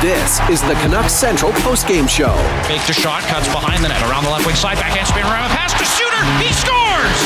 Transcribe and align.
This 0.00 0.40
is 0.48 0.62
the 0.62 0.72
Canucks 0.80 1.12
Central 1.12 1.52
postgame 1.60 2.08
show. 2.08 2.32
Faked 2.64 2.88
a 2.88 2.96
shot, 2.96 3.20
cuts 3.28 3.52
behind 3.52 3.84
the 3.84 3.88
net, 3.92 4.00
around 4.08 4.24
the 4.24 4.30
left 4.30 4.46
wing 4.46 4.56
side, 4.56 4.80
backhand 4.80 5.04
spin 5.04 5.28
around 5.28 5.44
a 5.44 5.52
pass 5.52 5.76
to 5.76 5.84
Suter. 5.84 6.24
He 6.40 6.48
scores! 6.56 7.20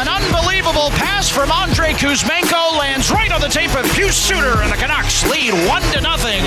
An 0.00 0.08
unbelievable 0.08 0.88
pass 0.96 1.28
from 1.28 1.52
Andrei 1.52 1.92
Kuzmenko 1.92 2.80
lands 2.80 3.12
right 3.12 3.28
on 3.28 3.42
the 3.44 3.52
tape 3.52 3.76
of 3.76 3.84
Pius 3.92 4.16
Suter, 4.16 4.64
and 4.64 4.72
the 4.72 4.80
Canucks 4.80 5.28
lead 5.28 5.52
one 5.68 5.84
to 5.92 6.00
nothing. 6.00 6.40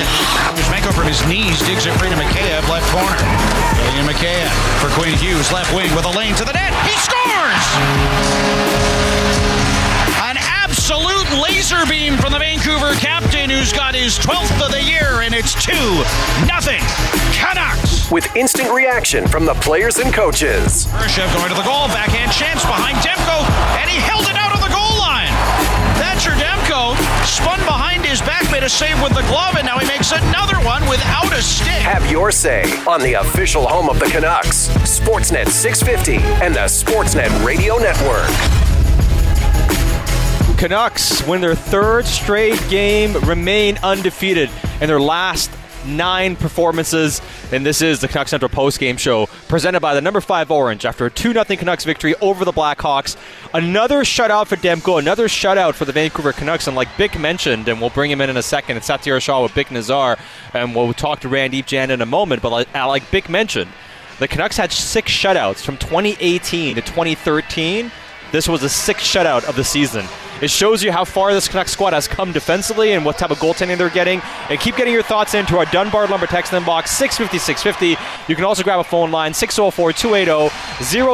Kuzmenko 0.58 0.90
from 0.90 1.06
his 1.06 1.22
knees 1.30 1.62
digs 1.70 1.86
it 1.86 1.94
free 2.02 2.10
to 2.10 2.18
Mikheyev, 2.18 2.66
left 2.66 2.90
corner. 2.90 3.22
William 3.86 4.10
Mikheyev 4.10 4.50
for 4.82 4.90
Quinn 4.98 5.14
Hughes, 5.22 5.54
left 5.54 5.70
wing 5.78 5.94
with 5.94 6.10
a 6.10 6.14
lane 6.18 6.34
to 6.34 6.46
the 6.46 6.54
net. 6.54 6.74
He 6.90 6.98
scores! 6.98 7.66
An 10.26 10.38
absolute 10.38 11.19
laser 11.38 11.86
beam 11.86 12.18
from 12.18 12.32
the 12.32 12.40
Vancouver 12.40 12.94
captain 12.96 13.50
who's 13.50 13.72
got 13.72 13.94
his 13.94 14.18
12th 14.18 14.66
of 14.66 14.72
the 14.72 14.82
year, 14.82 15.22
and 15.22 15.34
it's 15.34 15.54
2 15.54 15.74
nothing 16.48 16.82
Canucks. 17.34 18.10
With 18.12 18.26
instant 18.36 18.72
reaction 18.72 19.28
from 19.28 19.46
the 19.46 19.54
players 19.56 19.98
and 19.98 20.14
coaches. 20.14 20.88
Kurashev 20.88 21.32
going 21.38 21.50
to 21.50 21.56
the 21.56 21.64
goal, 21.64 21.88
backhand 21.90 22.32
chance 22.32 22.64
behind 22.66 22.98
Demko, 22.98 23.46
and 23.80 23.90
he 23.90 23.98
held 23.98 24.26
it 24.26 24.36
out 24.36 24.52
on 24.52 24.62
the 24.62 24.74
goal 24.74 24.98
line. 24.98 25.32
Thatcher 26.02 26.32
Demko 26.32 26.98
spun 27.26 27.60
behind 27.66 28.06
his 28.06 28.22
back, 28.22 28.50
made 28.52 28.64
a 28.64 28.70
save 28.70 29.02
with 29.02 29.14
the 29.14 29.24
glove, 29.30 29.56
and 29.56 29.66
now 29.66 29.78
he 29.78 29.88
makes 29.88 30.12
another 30.12 30.58
one 30.66 30.82
without 30.90 31.32
a 31.32 31.42
stick. 31.42 31.70
Have 31.86 32.10
your 32.10 32.32
say 32.32 32.64
on 32.88 33.02
the 33.02 33.14
official 33.14 33.68
home 33.68 33.90
of 33.90 34.00
the 34.00 34.06
Canucks, 34.06 34.68
Sportsnet 34.84 35.48
650 35.48 36.18
and 36.44 36.56
the 36.56 36.66
Sportsnet 36.66 37.46
Radio 37.46 37.78
Network. 37.78 38.30
Canucks 40.60 41.26
win 41.26 41.40
their 41.40 41.56
third 41.56 42.06
straight 42.06 42.62
game, 42.70 43.14
remain 43.22 43.78
undefeated 43.82 44.50
in 44.82 44.88
their 44.90 45.00
last 45.00 45.50
nine 45.86 46.36
performances. 46.36 47.22
And 47.54 47.66
this 47.66 47.82
is 47.82 48.02
the 48.02 48.10
Canucks 48.10 48.32
Central 48.32 48.50
post-game 48.50 48.98
show 48.98 49.28
presented 49.48 49.80
by 49.80 49.94
the 49.94 50.02
number 50.02 50.20
five 50.20 50.52
Orange 50.52 50.86
after 50.86 51.06
a 51.06 51.10
2 51.10 51.32
0 51.32 51.46
Canucks 51.46 51.86
victory 51.86 52.14
over 52.16 52.44
the 52.44 52.52
Blackhawks. 52.52 53.16
Another 53.54 54.02
shutout 54.02 54.48
for 54.48 54.58
Demko, 54.58 55.00
another 55.00 55.30
shutout 55.30 55.76
for 55.76 55.86
the 55.86 55.94
Vancouver 55.94 56.34
Canucks. 56.34 56.68
And 56.68 56.76
like 56.76 56.90
Bik 56.90 57.18
mentioned, 57.18 57.70
and 57.70 57.80
we'll 57.80 57.90
bring 57.92 58.12
him 58.12 58.20
in 58.20 58.30
in 58.30 58.36
a 58.36 58.44
second, 58.44 58.76
it's 58.76 58.90
Satiar 58.90 59.22
Shah 59.22 59.42
with 59.42 59.54
Bik 59.54 59.72
Nazar, 59.72 60.18
and 60.54 60.76
we'll 60.76 60.92
talk 60.92 61.22
to 61.22 61.30
Randip 61.30 61.68
Jan 61.68 61.90
in 61.90 62.02
a 62.02 62.06
moment. 62.06 62.42
But 62.42 62.52
like, 62.52 62.74
like 62.74 63.04
Bik 63.04 63.30
mentioned, 63.30 63.72
the 64.20 64.28
Canucks 64.28 64.58
had 64.58 64.74
six 64.74 65.10
shutouts 65.10 65.64
from 65.64 65.78
2018 65.78 66.76
to 66.76 66.82
2013. 66.82 67.92
This 68.32 68.48
was 68.48 68.62
the 68.62 68.70
sixth 68.70 69.06
shutout 69.06 69.44
of 69.46 69.56
the 69.56 69.64
season. 69.64 70.06
It 70.42 70.50
shows 70.50 70.82
you 70.82 70.92
how 70.92 71.04
far 71.04 71.34
this 71.34 71.50
Canucks 71.50 71.74
squad 71.74 71.92
has 71.92 72.08
come 72.08 72.32
defensively 72.32 72.94
and 72.94 73.04
what 73.04 73.18
type 73.18 73.32
of 73.32 73.40
goaltending 73.40 73.78
they're 73.78 73.90
getting. 73.90 74.22
And 74.50 74.58
keep 74.60 74.78
getting 74.78 74.94
your 74.94 75.04
thoughts 75.04 75.34
into 75.34 75.58
our 75.58 75.66
Dunbar 75.66 76.08
Lumber 76.08 76.28
text 76.28 76.54
inbox 76.54 76.88
650 76.90 77.38
650. 77.40 78.02
You 78.30 78.36
can 78.36 78.46
also 78.46 78.64
grab 78.64 78.80
a 78.80 78.84
phone 78.84 79.12
line 79.12 79.34
604 79.34 79.92
280 79.92 80.50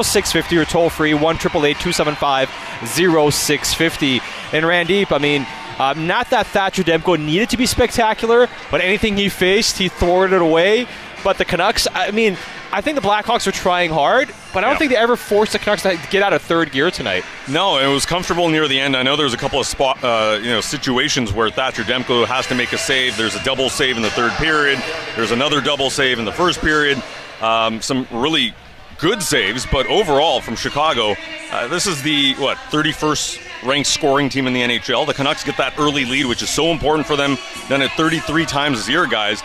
0650 0.04 0.58
or 0.58 0.66
toll 0.66 0.90
free 0.90 1.16
1 1.16 1.38
275 1.38 2.50
0650. 2.88 4.22
And 4.54 4.66
Randip, 4.66 5.12
I 5.12 5.18
mean, 5.18 5.48
um, 5.80 6.06
not 6.06 6.30
that 6.30 6.46
Thatcher 6.48 6.84
Demko 6.84 7.20
needed 7.20 7.50
to 7.50 7.58
be 7.58 7.66
spectacular, 7.66 8.48
but 8.70 8.80
anything 8.82 9.18
he 9.18 9.30
faced, 9.30 9.78
he 9.78 9.90
thwarted 9.90 10.36
it 10.36 10.42
away. 10.42 10.88
But 11.24 11.40
the 11.40 11.46
Canucks, 11.46 11.88
I 11.92 12.12
mean, 12.12 12.38
I 12.72 12.82
think 12.82 12.96
the 13.00 13.08
Blackhawks 13.08 13.48
are 13.48 13.52
trying 13.52 13.92
hard, 13.92 14.30
but 14.54 14.60
I 14.64 14.68
don't 14.68 14.74
Yeah. 14.74 14.78
think 14.80 14.92
they 14.92 14.98
ever 14.98 15.16
forced 15.16 15.54
the 15.54 15.60
Canucks 15.60 15.84
to 15.84 15.98
get 16.10 16.22
out 16.24 16.34
of 16.34 16.42
third 16.42 16.72
gear 16.72 16.92
tonight. 16.92 17.24
No, 17.48 17.78
it 17.78 17.88
was 17.88 18.06
comfortable 18.06 18.50
near 18.50 18.68
the 18.68 18.80
end. 18.80 18.98
I 18.98 19.04
know 19.04 19.16
there 19.16 19.24
was 19.26 19.34
a 19.34 19.38
couple 19.38 19.60
of 19.60 19.68
spot, 19.68 20.04
uh, 20.04 20.40
you 20.42 20.50
know, 20.50 20.62
situations 20.62 21.32
where 21.32 21.50
Thatcher 21.50 21.84
Demko 21.84 22.26
has 22.26 22.48
to 22.48 22.56
make 22.56 22.74
a 22.74 22.78
save. 22.78 23.16
There's 23.18 23.36
a 23.36 23.44
double 23.44 23.70
save 23.70 23.96
in 23.96 24.04
the 24.04 24.10
third 24.10 24.32
period. 24.34 24.82
There's 25.16 25.32
another 25.32 25.62
double 25.62 25.90
save 25.90 26.20
in 26.20 26.26
the 26.26 26.34
first 26.34 26.60
period. 26.62 27.02
Um, 27.42 27.82
some 27.82 28.08
really 28.12 28.54
good 28.98 29.22
saves, 29.24 29.66
but 29.66 29.86
overall 29.88 30.42
from 30.42 30.56
Chicago, 30.56 31.16
uh, 31.52 31.68
this 31.68 31.86
is 31.86 32.02
the 32.02 32.34
what 32.36 32.58
31st 32.72 33.40
ranked 33.64 33.90
scoring 33.90 34.30
team 34.30 34.48
in 34.48 34.54
the 34.54 34.62
NHL. 34.62 35.06
The 35.06 35.14
Canucks 35.14 35.44
get 35.44 35.58
that 35.58 35.74
early 35.78 36.06
lead, 36.06 36.26
which 36.26 36.42
is 36.42 36.50
so 36.50 36.72
important 36.72 37.08
for 37.08 37.16
them. 37.16 37.38
Done 37.70 37.82
it 37.82 37.92
33 37.92 38.46
times 38.46 38.80
this 38.80 38.90
year, 38.90 39.06
guys. 39.06 39.42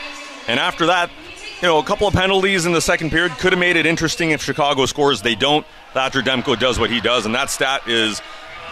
And 0.48 0.58
after 0.58 0.86
that, 0.86 1.10
you 1.62 1.68
know, 1.68 1.78
a 1.78 1.84
couple 1.84 2.06
of 2.08 2.14
penalties 2.14 2.66
in 2.66 2.72
the 2.72 2.80
second 2.80 3.10
period 3.10 3.32
could 3.32 3.52
have 3.52 3.60
made 3.60 3.76
it 3.76 3.86
interesting 3.86 4.30
if 4.30 4.42
Chicago 4.42 4.86
scores. 4.86 5.22
They 5.22 5.34
don't. 5.34 5.66
Thatcher 5.92 6.20
Demko 6.22 6.58
does 6.58 6.78
what 6.78 6.90
he 6.90 7.00
does, 7.00 7.26
and 7.26 7.34
that 7.34 7.50
stat 7.50 7.86
is 7.88 8.22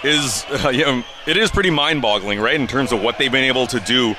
is 0.04 0.44
uh, 0.65 0.69
you 0.72 0.84
know, 0.84 1.03
it 1.26 1.37
is 1.37 1.50
pretty 1.50 1.71
mind-boggling, 1.71 2.38
right, 2.41 2.54
in 2.54 2.66
terms 2.66 2.93
of 2.93 3.03
what 3.03 3.19
they've 3.19 3.32
been 3.32 3.44
able 3.44 3.66
to 3.66 3.81
do 3.81 4.15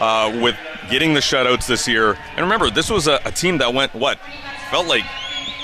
uh, 0.00 0.36
with 0.42 0.56
getting 0.90 1.14
the 1.14 1.20
shutouts 1.20 1.66
this 1.66 1.86
year. 1.86 2.18
And 2.36 2.40
remember, 2.40 2.70
this 2.70 2.90
was 2.90 3.06
a, 3.06 3.20
a 3.24 3.30
team 3.30 3.58
that 3.58 3.72
went 3.72 3.94
what 3.94 4.18
felt 4.70 4.86
like 4.88 5.04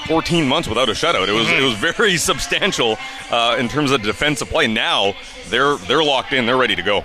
14 0.06 0.46
months 0.48 0.68
without 0.68 0.88
a 0.88 0.92
shutout. 0.92 1.28
It 1.28 1.32
was 1.32 1.48
it 1.50 1.62
was 1.62 1.74
very 1.74 2.16
substantial 2.30 2.96
uh, 3.30 3.56
in 3.58 3.68
terms 3.68 3.90
of 3.90 4.00
defensive 4.02 4.48
play. 4.48 4.66
Now 4.68 5.14
they're 5.48 5.76
they're 5.76 6.04
locked 6.04 6.32
in. 6.32 6.46
They're 6.46 6.56
ready 6.56 6.76
to 6.76 6.82
go. 6.82 7.04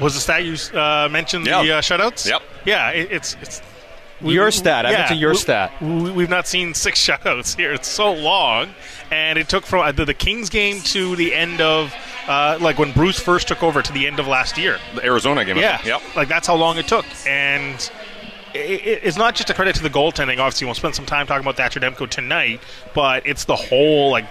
Was 0.00 0.14
the 0.14 0.20
stat 0.20 0.44
you 0.44 0.54
uh, 0.78 1.08
mentioned 1.10 1.46
Yeah. 1.46 1.62
the 1.62 1.72
uh, 1.72 1.80
shutouts? 1.80 2.28
Yep. 2.28 2.42
Yeah, 2.64 2.90
it, 2.90 3.10
it's 3.10 3.36
it's 3.42 3.62
Your 4.20 4.50
stat. 4.50 4.84
I 4.86 4.92
mentioned 4.92 5.20
your 5.20 5.30
we- 5.32 5.36
stat. 5.36 5.72
We, 5.80 6.10
we've 6.10 6.28
not 6.30 6.46
seen 6.48 6.74
six 6.74 7.00
shutouts 7.06 7.56
here. 7.56 7.72
It's 7.72 7.88
so 7.88 8.12
long, 8.12 8.70
and 9.10 9.38
it 9.38 9.48
took 9.48 9.64
from 9.66 9.80
uh, 9.80 9.92
the, 9.92 10.04
the 10.04 10.14
Kings 10.14 10.48
game 10.50 10.80
to 10.82 11.14
the 11.16 11.34
end 11.34 11.60
of 11.60 11.94
uh, 12.26 12.58
like 12.60 12.78
when 12.78 12.92
Bruce 12.92 13.18
first 13.20 13.48
took 13.48 13.62
over 13.62 13.80
to 13.82 13.92
the 13.92 14.06
end 14.06 14.18
of 14.18 14.26
last 14.26 14.58
year. 14.58 14.78
The 14.94 15.04
Arizona 15.04 15.44
game. 15.44 15.56
I 15.56 15.60
Yeah. 15.60 15.80
Yep. 15.84 16.02
like 16.16 16.28
that's 16.28 16.46
how 16.46 16.56
long 16.56 16.78
it 16.78 16.86
took, 16.88 17.06
and 17.26 17.74
it, 18.54 18.58
it- 18.58 19.00
it's 19.04 19.16
not 19.16 19.34
just 19.34 19.50
a 19.50 19.54
credit 19.54 19.76
to 19.76 19.82
the 19.82 19.90
goaltending. 19.90 20.38
Obviously, 20.38 20.64
we'll 20.66 20.74
spend 20.74 20.94
some 20.94 21.06
time 21.06 21.26
talking 21.26 21.42
about 21.44 21.56
Thatcher 21.56 21.80
Demko 21.80 22.08
tonight, 22.08 22.60
but 22.94 23.26
it's 23.26 23.44
the 23.44 23.56
whole 23.56 24.10
like 24.10 24.24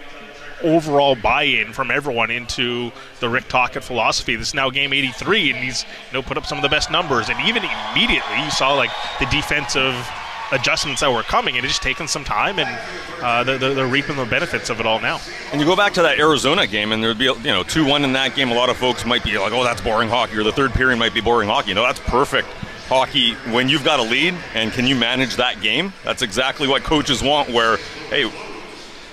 overall 0.63 1.16
buy-in 1.16 1.73
from 1.73 1.91
everyone 1.91 2.31
into 2.31 2.91
the 3.19 3.29
Rick 3.29 3.47
Tocchet 3.47 3.84
philosophy. 3.84 4.35
This 4.35 4.50
is 4.50 4.53
now 4.53 4.69
game 4.69 4.94
83, 4.94 5.51
and 5.51 5.59
he's 5.59 5.84
you 5.84 6.13
know 6.13 6.22
put 6.22 6.38
up 6.38 6.45
some 6.45 6.57
of 6.57 6.62
the 6.62 6.69
best 6.69 6.91
numbers, 6.91 7.29
and 7.29 7.40
even 7.47 7.63
immediately 7.94 8.44
you 8.44 8.51
saw 8.51 8.73
like 8.73 8.91
the 9.19 9.25
defensive 9.25 9.96
adjustments 10.51 11.01
that 11.01 11.12
were 11.12 11.23
coming, 11.23 11.57
and 11.57 11.66
it's 11.66 11.73
just 11.73 11.84
taken 11.84 12.07
some 12.07 12.23
time, 12.23 12.59
and 12.59 12.79
uh, 13.22 13.44
they're, 13.44 13.57
they're 13.57 13.73
they're 13.73 13.88
reaping 13.88 14.16
the 14.16 14.25
benefits 14.25 14.69
of 14.69 14.79
it 14.79 14.85
all 14.85 15.00
now. 15.00 15.19
And 15.51 15.59
you 15.59 15.67
go 15.67 15.75
back 15.75 15.94
to 15.94 16.01
that 16.03 16.19
Arizona 16.19 16.67
game, 16.67 16.91
and 16.91 17.03
there'd 17.03 17.17
be 17.17 17.25
you 17.25 17.44
know 17.44 17.63
two 17.63 17.85
one 17.85 18.03
in 18.03 18.13
that 18.13 18.35
game. 18.35 18.51
A 18.51 18.56
lot 18.56 18.69
of 18.69 18.78
folks 18.78 19.06
might 19.06 19.23
be 19.23 19.38
like, 19.38 19.51
"Oh, 19.51 19.63
that's 19.63 19.81
boring 19.81 20.09
hockey," 20.09 20.38
or 20.38 20.44
the 20.44 20.51
third 20.51 20.73
period 20.73 20.97
might 20.97 21.13
be 21.13 21.22
boring 21.22 21.50
hockey. 21.50 21.73
No, 21.73 21.84
that's 21.84 22.00
perfect 22.00 22.47
hockey 22.88 23.34
when 23.51 23.67
you've 23.67 23.84
got 23.84 24.00
a 24.00 24.03
lead 24.03 24.34
and 24.53 24.72
can 24.72 24.88
you 24.88 24.96
manage 24.96 25.35
that 25.35 25.62
game. 25.62 25.91
That's 26.06 26.22
exactly 26.22 26.67
what 26.67 26.84
coaches 26.84 27.22
want. 27.22 27.50
Where 27.50 27.78
hey. 28.09 28.31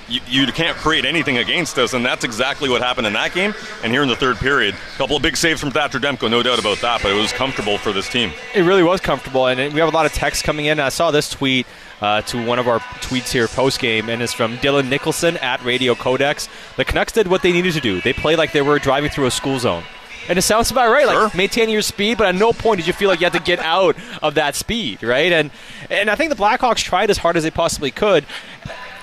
You, 0.09 0.21
you 0.29 0.47
can't 0.49 0.77
create 0.77 1.05
anything 1.05 1.39
against 1.39 1.79
us, 1.79 1.95
and 1.95 2.05
that's 2.05 2.25
exactly 2.25 2.69
what 2.69 2.83
happened 2.83 3.07
in 3.07 3.15
that 3.15 3.33
game. 3.33 3.55
And 3.83 3.91
here 3.93 4.03
in 4.03 4.09
the 4.09 4.17
third 4.17 4.37
period, 4.37 4.75
a 4.75 4.99
couple 4.99 5.17
of 5.17 5.23
big 5.23 5.37
saves 5.37 5.61
from 5.61 5.71
Thatcher 5.71 5.99
Demko, 5.99 6.31
no 6.31 6.43
doubt 6.43 6.59
about 6.59 6.79
that. 6.79 7.03
But 7.03 7.13
it 7.13 7.21
was 7.21 7.33
comfortable 7.33 7.79
for 7.79 7.93
this 7.93 8.09
team. 8.09 8.33
It 8.55 8.63
really 8.63 8.83
was 8.83 9.01
comfortable, 9.01 9.47
and 9.47 9.73
we 9.73 9.81
have 9.81 9.89
a 9.89 9.97
lot 9.97 10.05
of 10.07 10.13
text 10.13 10.45
coming 10.45 10.67
in. 10.67 10.79
I 10.79 10.91
saw 10.91 11.11
this 11.11 11.31
tweet 11.31 11.67
uh, 12.03 12.21
to 12.23 12.45
one 12.45 12.59
of 12.59 12.69
our 12.69 12.81
tweets 12.81 13.33
here 13.33 13.49
post 13.49 13.81
game, 13.81 14.09
and 14.11 14.21
it's 14.23 14.35
from 14.35 14.59
Dylan 14.59 14.89
Nicholson 14.91 15.37
at 15.39 15.65
Radio 15.65 15.95
Codex. 15.95 16.49
The 16.77 16.85
Canucks 16.85 17.13
did 17.13 17.29
what 17.29 17.41
they 17.43 17.53
needed 17.53 17.73
to 17.73 17.81
do. 17.81 18.01
They 18.03 18.13
played 18.13 18.37
like 18.37 18.53
they 18.53 18.63
were 18.63 18.79
driving 18.79 19.11
through 19.11 19.27
a 19.27 19.31
school 19.31 19.59
zone. 19.59 19.85
And 20.27 20.39
it 20.39 20.43
sounds 20.43 20.71
about 20.71 20.91
right. 20.91 21.07
Like 21.07 21.17
Sure. 21.17 21.31
maintain 21.37 21.69
your 21.69 21.83
speed, 21.83 22.17
but 22.17 22.27
at 22.27 22.35
no 22.35 22.53
point 22.55 22.79
did 22.79 22.87
you 22.87 22.95
feel 22.95 23.11
like 23.11 23.21
you 23.21 23.27
had 23.27 23.35
to 23.35 23.41
get 23.41 23.59
out 23.59 23.95
of 24.23 24.35
that 24.37 24.55
speed, 24.55 25.03
right? 25.03 25.31
And 25.31 25.51
and 25.91 26.09
I 26.11 26.15
think 26.15 26.31
the 26.31 26.37
Blackhawks 26.37 26.83
tried 26.83 27.11
as 27.11 27.19
hard 27.19 27.37
as 27.37 27.43
they 27.43 27.51
possibly 27.51 27.91
could. 27.91 28.25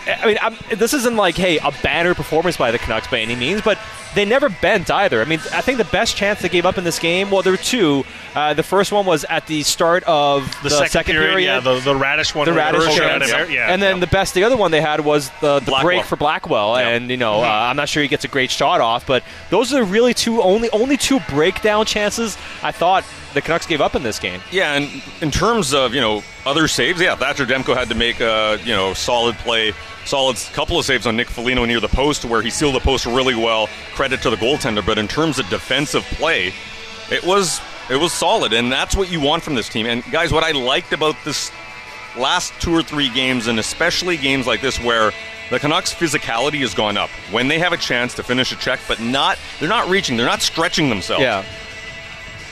I 0.07 0.25
mean, 0.25 0.38
I'm, 0.41 0.56
this 0.75 0.94
isn't 0.94 1.16
like, 1.16 1.35
hey, 1.35 1.57
a 1.59 1.72
banner 1.84 2.16
performance 2.16 2.57
by 2.57 2.72
the 2.72 2.79
Canucks 2.79 3.07
by 3.07 3.19
any 3.19 3.35
means, 3.35 3.62
but 3.62 3.78
they 4.16 4.25
never 4.25 4.50
bent 4.50 4.89
either. 4.89 5.22
I 5.22 5.25
mean, 5.25 5.39
I 5.53 5.62
think 5.62 5.78
the 5.78 5.86
best 5.86 6.15
chance 6.15 6.42
they 6.42 6.50
gave 6.50 6.65
up 6.65 6.77
in 6.77 6.83
this 6.83 7.00
game, 7.00 7.30
well, 7.30 7.42
there 7.42 7.53
were 7.53 7.57
two. 7.57 8.03
Uh, 8.36 8.53
the 8.53 8.63
first 8.63 8.92
one 8.92 9.06
was 9.06 9.25
at 9.25 9.48
the 9.48 9.62
start 9.63 10.03
of 10.03 10.45
The, 10.63 10.69
the, 10.69 10.88
second, 10.88 11.15
period, 11.15 11.45
yeah, 11.45 11.59
the, 11.59 11.80
the 11.80 11.94
Raddysh 11.94 12.33
one, 12.33 12.45
the 12.45 12.51
Raddysh 12.51 12.98
had 12.98 13.50
yeah, 13.50 13.71
and 13.71 13.81
then 13.81 13.95
yeah. 13.95 14.00
the 14.00 14.07
best, 14.07 14.33
the 14.33 14.44
other 14.44 14.57
one 14.57 14.71
they 14.71 14.81
had 14.81 15.01
was 15.01 15.30
the, 15.42 15.59
the 15.59 15.65
Blackwell. 15.65 15.83
break 15.83 16.06
for 16.06 16.15
Blackwell, 16.15 16.77
Yep. 16.77 16.88
and 16.88 17.09
you 17.09 17.18
know, 17.18 17.42
uh, 17.42 17.45
I'm 17.47 17.75
not 17.75 17.88
sure 17.89 18.01
he 18.01 18.09
gets 18.09 18.24
a 18.25 18.30
great 18.30 18.50
shot 18.50 18.81
off, 18.81 19.06
but 19.06 19.24
those 19.50 19.74
are 19.74 19.83
really 19.83 20.13
two 20.13 20.42
only 20.42 20.69
only 20.71 20.97
two 20.97 21.19
breakdown 21.30 21.86
chances 21.86 22.38
I 22.63 22.71
thought 22.71 23.04
the 23.33 23.42
Canucks 23.42 23.66
gave 23.66 23.81
up 23.81 23.95
in 23.95 24.04
this 24.04 24.19
game. 24.19 24.42
Yeah, 24.51 24.74
and 24.74 25.01
in 25.22 25.31
terms 25.31 25.74
of 25.74 25.94
you 25.94 26.01
know 26.01 26.24
other 26.45 26.68
saves, 26.68 27.01
yeah, 27.01 27.16
Thatcher 27.16 27.45
Demko 27.45 27.75
had 27.75 27.89
to 27.89 27.95
make 27.95 28.19
a 28.19 28.60
you 28.63 28.74
know 28.74 28.94
solid 28.94 29.36
play, 29.38 29.74
solid 30.06 30.38
couple 30.54 30.78
of 30.78 30.86
saves 30.86 31.07
on 31.07 31.16
Nick 31.16 31.30
Foligno 31.30 31.66
near 31.66 31.80
the 31.80 31.88
post 31.88 32.25
where 32.25 32.42
he 32.42 32.50
sealed 32.50 32.75
the 32.75 32.80
post 32.80 33.06
really 33.06 33.36
well. 33.36 33.68
Credit 33.94 34.22
to 34.22 34.30
the 34.30 34.36
goaltender, 34.36 34.86
but 34.86 34.98
in 34.98 35.07
terms 35.07 35.39
of 35.39 35.48
defensive 35.50 36.04
play, 36.04 36.54
it 37.10 37.24
was 37.24 37.62
it 37.89 37.98
was 37.98 38.13
solid, 38.13 38.54
and 38.54 38.72
that's 38.72 38.95
what 38.95 39.12
you 39.12 39.19
want 39.19 39.44
from 39.44 39.56
this 39.56 39.69
team. 39.69 39.86
And 39.86 40.04
guys, 40.12 40.31
what 40.31 40.44
I 40.44 40.51
liked 40.51 40.94
about 40.94 41.16
this 41.25 41.51
last 42.18 42.54
two 42.60 42.74
or 42.74 42.83
three 42.83 43.10
games, 43.10 43.48
and 43.48 43.60
especially 43.60 44.18
games 44.18 44.48
like 44.48 44.62
this 44.62 44.80
where 44.80 45.12
the 45.50 45.60
Canucks' 45.60 45.94
physicality 45.94 46.60
has 46.62 46.74
gone 46.74 46.98
up 46.98 47.10
when 47.31 47.48
they 47.48 47.60
have 47.60 47.74
a 47.74 47.78
chance 47.78 48.13
to 48.16 48.24
finish 48.24 48.51
a 48.51 48.56
check, 48.56 48.80
but 48.88 49.00
not 49.00 49.38
they're 49.60 49.69
not 49.69 49.89
reaching, 49.89 50.18
they're 50.18 50.25
not 50.25 50.42
stretching 50.42 50.89
themselves. 50.89 51.24
Yeah. 51.24 51.44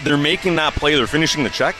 They're 0.03 0.17
making 0.17 0.55
that 0.55 0.73
play, 0.73 0.95
they're 0.95 1.07
finishing 1.07 1.43
the 1.43 1.49
check. 1.49 1.75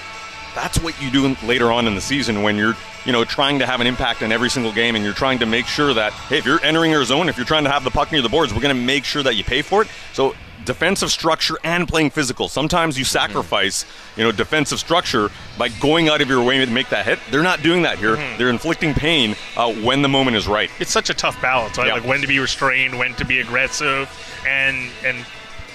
That's 0.55 0.79
what 0.79 0.99
you 1.01 1.11
do 1.11 1.35
later 1.45 1.71
on 1.71 1.87
in 1.87 1.95
the 1.95 2.01
season 2.01 2.41
when 2.41 2.55
you're, 2.55 2.75
you 3.05 3.11
know, 3.11 3.23
trying 3.23 3.59
to 3.59 3.65
have 3.65 3.81
an 3.81 3.87
impact 3.87 4.21
in 4.21 4.31
every 4.31 4.49
single 4.49 4.73
game 4.73 4.95
and 4.95 5.05
you're 5.05 5.13
trying 5.13 5.39
to 5.39 5.45
make 5.45 5.67
sure 5.67 5.93
that, 5.93 6.11
hey, 6.11 6.39
if 6.39 6.45
you're 6.45 6.61
entering 6.63 6.91
your 6.91 7.05
zone, 7.05 7.29
if 7.29 7.37
you're 7.37 7.45
trying 7.45 7.63
to 7.63 7.69
have 7.69 7.83
the 7.83 7.91
puck 7.91 8.11
near 8.11 8.21
the 8.21 8.29
boards, 8.29 8.53
we're 8.53 8.61
going 8.61 8.75
to 8.75 8.81
make 8.81 9.05
sure 9.05 9.21
that 9.23 9.35
you 9.35 9.43
pay 9.43 9.61
for 9.61 9.83
it. 9.83 9.87
So 10.13 10.33
defensive 10.65 11.11
structure 11.11 11.55
and 11.63 11.87
playing 11.87 12.09
physical. 12.09 12.47
Sometimes 12.47 12.97
you 12.97 13.05
sacrifice, 13.05 13.85
you 14.15 14.23
know, 14.23 14.31
defensive 14.31 14.79
structure 14.79 15.29
by 15.57 15.69
going 15.69 16.09
out 16.09 16.21
of 16.21 16.29
your 16.29 16.43
way 16.43 16.63
to 16.63 16.71
make 16.71 16.89
that 16.89 17.05
hit. 17.05 17.19
They're 17.31 17.43
not 17.43 17.63
doing 17.63 17.83
that 17.83 17.97
here. 17.97 18.15
They're 18.37 18.49
inflicting 18.49 18.93
pain 18.93 19.35
uh, 19.55 19.73
when 19.73 20.01
the 20.01 20.09
moment 20.09 20.37
is 20.37 20.47
right. 20.47 20.69
it's 20.79 20.91
such 20.91 21.09
a 21.09 21.13
tough 21.13 21.41
balance, 21.41 21.77
right? 21.77 21.87
Yeah. 21.87 21.93
Like 21.93 22.05
when 22.05 22.21
to 22.21 22.27
be 22.27 22.39
restrained, 22.39 22.97
when 22.97 23.13
to 23.15 23.25
be 23.25 23.39
aggressive, 23.39 24.09
and 24.47 24.91
and 25.03 25.25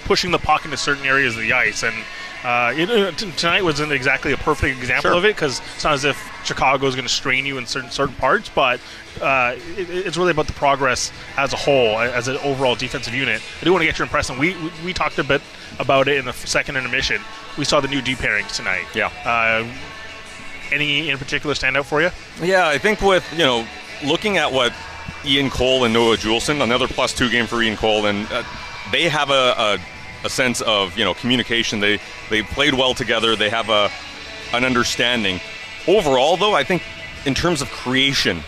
pushing 0.05 0.31
the 0.31 0.39
puck 0.39 0.65
into 0.65 0.77
certain 0.77 1.07
areas 1.07 1.35
of 1.35 1.43
the 1.43 1.53
ice. 1.53 1.83
And 1.83 1.97
uh, 2.45 2.73
it, 2.77 2.91
uh, 2.91 3.11
t- 3.13 3.31
tonight 3.33 3.65
wasn't 3.65 3.91
exactly 3.91 4.33
a 4.33 4.37
perfect 4.37 4.79
example 4.79 5.11
Sure. 5.11 5.19
of 5.19 5.25
it 5.25 5.35
because 5.35 5.61
it's 5.75 5.85
not 5.85 5.95
as 5.95 6.05
if 6.05 6.17
Chicago 6.45 6.87
is 6.87 6.95
going 6.95 7.07
to 7.07 7.13
strain 7.13 7.47
you 7.47 7.57
in 7.59 7.67
certain 7.67 7.91
certain 7.91 8.15
parts, 8.17 8.51
but 8.55 8.81
uh, 9.23 9.55
it, 9.77 9.89
it's 9.89 10.17
really 10.17 10.31
about 10.33 10.47
the 10.47 10.53
progress 10.53 11.11
as 11.37 11.53
a 11.53 11.57
whole, 11.57 11.99
as 11.99 12.29
an 12.29 12.37
overall 12.39 12.75
defensive 12.75 13.15
unit. 13.15 13.41
I 13.61 13.65
do 13.65 13.73
want 13.73 13.81
to 13.83 13.87
get 13.87 13.99
your 13.99 14.05
impression. 14.05 14.39
We 14.39 14.55
we, 14.57 14.71
we 14.85 14.93
talked 14.93 15.19
a 15.19 15.25
bit 15.25 15.41
about 15.79 16.07
it 16.09 16.19
in 16.19 16.25
the 16.27 16.33
second 16.33 16.77
intermission. 16.77 17.21
We 17.57 17.65
saw 17.65 17.81
the 17.81 17.89
new 17.89 18.03
D 18.03 18.15
pairings 18.15 18.55
tonight. 18.55 18.85
Yeah. 18.95 19.07
Uh, 19.25 19.67
any 20.73 21.11
in 21.11 21.19
particular 21.19 21.55
stand 21.55 21.77
out 21.77 21.87
for 21.87 22.03
you? 22.03 22.11
Yeah, 22.43 22.69
I 22.69 22.79
think 22.79 23.01
with 23.01 23.25
you 23.33 23.39
know 23.39 23.67
looking 24.05 24.37
at 24.39 24.53
what 24.53 24.73
Ian 25.25 25.49
Cole 25.51 25.85
and 25.85 25.95
Noah 25.95 26.17
Juulsen, 26.17 26.63
another 26.63 26.89
plus 26.89 27.15
two 27.15 27.31
game 27.31 27.47
for 27.47 27.63
Ian 27.63 27.77
Cole, 27.77 28.07
and 28.07 28.31
uh, 28.31 28.43
they 28.93 29.09
have 29.09 29.31
a, 29.31 29.33
a, 29.57 29.79
a 30.25 30.31
sense 30.31 30.61
of 30.63 30.97
you 30.99 31.05
know 31.05 31.15
communication. 31.15 31.81
They 31.81 31.99
they 32.31 32.43
played 32.43 32.75
well 32.75 32.95
together. 32.95 33.37
They 33.37 33.51
have 33.51 33.69
a 33.71 33.91
an 34.53 34.65
understanding. 34.65 35.41
Overall, 35.87 36.37
though, 36.37 36.55
I 36.55 36.65
think 36.65 36.83
in 37.27 37.35
terms 37.35 37.63
of 37.63 37.71
creation, 37.71 38.43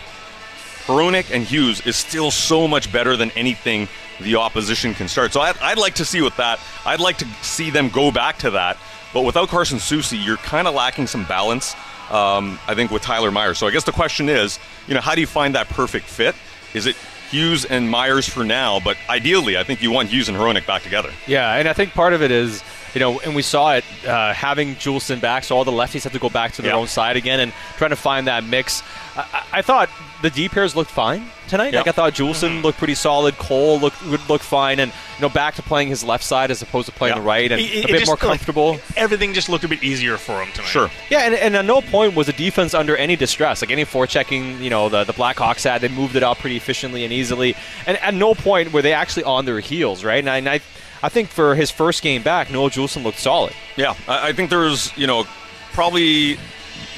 Hronek 0.85 1.33
and 1.33 1.43
Hughes 1.43 1.85
is 1.85 1.95
still 1.95 2.31
so 2.31 2.67
much 2.67 2.91
better 2.91 3.15
than 3.15 3.31
anything 3.31 3.87
the 4.19 4.35
opposition 4.35 4.93
can 4.93 5.07
start. 5.07 5.33
So 5.33 5.41
I'd, 5.41 5.57
I'd 5.59 5.77
like 5.77 5.95
to 5.95 6.05
see 6.05 6.21
with 6.21 6.35
that. 6.37 6.59
I'd 6.85 6.99
like 6.99 7.17
to 7.19 7.27
see 7.41 7.69
them 7.69 7.89
go 7.89 8.11
back 8.11 8.37
to 8.39 8.51
that. 8.51 8.77
But 9.13 9.21
without 9.21 9.49
Carson 9.49 9.77
Soucy, 9.77 10.23
you're 10.23 10.37
kind 10.37 10.67
of 10.67 10.73
lacking 10.73 11.07
some 11.07 11.25
balance. 11.25 11.75
Um, 12.09 12.57
I 12.67 12.73
think 12.73 12.89
with 12.89 13.01
Tyler 13.01 13.31
Myers. 13.31 13.57
So 13.57 13.67
I 13.67 13.71
guess 13.71 13.83
the 13.83 13.91
question 13.91 14.29
is, 14.29 14.59
you 14.87 14.93
know, 14.93 15.01
how 15.01 15.13
do 15.13 15.21
you 15.21 15.27
find 15.27 15.55
that 15.55 15.67
perfect 15.69 16.05
fit? 16.05 16.35
Is 16.73 16.85
it 16.87 16.95
Hughes 17.29 17.65
and 17.65 17.89
Myers 17.89 18.27
for 18.27 18.43
now? 18.43 18.79
But 18.79 18.97
ideally, 19.09 19.57
I 19.57 19.63
think 19.63 19.81
you 19.81 19.91
want 19.91 20.09
Hughes 20.09 20.29
and 20.29 20.37
Hronek 20.37 20.65
back 20.65 20.83
together. 20.83 21.11
Yeah, 21.27 21.55
and 21.55 21.67
I 21.67 21.73
think 21.73 21.93
part 21.93 22.13
of 22.13 22.21
it 22.21 22.31
is, 22.31 22.63
you 22.93 22.99
know, 22.99 23.19
and 23.19 23.35
we 23.35 23.41
saw 23.41 23.73
it 23.75 23.83
uh, 24.07 24.33
having 24.33 24.75
Juulsen 24.75 25.19
back, 25.21 25.43
so 25.43 25.55
all 25.57 25.63
the 25.65 25.71
lefties 25.71 26.03
have 26.03 26.13
to 26.13 26.19
go 26.19 26.29
back 26.29 26.53
to 26.53 26.61
their 26.61 26.71
Yeah. 26.71 26.77
own 26.77 26.87
side 26.87 27.17
again 27.17 27.39
and 27.39 27.53
trying 27.77 27.89
to 27.91 27.95
find 27.95 28.27
that 28.27 28.43
mix. 28.43 28.81
I, 29.15 29.43
I- 29.53 29.61
thought 29.61 29.89
the 30.21 30.29
D 30.29 30.47
pairs 30.49 30.75
looked 30.75 30.89
fine 30.91 31.29
tonight. 31.47 31.73
Yeah. 31.73 31.79
Like 31.79 31.87
I 31.89 31.91
thought 31.91 32.13
Juulsen 32.13 32.63
looked 32.63 32.77
pretty 32.79 32.95
solid. 32.95 33.37
Cole 33.37 33.79
looked 33.79 34.03
would 34.05 34.27
look 34.29 34.41
fine, 34.41 34.79
and 34.79 34.91
you 34.91 35.21
know, 35.21 35.29
back 35.29 35.55
to 35.55 35.61
playing 35.61 35.89
his 35.89 36.03
left 36.03 36.23
side 36.23 36.49
as 36.51 36.61
opposed 36.61 36.85
to 36.87 36.91
playing 36.93 37.15
Yeah. 37.15 37.21
the 37.21 37.25
right, 37.27 37.51
and 37.51 37.59
It- 37.61 37.65
it 37.73 37.83
a 37.85 37.87
bit 37.87 37.99
just, 37.99 38.05
more 38.07 38.15
like, 38.15 38.19
comfortable. 38.39 38.79
everything 38.95 39.33
just 39.33 39.49
looked 39.49 39.63
a 39.63 39.67
bit 39.67 39.83
easier 39.83 40.17
for 40.17 40.41
him 40.41 40.51
tonight. 40.53 40.67
Sure. 40.67 40.89
Yeah, 41.09 41.19
and, 41.19 41.35
and 41.35 41.55
at 41.55 41.65
no 41.65 41.81
point 41.81 42.15
was 42.15 42.27
the 42.27 42.33
defense 42.33 42.73
under 42.73 42.95
any 42.95 43.15
distress. 43.15 43.61
Like 43.61 43.71
any 43.71 43.85
forechecking, 43.85 44.59
you 44.61 44.69
know, 44.69 44.89
the, 44.89 45.03
the 45.03 45.13
Blackhawks 45.13 45.63
had, 45.63 45.81
they 45.81 45.87
moved 45.89 46.15
it 46.15 46.23
out 46.23 46.37
pretty 46.39 46.57
efficiently 46.57 47.03
and 47.03 47.11
easily. 47.13 47.55
And 47.85 47.97
at 47.97 48.13
no 48.13 48.33
point 48.33 48.71
were 48.71 48.81
they 48.81 48.93
actually 48.93 49.23
on 49.25 49.45
their 49.45 49.59
heels, 49.59 50.03
right? 50.03 50.19
And 50.19 50.29
I, 50.29 50.37
and 50.37 50.49
I, 50.49 50.59
I 51.03 51.09
think 51.09 51.29
for 51.29 51.55
his 51.55 51.71
first 51.71 52.01
game 52.01 52.23
back, 52.23 52.51
Noah 52.51 52.69
Juulsen 52.69 53.03
looked 53.03 53.19
solid. 53.19 53.53
Yeah, 53.75 53.95
I, 54.07 54.29
I 54.29 54.33
think 54.33 54.49
there's, 54.49 54.95
you 54.97 55.07
know, 55.07 55.25
probably 55.73 56.37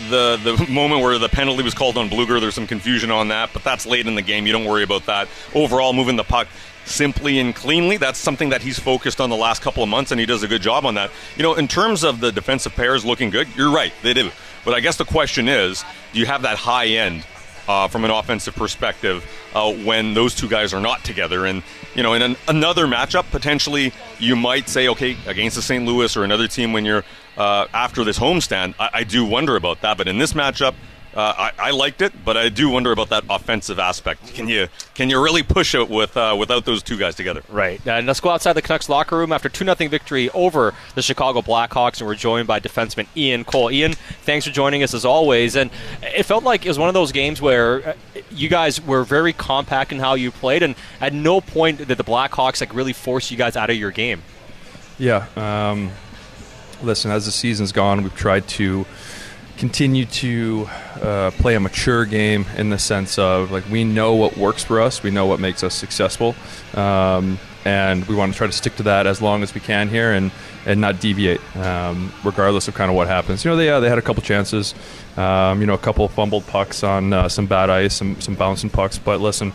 the 0.09 0.39
the 0.43 0.67
moment 0.71 1.01
where 1.01 1.17
the 1.17 1.29
penalty 1.29 1.63
was 1.63 1.73
called 1.73 1.97
on 1.97 2.09
Blueger. 2.09 2.39
There's 2.39 2.55
some 2.55 2.67
confusion 2.67 3.11
on 3.11 3.29
that, 3.29 3.51
but 3.53 3.63
that's 3.63 3.85
late 3.85 4.07
in 4.07 4.15
the 4.15 4.21
game. 4.21 4.47
You 4.47 4.53
don't 4.53 4.65
worry 4.65 4.83
about 4.83 5.05
that. 5.07 5.27
Overall, 5.53 5.93
moving 5.93 6.15
the 6.15 6.23
puck 6.23 6.47
simply 6.85 7.39
and 7.39 7.55
cleanly, 7.55 7.97
that's 7.97 8.17
something 8.17 8.49
that 8.49 8.61
he's 8.61 8.79
focused 8.79 9.21
on 9.21 9.29
the 9.29 9.35
last 9.35 9.61
couple 9.61 9.83
of 9.83 9.89
months, 9.89 10.11
and 10.11 10.19
he 10.19 10.25
does 10.25 10.43
a 10.43 10.47
good 10.47 10.61
job 10.61 10.85
on 10.85 10.95
that. 10.95 11.11
You 11.35 11.43
know, 11.43 11.53
in 11.53 11.67
terms 11.67 12.03
of 12.03 12.19
the 12.19 12.31
defensive 12.31 12.73
pairs 12.73 13.05
looking 13.05 13.29
good, 13.29 13.47
you're 13.55 13.71
right, 13.71 13.93
they 14.01 14.13
do. 14.13 14.31
But 14.65 14.73
I 14.73 14.79
guess 14.79 14.97
the 14.97 15.05
question 15.05 15.47
is, 15.47 15.83
do 16.13 16.19
you 16.19 16.25
have 16.25 16.41
that 16.41 16.57
high 16.57 16.87
end 16.87 17.25
uh, 17.69 17.87
from 17.87 18.03
an 18.03 18.09
offensive 18.09 18.55
perspective 18.55 19.23
uh, 19.53 19.71
when 19.71 20.15
those 20.15 20.33
two 20.33 20.49
guys 20.49 20.73
are 20.73 20.81
not 20.81 21.03
together. 21.05 21.45
And, 21.45 21.61
you 21.93 22.01
know, 22.01 22.13
in 22.13 22.23
an, 22.23 22.35
another 22.47 22.87
matchup, 22.87 23.29
potentially 23.29 23.93
you 24.17 24.35
might 24.35 24.67
say, 24.67 24.87
okay, 24.89 25.15
against 25.27 25.55
the 25.55 25.61
St. 25.61 25.85
Louis 25.85 26.17
or 26.17 26.23
another 26.23 26.47
team 26.47 26.73
when 26.73 26.83
you're 26.83 27.03
uh, 27.37 27.67
after 27.71 28.03
this 28.03 28.17
homestand, 28.17 28.73
I, 28.79 28.89
I 28.93 29.03
do 29.03 29.23
wonder 29.23 29.55
about 29.55 29.81
that. 29.81 29.97
But 29.97 30.07
in 30.07 30.17
this 30.17 30.33
matchup, 30.33 30.73
uh, 31.15 31.49
I, 31.59 31.69
I 31.69 31.71
liked 31.71 32.01
it, 32.01 32.13
but 32.23 32.37
I 32.37 32.49
do 32.49 32.69
wonder 32.69 32.91
about 32.91 33.09
that 33.09 33.23
offensive 33.29 33.79
aspect. 33.79 34.33
Can 34.33 34.47
you 34.47 34.67
can 34.93 35.09
you 35.09 35.21
really 35.21 35.41
push 35.41 35.73
it 35.73 35.89
with 35.89 36.15
uh, 36.15 36.35
without 36.37 36.65
those 36.65 36.83
two 36.83 36.97
guys 36.97 37.15
together? 37.15 37.41
Right. 37.49 37.85
Uh, 37.85 37.93
and 37.93 38.07
let's 38.07 38.19
go 38.19 38.29
outside 38.29 38.53
the 38.53 38.61
Canucks 38.61 38.89
locker 38.89 39.17
room 39.17 39.31
after 39.31 39.49
2 39.49 39.65
0 39.65 39.75
victory 39.89 40.29
over 40.31 40.73
the 40.93 41.01
Chicago 41.01 41.41
Blackhawks, 41.41 41.99
and 41.99 42.07
we're 42.07 42.15
joined 42.15 42.47
by 42.47 42.59
defenseman 42.59 43.07
Ian 43.17 43.43
Cole. 43.43 43.71
Ian, 43.71 43.93
thanks 43.93 44.45
for 44.45 44.51
joining 44.51 44.83
us 44.83 44.93
as 44.93 45.03
always. 45.03 45.55
And 45.55 45.71
it 46.03 46.23
felt 46.23 46.43
like 46.43 46.65
it 46.65 46.69
was 46.69 46.77
one 46.77 46.89
of 46.89 46.93
those 46.93 47.11
games 47.11 47.41
where 47.41 47.89
uh, 47.89 47.93
you 48.29 48.47
guys 48.47 48.79
were 48.79 49.03
very 49.03 49.33
compact 49.33 49.91
in 49.91 49.99
how 49.99 50.13
you 50.13 50.29
played, 50.29 50.61
and 50.61 50.75
at 51.01 51.13
no 51.13 51.41
point 51.41 51.79
did 51.79 51.87
the 51.97 52.03
Blackhawks 52.03 52.61
like 52.61 52.73
really 52.73 52.93
force 52.93 53.31
you 53.31 53.37
guys 53.37 53.55
out 53.55 53.69
of 53.71 53.75
your 53.77 53.91
game. 53.91 54.21
Yeah. 54.99 55.25
Um, 55.35 55.91
listen, 56.83 57.09
as 57.09 57.25
the 57.25 57.31
season's 57.31 57.71
gone, 57.71 58.03
we've 58.03 58.15
tried 58.15 58.47
to 58.49 58.85
continue 59.59 60.05
to 60.05 60.67
uh, 61.01 61.31
play 61.31 61.53
a 61.55 61.59
mature 61.59 62.05
game 62.05 62.45
in 62.57 62.69
the 62.69 62.79
sense 62.79 63.19
of 63.19 63.51
like 63.51 63.69
we 63.69 63.83
know 63.83 64.15
what 64.15 64.37
works 64.37 64.63
for 64.63 64.79
us, 64.81 65.03
we 65.03 65.11
know 65.11 65.25
what 65.25 65.39
makes 65.39 65.63
us 65.63 65.75
successful, 65.75 66.33
um, 66.75 67.37
and 67.65 68.05
we 68.05 68.15
want 68.15 68.31
to 68.31 68.37
try 68.37 68.47
to 68.47 68.53
stick 68.53 68.75
to 68.77 68.83
that 68.83 69.05
as 69.05 69.21
long 69.21 69.43
as 69.43 69.53
we 69.53 69.59
can 69.59 69.89
here 69.89 70.13
and 70.13 70.31
and 70.65 70.79
not 70.79 71.01
deviate, 71.01 71.41
um, 71.57 72.11
regardless 72.23 72.69
of 72.69 72.73
kind 72.73 72.89
of 72.89 72.95
what 72.95 73.07
happens. 73.07 73.43
You 73.43 73.51
know, 73.51 73.57
they 73.57 73.69
uh, 73.69 73.81
they 73.81 73.89
had 73.89 73.97
a 73.97 74.01
couple 74.01 74.23
chances, 74.23 74.73
um, 75.17 75.59
you 75.59 75.67
know, 75.67 75.73
a 75.73 75.77
couple 75.77 76.07
fumbled 76.07 76.47
pucks 76.47 76.81
on 76.83 77.11
uh, 77.11 77.27
some 77.27 77.45
bad 77.45 77.69
ice, 77.69 77.93
some 77.93 78.19
some 78.21 78.35
bouncing 78.35 78.69
pucks, 78.69 78.97
but 78.97 79.19
listen 79.19 79.51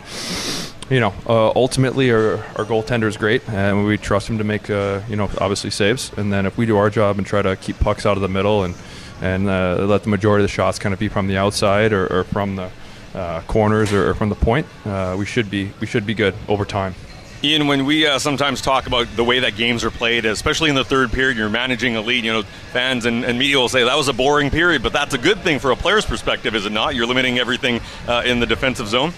you 0.89 0.99
know, 0.99 1.13
uh, 1.25 1.47
ultimately 1.55 2.11
our, 2.11 2.37
our 2.57 2.63
goaltender 2.65 3.05
is 3.05 3.17
great, 3.17 3.47
and 3.49 3.85
we 3.85 3.97
trust 3.97 4.29
him 4.29 4.37
to 4.37 4.43
make, 4.43 4.69
uh, 4.69 5.01
you 5.09 5.15
know, 5.15 5.23
obviously 5.39 5.71
saves. 5.71 6.11
And 6.15 6.31
then 6.31 6.45
if 6.45 6.59
we 6.59 6.67
do 6.67 6.77
our 6.77 6.91
job 6.91 7.17
and 7.17 7.25
try 7.25 7.41
to 7.41 7.55
keep 7.55 7.79
pucks 7.79 8.05
out 8.05 8.17
of 8.17 8.21
the 8.21 8.29
middle 8.29 8.63
and 8.63 8.75
and 9.21 9.47
uh, 9.47 9.85
let 9.87 10.03
the 10.03 10.09
majority 10.09 10.43
of 10.43 10.49
the 10.49 10.53
shots 10.53 10.79
kind 10.79 10.93
of 10.93 10.99
be 10.99 11.07
from 11.07 11.27
the 11.27 11.37
outside 11.37 11.93
or, 11.93 12.07
or 12.07 12.23
from 12.25 12.55
the 12.55 12.69
uh, 13.13 13.41
corners 13.41 13.93
or, 13.93 14.09
or 14.09 14.13
from 14.13 14.29
the 14.29 14.35
point, 14.35 14.67
uh, 14.85 15.15
we 15.17 15.25
should 15.25 15.49
be 15.49 15.71
we 15.79 15.87
should 15.87 16.05
be 16.05 16.13
good 16.13 16.35
over 16.47 16.65
time. 16.65 16.93
Ian, 17.43 17.67
when 17.67 17.85
we 17.85 18.07
uh, 18.07 18.17
sometimes 18.17 18.59
talk 18.59 18.87
about 18.87 19.07
the 19.15 19.23
way 19.23 19.39
that 19.41 19.55
games 19.55 19.83
are 19.83 19.91
played, 19.91 20.25
especially 20.25 20.69
in 20.69 20.75
the 20.75 20.83
third 20.83 21.11
period, 21.11 21.37
you're 21.37 21.49
managing 21.49 21.95
a 21.95 22.01
lead. 22.01 22.23
You 22.23 22.33
know, 22.33 22.41
fans 22.71 23.05
and, 23.05 23.23
and 23.23 23.37
media 23.37 23.57
will 23.57 23.69
say 23.69 23.83
that 23.83 23.95
was 23.95 24.07
a 24.07 24.13
boring 24.13 24.49
period, 24.49 24.81
but 24.81 24.93
that's 24.93 25.13
a 25.13 25.17
good 25.17 25.39
thing 25.41 25.59
for 25.59 25.69
a 25.71 25.75
player's 25.75 26.05
perspective, 26.05 26.55
is 26.55 26.65
it 26.65 26.71
not? 26.71 26.95
You're 26.95 27.05
limiting 27.05 27.37
everything 27.37 27.81
uh, 28.07 28.23
in 28.25 28.39
the 28.39 28.47
defensive 28.47 28.87
zone. 28.87 29.13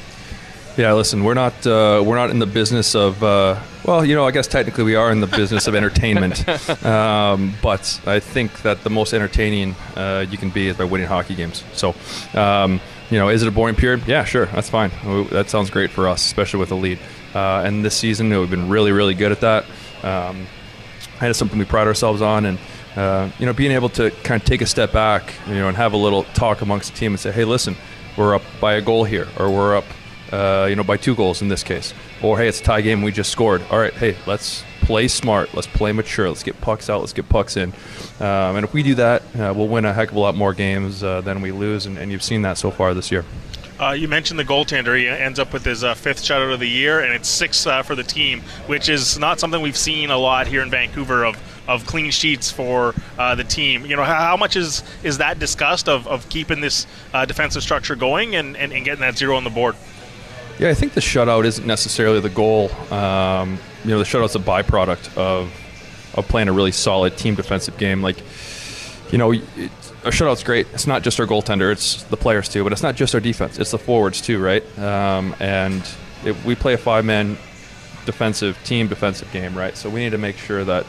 Yeah, 0.77 0.93
listen, 0.93 1.23
we're 1.23 1.33
not 1.33 1.65
uh, 1.65 2.03
we're 2.05 2.17
not 2.17 2.29
in 2.29 2.37
the 2.37 2.45
business 2.45 2.93
of 2.93 3.23
uh, 3.23 3.59
well, 3.83 4.05
you 4.05 4.13
know, 4.13 4.27
I 4.27 4.31
guess 4.31 4.45
technically 4.45 4.83
we 4.83 4.93
are 4.93 5.11
in 5.11 5.21
the 5.21 5.27
business 5.27 5.65
of 5.65 5.73
entertainment, 5.73 6.47
um, 6.85 7.55
but 7.63 7.99
I 8.05 8.19
think 8.19 8.61
that 8.61 8.83
the 8.83 8.91
most 8.91 9.11
entertaining 9.15 9.75
uh, 9.95 10.23
you 10.29 10.37
can 10.37 10.51
be 10.51 10.67
is 10.67 10.77
by 10.77 10.83
winning 10.83 11.07
hockey 11.07 11.33
games. 11.33 11.63
So, 11.73 11.95
um, 12.35 12.79
you 13.09 13.17
know, 13.17 13.29
is 13.29 13.41
it 13.41 13.47
a 13.47 13.51
boring 13.51 13.73
period? 13.73 14.03
Yeah, 14.05 14.23
sure, 14.23 14.45
that's 14.45 14.69
fine. 14.69 14.91
That 15.31 15.49
sounds 15.49 15.71
great 15.71 15.89
for 15.89 16.07
us, 16.07 16.23
especially 16.23 16.59
with 16.59 16.69
a 16.69 16.75
lead. 16.75 16.99
Uh, 17.33 17.63
and 17.65 17.83
this 17.83 17.95
season, 17.95 18.29
we've 18.29 18.47
been 18.47 18.69
really, 18.69 18.91
really 18.91 19.15
good 19.15 19.31
at 19.31 19.41
that. 19.41 19.65
Um, 20.03 20.45
and 21.19 21.29
it's 21.31 21.39
something 21.39 21.57
we 21.57 21.65
pride 21.65 21.87
ourselves 21.87 22.21
on, 22.21 22.45
and 22.45 22.59
uh, 22.95 23.31
you 23.39 23.47
know, 23.47 23.53
being 23.53 23.71
able 23.71 23.89
to 23.89 24.11
kind 24.11 24.39
of 24.39 24.47
take 24.47 24.61
a 24.61 24.67
step 24.67 24.91
back, 24.91 25.33
you 25.47 25.55
know, 25.55 25.69
and 25.69 25.75
have 25.75 25.93
a 25.93 25.97
little 25.97 26.23
talk 26.35 26.61
amongst 26.61 26.93
the 26.93 26.99
team 26.99 27.13
and 27.13 27.19
say, 27.19 27.31
hey, 27.31 27.45
listen, 27.45 27.75
we're 28.15 28.35
up 28.35 28.43
by 28.61 28.73
a 28.73 28.81
goal 28.81 29.05
here, 29.05 29.27
or 29.39 29.49
we're 29.49 29.75
up 29.75 29.85
uh, 30.31 30.67
you 30.69 30.75
know, 30.75 30.83
by 30.83 30.97
two 30.97 31.15
goals 31.15 31.41
in 31.41 31.47
this 31.47 31.63
case. 31.63 31.93
Or 32.21 32.37
hey, 32.37 32.47
it's 32.47 32.59
a 32.59 32.63
tie 32.63 32.81
game. 32.81 33.01
We 33.01 33.11
just 33.11 33.31
scored. 33.31 33.61
All 33.69 33.79
right, 33.79 33.93
hey, 33.93 34.17
let's 34.25 34.63
play 34.81 35.07
smart. 35.07 35.53
Let's 35.53 35.67
play 35.67 35.91
mature. 35.91 36.29
Let's 36.29 36.43
get 36.43 36.59
pucks 36.61 36.89
out. 36.89 37.01
Let's 37.01 37.13
get 37.13 37.27
pucks 37.27 37.57
in. 37.57 37.73
Um, 38.19 38.55
and 38.55 38.63
if 38.63 38.73
we 38.73 38.83
do 38.83 38.95
that, 38.95 39.21
uh, 39.35 39.53
we'll 39.55 39.67
win 39.67 39.83
a 39.83 39.93
heck 39.93 40.11
of 40.11 40.15
a 40.15 40.19
lot 40.19 40.35
more 40.35 40.53
games 40.53 41.03
uh, 41.03 41.21
than 41.21 41.41
we 41.41 41.51
lose. 41.51 41.85
And, 41.85 41.97
and 41.97 42.11
you've 42.11 42.23
seen 42.23 42.43
that 42.43 42.57
so 42.57 42.71
far 42.71 42.93
this 42.93 43.11
year. 43.11 43.25
Uh, 43.79 43.91
you 43.91 44.07
mentioned 44.07 44.39
the 44.39 44.45
goaltender. 44.45 44.97
He 44.97 45.07
ends 45.07 45.39
up 45.39 45.53
with 45.53 45.63
his 45.63 45.83
uh, 45.83 45.93
fifth 45.93 46.23
shutout 46.23 46.51
of 46.51 46.59
the 46.59 46.67
year, 46.69 47.01
and 47.01 47.13
it's 47.13 47.29
six 47.29 47.67
uh, 47.67 47.83
for 47.83 47.95
the 47.95 48.03
team, 48.03 48.41
which 48.65 48.89
is 48.89 49.19
not 49.19 49.39
something 49.39 49.61
we've 49.61 49.77
seen 49.77 50.09
a 50.09 50.17
lot 50.17 50.47
here 50.47 50.63
in 50.63 50.71
Vancouver 50.71 51.25
of, 51.25 51.37
of 51.67 51.85
clean 51.85 52.09
sheets 52.09 52.49
for 52.49 52.95
uh, 53.19 53.35
the 53.35 53.43
team. 53.43 53.85
You 53.85 53.95
know, 53.95 54.03
how, 54.03 54.15
how 54.15 54.37
much 54.37 54.55
is 54.55 54.83
is 55.03 55.19
that 55.19 55.37
discussed 55.37 55.87
of, 55.87 56.07
of 56.07 56.27
keeping 56.29 56.59
this 56.59 56.87
defensive 57.27 57.61
structure 57.61 57.95
going 57.95 58.35
and, 58.35 58.57
and, 58.57 58.73
and 58.73 58.83
getting 58.83 59.01
that 59.01 59.17
zero 59.17 59.35
on 59.35 59.43
the 59.43 59.51
board? 59.51 59.75
Yeah, 60.59 60.69
I 60.69 60.73
think 60.73 60.93
the 60.93 61.01
shutout 61.01 61.45
isn't 61.45 61.67
necessarily 61.67 62.19
the 62.19 62.29
goal. 62.29 62.71
Um, 62.91 63.59
you 63.83 63.91
know, 63.91 63.99
the 63.99 64.05
shutout's 64.05 64.35
a 64.35 64.39
byproduct 64.39 65.15
of 65.17 65.51
of 66.15 66.27
playing 66.27 66.47
a 66.47 66.51
really 66.51 66.71
solid 66.71 67.15
team 67.15 67.35
defensive 67.35 67.77
game. 67.77 68.01
Like, 68.01 68.17
you 69.11 69.19
know, 69.19 69.33
it, 69.33 69.41
a 70.03 70.09
shutout's 70.09 70.43
great. 70.43 70.65
It's 70.73 70.87
not 70.87 71.03
just 71.03 71.19
our 71.19 71.27
goaltender; 71.27 71.71
it's 71.71 72.03
the 72.03 72.17
players 72.17 72.49
too. 72.49 72.63
But 72.63 72.73
it's 72.73 72.81
not 72.81 72.95
just 72.95 73.13
our 73.13 73.21
defense; 73.21 73.59
it's 73.59 73.71
the 73.71 73.77
forwards 73.77 74.19
too, 74.19 74.41
right? 74.41 74.63
Um, 74.79 75.35
and 75.39 75.81
if 76.25 76.43
we 76.43 76.55
play 76.55 76.73
a 76.73 76.77
five-man 76.77 77.37
defensive 78.05 78.57
team 78.63 78.87
defensive 78.87 79.31
game, 79.31 79.55
right? 79.55 79.77
So 79.77 79.89
we 79.89 79.99
need 79.99 80.11
to 80.11 80.17
make 80.17 80.37
sure 80.37 80.63
that 80.63 80.87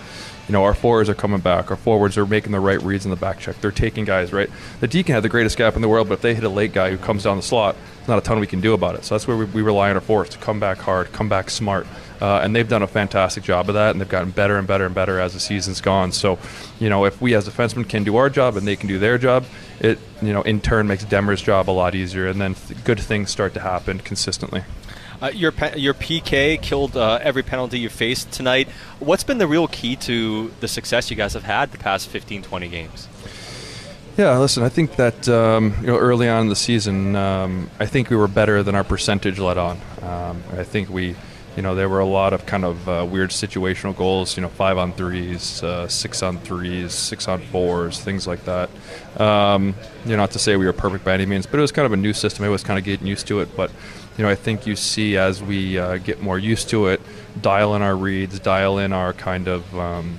you 0.48 0.52
know 0.52 0.64
our 0.64 0.74
forwards 0.74 1.08
are 1.08 1.14
coming 1.14 1.40
back, 1.40 1.70
our 1.70 1.76
forwards 1.76 2.16
are 2.16 2.26
making 2.26 2.52
the 2.52 2.60
right 2.60 2.82
reads 2.82 3.04
in 3.04 3.10
the 3.10 3.16
back 3.16 3.38
check. 3.38 3.60
They're 3.60 3.70
taking 3.70 4.04
guys 4.04 4.32
right. 4.32 4.50
The 4.80 4.88
D 4.88 5.02
can 5.02 5.14
have 5.14 5.22
the 5.22 5.28
greatest 5.28 5.58
gap 5.58 5.76
in 5.76 5.82
the 5.82 5.88
world, 5.88 6.08
but 6.08 6.14
if 6.14 6.22
they 6.22 6.34
hit 6.34 6.44
a 6.44 6.48
late 6.48 6.72
guy 6.72 6.90
who 6.90 6.96
comes 6.96 7.24
down 7.24 7.36
the 7.36 7.42
slot, 7.42 7.76
there's 7.96 8.08
not 8.08 8.18
a 8.18 8.22
ton 8.22 8.40
we 8.40 8.46
can 8.46 8.60
do 8.60 8.72
about 8.72 8.94
it. 8.94 9.04
So 9.04 9.14
that's 9.14 9.28
where 9.28 9.36
we, 9.36 9.44
we 9.44 9.62
rely 9.62 9.90
on 9.90 9.96
our 9.96 10.00
forwards 10.00 10.30
to 10.30 10.38
come 10.38 10.58
back 10.58 10.78
hard, 10.78 11.12
come 11.12 11.28
back 11.28 11.50
smart. 11.50 11.86
Uh, 12.20 12.40
and 12.42 12.56
they've 12.56 12.68
done 12.68 12.82
a 12.82 12.86
fantastic 12.86 13.44
job 13.44 13.68
of 13.68 13.74
that, 13.76 13.92
and 13.92 14.00
they've 14.00 14.08
gotten 14.08 14.30
better 14.30 14.56
and 14.56 14.66
better 14.66 14.86
and 14.86 14.94
better 14.94 15.20
as 15.20 15.34
the 15.34 15.40
season's 15.40 15.80
gone. 15.80 16.10
So, 16.10 16.38
you 16.80 16.88
know, 16.88 17.04
if 17.04 17.20
we 17.20 17.34
as 17.34 17.48
defensemen 17.48 17.88
can 17.88 18.02
do 18.02 18.16
our 18.16 18.28
job 18.28 18.56
and 18.56 18.66
they 18.66 18.74
can 18.74 18.88
do 18.88 18.98
their 18.98 19.18
job, 19.18 19.44
it 19.80 19.98
you 20.20 20.32
know 20.32 20.42
in 20.42 20.60
turn 20.60 20.88
makes 20.88 21.04
Demmer's 21.04 21.40
job 21.40 21.70
a 21.70 21.72
lot 21.72 21.94
easier, 21.94 22.26
and 22.26 22.40
then 22.40 22.54
th- 22.54 22.82
good 22.84 22.98
things 22.98 23.30
start 23.30 23.54
to 23.54 23.60
happen 23.60 24.00
consistently. 24.00 24.64
Uh, 25.20 25.30
your 25.34 25.52
your 25.76 25.94
PK 25.94 26.60
killed 26.62 26.96
uh, 26.96 27.18
every 27.22 27.42
penalty 27.42 27.80
you 27.80 27.88
faced 27.88 28.30
tonight. 28.30 28.68
What's 29.00 29.25
been 29.25 29.38
the 29.38 29.48
real 29.48 29.66
key 29.66 29.96
to 29.96 30.52
the 30.60 30.68
success 30.68 31.10
you 31.10 31.16
guys 31.16 31.34
have 31.34 31.42
had 31.42 31.72
the 31.72 31.78
past 31.78 32.08
15, 32.08 32.42
20 32.42 32.68
games? 32.68 33.08
Yeah, 34.16 34.37
listen, 34.38 34.62
I 34.64 34.68
think 34.68 34.96
that 34.96 35.28
um, 35.28 35.75
you 35.80 35.88
know 35.88 35.96
early 35.96 36.28
on 36.28 36.42
in 36.42 36.48
the 36.48 36.56
season, 36.56 37.16
um, 37.16 37.70
I 37.80 37.87
think 37.87 38.10
we 38.10 38.16
were 38.16 38.28
better 38.28 38.62
than 38.62 38.75
our 38.75 38.84
percentage 38.84 39.38
let 39.38 39.58
on. 39.58 39.80
Um, 40.02 40.42
I 40.56 40.64
think 40.64 40.88
we, 40.88 41.14
you 41.56 41.62
know, 41.62 41.76
there 41.76 41.88
were 41.88 42.00
a 42.00 42.06
lot 42.06 42.32
of 42.32 42.44
kind 42.44 42.64
of 42.64 42.88
uh, 42.88 43.06
weird 43.08 43.30
situational 43.30 43.96
goals. 43.96 44.37
You 44.37 44.42
know, 44.42 44.48
five 44.48 44.76
on 44.76 44.92
threes, 44.92 45.62
uh, 45.62 45.87
six 45.87 46.22
on 46.22 46.38
threes, 46.38 46.92
six 46.92 47.28
on 47.28 47.40
fours, 47.40 48.00
things 48.00 48.26
like 48.26 48.44
that. 48.44 48.70
Um, 49.20 49.75
you 50.04 50.10
know, 50.10 50.16
not 50.16 50.32
to 50.32 50.40
say 50.40 50.56
we 50.56 50.66
were 50.66 50.72
perfect 50.72 51.04
by 51.04 51.14
any 51.14 51.26
means, 51.26 51.46
but 51.46 51.58
it 51.58 51.62
was 51.62 51.70
kind 51.70 51.87
of 51.87 51.92
a 51.92 51.96
new 51.96 52.12
system. 52.12 52.44
I 52.44 52.48
was 52.48 52.64
kind 52.64 52.78
of 52.78 52.84
getting 52.84 53.06
used 53.06 53.28
to 53.28 53.38
it, 53.38 53.56
but 53.56 53.70
you 54.18 54.25
know, 54.25 54.30
I 54.30 54.34
think 54.34 54.66
you 54.66 54.75
see 54.75 55.16
as 55.16 55.40
we 55.40 55.78
uh, 55.78 55.98
get 55.98 56.20
more 56.20 56.38
used 56.38 56.70
to 56.70 56.88
it, 56.88 57.00
dial 57.40 57.76
in 57.76 57.82
our 57.82 57.96
reads, 57.96 58.40
dial 58.40 58.78
in 58.78 58.92
our 58.92 59.12
kind 59.12 59.46
of 59.46 59.78
um, 59.78 60.18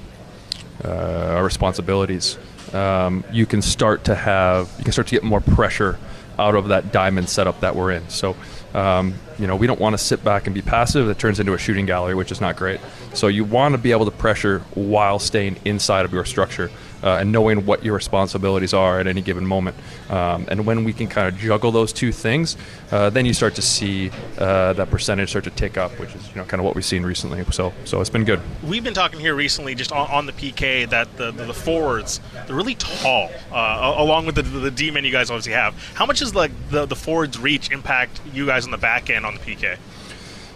uh, 0.86 0.88
our 0.88 1.44
responsibilities. 1.44 2.38
Um, 2.74 3.26
you 3.32 3.46
can 3.46 3.62
start 3.62 4.06
to 4.06 4.16
have 4.16 4.74
you 4.78 4.86
can 4.86 4.94
start 4.94 5.08
to 5.08 5.16
get 5.16 5.24
more 5.24 5.42
pressure 5.42 6.00
out 6.38 6.56
of 6.56 6.70
that 6.70 6.94
diamond 6.94 7.28
setup 7.28 7.60
that 7.60 7.76
we're 7.76 7.92
in. 7.92 8.08
So, 8.08 8.38
um, 8.74 9.16
you 9.40 9.48
know, 9.48 9.56
we 9.56 9.68
don't 9.68 9.80
want 9.80 9.94
to 9.94 9.98
sit 9.98 10.24
back 10.24 10.48
and 10.48 10.54
be 10.54 10.62
passive. 10.62 11.10
It 11.10 11.18
turns 11.18 11.40
into 11.40 11.54
a 11.54 11.58
shooting 11.58 11.86
gallery, 11.86 12.16
which 12.16 12.32
is 12.32 12.42
not 12.42 12.56
great. 12.56 12.80
So, 13.14 13.28
you 13.28 13.44
want 13.44 13.74
to 13.74 13.78
be 13.78 13.92
able 13.92 14.06
to 14.06 14.12
pressure 14.12 14.60
while 14.74 15.20
staying 15.20 15.58
inside 15.66 16.06
of 16.06 16.14
your 16.14 16.26
structure 16.26 16.70
uh, 17.04 17.18
and 17.18 17.32
knowing 17.32 17.66
what 17.66 17.84
your 17.84 17.96
responsibilities 17.96 18.74
are 18.74 19.00
at 19.00 19.08
any 19.08 19.22
given 19.22 19.46
moment. 19.46 19.76
Um, 20.10 20.46
and 20.50 20.66
when 20.66 20.84
we 20.84 20.94
can 20.94 21.08
kind 21.08 21.28
of 21.28 21.40
juggle 21.40 21.72
those 21.72 21.94
two 21.94 22.12
things, 22.12 22.58
uh, 22.92 23.10
then 23.10 23.26
you 23.26 23.34
start 23.34 23.56
to 23.56 23.62
see 23.62 24.12
uh, 24.38 24.74
that 24.74 24.90
percentage 24.90 25.30
start 25.30 25.46
to 25.46 25.52
tick 25.52 25.78
up, 25.78 25.92
which 26.00 26.14
is 26.16 26.28
you 26.30 26.36
know 26.36 26.46
kind 26.46 26.60
of 26.60 26.66
what 26.66 26.76
we've 26.76 26.86
seen 26.86 27.04
recently. 27.04 27.44
So, 27.52 27.74
so 27.86 28.02
it's 28.02 28.10
been 28.10 28.26
good. 28.26 28.42
We've 28.64 28.84
been 28.84 28.94
talking 28.94 29.20
here 29.20 29.36
recently, 29.36 29.76
just 29.76 29.92
on, 29.92 30.10
on 30.10 30.26
the 30.26 30.34
PK, 30.34 30.90
that 30.90 31.16
the, 31.18 31.32
the, 31.32 31.46
the 31.46 31.54
forwards 31.54 32.20
they're 32.48 32.56
really 32.56 32.76
tall, 32.76 33.30
uh, 33.52 33.96
along 33.98 34.26
with 34.26 34.36
the, 34.36 34.42
the 34.42 34.72
D 34.72 34.92
men 34.92 35.06
you 35.06 35.12
guys 35.12 35.30
obviously 35.30 35.54
have. 35.54 35.76
How 35.94 36.06
much 36.06 36.20
does 36.20 36.36
like 36.36 36.52
the 36.70 36.86
the 36.86 36.96
forwards 36.96 37.40
reach 37.40 37.72
impact 37.72 38.22
you 38.34 38.46
guys 38.46 38.66
on 38.66 38.72
the 38.72 38.78
back 38.78 39.10
end 39.10 39.26
on 39.30 39.36
the 39.36 39.40
PK? 39.40 39.78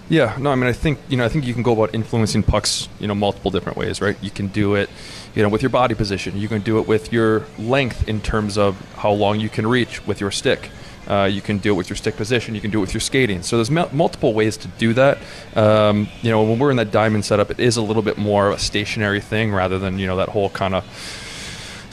Yeah, 0.09 0.35
no, 0.37 0.51
I 0.51 0.55
mean, 0.55 0.67
I 0.67 0.73
think 0.73 0.99
you 1.07 1.15
know, 1.15 1.23
I 1.23 1.29
think 1.29 1.45
you 1.45 1.53
can 1.53 1.63
go 1.63 1.71
about 1.71 1.95
influencing 1.95 2.43
pucks, 2.43 2.89
you 2.99 3.07
know, 3.07 3.15
multiple 3.15 3.51
different 3.51 3.77
ways, 3.77 4.01
right? 4.01 4.17
You 4.21 4.31
can 4.31 4.47
do 4.47 4.75
it, 4.75 4.89
you 5.33 5.41
know, 5.41 5.49
with 5.49 5.61
your 5.61 5.69
body 5.69 5.95
position. 5.95 6.37
You 6.37 6.49
can 6.49 6.61
do 6.61 6.77
it 6.79 6.87
with 6.87 7.13
your 7.13 7.45
length 7.57 8.07
in 8.09 8.19
terms 8.19 8.57
of 8.57 8.79
how 8.95 9.11
long 9.11 9.39
you 9.39 9.47
can 9.47 9.65
reach 9.65 10.05
with 10.05 10.19
your 10.19 10.29
stick. 10.29 10.69
Uh, 11.07 11.29
you 11.31 11.41
can 11.41 11.57
do 11.57 11.71
it 11.71 11.75
with 11.75 11.89
your 11.89 11.97
stick 11.97 12.15
position. 12.15 12.55
You 12.55 12.61
can 12.61 12.71
do 12.71 12.79
it 12.79 12.81
with 12.81 12.93
your 12.93 13.01
skating. 13.01 13.43
So 13.43 13.57
there's 13.57 13.69
m- 13.69 13.89
multiple 13.95 14.33
ways 14.33 14.55
to 14.57 14.67
do 14.67 14.93
that. 14.93 15.17
Um, 15.55 16.07
you 16.21 16.31
know, 16.31 16.43
when 16.43 16.59
we're 16.59 16.71
in 16.71 16.77
that 16.77 16.91
diamond 16.91 17.25
setup, 17.25 17.51
it 17.51 17.59
is 17.59 17.75
a 17.77 17.81
little 17.81 18.01
bit 18.01 18.17
more 18.17 18.49
of 18.49 18.55
a 18.55 18.59
stationary 18.59 19.19
thing 19.19 19.51
rather 19.53 19.79
than 19.79 19.99
you 19.99 20.07
know 20.07 20.17
that 20.17 20.29
whole 20.29 20.49
kind 20.49 20.75
of 20.75 20.83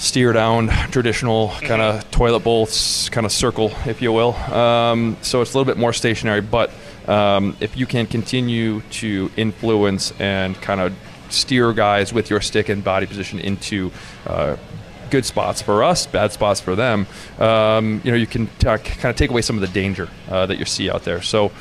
steer 0.00 0.32
down 0.32 0.68
traditional 0.90 1.50
kind 1.60 1.82
of 1.82 2.10
toilet 2.10 2.40
bowls 2.40 3.10
kind 3.12 3.26
of 3.26 3.30
circle, 3.32 3.70
if 3.84 4.00
you 4.00 4.10
will. 4.10 4.32
Um, 4.34 5.18
so 5.20 5.42
it's 5.42 5.52
a 5.52 5.58
little 5.58 5.70
bit 5.70 5.78
more 5.78 5.92
stationary, 5.92 6.40
but 6.40 6.70
um, 7.06 7.54
if 7.60 7.76
you 7.76 7.84
can 7.84 8.06
continue 8.06 8.80
to 8.92 9.30
influence 9.36 10.12
and 10.18 10.56
kind 10.62 10.80
of 10.80 10.94
steer 11.28 11.74
guys 11.74 12.14
with 12.14 12.30
your 12.30 12.40
stick 12.40 12.70
and 12.70 12.82
body 12.82 13.06
position 13.06 13.40
into 13.40 13.92
uh, 14.26 14.56
good 15.10 15.26
spots 15.26 15.60
for 15.60 15.84
us, 15.84 16.06
bad 16.06 16.32
spots 16.32 16.60
for 16.60 16.74
them, 16.74 17.06
um, 17.38 18.00
you 18.02 18.10
know, 18.10 18.16
you 18.16 18.26
can 18.26 18.46
t- 18.46 18.64
kind 18.64 19.04
of 19.04 19.16
take 19.16 19.28
away 19.28 19.42
some 19.42 19.56
of 19.56 19.60
the 19.60 19.68
danger 19.68 20.08
uh, 20.30 20.46
that 20.46 20.58
you 20.58 20.64
see 20.64 20.90
out 20.90 21.04
there. 21.04 21.22
So. 21.22 21.52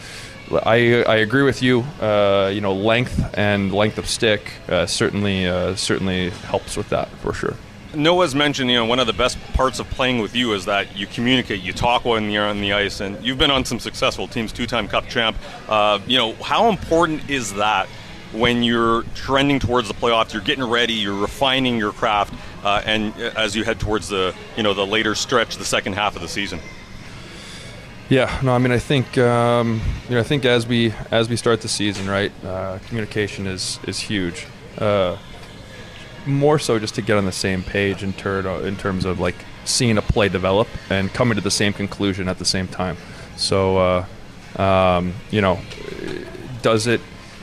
I, 0.52 1.04
I 1.04 1.18
agree 1.18 1.44
with 1.44 1.62
you. 1.62 1.82
Uh, 2.02 2.50
you 2.52 2.60
know, 2.60 2.74
length 2.74 3.38
and 3.38 3.72
length 3.72 4.00
of 4.00 4.08
stick 4.08 4.52
uh, 4.68 4.88
certainly 4.88 5.46
uh, 5.46 5.76
certainly 5.76 6.32
helps 6.32 6.76
with 6.76 6.90
that 6.90 7.08
for 7.22 7.36
sure. 7.36 7.54
Noah's 7.96 8.36
mentioned, 8.36 8.70
you 8.70 8.78
know, 8.78 8.86
one 8.86 9.00
of 9.00 9.08
the 9.08 9.14
best 9.14 9.40
parts 9.54 9.80
of 9.80 9.90
playing 9.90 10.20
with 10.20 10.36
you 10.36 10.54
is 10.54 10.66
that 10.66 10.96
you 10.96 11.08
communicate, 11.08 11.62
you 11.62 11.74
talk 11.74 12.06
when 12.06 12.30
you're 12.30 12.46
on 12.46 12.62
the 12.62 12.74
ice, 12.74 13.00
and 13.00 13.24
you've 13.24 13.38
been 13.38 13.52
on 13.52 13.66
some 13.66 13.80
successful 13.80 14.28
teams, 14.28 14.52
two-time 14.52 14.88
Cup 14.88 15.08
champ. 15.08 15.36
Uh, 15.68 16.00
you 16.06 16.18
know, 16.18 16.34
how 16.36 16.70
important 16.70 17.30
is 17.30 17.54
that 17.56 17.88
when 18.32 18.62
you're 18.62 19.04
trending 19.16 19.60
towards 19.60 19.88
the 19.88 19.94
playoffs? 19.96 20.34
You're 20.34 20.44
getting 20.44 20.64
ready, 20.64 20.94
you're 20.94 21.20
refining 21.20 21.78
your 21.78 21.92
craft, 21.92 22.34
uh, 22.64 22.82
and 22.86 23.14
as 23.20 23.56
you 23.56 23.64
head 23.64 23.80
towards 23.80 24.10
the, 24.10 24.36
you 24.56 24.64
know, 24.64 24.74
the 24.74 24.86
later 24.86 25.16
stretch, 25.16 25.58
the 25.58 25.66
second 25.66 25.94
half 25.94 26.16
of 26.16 26.22
the 26.22 26.28
season. 26.28 26.60
Yeah, 28.10 28.40
no, 28.44 28.54
I 28.54 28.58
mean, 28.58 28.72
I 28.72 28.80
think 28.80 29.20
um, 29.20 29.82
you 30.08 30.16
know, 30.16 30.22
I 30.22 30.24
think 30.24 30.44
as 30.44 30.66
we 30.66 30.94
as 31.12 31.30
we 31.30 31.36
start 31.36 31.62
the 31.62 31.68
season, 31.68 32.10
right, 32.10 32.32
uh, 32.44 32.80
communication 32.88 33.46
is 33.46 33.80
is 33.84 34.00
huge. 34.00 34.48
Uh, 34.80 35.18
more 36.26 36.60
so 36.60 36.80
just 36.80 36.96
to 36.96 37.02
get 37.02 37.18
on 37.18 37.26
the 37.26 37.32
same 37.32 37.64
page 37.64 38.04
in, 38.04 38.14
ter- 38.14 38.66
in 38.66 38.76
terms 38.76 39.06
of 39.06 39.20
like 39.20 39.36
seeing 39.66 39.98
a 39.98 40.02
play 40.02 40.30
develop 40.30 40.68
and 40.90 41.14
coming 41.14 41.36
to 41.36 41.42
the 41.42 41.52
same 41.52 41.74
conclusion 41.74 42.28
at 42.28 42.40
the 42.40 42.46
same 42.46 42.68
time. 42.68 42.98
So, 43.36 43.78
uh, 43.78 44.06
um, 44.62 45.14
you 45.32 45.42
know, 45.42 45.60
does 46.62 46.88
it 46.88 47.02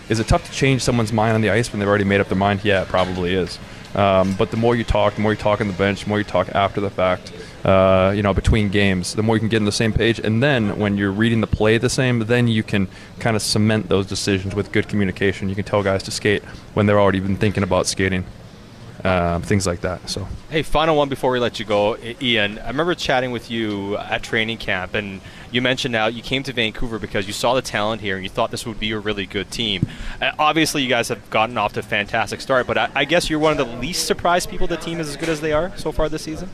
is 0.09 0.21
it 0.21 0.28
tough 0.28 0.47
to 0.47 0.52
change 0.52 0.83
someone's 0.83 1.12
mind 1.12 1.35
on 1.35 1.40
the 1.40 1.50
ice 1.50 1.73
when 1.73 1.80
they've 1.80 1.88
already 1.88 2.04
made 2.04 2.21
up 2.21 2.28
their 2.28 2.38
mind? 2.38 2.64
Yeah, 2.64 2.83
it 2.83 2.88
probably 2.88 3.35
is. 3.35 3.59
Um, 3.97 4.35
but 4.35 4.50
the 4.50 4.56
more 4.56 4.76
you 4.76 4.85
talk, 4.85 5.14
the 5.14 5.21
more 5.21 5.33
you 5.33 5.38
talk 5.38 5.61
on 5.61 5.68
the 5.68 5.73
bench, 5.73 6.04
the 6.04 6.09
more 6.09 6.18
you 6.18 6.25
talk 6.25 6.49
after 6.50 6.80
the 6.80 6.90
fact, 6.90 7.33
uh, 7.64 8.12
you 8.14 8.23
know, 8.23 8.35
between 8.35 8.68
games, 8.68 9.14
the 9.14 9.23
more 9.23 9.37
you 9.37 9.40
can 9.40 9.49
get 9.49 9.59
on 9.59 9.64
the 9.64 9.73
same 9.73 9.92
page. 9.92 10.21
And 10.21 10.42
then 10.42 10.78
when 10.78 10.97
you're 10.97 11.11
reading 11.11 11.40
the 11.40 11.47
play 11.47 11.78
the 11.78 11.88
same, 11.88 12.21
then 12.21 12.47
you 12.47 12.62
can 12.62 12.88
kind 13.18 13.35
of 13.35 13.42
cement 13.42 13.88
those 13.88 14.06
decisions 14.06 14.54
with 14.54 14.71
good 14.71 14.87
communication. 14.87 15.49
You 15.49 15.54
can 15.54 15.64
tell 15.64 15.83
guys 15.83 16.02
to 16.04 16.11
skate 16.11 16.45
when 16.75 16.87
they're 16.87 17.00
already 17.00 17.21
been 17.21 17.37
thinking 17.37 17.62
about 17.62 17.87
skating 17.87 18.25
um, 19.05 19.43
things 19.43 19.67
like 19.67 19.81
that. 19.83 20.09
So, 20.09 20.26
hey, 20.50 20.62
final 20.62 20.97
one 20.97 21.09
before 21.09 21.31
we 21.31 21.38
let 21.38 21.59
you 21.59 21.65
go, 21.65 21.97
Ian. 22.21 22.59
I 22.59 22.69
remember 22.69 22.95
chatting 22.95 23.31
with 23.31 23.50
you 23.50 23.97
at 23.97 24.23
training 24.23 24.59
camp, 24.59 24.95
and 24.95 25.21
you 25.50 25.62
mentioned 25.62 25.93
now 25.93 26.07
you 26.07 26.23
came 26.23 26.43
to 26.45 26.53
Vancouver 26.53 26.99
because 26.99 27.26
you 27.26 27.33
saw 27.33 27.55
the 27.55 27.62
talent 27.62 28.00
here 28.00 28.17
and 28.17 28.25
you 28.25 28.31
thought 28.31 28.50
this 28.50 28.67
would 28.67 28.81
be 28.81 28.93
a 28.93 28.99
really 28.99 29.26
good 29.26 29.50
team. 29.50 29.87
Uh, 30.21 30.33
obviously, 30.38 30.83
you 30.83 30.88
guys 30.88 31.09
have 31.09 31.29
gotten 31.31 31.59
off 31.59 31.75
to 31.75 31.81
a 31.81 31.83
fantastic 31.83 32.41
start, 32.41 32.67
but 32.67 32.79
I, 32.79 32.91
I, 32.95 33.05
guess 33.05 33.29
you're 33.29 33.38
one 33.38 33.53
of 33.53 33.59
the 33.59 33.76
least 33.76 34.07
surprised 34.07 34.49
people 34.49 34.67
the 34.67 34.76
team 34.76 35.00
is 35.00 35.09
as 35.09 35.17
good 35.17 35.29
as 35.29 35.41
they 35.41 35.53
are 35.53 35.76
so 35.76 35.93
far 35.93 36.09
this 36.09 36.23
season. 36.23 36.49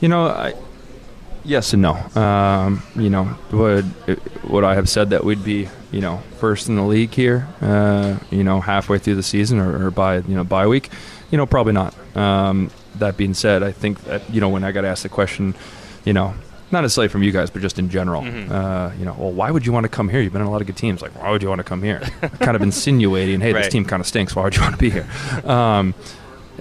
You 0.00 0.08
know, 0.08 0.26
I, 0.26 0.54
yes 1.44 1.72
and 1.72 1.82
no. 1.82 1.94
Um, 2.20 2.82
you 2.96 3.10
know, 3.10 3.36
would 3.50 3.86
would 4.44 4.64
I 4.64 4.74
have 4.74 4.88
said 4.88 5.10
that 5.10 5.24
we'd 5.24 5.44
be 5.44 5.68
you 5.90 6.00
know 6.00 6.22
first 6.38 6.68
in 6.68 6.76
the 6.76 6.84
league 6.84 7.14
here? 7.14 7.48
Uh, 7.60 8.18
you 8.30 8.44
know, 8.44 8.60
halfway 8.60 8.98
through 8.98 9.16
the 9.16 9.22
season 9.22 9.58
or, 9.58 9.86
or 9.86 9.90
by 9.90 10.18
you 10.18 10.34
know 10.34 10.44
bye 10.44 10.66
week 10.66 10.90
you 11.32 11.38
know, 11.38 11.46
probably 11.46 11.72
not. 11.72 11.96
Um, 12.16 12.70
that 12.96 13.16
being 13.16 13.34
said, 13.34 13.64
I 13.64 13.72
think 13.72 14.04
that 14.04 14.30
you 14.30 14.40
know 14.40 14.50
when 14.50 14.62
I 14.62 14.70
got 14.70 14.84
asked 14.84 15.02
the 15.02 15.08
question, 15.08 15.56
you 16.04 16.12
know, 16.12 16.34
not 16.70 16.82
necessarily 16.82 17.08
from 17.08 17.22
you 17.22 17.32
guys, 17.32 17.50
but 17.50 17.62
just 17.62 17.78
in 17.78 17.88
general, 17.88 18.22
mm-hmm. 18.22 18.52
uh, 18.52 18.92
you 18.98 19.04
know, 19.04 19.16
well, 19.18 19.32
why 19.32 19.50
would 19.50 19.66
you 19.66 19.72
want 19.72 19.84
to 19.84 19.88
come 19.88 20.08
here? 20.08 20.20
You've 20.20 20.32
been 20.32 20.42
in 20.42 20.48
a 20.48 20.50
lot 20.50 20.60
of 20.60 20.66
good 20.66 20.76
teams. 20.76 21.02
Like, 21.02 21.20
why 21.20 21.30
would 21.30 21.42
you 21.42 21.48
want 21.48 21.58
to 21.58 21.64
come 21.64 21.82
here? 21.82 22.00
kind 22.40 22.54
of 22.54 22.62
insinuating, 22.62 23.40
hey, 23.40 23.52
right. 23.52 23.64
this 23.64 23.72
team 23.72 23.84
kind 23.84 24.00
of 24.00 24.06
stinks. 24.06 24.36
Why 24.36 24.44
would 24.44 24.54
you 24.54 24.62
want 24.62 24.74
to 24.74 24.78
be 24.78 24.90
here? 24.90 25.08
Um, 25.44 25.94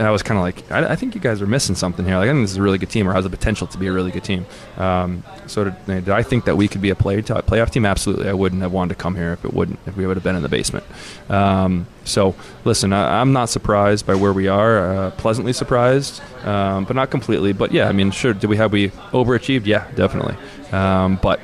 and 0.01 0.07
I 0.07 0.09
was 0.09 0.23
kind 0.23 0.35
of 0.35 0.41
like, 0.41 0.71
I, 0.71 0.93
I, 0.93 0.95
think 0.95 1.13
you 1.13 1.21
guys 1.21 1.43
are 1.43 1.45
missing 1.45 1.75
something 1.75 2.03
here. 2.03 2.17
Like, 2.17 2.27
I 2.27 2.31
think 2.31 2.43
this 2.43 2.49
is 2.53 2.57
a 2.57 2.61
really 2.63 2.79
good 2.79 2.89
team, 2.89 3.07
or 3.07 3.13
has 3.13 3.23
the 3.23 3.29
potential 3.29 3.67
to 3.67 3.77
be 3.77 3.85
a 3.85 3.91
really 3.91 4.09
good 4.09 4.23
team. 4.23 4.47
Um, 4.77 5.23
so, 5.45 5.65
did, 5.65 5.85
did, 5.85 6.09
I 6.09 6.23
think 6.23 6.45
that 6.45 6.57
we 6.57 6.67
could 6.67 6.81
be 6.81 6.89
a 6.89 6.95
play 6.95 7.21
t- 7.21 7.31
playoff 7.35 7.69
team? 7.69 7.85
Absolutely, 7.85 8.27
I 8.27 8.33
wouldn't 8.33 8.63
have 8.63 8.71
wanted 8.71 8.95
to 8.95 8.99
come 8.99 9.15
here 9.15 9.31
if 9.33 9.45
it 9.45 9.53
wouldn't, 9.53 9.77
if 9.85 9.95
we 9.95 10.07
would 10.07 10.17
have 10.17 10.23
been 10.23 10.35
in 10.35 10.41
the 10.41 10.49
basement. 10.49 10.87
Um, 11.29 11.85
so, 12.03 12.33
listen, 12.65 12.93
I, 12.93 13.21
am 13.21 13.31
not 13.31 13.49
surprised 13.49 14.07
by 14.07 14.15
where 14.15 14.33
we 14.33 14.47
are. 14.47 14.91
Uh, 14.91 15.11
pleasantly 15.11 15.53
surprised, 15.53 16.19
um, 16.45 16.85
but 16.85 16.95
not 16.95 17.11
completely. 17.11 17.53
But 17.53 17.71
yeah, 17.71 17.87
I 17.87 17.91
mean, 17.91 18.09
sure. 18.09 18.33
Did 18.33 18.49
we 18.49 18.57
have 18.57 18.71
we 18.71 18.89
overachieved? 19.11 19.67
Yeah, 19.67 19.87
definitely. 19.93 20.35
Um, 20.71 21.19
but 21.21 21.39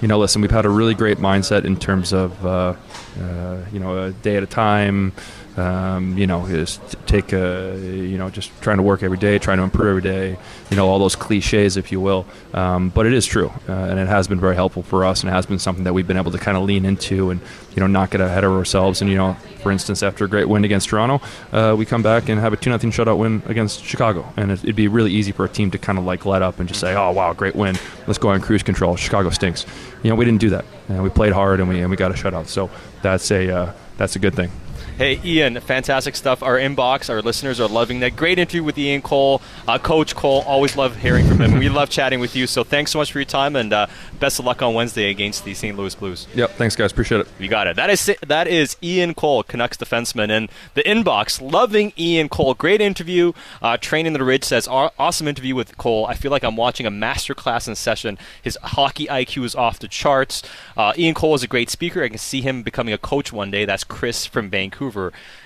you 0.00 0.06
know, 0.06 0.20
listen, 0.20 0.40
we've 0.40 0.52
had 0.52 0.66
a 0.66 0.70
really 0.70 0.94
great 0.94 1.18
mindset 1.18 1.64
in 1.64 1.76
terms 1.76 2.12
of 2.12 2.46
uh, 2.46 2.76
uh, 3.20 3.58
you 3.72 3.80
know 3.80 4.04
a 4.04 4.12
day 4.12 4.36
at 4.36 4.44
a 4.44 4.46
time 4.46 5.14
Um, 5.58 6.16
you 6.16 6.28
know, 6.28 6.46
is 6.46 6.78
take 7.06 7.32
a, 7.32 7.76
you 7.82 8.16
know, 8.16 8.30
just 8.30 8.52
trying 8.62 8.76
to 8.76 8.82
work 8.84 9.02
every 9.02 9.18
day, 9.18 9.38
trying 9.38 9.58
to 9.58 9.64
improve 9.64 9.88
every 9.88 10.02
day. 10.02 10.38
You 10.70 10.76
know, 10.76 10.88
all 10.88 11.00
those 11.00 11.16
cliches, 11.16 11.76
if 11.76 11.90
you 11.90 12.00
will. 12.00 12.26
Um, 12.54 12.90
but 12.90 13.06
it 13.06 13.12
is 13.12 13.26
true, 13.26 13.50
uh, 13.68 13.72
and 13.72 13.98
it 13.98 14.06
has 14.06 14.28
been 14.28 14.38
very 14.38 14.54
helpful 14.54 14.84
for 14.84 15.04
us, 15.04 15.22
and 15.22 15.30
it 15.30 15.32
has 15.32 15.46
been 15.46 15.58
something 15.58 15.82
that 15.82 15.94
we've 15.94 16.06
been 16.06 16.16
able 16.16 16.30
to 16.30 16.38
kind 16.38 16.56
of 16.56 16.62
lean 16.62 16.84
into 16.84 17.30
and 17.30 17.40
you 17.74 17.80
know 17.80 17.88
not 17.88 18.10
get 18.10 18.20
ahead 18.20 18.44
of 18.44 18.52
ourselves. 18.52 19.00
And 19.02 19.10
you 19.10 19.16
know, 19.16 19.34
for 19.62 19.72
instance, 19.72 20.02
after 20.02 20.24
a 20.24 20.28
great 20.28 20.48
win 20.48 20.64
against 20.64 20.90
Toronto, 20.90 21.20
uh, 21.52 21.74
we 21.76 21.84
come 21.84 22.02
back 22.02 22.28
and 22.28 22.40
have 22.40 22.52
a 22.52 22.56
two 22.56 22.70
nothing 22.70 22.92
shutout 22.92 23.18
win 23.18 23.42
against 23.46 23.84
Chicago, 23.84 24.32
and 24.36 24.52
it, 24.52 24.62
it'd 24.62 24.76
be 24.76 24.86
really 24.86 25.10
easy 25.10 25.32
for 25.32 25.44
a 25.44 25.48
team 25.48 25.72
to 25.72 25.78
kind 25.78 25.98
of 25.98 26.04
like 26.04 26.24
let 26.24 26.40
up 26.40 26.60
and 26.60 26.68
just 26.68 26.80
say, 26.80 26.94
"Oh 26.94 27.10
wow, 27.10 27.32
great 27.32 27.56
win, 27.56 27.76
let's 28.06 28.18
go 28.18 28.28
on 28.28 28.40
cruise 28.40 28.62
control." 28.62 28.94
Chicago 28.94 29.30
stinks. 29.30 29.66
You 30.04 30.10
know, 30.10 30.16
we 30.16 30.24
didn't 30.24 30.40
do 30.40 30.50
that. 30.50 30.64
And 30.88 31.02
we 31.02 31.10
played 31.10 31.32
hard 31.32 31.60
and 31.60 31.68
we 31.68 31.80
and 31.80 31.90
we 31.90 31.96
got 31.96 32.12
a 32.12 32.14
shutout. 32.14 32.46
So 32.46 32.70
that's 33.02 33.30
a 33.32 33.50
uh, 33.50 33.72
that's 33.96 34.14
a 34.14 34.18
good 34.20 34.34
thing. 34.34 34.50
Hey, 34.98 35.20
Ian, 35.24 35.60
fantastic 35.60 36.16
stuff. 36.16 36.42
Our 36.42 36.56
inbox, 36.58 37.08
our 37.08 37.22
listeners 37.22 37.60
are 37.60 37.68
loving 37.68 38.00
that. 38.00 38.16
Great 38.16 38.36
interview 38.36 38.64
with 38.64 38.76
Ian 38.76 39.00
Cole. 39.00 39.40
Uh, 39.68 39.78
Coach 39.78 40.16
Cole, 40.16 40.42
always 40.44 40.76
love 40.76 40.96
hearing 40.96 41.24
from 41.24 41.40
him. 41.40 41.56
we 41.60 41.68
love 41.68 41.88
chatting 41.88 42.18
with 42.18 42.34
you. 42.34 42.48
So 42.48 42.64
thanks 42.64 42.90
so 42.90 42.98
much 42.98 43.12
for 43.12 43.20
your 43.20 43.24
time 43.24 43.54
and 43.54 43.72
uh, 43.72 43.86
best 44.18 44.40
of 44.40 44.44
luck 44.44 44.60
on 44.60 44.74
Wednesday 44.74 45.08
against 45.10 45.44
the 45.44 45.54
St. 45.54 45.78
Louis 45.78 45.94
Blues. 45.94 46.26
Yep, 46.34 46.50
thanks 46.54 46.74
guys, 46.74 46.90
appreciate 46.90 47.20
it. 47.20 47.28
You 47.38 47.46
got 47.46 47.68
it. 47.68 47.76
That 47.76 47.90
is 47.90 48.12
that 48.26 48.48
is 48.48 48.76
Ian 48.82 49.14
Cole, 49.14 49.44
Canucks 49.44 49.76
defenseman, 49.76 50.30
and 50.30 50.50
the 50.74 50.82
inbox 50.82 51.40
loving 51.40 51.92
Ian 51.96 52.28
Cole. 52.28 52.54
Great 52.54 52.80
interview. 52.80 53.34
Uh, 53.62 53.76
Training 53.76 54.14
the 54.14 54.24
Ridge 54.24 54.42
says 54.42 54.66
awesome 54.66 55.28
interview 55.28 55.54
with 55.54 55.76
Cole. 55.76 56.06
I 56.06 56.14
feel 56.14 56.32
like 56.32 56.42
I'm 56.42 56.56
watching 56.56 56.86
a 56.86 56.90
master 56.90 57.36
class 57.36 57.68
in 57.68 57.76
session. 57.76 58.18
His 58.42 58.58
hockey 58.60 59.06
IQ 59.06 59.44
is 59.44 59.54
off 59.54 59.78
the 59.78 59.86
charts. 59.86 60.42
Uh, 60.76 60.92
Ian 60.98 61.14
Cole 61.14 61.36
is 61.36 61.44
a 61.44 61.46
great 61.46 61.70
speaker. 61.70 62.02
I 62.02 62.08
can 62.08 62.18
see 62.18 62.40
him 62.40 62.64
becoming 62.64 62.92
a 62.92 62.98
coach 62.98 63.32
one 63.32 63.52
day. 63.52 63.64
That's 63.64 63.84
Chris 63.84 64.26
from 64.26 64.50
Vancouver, 64.50 64.87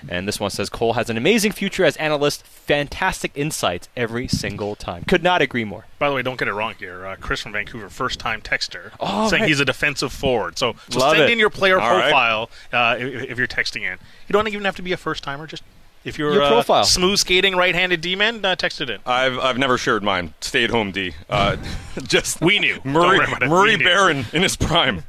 and 0.08 0.26
this 0.28 0.38
one 0.40 0.50
says 0.50 0.68
Cole 0.68 0.92
has 0.94 1.10
an 1.10 1.16
amazing 1.16 1.52
future 1.52 1.84
as 1.84 1.96
analyst. 1.96 2.44
Fantastic 2.44 3.32
insights 3.34 3.88
every 3.96 4.28
single 4.28 4.76
time. 4.76 5.04
Could 5.04 5.22
not 5.22 5.42
agree 5.42 5.64
more. 5.64 5.84
By 5.98 6.08
the 6.08 6.14
way, 6.14 6.22
don't 6.22 6.38
get 6.38 6.48
it 6.48 6.52
wrong 6.52 6.74
here. 6.78 7.06
Uh, 7.06 7.16
Chris 7.20 7.40
from 7.42 7.52
Vancouver, 7.52 7.88
first 7.88 8.18
time 8.18 8.40
texter, 8.40 8.90
Oh, 9.00 9.28
saying 9.28 9.42
right. 9.42 9.48
he's 9.48 9.60
a 9.60 9.64
defensive 9.64 10.12
forward. 10.12 10.58
So, 10.58 10.74
so 10.88 10.98
Love 11.00 11.12
send 11.16 11.22
it. 11.24 11.30
in 11.30 11.38
your 11.38 11.50
player 11.50 11.80
All 11.80 11.90
right. 11.96 12.02
profile 12.10 12.50
uh, 12.72 12.96
if, 12.98 13.30
if 13.32 13.38
you're 13.38 13.46
texting 13.46 13.82
in. 13.82 13.98
You 14.28 14.32
don't 14.32 14.48
even 14.48 14.64
have 14.64 14.76
to 14.76 14.82
be 14.82 14.92
a 14.92 14.96
first 14.96 15.22
timer. 15.24 15.46
Just 15.46 15.62
if 16.04 16.18
you're 16.18 16.32
Your 16.32 16.42
uh, 16.42 16.48
profile. 16.48 16.82
smooth 16.84 17.18
skating 17.18 17.54
right-handed 17.54 18.00
D-man, 18.00 18.44
uh, 18.44 18.56
text 18.56 18.80
it 18.80 18.90
in. 18.90 18.98
I've, 19.06 19.38
I've 19.38 19.58
never 19.58 19.78
shared 19.78 20.02
mine. 20.02 20.34
Stay 20.40 20.64
at 20.64 20.70
home 20.70 20.90
D. 20.90 21.14
Uh, 21.30 21.56
just 22.02 22.40
We 22.40 22.58
knew. 22.58 22.74
Don't 22.76 22.86
Murray 22.86 23.18
worry 23.18 23.26
about 23.28 23.42
it. 23.44 23.48
Murray 23.48 23.70
We 23.72 23.76
knew. 23.76 23.84
Baron 23.84 24.24
in 24.32 24.42
his 24.42 24.56
prime. 24.56 25.04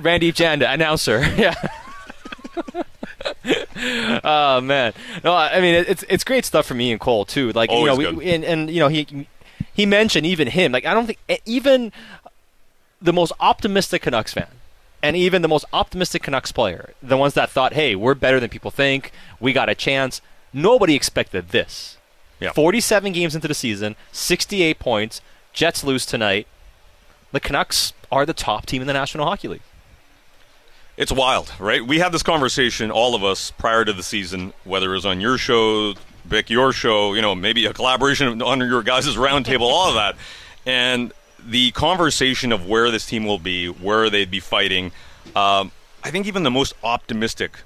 Randy 0.00 0.32
Janda, 0.32 0.72
announcer. 0.72 1.20
Yeah. 1.36 1.54
oh 4.24 4.60
man, 4.60 4.92
no, 5.24 5.34
I 5.34 5.60
mean 5.60 5.74
it's 5.74 6.04
it's 6.08 6.24
great 6.24 6.44
stuff 6.44 6.66
for 6.66 6.74
me 6.74 6.92
and 6.92 7.00
Cole 7.00 7.24
too. 7.24 7.52
Like 7.52 7.70
Always 7.70 7.98
you 7.98 8.12
know, 8.12 8.18
we, 8.18 8.30
and 8.30 8.44
and 8.44 8.70
you 8.70 8.80
know 8.80 8.88
he 8.88 9.26
he 9.72 9.86
mentioned 9.86 10.26
even 10.26 10.48
him. 10.48 10.72
Like 10.72 10.86
I 10.86 10.94
don't 10.94 11.06
think 11.06 11.18
even 11.46 11.92
the 13.00 13.12
most 13.12 13.32
optimistic 13.40 14.02
Canucks 14.02 14.32
fan. 14.32 14.48
And 15.04 15.16
even 15.16 15.42
the 15.42 15.48
most 15.48 15.64
optimistic 15.72 16.22
Canucks 16.22 16.52
player, 16.52 16.94
the 17.02 17.16
ones 17.16 17.34
that 17.34 17.50
thought, 17.50 17.72
"Hey, 17.72 17.96
we're 17.96 18.14
better 18.14 18.38
than 18.38 18.48
people 18.50 18.70
think. 18.70 19.10
We 19.40 19.52
got 19.52 19.68
a 19.68 19.74
chance." 19.74 20.20
Nobody 20.52 20.94
expected 20.94 21.48
this. 21.48 21.96
Yeah. 22.38 22.52
47 22.52 23.12
games 23.12 23.34
into 23.34 23.48
the 23.48 23.54
season, 23.54 23.96
68 24.12 24.78
points. 24.78 25.20
Jets 25.52 25.82
lose 25.82 26.06
tonight. 26.06 26.46
The 27.32 27.40
Canucks 27.40 27.94
are 28.12 28.26
the 28.26 28.34
top 28.34 28.66
team 28.66 28.80
in 28.82 28.86
the 28.86 28.92
National 28.92 29.26
Hockey 29.26 29.48
League. 29.48 29.62
It's 30.96 31.12
wild, 31.12 31.52
right? 31.58 31.84
We 31.84 32.00
had 32.00 32.12
this 32.12 32.22
conversation, 32.22 32.90
all 32.90 33.14
of 33.14 33.24
us, 33.24 33.50
prior 33.50 33.84
to 33.84 33.92
the 33.94 34.02
season, 34.02 34.52
whether 34.64 34.90
it 34.92 34.96
was 34.96 35.06
on 35.06 35.20
your 35.22 35.38
show, 35.38 35.94
Vic, 36.26 36.50
your 36.50 36.72
show, 36.72 37.14
you 37.14 37.22
know, 37.22 37.34
maybe 37.34 37.64
a 37.64 37.72
collaboration 37.72 38.42
on 38.42 38.58
your 38.60 38.82
guys' 38.82 39.16
roundtable, 39.16 39.62
all 39.62 39.88
of 39.88 39.94
that. 39.94 40.16
And 40.66 41.12
the 41.44 41.70
conversation 41.70 42.52
of 42.52 42.66
where 42.66 42.90
this 42.90 43.06
team 43.06 43.24
will 43.24 43.38
be, 43.38 43.68
where 43.68 44.10
they'd 44.10 44.30
be 44.30 44.38
fighting, 44.38 44.92
um, 45.34 45.72
I 46.04 46.10
think 46.10 46.26
even 46.26 46.42
the 46.42 46.50
most 46.50 46.74
optimistic 46.84 47.58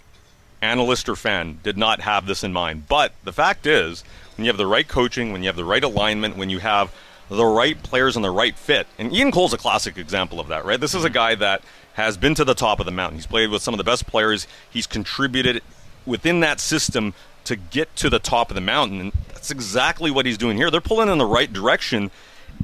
analyst 0.62 1.08
or 1.08 1.16
fan 1.16 1.58
did 1.62 1.76
not 1.76 2.00
have 2.02 2.26
this 2.26 2.44
in 2.44 2.52
mind. 2.52 2.86
But 2.88 3.12
the 3.24 3.32
fact 3.32 3.66
is, 3.66 4.04
when 4.36 4.44
you 4.44 4.50
have 4.50 4.56
the 4.56 4.66
right 4.66 4.86
coaching, 4.86 5.32
when 5.32 5.42
you 5.42 5.48
have 5.48 5.56
the 5.56 5.64
right 5.64 5.82
alignment, 5.82 6.36
when 6.36 6.48
you 6.48 6.60
have 6.60 6.94
the 7.28 7.44
right 7.44 7.82
players 7.82 8.14
and 8.14 8.24
the 8.24 8.30
right 8.30 8.56
fit, 8.56 8.86
and 8.98 9.12
Ian 9.12 9.32
Cole's 9.32 9.52
a 9.52 9.58
classic 9.58 9.98
example 9.98 10.38
of 10.38 10.48
that, 10.48 10.64
right? 10.64 10.78
This 10.80 10.94
is 10.94 11.04
a 11.04 11.10
guy 11.10 11.34
that 11.34 11.62
has 11.96 12.18
been 12.18 12.34
to 12.34 12.44
the 12.44 12.54
top 12.54 12.78
of 12.78 12.84
the 12.84 12.92
mountain. 12.92 13.16
He's 13.16 13.26
played 13.26 13.48
with 13.48 13.62
some 13.62 13.72
of 13.72 13.78
the 13.78 13.84
best 13.84 14.06
players. 14.06 14.46
He's 14.70 14.86
contributed 14.86 15.62
within 16.04 16.40
that 16.40 16.60
system 16.60 17.14
to 17.44 17.56
get 17.56 17.94
to 17.96 18.10
the 18.10 18.18
top 18.18 18.50
of 18.50 18.54
the 18.54 18.60
mountain. 18.60 19.00
And 19.00 19.12
that's 19.28 19.50
exactly 19.50 20.10
what 20.10 20.26
he's 20.26 20.36
doing 20.36 20.58
here. 20.58 20.70
They're 20.70 20.82
pulling 20.82 21.08
in 21.08 21.16
the 21.16 21.24
right 21.24 21.50
direction. 21.50 22.10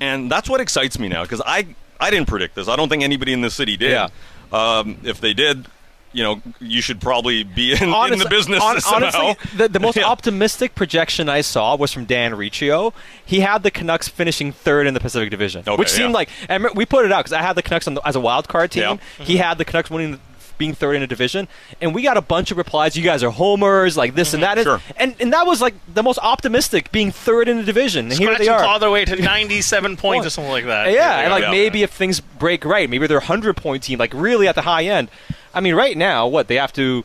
And 0.02 0.30
that's 0.30 0.50
what 0.50 0.60
excites 0.60 0.98
me 0.98 1.08
now 1.08 1.22
because 1.22 1.40
I, 1.46 1.74
I 1.98 2.10
didn't 2.10 2.28
predict 2.28 2.54
this. 2.54 2.68
I 2.68 2.76
don't 2.76 2.90
think 2.90 3.02
anybody 3.02 3.32
in 3.32 3.40
the 3.40 3.50
city 3.50 3.78
did. 3.78 3.92
Yeah. 3.92 4.08
Um, 4.52 4.98
if 5.02 5.18
they 5.18 5.32
did, 5.32 5.66
you 6.12 6.22
know, 6.22 6.42
you 6.60 6.82
should 6.82 7.00
probably 7.00 7.42
be 7.42 7.72
in, 7.72 7.82
in 7.82 8.18
the 8.18 8.26
business 8.28 8.60
hon- 8.62 8.80
somehow. 8.80 9.28
Honestly, 9.28 9.56
the, 9.56 9.68
the 9.68 9.80
most 9.80 9.96
Yeah. 10.02 10.04
optimistic 10.04 10.74
projection 10.74 11.28
I 11.28 11.40
saw 11.40 11.76
was 11.76 11.92
from 11.92 12.04
Dan 12.04 12.34
Riccio. 12.34 12.92
He 13.24 13.40
had 13.40 13.62
the 13.62 13.70
Canucks 13.70 14.08
finishing 14.08 14.52
third 14.52 14.86
in 14.86 14.94
the 14.94 15.00
Pacific 15.00 15.30
Division, 15.30 15.64
Okay, 15.66 15.76
which 15.76 15.88
seemed 15.88 16.10
yeah. 16.10 16.14
like 16.16 16.28
and 16.48 16.66
we 16.74 16.84
put 16.86 17.04
it 17.04 17.12
out 17.12 17.20
because 17.24 17.32
I 17.32 17.42
had 17.42 17.54
the 17.54 17.62
Canucks 17.62 17.86
on 17.86 17.94
the, 17.94 18.06
as 18.06 18.16
a 18.16 18.20
wild 18.20 18.48
card 18.48 18.70
team. 18.70 18.82
Yeah. 18.82 18.96
He 19.18 19.34
mm-hmm. 19.34 19.42
had 19.42 19.58
the 19.58 19.64
Canucks 19.64 19.90
winning. 19.90 20.20
Being 20.58 20.74
third 20.74 20.94
in 20.94 21.02
a 21.02 21.08
division, 21.08 21.48
and 21.80 21.92
we 21.92 22.02
got 22.02 22.16
a 22.16 22.20
bunch 22.20 22.52
of 22.52 22.56
replies. 22.56 22.94
You 22.96 23.02
guys 23.02 23.24
are 23.24 23.30
homers, 23.30 23.96
like 23.96 24.14
this 24.14 24.32
and 24.32 24.44
mm-hmm. 24.44 24.56
that, 24.56 24.62
Sure. 24.62 24.80
and 24.96 25.16
and 25.18 25.32
that 25.32 25.44
was 25.44 25.60
like 25.60 25.74
the 25.92 26.04
most 26.04 26.20
optimistic, 26.22 26.92
being 26.92 27.10
third 27.10 27.48
in 27.48 27.56
the 27.56 27.64
division. 27.64 28.10
And 28.10 28.18
here 28.18 28.38
they 28.38 28.46
are. 28.46 28.60
claw 28.60 28.78
their 28.78 28.90
way 28.90 29.04
to 29.04 29.16
97 29.20 29.96
points 29.96 30.24
or 30.24 30.30
something 30.30 30.52
like 30.52 30.66
that. 30.66 30.92
Yeah, 30.92 31.20
and 31.20 31.32
like 31.32 31.44
yeah. 31.44 31.50
maybe 31.50 31.82
if 31.82 31.90
things 31.90 32.20
break 32.20 32.64
right, 32.64 32.88
maybe 32.88 33.08
they're 33.08 33.18
a 33.18 33.24
hundred 33.24 33.56
point 33.56 33.82
team, 33.82 33.98
like 33.98 34.14
really 34.14 34.46
at 34.46 34.54
the 34.54 34.62
high 34.62 34.84
end. 34.84 35.10
I 35.54 35.60
mean, 35.60 35.74
right 35.74 35.96
now, 35.96 36.26
what 36.26 36.48
they 36.48 36.56
have 36.56 36.72
to, 36.74 37.04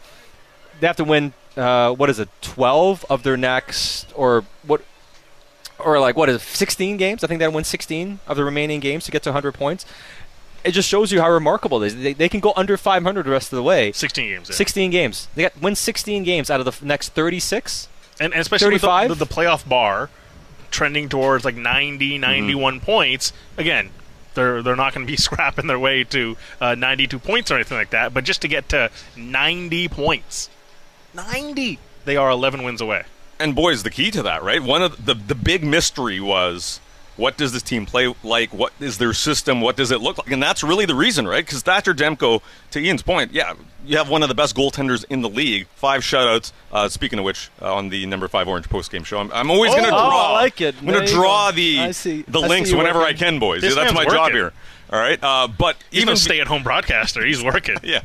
they 0.79 0.87
have 0.87 0.95
to 0.97 1.03
win. 1.03 1.33
Uh, 1.55 1.91
what 1.93 2.09
is 2.09 2.19
it? 2.19 2.29
Twelve 2.41 3.03
of 3.09 3.23
their 3.23 3.37
next, 3.37 4.11
or 4.15 4.45
what? 4.65 4.81
Or 5.79 5.99
like 5.99 6.15
what 6.15 6.29
is 6.29 6.37
it? 6.37 6.41
Sixteen 6.41 6.97
games? 6.97 7.23
I 7.23 7.27
think 7.27 7.39
they 7.39 7.47
win 7.47 7.63
sixteen 7.63 8.19
of 8.27 8.37
the 8.37 8.43
remaining 8.43 8.79
games 8.79 9.05
to 9.05 9.11
get 9.11 9.23
to 9.23 9.31
hundred 9.31 9.53
points. 9.53 9.85
It 10.63 10.71
just 10.71 10.89
shows 10.89 11.11
you 11.11 11.21
how 11.21 11.29
remarkable 11.31 11.81
it 11.83 11.87
is. 11.87 11.95
They, 11.95 12.13
they 12.13 12.27
can 12.27 12.39
go 12.41 12.51
under 12.57 12.75
500 12.75 13.25
the 13.25 13.29
rest 13.29 13.53
of 13.53 13.57
the 13.57 13.63
way. 13.63 13.91
16 13.93 14.27
games. 14.27 14.49
yeah. 14.49 14.55
16 14.55 14.91
games. 14.91 15.27
They 15.35 15.43
got 15.43 15.61
win 15.61 15.75
16 15.75 16.23
games 16.23 16.49
out 16.49 16.59
of 16.59 16.65
the 16.65 16.71
f- 16.71 16.81
next 16.83 17.09
36. 17.09 17.87
and, 18.19 18.33
and 18.33 18.41
especially 18.41 18.73
with 18.73 18.81
the, 18.81 19.07
the, 19.09 19.15
the 19.15 19.25
playoff 19.25 19.69
bar 19.69 20.09
trending 20.69 21.07
towards 21.07 21.45
like 21.45 21.55
90, 21.55 22.17
91 22.17 22.79
points. 22.81 23.31
Again, 23.55 23.91
they're 24.37 24.63
they're 24.63 24.77
not 24.77 24.93
going 24.93 25.05
to 25.05 25.11
be 25.11 25.17
scrapping 25.27 25.67
their 25.67 25.77
way 25.79 26.05
to 26.05 26.37
uh, 26.61 26.75
92 26.75 27.19
points 27.19 27.51
or 27.51 27.55
anything 27.55 27.77
like 27.77 27.89
that. 27.89 28.13
But 28.13 28.23
just 28.23 28.41
to 28.43 28.47
get 28.47 28.69
to 28.69 28.89
90 29.17 29.89
points, 29.89 30.49
90, 31.13 31.79
they 32.05 32.15
are 32.15 32.29
11 32.29 32.63
wins 32.63 32.79
away. 32.79 33.03
and 33.39 33.53
boys, 33.55 33.83
the 33.83 33.89
key 33.89 34.09
to 34.11 34.23
that, 34.23 34.41
right? 34.43 34.63
One 34.63 34.81
of 34.81 35.05
the 35.05 35.13
the 35.13 35.35
big 35.35 35.63
mystery 35.65 36.19
was 36.21 36.79
what 37.17 37.35
does 37.37 37.51
this 37.51 37.61
team 37.63 37.85
play 37.85 38.13
like? 38.23 38.53
What 38.53 38.71
is 38.79 38.97
their 38.99 39.11
system? 39.13 39.59
What 39.59 39.75
does 39.75 39.91
it 39.91 40.01
look 40.01 40.17
like? 40.17 40.31
And 40.31 40.41
that's 40.41 40.63
really 40.63 40.85
the 40.85 40.95
reason, 40.95 41.27
right? 41.27 41.45
Because 41.45 41.61
Thatcher 41.63 41.93
Demko, 41.93 42.41
to 42.71 42.79
Ian's 42.79 43.01
point, 43.01 43.33
yeah, 43.33 43.53
you 43.85 43.97
have 43.97 44.09
one 44.09 44.23
of 44.23 44.29
the 44.29 44.35
best 44.35 44.55
goaltenders 44.55 45.03
in 45.09 45.21
the 45.21 45.29
league. 45.29 45.67
Five 45.75 46.01
shutouts. 46.01 46.51
Uh, 46.71 46.87
speaking 46.89 47.19
of 47.19 47.25
which, 47.25 47.49
uh, 47.61 47.73
on 47.75 47.89
the 47.89 48.05
number 48.05 48.27
five 48.27 48.47
Orange 48.47 48.69
post 48.69 48.91
game 48.91 49.03
show, 49.03 49.19
I'm, 49.19 49.31
I'm 49.33 49.51
always 49.51 49.71
going 49.71 49.83
to 49.83 49.89
Oh, 49.89 50.09
draw. 50.09 50.27
I 50.29 50.31
like 50.33 50.61
it. 50.61 50.75
I'm 50.79 50.85
going 50.87 51.05
to 51.05 51.11
draw 51.11 51.51
the 51.51 51.79
I 51.79 51.91
see. 51.91 52.21
the 52.27 52.39
I 52.41 52.47
links 52.47 52.71
you 52.71 52.77
whenever 52.77 52.99
working. 52.99 53.15
I 53.15 53.17
can, 53.17 53.39
boys. 53.39 53.61
This 53.61 53.75
Yeah, 53.75 53.83
that's 53.83 53.93
my 53.95 54.01
man's 54.03 54.13
job 54.13 54.31
here. 54.31 54.53
All 54.89 54.99
right, 54.99 55.19
uh, 55.21 55.47
but 55.49 55.75
He's 55.91 56.03
even 56.03 56.13
a 56.13 56.17
stay-at-home 56.17 56.63
broadcaster. 56.63 57.25
He's 57.25 57.43
working. 57.43 57.75
yeah, 57.83 58.03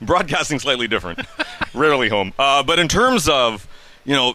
broadcasting 0.00 0.58
slightly 0.58 0.88
different. 0.88 1.20
Rarely 1.74 2.08
home. 2.08 2.32
Uh, 2.38 2.62
but 2.62 2.78
in 2.78 2.88
terms 2.88 3.28
of 3.28 3.68
you 4.04 4.14
know 4.14 4.34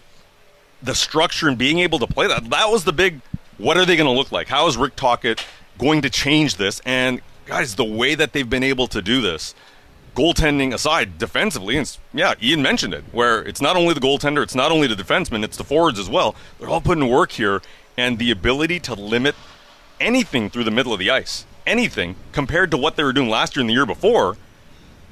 the 0.81 0.95
structure 0.95 1.47
and 1.47 1.57
being 1.57 1.79
able 1.79 1.99
to 1.99 2.07
play 2.07 2.27
that, 2.27 2.49
that 2.49 2.69
was 2.69 2.84
the 2.86 2.93
big. 2.93 3.21
What 3.62 3.78
are 3.78 3.86
they 3.86 3.95
going 3.95 4.12
to 4.12 4.17
look 4.17 4.32
like? 4.32 4.47
How 4.47 4.65
is 4.65 4.76
Rick 4.76 4.95
Tocchet 4.95 5.45
going 5.78 6.02
to 6.02 6.10
change 6.10 6.56
this? 6.56 6.82
And 6.84 7.21
guys, 7.45 7.76
the 7.76 7.86
way 7.86 8.15
that 8.15 8.34
they've 8.34 8.50
been 8.50 8.63
able 8.63 8.88
to 8.88 9.04
do 9.04 9.21
this, 9.21 9.54
goaltending 10.15 10.74
aside, 10.74 11.19
defensively, 11.19 11.78
and 11.78 11.95
yeah, 12.12 12.34
Ian 12.41 12.63
mentioned 12.63 12.95
it, 12.95 13.04
where 13.12 13.43
it's 13.43 13.62
not 13.62 13.76
only 13.76 13.93
the 13.93 14.00
goaltender, 14.00 14.41
it's 14.41 14.56
not 14.56 14.71
only 14.71 14.88
the 14.88 14.95
defenseman, 14.95 15.43
it's 15.43 15.58
the 15.58 15.63
forwards 15.63 16.00
as 16.00 16.10
well. 16.10 16.36
They're 16.58 16.69
all 16.69 16.82
putting 16.82 17.08
work 17.08 17.34
here, 17.34 17.62
and 17.95 18.17
the 18.17 18.32
ability 18.32 18.80
to 18.80 18.95
limit 18.95 19.36
anything 20.00 20.50
through 20.50 20.63
the 20.63 20.71
middle 20.71 20.91
of 20.91 20.97
the 20.97 21.12
ice, 21.12 21.45
anything 21.67 22.15
compared 22.32 22.71
to 22.71 22.78
what 22.78 22.95
they 22.95 23.04
were 23.04 23.13
doing 23.13 23.30
last 23.30 23.56
year 23.56 23.62
and 23.62 23.69
the 23.69 23.76
year 23.76 23.86
before, 23.86 24.38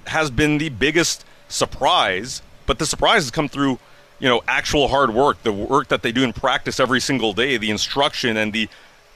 has 0.08 0.32
been 0.32 0.58
the 0.58 0.70
biggest 0.70 1.24
surprise. 1.50 2.42
But 2.66 2.80
the 2.80 2.88
surprise 2.88 3.26
has 3.26 3.32
come 3.32 3.48
through, 3.48 3.78
you 4.20 4.28
know, 4.30 4.42
actual 4.48 4.88
hard 4.90 5.14
work, 5.14 5.42
the 5.44 5.52
work 5.52 5.88
that 5.90 6.02
they 6.02 6.12
do 6.12 6.24
in 6.24 6.34
practice 6.34 6.80
every 6.80 7.00
single 7.00 7.34
day, 7.34 7.58
the 7.58 7.72
instruction 7.72 8.38
and 8.38 8.52
the 8.54 8.68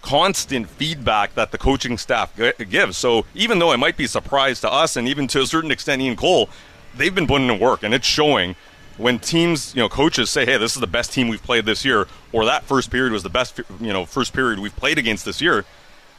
constant 0.01 0.69
feedback 0.69 1.33
that 1.35 1.51
the 1.51 1.57
coaching 1.57 1.97
staff 1.97 2.35
g- 2.35 2.51
gives. 2.65 2.97
So 2.97 3.25
even 3.35 3.59
though 3.59 3.71
it 3.71 3.77
might 3.77 3.95
be 3.97 4.03
a 4.05 4.07
surprise 4.09 4.59
to 4.61 4.71
us 4.71 4.95
and 4.97 5.07
even 5.07 5.27
to 5.27 5.41
a 5.41 5.45
certain 5.47 5.71
extent 5.71 6.01
Ian 6.01 6.15
Cole, 6.15 6.49
they've 6.95 7.13
been 7.13 7.27
putting 7.27 7.47
in 7.49 7.59
work 7.59 7.83
and 7.83 7.93
it's 7.93 8.07
showing. 8.07 8.55
when 8.97 9.17
teams, 9.17 9.73
you 9.73 9.81
know, 9.81 9.89
coaches 9.89 10.29
say, 10.29 10.45
"Hey, 10.45 10.55
this 10.57 10.75
is 10.75 10.79
the 10.79 10.85
best 10.85 11.11
team 11.11 11.27
we've 11.27 11.41
played 11.41 11.65
this 11.65 11.83
year," 11.83 12.07
or 12.31 12.45
that 12.45 12.63
first 12.63 12.91
period 12.91 13.11
was 13.11 13.23
the 13.23 13.29
best, 13.29 13.59
you 13.81 13.91
know, 13.91 14.05
first 14.05 14.33
period 14.33 14.59
we've 14.59 14.75
played 14.75 14.99
against 14.99 15.25
this 15.25 15.41
year. 15.41 15.65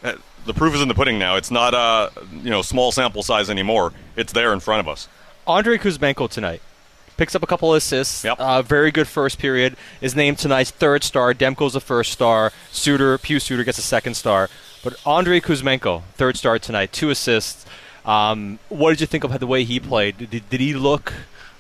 uh, 0.02 0.14
The 0.44 0.52
proof 0.54 0.74
is 0.74 0.82
in 0.82 0.88
the 0.88 0.94
pudding 0.94 1.16
now. 1.16 1.36
It's 1.36 1.52
not 1.52 1.72
a 1.72 2.10
you 2.42 2.50
know 2.50 2.62
small 2.62 2.90
sample 2.90 3.22
size 3.22 3.48
anymore. 3.48 3.92
It's 4.16 4.32
there 4.32 4.52
in 4.52 4.58
front 4.58 4.80
of 4.80 4.88
us. 4.88 5.06
Andrei 5.46 5.78
Kuzmenko 5.78 6.28
tonight 6.28 6.60
picks 7.16 7.34
up 7.34 7.42
a 7.42 7.46
couple 7.46 7.72
of 7.72 7.76
assists. 7.76 8.24
Yep. 8.24 8.38
Uh, 8.38 8.62
very 8.62 8.90
good 8.90 9.08
first 9.08 9.38
period. 9.38 9.76
Is 10.00 10.14
named 10.14 10.38
tonight's 10.38 10.70
third 10.70 11.04
star. 11.04 11.34
Demko's 11.34 11.74
the 11.74 11.80
first 11.80 12.12
star. 12.12 12.52
Suter, 12.70 13.18
Pius 13.18 13.44
Suter 13.44 13.64
gets 13.64 13.78
a 13.78 13.82
second 13.82 14.14
star. 14.14 14.48
But 14.82 14.94
Andrei 15.06 15.40
Kuzmenko, 15.40 16.02
third 16.14 16.36
star 16.36 16.58
tonight, 16.58 16.92
two 16.92 17.10
assists. 17.10 17.64
Um, 18.04 18.58
what 18.68 18.90
did 18.90 19.00
you 19.00 19.06
think 19.06 19.24
of 19.24 19.38
the 19.38 19.46
way 19.46 19.64
he 19.64 19.80
played? 19.80 20.30
Did, 20.30 20.48
did 20.50 20.60
he 20.60 20.74
look 20.74 21.14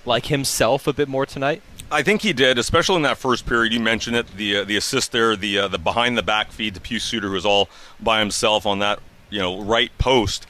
like 0.04 0.26
himself 0.26 0.86
a 0.86 0.92
bit 0.92 1.08
more 1.08 1.24
tonight? 1.24 1.62
I 1.90 2.02
think 2.02 2.22
he 2.22 2.32
did, 2.32 2.58
especially 2.58 2.96
in 2.96 3.02
that 3.02 3.18
first 3.18 3.46
period. 3.46 3.72
You 3.72 3.80
mentioned 3.80 4.16
it, 4.16 4.36
the 4.36 4.58
uh, 4.58 4.64
the 4.64 4.76
assist 4.76 5.12
there, 5.12 5.36
the 5.36 5.58
uh, 5.58 5.68
the 5.68 5.78
behind 5.78 6.18
the 6.18 6.22
back 6.22 6.50
feed 6.50 6.74
to 6.74 6.80
Pius 6.80 7.04
Suter, 7.04 7.28
who 7.28 7.34
was 7.34 7.46
all 7.46 7.68
by 8.00 8.18
himself 8.20 8.66
on 8.66 8.80
that 8.80 9.00
you 9.30 9.38
know 9.38 9.60
right 9.60 9.96
post, 9.98 10.46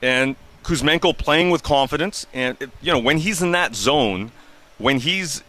and 0.00 0.36
Kuzmenko 0.62 1.16
playing 1.16 1.50
with 1.50 1.62
confidence. 1.62 2.26
And 2.32 2.56
you 2.82 2.92
know 2.92 2.98
when 2.98 3.18
he's 3.18 3.42
in 3.42 3.52
that 3.52 3.74
zone, 3.74 4.32
when 4.78 4.98
he's 4.98 5.42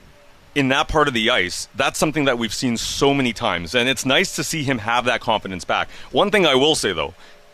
in 0.53 0.67
that 0.69 0.87
part 0.87 1.07
of 1.07 1.13
the 1.13 1.29
ice, 1.29 1.67
that's 1.75 1.97
something 1.97 2.25
that 2.25 2.37
we've 2.37 2.53
seen 2.53 2.75
so 2.77 3.13
many 3.13 3.33
times, 3.33 3.73
and 3.73 3.87
it's 3.87 4.05
nice 4.05 4.35
to 4.35 4.43
see 4.43 4.63
him 4.63 4.79
have 4.79 5.05
that 5.05 5.21
confidence 5.21 5.63
back. 5.63 5.89
One 6.11 6.31
thing 6.31 6.45
I 6.45 6.55
will 6.55 6.75
say 6.75 6.93
though. 6.93 7.13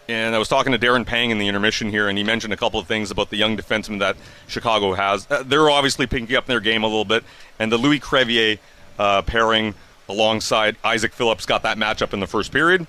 And 0.09 0.33
I 0.33 0.37
was 0.37 0.47
talking 0.47 0.71
to 0.71 0.79
Darren 0.79 1.05
Pang 1.05 1.31
in 1.31 1.37
the 1.37 1.49
intermission 1.49 1.89
here, 1.89 2.07
and 2.07 2.17
he 2.17 2.23
mentioned 2.23 2.53
a 2.53 2.55
couple 2.55 2.79
of 2.79 2.87
things 2.87 3.11
about 3.11 3.29
the 3.29 3.35
young 3.35 3.57
defenseman 3.57 3.99
that 3.99 4.15
Chicago 4.47 4.93
has. 4.93 5.27
Uh, 5.29 5.43
they're 5.45 5.69
obviously 5.69 6.07
picking 6.07 6.33
up 6.37 6.45
their 6.45 6.61
game 6.61 6.83
a 6.83 6.87
little 6.87 7.03
bit, 7.03 7.25
and 7.59 7.69
the 7.69 7.77
Louis 7.77 7.99
Crevier 7.99 8.57
uh, 8.97 9.21
pairing 9.23 9.75
alongside 10.07 10.77
Isaac 10.83 11.11
Phillips 11.11 11.45
got 11.45 11.63
that 11.63 11.77
matchup 11.77 12.13
in 12.13 12.21
the 12.21 12.27
first 12.27 12.53
period, 12.53 12.87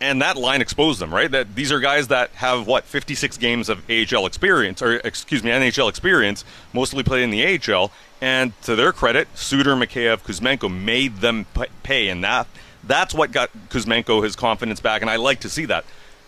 and 0.00 0.20
that 0.22 0.36
line 0.36 0.60
exposed 0.60 1.00
them. 1.00 1.14
Right, 1.14 1.30
that 1.30 1.54
these 1.54 1.72
are 1.72 1.80
guys 1.80 2.08
that 2.08 2.30
have 2.32 2.66
what 2.66 2.84
56 2.84 3.36
games 3.38 3.68
of 3.68 3.82
AHL 3.90 4.26
experience, 4.26 4.82
or 4.82 4.94
excuse 4.96 5.42
me, 5.42 5.50
NHL 5.50 5.88
experience, 5.88 6.44
mostly 6.72 7.02
played 7.02 7.22
in 7.22 7.30
the 7.30 7.72
AHL. 7.72 7.90
And 8.20 8.60
to 8.62 8.74
their 8.74 8.92
credit, 8.92 9.28
Suter, 9.34 9.74
Mikheyev, 9.74 10.22
Kuzmenko 10.22 10.72
made 10.72 11.18
them 11.18 11.46
pay, 11.82 12.08
and 12.08 12.24
that 12.24 12.46
that's 12.86 13.14
what 13.14 13.32
got 13.32 13.50
Kuzmenko 13.68 14.22
his 14.22 14.36
confidence 14.36 14.80
back, 14.80 15.02
and 15.02 15.10
I 15.10 15.16
like 15.16 15.40
to 15.40 15.48
see 15.48 15.64
that. 15.66 15.84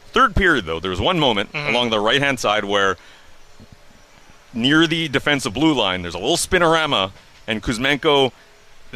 Third 0.09 0.35
period, 0.35 0.65
though, 0.65 0.81
there 0.81 0.91
was 0.91 1.01
one 1.01 1.19
moment 1.19 1.53
mm-hmm. 1.53 1.69
along 1.69 1.91
the 1.91 2.01
right 2.01 2.23
hand 2.23 2.41
side 2.41 2.65
where 2.65 2.97
near 4.55 4.87
the 4.87 5.09
defensive 5.09 5.53
blue 5.53 5.75
line, 5.75 6.03
there's 6.03 6.15
a 6.15 6.19
little 6.19 6.37
spinorama, 6.37 7.13
and 7.47 7.63
Kuzmenko, 7.63 8.33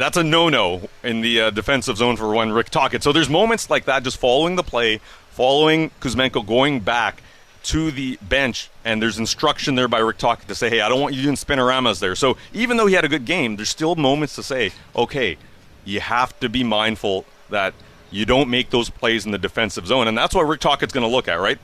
that's 0.01 0.17
a 0.17 0.23
no 0.23 0.49
no 0.49 0.89
in 1.03 1.21
the 1.21 1.41
uh, 1.41 1.49
defensive 1.49 1.97
zone 1.97 2.17
for 2.17 2.33
one 2.33 2.51
Rick 2.51 2.69
Tocchet. 2.69 3.03
So 3.03 3.11
there's 3.11 3.29
moments 3.29 3.69
like 3.69 3.85
that 3.85 4.03
just 4.03 4.17
following 4.17 4.55
the 4.55 4.63
play, 4.63 4.99
following 5.31 5.91
Kuzmenko 5.99 6.45
going 6.45 6.79
back 6.79 7.21
to 7.63 7.91
the 7.91 8.17
bench, 8.21 8.69
and 8.83 9.01
there's 9.01 9.19
instruction 9.19 9.75
there 9.75 9.87
by 9.87 9.99
Rick 9.99 10.17
Tocchet 10.17 10.47
to 10.47 10.55
say, 10.55 10.69
hey, 10.69 10.81
I 10.81 10.89
don't 10.89 10.99
want 10.99 11.13
you 11.13 11.21
doing 11.21 11.35
spinoramas 11.35 11.99
there. 11.99 12.15
So 12.15 12.37
even 12.53 12.77
though 12.77 12.87
he 12.87 12.95
had 12.95 13.05
a 13.05 13.09
good 13.09 13.25
game, 13.25 13.55
there's 13.55 13.69
still 13.69 13.95
moments 13.95 14.35
to 14.35 14.43
say, 14.43 14.71
okay, 14.95 15.37
you 15.85 15.99
have 15.99 16.39
to 16.39 16.49
be 16.49 16.63
mindful 16.63 17.25
that 17.49 17.73
you 18.09 18.25
don't 18.25 18.49
make 18.49 18.71
those 18.71 18.89
plays 18.89 19.25
in 19.25 19.31
the 19.31 19.37
defensive 19.37 19.85
zone. 19.85 20.07
And 20.07 20.17
that's 20.17 20.33
what 20.33 20.43
Rick 20.43 20.61
Tocchet's 20.61 20.93
going 20.93 21.07
to 21.07 21.15
look 21.15 21.27
at, 21.27 21.39
right? 21.39 21.59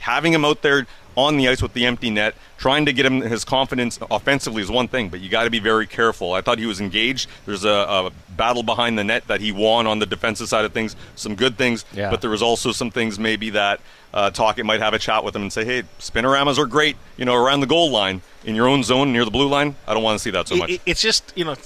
Having 0.00 0.34
him 0.34 0.44
out 0.44 0.62
there 0.62 0.86
on 1.18 1.36
the 1.36 1.48
ice 1.48 1.60
with 1.60 1.72
the 1.72 1.84
empty 1.84 2.10
net, 2.10 2.32
trying 2.58 2.86
to 2.86 2.92
get 2.92 3.04
him 3.04 3.20
his 3.20 3.44
confidence 3.44 3.98
offensively 4.08 4.62
is 4.62 4.70
one 4.70 4.86
thing, 4.86 5.08
but 5.08 5.18
you 5.18 5.28
got 5.28 5.42
to 5.44 5.50
be 5.50 5.58
very 5.58 5.84
careful. 5.86 6.32
I 6.32 6.40
thought 6.40 6.58
he 6.60 6.66
was 6.66 6.80
engaged. 6.80 7.28
There's 7.44 7.64
a, 7.64 7.68
a, 7.70 8.12
battle 8.36 8.62
behind 8.62 8.96
the 8.96 9.02
net 9.02 9.26
that 9.26 9.40
he 9.40 9.50
won 9.50 9.88
on 9.88 9.98
the 9.98 10.06
defensive 10.06 10.48
side 10.48 10.64
of 10.64 10.72
things, 10.72 10.94
some 11.16 11.34
good 11.34 11.58
things, 11.58 11.84
Yeah. 11.92 12.08
but 12.08 12.20
there 12.20 12.30
was 12.30 12.40
also 12.40 12.70
some 12.70 12.92
things 12.92 13.18
maybe 13.18 13.50
that 13.50 13.80
uh, 14.14 14.30
Tocchet 14.30 14.64
might 14.64 14.78
have 14.80 14.94
a 14.94 14.98
chat 15.00 15.24
with 15.24 15.34
him 15.34 15.42
and 15.42 15.52
say, 15.52 15.64
hey, 15.64 15.82
spinoramas 15.98 16.56
are 16.56 16.66
great, 16.66 16.96
you 17.16 17.24
know, 17.24 17.34
around 17.34 17.60
the 17.60 17.66
goal 17.66 17.90
line, 17.90 18.22
in 18.44 18.54
your 18.54 18.68
own 18.68 18.84
zone 18.84 19.12
near 19.12 19.24
the 19.24 19.32
blue 19.32 19.48
line. 19.48 19.74
I 19.88 19.94
don't 19.94 20.04
want 20.04 20.16
to 20.16 20.22
see 20.22 20.30
that 20.30 20.46
so 20.46 20.54
much. 20.54 20.70
it- 20.70 20.82
it's 20.86 21.02
just 21.02 21.32
you 21.34 21.44
know 21.44 21.56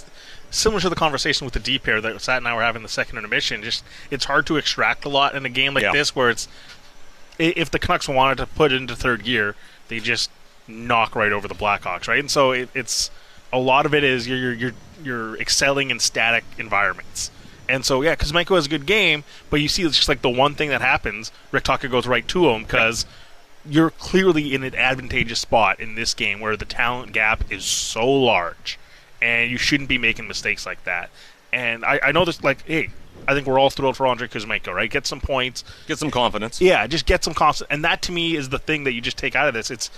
similar 0.50 0.80
to 0.80 0.88
the 0.88 0.96
conversation 0.96 1.44
with 1.44 1.52
the 1.52 1.60
D 1.60 1.78
pair 1.78 2.00
that 2.00 2.20
Sat 2.22 2.38
and 2.38 2.48
I 2.48 2.54
were 2.54 2.62
having 2.62 2.82
the 2.82 2.88
second 2.88 3.18
intermission. 3.18 3.62
Just 3.62 3.84
it's 4.10 4.24
hard 4.24 4.46
to 4.46 4.56
extract 4.56 5.04
a 5.04 5.10
lot 5.10 5.34
in 5.34 5.44
a 5.44 5.50
game 5.50 5.74
like 5.74 5.82
Yeah. 5.84 5.92
this 5.92 6.16
where 6.16 6.30
it's 6.30 6.48
if 7.50 7.70
the 7.70 7.78
Canucks 7.78 8.08
wanted 8.08 8.38
to 8.38 8.46
put 8.46 8.72
it 8.72 8.76
into 8.76 8.96
third 8.96 9.24
gear, 9.24 9.54
they 9.88 10.00
just 10.00 10.30
knock 10.68 11.14
right 11.14 11.32
over 11.32 11.48
the 11.48 11.54
Blackhawks, 11.54 12.08
right? 12.08 12.20
And 12.20 12.30
so 12.30 12.52
it, 12.52 12.68
it's 12.74 13.10
a 13.52 13.58
lot 13.58 13.86
of 13.86 13.94
it 13.94 14.04
is 14.04 14.26
you're 14.26 14.52
you're 14.52 14.72
you're, 15.02 15.36
excelling 15.40 15.90
in 15.90 15.98
static 15.98 16.44
environments. 16.58 17.30
And 17.68 17.84
so 17.84 18.02
yeah, 18.02 18.14
Kuzmenko 18.14 18.54
has 18.54 18.66
a 18.66 18.68
good 18.68 18.86
game, 18.86 19.24
but 19.50 19.60
you 19.60 19.68
see 19.68 19.82
it's 19.82 19.96
just 19.96 20.08
like 20.08 20.22
the 20.22 20.30
one 20.30 20.54
thing 20.54 20.68
that 20.68 20.80
happens, 20.80 21.32
Rick 21.50 21.64
Tocchet 21.64 21.90
goes 21.90 22.06
right 22.06 22.26
to 22.28 22.50
him 22.50 22.62
because 22.62 23.04
you're 23.68 23.90
clearly 23.90 24.54
in 24.54 24.62
an 24.62 24.74
advantageous 24.74 25.40
spot 25.40 25.80
in 25.80 25.94
this 25.94 26.14
game 26.14 26.40
where 26.40 26.56
the 26.56 26.64
talent 26.64 27.12
gap 27.12 27.44
is 27.50 27.64
so 27.64 28.08
large, 28.10 28.78
and 29.20 29.50
you 29.50 29.56
shouldn't 29.56 29.88
be 29.88 29.98
making 29.98 30.28
mistakes 30.28 30.66
like 30.66 30.82
that. 30.84 31.10
And 31.52 31.84
I, 31.84 32.00
I 32.02 32.12
know 32.12 32.24
this, 32.24 32.42
like, 32.42 32.62
hey, 32.66 32.90
I 33.26 33.34
think 33.34 33.46
we're 33.46 33.58
all 33.58 33.70
thrilled 33.70 33.96
for 33.96 34.06
Andrei 34.06 34.28
Kuzmenko, 34.28 34.74
right? 34.74 34.90
Get 34.90 35.06
some 35.06 35.20
points. 35.20 35.64
Get 35.86 35.98
some 35.98 36.10
confidence. 36.10 36.60
Yeah, 36.60 36.86
just 36.86 37.06
get 37.06 37.24
some 37.24 37.34
confidence. 37.34 37.68
And 37.70 37.84
that 37.84 38.02
to 38.02 38.12
me 38.12 38.36
is 38.36 38.48
the 38.48 38.58
thing 38.58 38.84
that 38.84 38.92
you 38.92 39.00
just 39.00 39.16
take 39.18 39.36
out 39.36 39.48
of 39.48 39.54
this. 39.54 39.70
It's 39.70 39.90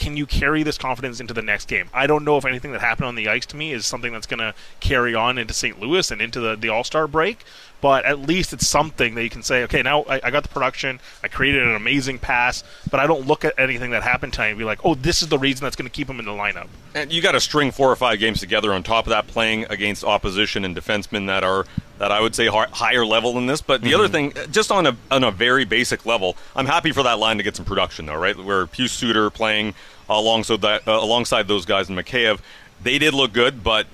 can 0.00 0.16
you 0.16 0.24
carry 0.24 0.62
this 0.62 0.78
confidence 0.78 1.20
into 1.20 1.34
the 1.34 1.42
next 1.42 1.68
game? 1.68 1.90
I 1.92 2.06
don't 2.06 2.24
know 2.24 2.38
if 2.38 2.46
anything 2.46 2.72
that 2.72 2.80
happened 2.80 3.06
on 3.06 3.16
the 3.16 3.28
ice 3.28 3.44
to 3.46 3.56
me 3.56 3.72
is 3.72 3.86
something 3.86 4.12
that's 4.12 4.26
going 4.26 4.38
to 4.38 4.54
carry 4.80 5.14
on 5.14 5.36
into 5.36 5.52
St. 5.52 5.78
Louis 5.78 6.10
and 6.10 6.22
into 6.22 6.40
the, 6.40 6.56
the 6.56 6.70
All 6.70 6.84
Star 6.84 7.06
break. 7.06 7.44
But 7.80 8.04
at 8.04 8.18
least 8.20 8.52
it's 8.52 8.66
something 8.66 9.14
that 9.14 9.22
you 9.22 9.30
can 9.30 9.42
say, 9.42 9.62
okay, 9.64 9.82
now 9.82 10.02
I, 10.02 10.20
I 10.24 10.30
got 10.30 10.42
the 10.42 10.48
production, 10.48 11.00
I 11.22 11.28
created 11.28 11.62
an 11.62 11.74
amazing 11.74 12.18
pass, 12.18 12.62
but 12.90 13.00
I 13.00 13.06
don't 13.06 13.26
look 13.26 13.44
at 13.44 13.58
anything 13.58 13.92
that 13.92 14.02
happened 14.02 14.34
tonight 14.34 14.48
and 14.48 14.58
be 14.58 14.64
like, 14.64 14.80
oh, 14.84 14.94
this 14.94 15.22
is 15.22 15.28
the 15.28 15.38
reason 15.38 15.64
that's 15.64 15.76
going 15.76 15.88
to 15.88 15.92
keep 15.92 16.08
him 16.08 16.18
in 16.18 16.26
the 16.26 16.32
lineup. 16.32 16.68
And 16.94 17.12
you 17.12 17.22
got 17.22 17.32
to 17.32 17.40
string 17.40 17.70
four 17.70 17.90
or 17.90 17.96
five 17.96 18.18
games 18.18 18.40
together 18.40 18.72
on 18.74 18.82
top 18.82 19.06
of 19.06 19.10
that, 19.10 19.26
playing 19.28 19.64
against 19.70 20.04
opposition 20.04 20.64
and 20.64 20.76
defensemen 20.76 21.26
that 21.26 21.44
are 21.44 21.66
that 21.98 22.10
I 22.10 22.20
would 22.20 22.34
say 22.34 22.46
hi- 22.46 22.66
higher 22.72 23.04
level 23.04 23.34
than 23.34 23.46
this. 23.46 23.60
But 23.60 23.82
the 23.82 23.94
other 23.94 24.08
thing, 24.08 24.32
just 24.50 24.72
on 24.72 24.86
a 24.86 24.96
on 25.10 25.22
a 25.22 25.30
very 25.30 25.64
basic 25.64 26.06
level, 26.06 26.36
I'm 26.56 26.66
happy 26.66 26.92
for 26.92 27.02
that 27.02 27.18
line 27.18 27.36
to 27.36 27.42
get 27.42 27.56
some 27.56 27.66
production 27.66 28.06
though, 28.06 28.16
right? 28.16 28.36
Where 28.36 28.66
Pius 28.66 28.92
Suter 28.92 29.30
playing 29.30 29.74
alongside 30.08 30.62
that 30.62 30.88
uh, 30.88 30.92
alongside 30.92 31.46
those 31.46 31.64
guys 31.66 31.88
and 31.88 31.98
Mikheyev, 31.98 32.40
they 32.82 32.98
did 32.98 33.14
look 33.14 33.32
good, 33.32 33.62
but 33.62 33.86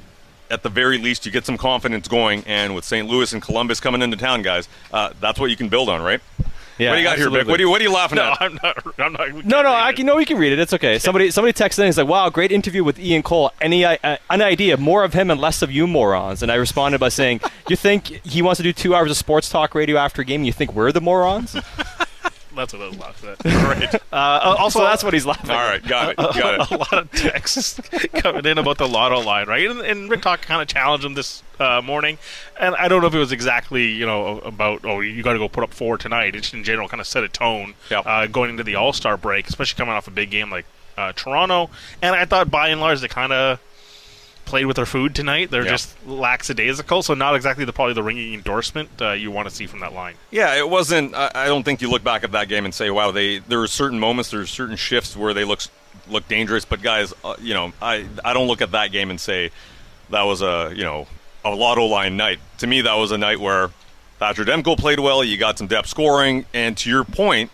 at 0.51 0.63
the 0.63 0.69
very 0.69 0.99
least, 0.99 1.27
you 1.27 1.33
get 1.33 1.45
some 1.47 1.57
confidence 1.57 2.09
going. 2.09 2.43
And 2.47 2.75
with 2.75 2.85
St. 2.85 3.07
Louis 3.09 3.33
and 3.33 3.43
Columbus 3.43 3.81
coming 3.81 4.03
into 4.03 4.17
town, 4.17 4.43
guys, 4.43 4.69
uh, 4.93 5.13
that's 5.21 5.39
what 5.41 5.51
you 5.51 5.57
can 5.57 5.69
build 5.69 5.89
on, 5.89 6.03
right? 6.03 6.21
Yeah, 6.79 6.91
what 6.91 6.97
do 6.97 7.01
you 7.01 7.07
got 7.09 7.17
here, 7.17 7.31
Vic? 7.31 7.49
What 7.49 7.59
are 7.59 7.63
you 7.63 7.71
what 7.71 7.81
are 7.81 7.85
you 7.85 7.91
laughing 7.93 8.17
No, 8.17 8.33
at? 8.33 8.43
I'm 8.43 8.59
not. 8.63 8.77
I'm 8.99 9.13
not. 9.15 9.33
No, 9.47 9.63
no, 9.63 9.63
read 9.63 9.67
I 9.67 9.89
it. 9.91 9.97
can, 9.97 10.05
no, 10.05 10.17
we 10.17 10.27
can 10.27 10.37
read 10.37 10.53
it. 10.53 10.59
It's 10.59 10.75
okay. 10.75 10.99
Somebody, 10.99 11.31
somebody 11.31 11.55
texted 11.55 11.79
in. 11.79 11.87
He's 11.87 11.97
like, 11.97 12.07
"Wow, 12.07 12.29
great 12.29 12.53
interview 12.53 12.85
with 12.85 12.99
Ian 12.99 13.23
Cole. 13.23 13.51
Any, 13.63 13.83
uh, 13.87 14.19
an 14.29 14.43
idea? 14.43 14.77
More 14.77 15.03
of 15.03 15.15
him 15.15 15.31
and 15.31 15.41
less 15.41 15.63
of 15.63 15.73
you 15.73 15.87
morons." 15.87 16.43
And 16.43 16.53
I 16.53 16.57
responded 16.57 16.99
by 16.99 17.09
saying, 17.09 17.41
"You 17.71 17.77
think 17.77 18.09
he 18.27 18.43
wants 18.43 18.59
to 18.59 18.63
do 18.63 18.75
two 18.75 18.95
hours 18.95 19.11
of 19.11 19.17
sports 19.17 19.49
talk 19.49 19.75
radio 19.75 19.97
after 19.97 20.21
a 20.21 20.25
game? 20.27 20.41
and 20.43 20.47
You 20.47 20.53
think 20.53 20.75
we're 20.75 20.93
the 20.93 21.01
morons?" 21.01 21.57
That's 22.57 22.73
what 22.73 22.83
I 22.83 22.89
was 22.89 22.99
laughing 22.99 23.31
at. 23.31 23.45
right. 23.45 23.95
Uh, 24.13 24.57
also, 24.59 24.81
that's 24.81 25.05
what 25.05 25.13
he's 25.15 25.27
laughing. 25.27 25.51
All 25.51 25.57
at. 25.59 25.69
right, 25.71 25.87
got 25.87 26.09
it, 26.11 26.17
got 26.17 26.61
it. 26.61 26.71
a 26.71 26.77
lot 26.77 26.93
of 26.95 27.11
texts 27.13 27.79
coming 28.15 28.45
in 28.47 28.59
about 28.59 28.79
the 28.79 28.89
lotto 28.89 29.21
line, 29.21 29.47
right? 29.47 29.69
And, 29.71 29.81
and 29.81 30.11
Rick 30.11 30.23
Talk 30.23 30.43
kind 30.43 30.61
of 30.63 30.69
challenged 30.69 31.05
him 31.05 31.15
this 31.15 31.43
uh, 31.61 31.81
morning, 31.83 32.19
and 32.59 32.75
I 32.77 32.89
don't 32.89 33.01
know 33.01 33.07
if 33.07 33.15
it 33.15 33.19
was 33.19 33.33
exactly 33.33 33.87
you 33.93 34.07
know 34.07 34.39
about 34.41 34.85
oh 34.85 35.01
you 35.01 35.23
got 35.23 35.35
to 35.35 35.39
go 35.39 35.49
put 35.49 35.63
up 35.65 35.73
four 35.73 35.97
tonight. 35.99 36.35
It 36.35 36.41
just 36.41 36.55
in 36.55 36.65
general 36.65 36.89
kind 36.89 37.01
of 37.01 37.07
set 37.07 37.23
a 37.25 37.29
tone 37.29 37.75
Yep. 37.91 38.07
uh, 38.07 38.27
going 38.27 38.51
into 38.51 38.65
the 38.65 38.75
All 38.75 38.93
Star 38.93 39.17
break, 39.17 39.47
especially 39.49 39.77
coming 39.79 39.95
off 39.95 40.09
a 40.09 40.11
big 40.11 40.31
game 40.31 40.51
like 40.51 40.67
uh, 40.97 41.13
Toronto. 41.15 41.71
And 42.03 42.15
I 42.17 42.25
thought 42.25 42.51
by 42.51 42.69
and 42.69 42.81
large 42.81 43.01
they 43.01 43.09
kind 43.09 43.33
of 43.33 43.61
played 44.47 44.65
with 44.65 44.77
their 44.77 44.87
food 44.87 45.15
tonight. 45.15 45.51
They're 45.51 45.63
Yep. 45.65 45.71
just 45.71 46.07
lackadaisical, 46.07 47.03
so 47.03 47.13
not 47.15 47.35
exactly 47.37 47.65
the 47.67 47.73
probably 47.73 47.93
the 47.95 48.03
ringing 48.03 48.33
endorsement 48.33 48.89
uh, 49.03 49.13
you 49.13 49.31
want 49.31 49.49
to 49.49 49.55
see 49.55 49.67
from 49.67 49.81
that 49.81 49.93
line. 49.93 50.15
Yeah, 50.31 50.55
it 50.57 50.69
wasn't. 50.71 51.15
I, 51.15 51.31
I 51.35 51.47
don't 51.47 51.63
think 51.65 51.83
you 51.83 51.91
look 51.91 52.03
back 52.03 52.25
at 52.25 52.33
that 52.33 52.49
game 52.49 52.65
and 52.65 52.75
say, 52.75 52.89
"Wow, 52.91 53.11
they." 53.11 53.39
There 53.39 53.61
are 53.61 53.67
certain 53.67 54.01
moments, 54.01 54.31
there 54.31 54.41
are 54.41 54.47
certain 54.47 54.77
shifts 54.77 55.15
where 55.17 55.35
they 55.35 55.45
look 55.45 55.61
look 56.09 56.27
dangerous. 56.29 56.65
But 56.65 56.81
guys, 56.81 57.13
uh, 57.25 57.35
you 57.41 57.53
know, 57.53 57.73
I 57.83 58.07
I 58.25 58.33
don't 58.33 58.47
look 58.47 58.63
at 58.63 58.71
that 58.73 58.93
game 58.93 59.11
and 59.11 59.21
say 59.21 59.51
that 60.11 60.23
was 60.23 60.41
a 60.43 60.73
you 60.75 60.85
know 60.85 61.07
a 61.45 61.51
lotto 61.55 61.85
line 61.85 62.17
night. 62.17 62.39
To 62.59 62.67
me, 62.67 62.81
that 62.81 62.95
was 62.95 63.11
a 63.13 63.19
night 63.19 63.41
where 63.41 63.71
Thatcher 64.19 64.45
Demko 64.45 64.79
played 64.79 65.01
well. 65.01 65.23
You 65.23 65.37
got 65.37 65.59
some 65.59 65.67
depth 65.67 65.89
scoring, 65.89 66.47
and 66.55 66.77
to 66.79 66.89
your 66.91 67.05
point, 67.05 67.51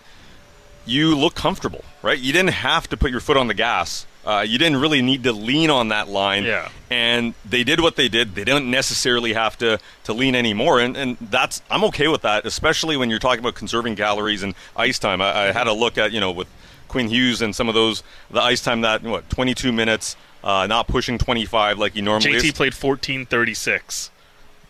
you 0.84 1.16
look 1.16 1.34
comfortable, 1.34 1.84
right? 2.02 2.18
You 2.18 2.32
didn't 2.32 2.50
have 2.52 2.88
to 2.90 2.96
put 2.96 3.10
your 3.10 3.20
foot 3.20 3.36
on 3.36 3.48
the 3.48 3.54
gas. 3.54 4.06
Uh, 4.24 4.44
you 4.46 4.56
didn't 4.56 4.80
really 4.80 5.02
need 5.02 5.24
to 5.24 5.32
lean 5.32 5.68
on 5.68 5.88
that 5.88 6.08
line. 6.08 6.44
Yeah. 6.44 6.68
And 6.90 7.34
they 7.44 7.64
did 7.64 7.80
what 7.80 7.96
they 7.96 8.08
did. 8.08 8.34
They 8.34 8.44
didn't 8.44 8.70
necessarily 8.70 9.32
have 9.32 9.58
to, 9.58 9.78
to 10.04 10.12
lean 10.12 10.34
anymore. 10.34 10.78
And, 10.78 10.96
and 10.96 11.16
that's 11.20 11.60
I'm 11.70 11.82
okay 11.84 12.08
with 12.08 12.22
that, 12.22 12.46
especially 12.46 12.96
when 12.96 13.10
you're 13.10 13.18
talking 13.18 13.40
about 13.40 13.54
conserving 13.54 13.96
calories 13.96 14.42
and 14.42 14.54
ice 14.76 14.98
time. 14.98 15.20
I, 15.20 15.48
I 15.48 15.52
had 15.52 15.66
a 15.66 15.72
look 15.72 15.98
at, 15.98 16.12
you 16.12 16.20
know, 16.20 16.30
with 16.30 16.48
Quinn 16.86 17.08
Hughes 17.08 17.42
and 17.42 17.56
some 17.56 17.68
of 17.68 17.74
those, 17.74 18.02
the 18.30 18.40
ice 18.40 18.62
time 18.62 18.82
that, 18.82 19.02
what, 19.02 19.28
22 19.30 19.72
minutes, 19.72 20.16
uh, 20.44 20.66
not 20.66 20.88
pushing 20.88 21.18
25 21.18 21.78
like 21.78 21.94
he 21.94 22.02
normally 22.02 22.32
JT 22.32 22.44
is, 22.44 22.52
played 22.52 22.72
14:36, 22.72 24.10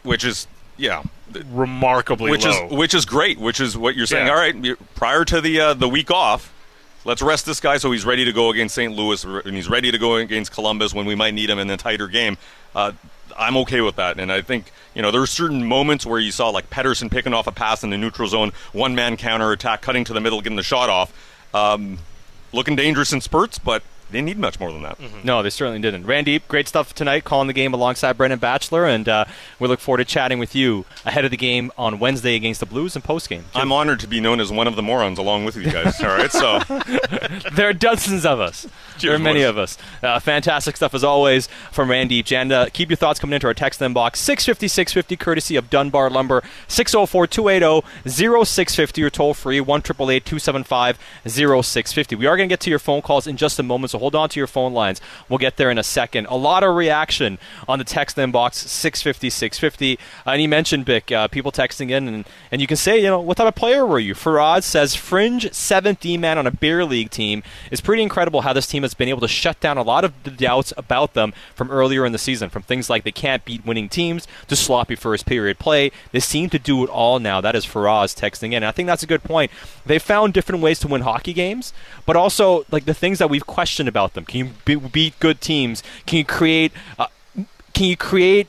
which 0.02 0.24
is 0.24 0.46
yeah, 0.76 1.02
remarkably 1.50 2.30
which 2.30 2.44
low. 2.44 2.66
is 2.66 2.72
which 2.72 2.94
is 2.94 3.04
great. 3.04 3.38
Which 3.38 3.60
is 3.60 3.76
what 3.76 3.94
you're 3.94 4.06
saying. 4.06 4.26
Yeah. 4.26 4.32
All 4.32 4.38
right, 4.38 4.94
prior 4.94 5.24
to 5.24 5.40
the 5.40 5.60
uh, 5.60 5.74
the 5.74 5.88
week 5.88 6.10
off, 6.10 6.51
let's 7.04 7.22
rest 7.22 7.46
this 7.46 7.60
guy 7.60 7.78
so 7.78 7.90
he's 7.90 8.04
ready 8.04 8.24
to 8.24 8.32
go 8.32 8.50
against 8.50 8.74
St. 8.74 8.94
Louis 8.94 9.24
and 9.24 9.54
he's 9.54 9.68
ready 9.68 9.90
to 9.90 9.98
go 9.98 10.16
against 10.16 10.52
Columbus 10.52 10.94
when 10.94 11.06
we 11.06 11.14
might 11.14 11.34
need 11.34 11.50
him 11.50 11.58
in 11.58 11.70
a 11.70 11.76
tighter 11.76 12.08
game. 12.08 12.36
Uh, 12.74 12.92
I'm 13.36 13.56
okay 13.58 13.80
with 13.80 13.96
that, 13.96 14.20
and 14.20 14.30
I 14.30 14.42
think 14.42 14.72
you 14.94 15.02
know 15.02 15.10
there 15.10 15.22
are 15.22 15.26
certain 15.26 15.66
moments 15.66 16.04
where 16.04 16.18
you 16.18 16.30
saw 16.30 16.50
like 16.50 16.68
Pettersson 16.70 17.10
picking 17.10 17.32
off 17.32 17.46
a 17.46 17.52
pass 17.52 17.82
in 17.82 17.90
the 17.90 17.98
neutral 17.98 18.28
zone, 18.28 18.52
one 18.72 18.94
man 18.94 19.16
counter 19.16 19.52
attack, 19.52 19.82
cutting 19.82 20.04
to 20.04 20.12
the 20.12 20.20
middle, 20.20 20.40
getting 20.40 20.56
the 20.56 20.62
shot 20.62 20.90
off, 20.90 21.12
um, 21.54 21.98
looking 22.52 22.76
dangerous 22.76 23.12
in 23.12 23.20
spurts, 23.20 23.58
but 23.58 23.82
didn't 24.12 24.27
need 24.27 24.38
much 24.38 24.61
more 24.61 24.72
than 24.72 24.83
that. 24.83 24.98
No, 25.25 25.42
they 25.42 25.51
certainly 25.51 25.81
didn't. 25.81 26.05
Randy, 26.07 26.38
great 26.40 26.68
stuff 26.68 26.94
tonight, 26.94 27.25
calling 27.25 27.46
the 27.48 27.53
game 27.53 27.75
alongside 27.75 28.16
Brendan 28.16 28.38
Batchelor, 28.38 28.87
and 28.87 29.09
uh, 29.09 29.25
we 29.59 29.68
look 29.68 29.81
forward 29.81 29.98
to 29.98 30.05
chatting 30.05 30.38
with 30.38 30.55
you 30.55 30.85
ahead 31.05 31.25
of 31.25 31.31
the 31.31 31.37
game 31.37 31.72
on 31.77 31.98
Wednesday 31.98 32.35
against 32.37 32.61
the 32.61 32.66
Blues 32.66 32.94
and 32.94 33.05
post 33.05 33.29
game. 33.29 33.44
I'm 33.55 33.72
honored 33.72 34.01
to 34.01 34.07
be 34.07 34.20
known 34.20 34.40
as 34.40 34.53
one 34.53 34.66
of 34.66 34.77
the 34.77 34.83
morons 34.83 35.18
along 35.18 35.44
with 35.44 35.57
you 35.57 35.70
guys. 35.70 36.01
All 36.01 36.09
right, 36.09 36.31
so 36.31 36.61
There 37.53 37.68
are 37.68 37.72
dozens 37.72 38.25
of 38.25 38.40
us. 38.40 38.66
there 39.01 39.14
are 39.14 39.18
many 39.18 39.40
boys. 39.40 39.48
of 39.48 39.59
us. 39.59 39.79
Uh, 40.03 40.18
fantastic 40.20 40.77
stuff 40.77 40.94
as 40.94 41.03
always 41.05 41.48
from 41.70 41.90
Randy 41.90 42.22
And 42.35 42.53
uh, 42.53 42.66
keep 42.72 42.90
your 42.90 42.96
thoughts 42.96 43.18
coming 43.18 43.35
into 43.35 43.46
our 43.46 43.55
text 43.55 43.81
inbox 43.81 44.16
650 44.16 44.68
650 44.68 45.16
courtesy 45.16 45.57
of 45.57 45.70
Dunbar 45.70 46.11
Lumber 46.11 46.42
604 46.68 47.27
280 47.27 47.87
0650 48.44 49.03
or 49.03 49.11
toll 49.11 49.35
free 49.35 49.61
1 49.61 49.83
275 49.83 50.98
0650. 51.27 52.16
We 52.16 52.27
are 52.27 52.37
going 52.37 52.48
to 52.48 52.53
get 52.53 52.61
to 52.61 52.70
your 52.70 52.79
phone 52.79 53.03
calls 53.03 53.27
in 53.27 53.37
just 53.37 53.59
a 53.59 53.62
moment, 53.62 53.90
so 53.90 53.98
hold 54.02 54.16
on 54.16 54.28
to 54.28 54.40
your 54.40 54.48
phone 54.48 54.74
lines. 54.74 55.00
We'll 55.28 55.38
get 55.38 55.58
there 55.58 55.70
in 55.70 55.78
a 55.78 55.84
second. 55.84 56.26
A 56.26 56.34
lot 56.34 56.64
of 56.64 56.74
reaction 56.74 57.38
on 57.68 57.78
the 57.78 57.84
text 57.84 58.16
inbox 58.16 58.54
650 58.54 59.30
650. 59.30 59.98
Uh, 60.26 60.30
and 60.30 60.42
you 60.42 60.48
mentioned, 60.48 60.84
Bik, 60.84 61.14
uh, 61.14 61.28
people 61.28 61.52
texting 61.52 61.90
in, 61.90 62.08
and, 62.08 62.24
and 62.50 62.60
you 62.60 62.66
can 62.66 62.76
say, 62.76 62.98
you 62.98 63.06
know, 63.06 63.20
what 63.20 63.36
type 63.36 63.46
of 63.46 63.54
player 63.54 63.86
were 63.86 64.00
you? 64.00 64.14
Farad 64.14 64.64
says, 64.64 64.96
fringe 64.96 65.52
seventh 65.52 66.00
D 66.00 66.18
man 66.18 66.36
on 66.36 66.48
a 66.48 66.50
beer 66.50 66.84
league 66.84 67.10
team. 67.10 67.44
It's 67.70 67.80
pretty 67.80 68.02
incredible 68.02 68.40
how 68.40 68.52
this 68.52 68.66
team 68.66 68.82
has 68.82 68.92
been 68.94 69.08
able 69.08 69.20
to 69.20 69.28
shut 69.28 69.60
down 69.60 69.78
a 69.78 69.82
lot 69.82 70.04
of 70.04 70.12
the 70.24 70.30
doubts 70.32 70.72
about 70.76 71.14
them 71.14 71.32
from 71.54 71.70
earlier 71.70 72.04
in 72.04 72.10
the 72.10 72.18
season, 72.18 72.50
from 72.50 72.62
things 72.62 72.90
like 72.90 73.04
they 73.04 73.12
can't 73.12 73.44
beat 73.44 73.64
winning 73.64 73.88
teams 73.88 74.26
to 74.48 74.56
sloppy 74.56 74.96
first 74.96 75.26
period 75.26 75.60
play. 75.60 75.92
They 76.10 76.20
seem 76.20 76.50
to 76.50 76.58
do 76.58 76.82
it 76.82 76.90
all 76.90 77.20
now. 77.20 77.40
That 77.40 77.54
is 77.54 77.64
Faraz 77.64 78.18
texting 78.18 78.48
in. 78.48 78.54
And 78.54 78.66
I 78.66 78.72
think 78.72 78.88
that's 78.88 79.04
a 79.04 79.06
good 79.06 79.22
point. 79.22 79.52
They 79.86 80.00
found 80.00 80.32
different 80.32 80.62
ways 80.62 80.78
to 80.80 80.88
win 80.88 81.02
hockey 81.02 81.32
games, 81.32 81.72
but 82.06 82.16
also 82.16 82.64
like 82.70 82.84
the 82.84 82.94
things 82.94 83.18
that 83.18 83.30
we've 83.30 83.46
questioned 83.46 83.82
about 83.88 84.14
them. 84.14 84.25
Can 84.25 84.38
you 84.38 84.53
be- 84.64 84.77
beat 84.77 85.18
good 85.21 85.40
teams? 85.40 85.83
Can 86.07 86.18
you 86.18 86.25
create? 86.25 86.73
Uh, 86.99 87.07
can 87.73 87.87
you 87.87 87.97
create 87.97 88.49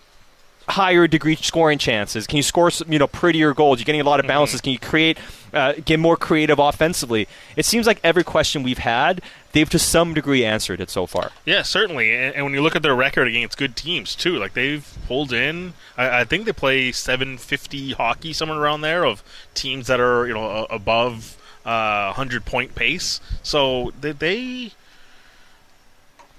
higher 0.69 1.07
degree 1.07 1.35
scoring 1.35 1.77
chances? 1.77 2.25
Can 2.27 2.37
you 2.37 2.43
score 2.43 2.71
some, 2.71 2.91
you 2.91 2.99
know 2.99 3.07
prettier 3.07 3.53
goals? 3.53 3.79
You're 3.79 3.85
getting 3.85 4.01
a 4.01 4.05
lot 4.05 4.19
of 4.19 4.27
bounces. 4.27 4.61
Can 4.61 4.73
you 4.73 4.79
create 4.79 5.17
uh, 5.53 5.73
get 5.85 5.99
more 5.99 6.17
creative 6.17 6.59
offensively? 6.59 7.27
It 7.55 7.65
seems 7.65 7.87
like 7.87 7.99
every 8.03 8.23
question 8.23 8.63
we've 8.63 8.79
had, 8.79 9.21
they've 9.51 9.69
to 9.69 9.79
some 9.79 10.13
degree 10.13 10.43
answered 10.43 10.81
it 10.81 10.89
so 10.89 11.05
far. 11.05 11.31
Yeah, 11.45 11.61
certainly. 11.61 12.15
And, 12.15 12.35
and 12.35 12.45
when 12.45 12.53
you 12.53 12.61
look 12.61 12.75
at 12.75 12.81
their 12.81 12.95
record 12.95 13.27
against 13.27 13.57
good 13.57 13.75
teams 13.75 14.15
too, 14.15 14.37
like 14.37 14.53
they've 14.53 14.97
pulled 15.07 15.33
in. 15.33 15.73
I, 15.97 16.21
I 16.21 16.23
think 16.25 16.45
they 16.45 16.53
play 16.53 16.91
750 16.91 17.93
hockey 17.93 18.33
somewhere 18.33 18.59
around 18.59 18.81
there 18.81 19.05
of 19.05 19.23
teams 19.53 19.87
that 19.87 19.99
are 19.99 20.27
you 20.27 20.33
know 20.33 20.65
above 20.69 21.37
uh, 21.65 22.13
100 22.15 22.45
point 22.45 22.75
pace. 22.75 23.19
So 23.41 23.91
they, 23.99 24.11
they 24.11 24.71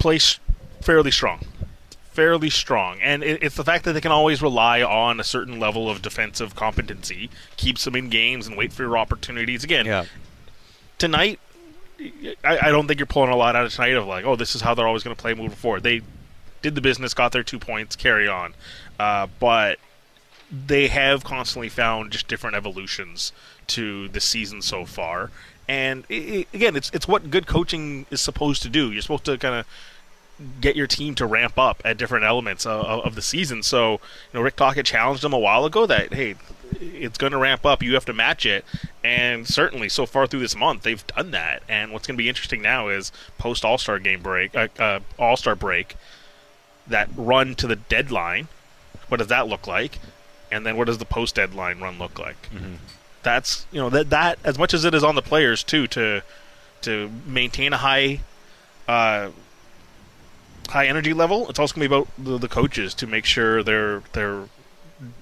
play 0.04 0.16
s- 0.16 0.38
fairly 0.82 1.10
strong. 1.10 1.40
Fairly 2.12 2.50
strong, 2.50 3.00
and 3.00 3.24
it, 3.24 3.42
it's 3.42 3.56
the 3.56 3.64
fact 3.64 3.84
that 3.84 3.94
they 3.94 4.00
can 4.00 4.12
always 4.12 4.40
rely 4.40 4.82
on 4.82 5.18
a 5.18 5.24
certain 5.24 5.58
level 5.58 5.90
of 5.90 6.00
defensive 6.00 6.54
competency, 6.54 7.28
keeps 7.56 7.84
them 7.84 7.96
in 7.96 8.08
games 8.08 8.46
and 8.46 8.56
wait 8.56 8.72
for 8.72 8.82
your 8.84 8.96
opportunities. 8.96 9.64
Again, 9.64 9.84
tonight, 10.98 11.40
I, 12.44 12.68
I 12.68 12.70
don't 12.70 12.86
think 12.86 13.00
you're 13.00 13.06
pulling 13.06 13.30
a 13.30 13.36
lot 13.36 13.56
out 13.56 13.64
of 13.64 13.72
tonight 13.72 13.94
of 13.94 14.06
like, 14.06 14.24
oh, 14.24 14.36
this 14.36 14.54
is 14.54 14.60
how 14.60 14.74
they're 14.74 14.86
always 14.86 15.02
going 15.02 15.16
to 15.16 15.20
play 15.20 15.34
moving 15.34 15.56
forward. 15.56 15.82
They 15.82 16.02
did 16.62 16.76
the 16.76 16.80
business, 16.80 17.14
got 17.14 17.32
their 17.32 17.42
two 17.42 17.58
points, 17.58 17.96
carry 17.96 18.28
on. 18.28 18.54
Uh, 19.00 19.26
but 19.40 19.80
they 20.52 20.86
have 20.88 21.24
constantly 21.24 21.68
found 21.68 22.12
just 22.12 22.28
different 22.28 22.54
evolutions 22.54 23.32
to 23.68 24.06
the 24.08 24.20
season 24.20 24.62
so 24.62 24.84
far. 24.84 25.30
And 25.66 26.04
i 26.10 26.14
i 26.14 26.46
again, 26.54 26.76
it's 26.76 26.90
it's 26.94 27.08
what 27.08 27.30
good 27.30 27.46
coaching 27.46 28.06
is 28.10 28.20
supposed 28.20 28.62
to 28.62 28.68
do. 28.68 28.92
You're 28.92 29.02
supposed 29.02 29.24
to 29.24 29.36
kind 29.38 29.54
of 29.56 29.66
get 30.60 30.76
your 30.76 30.86
team 30.86 31.14
to 31.14 31.26
ramp 31.26 31.58
up 31.58 31.80
at 31.84 31.96
different 31.96 32.24
elements 32.24 32.66
of, 32.66 32.84
of 32.84 33.14
the 33.14 33.22
season. 33.22 33.62
So, 33.62 33.92
you 33.92 33.98
know, 34.34 34.40
Rick 34.40 34.56
Tocchet 34.56 34.86
challenged 34.86 35.22
them 35.22 35.32
a 35.32 35.38
while 35.38 35.64
ago 35.64 35.86
that 35.86 36.12
hey, 36.12 36.34
it's 36.80 37.18
going 37.18 37.32
to 37.32 37.38
ramp 37.38 37.64
up. 37.64 37.82
You 37.82 37.94
have 37.94 38.04
to 38.06 38.12
match 38.12 38.44
it, 38.46 38.64
and 39.02 39.46
certainly 39.46 39.88
so 39.88 40.06
far 40.06 40.26
through 40.26 40.40
this 40.40 40.56
month 40.56 40.82
they've 40.82 41.06
done 41.08 41.30
that. 41.32 41.62
And 41.68 41.92
what's 41.92 42.06
going 42.06 42.16
to 42.16 42.22
be 42.22 42.28
interesting 42.28 42.62
now 42.62 42.88
is 42.88 43.12
post 43.38 43.64
All 43.64 43.78
Star 43.78 43.98
game 43.98 44.22
break, 44.22 44.54
uh, 44.56 44.68
uh, 44.78 45.00
All 45.18 45.36
Star 45.36 45.54
break, 45.54 45.96
that 46.86 47.08
run 47.16 47.54
to 47.56 47.66
the 47.66 47.76
deadline. 47.76 48.48
What 49.08 49.18
does 49.18 49.28
that 49.28 49.46
look 49.46 49.66
like? 49.66 49.98
And 50.50 50.64
then 50.66 50.76
what 50.76 50.86
does 50.86 50.98
the 50.98 51.04
post 51.04 51.34
deadline 51.36 51.80
run 51.80 51.98
look 51.98 52.18
like? 52.18 52.48
That's 53.22 53.66
you 53.72 53.80
know 53.80 53.90
that 53.90 54.10
that 54.10 54.38
as 54.44 54.58
much 54.58 54.74
as 54.74 54.84
it 54.84 54.94
is 54.94 55.04
on 55.04 55.14
the 55.14 55.22
players 55.22 55.62
too 55.62 55.86
to 55.88 56.22
to 56.82 57.10
maintain 57.26 57.72
a 57.72 57.78
high. 57.78 58.20
Uh, 58.86 59.30
high 60.68 60.86
energy 60.86 61.12
level. 61.12 61.48
It's 61.48 61.58
also 61.58 61.74
going 61.74 61.88
to 61.88 61.88
be 61.88 61.94
about 61.94 62.08
the, 62.18 62.38
the 62.38 62.48
coaches 62.48 62.94
to 62.94 63.06
make 63.06 63.24
sure 63.24 63.62
they're 63.62 64.02
they're 64.12 64.44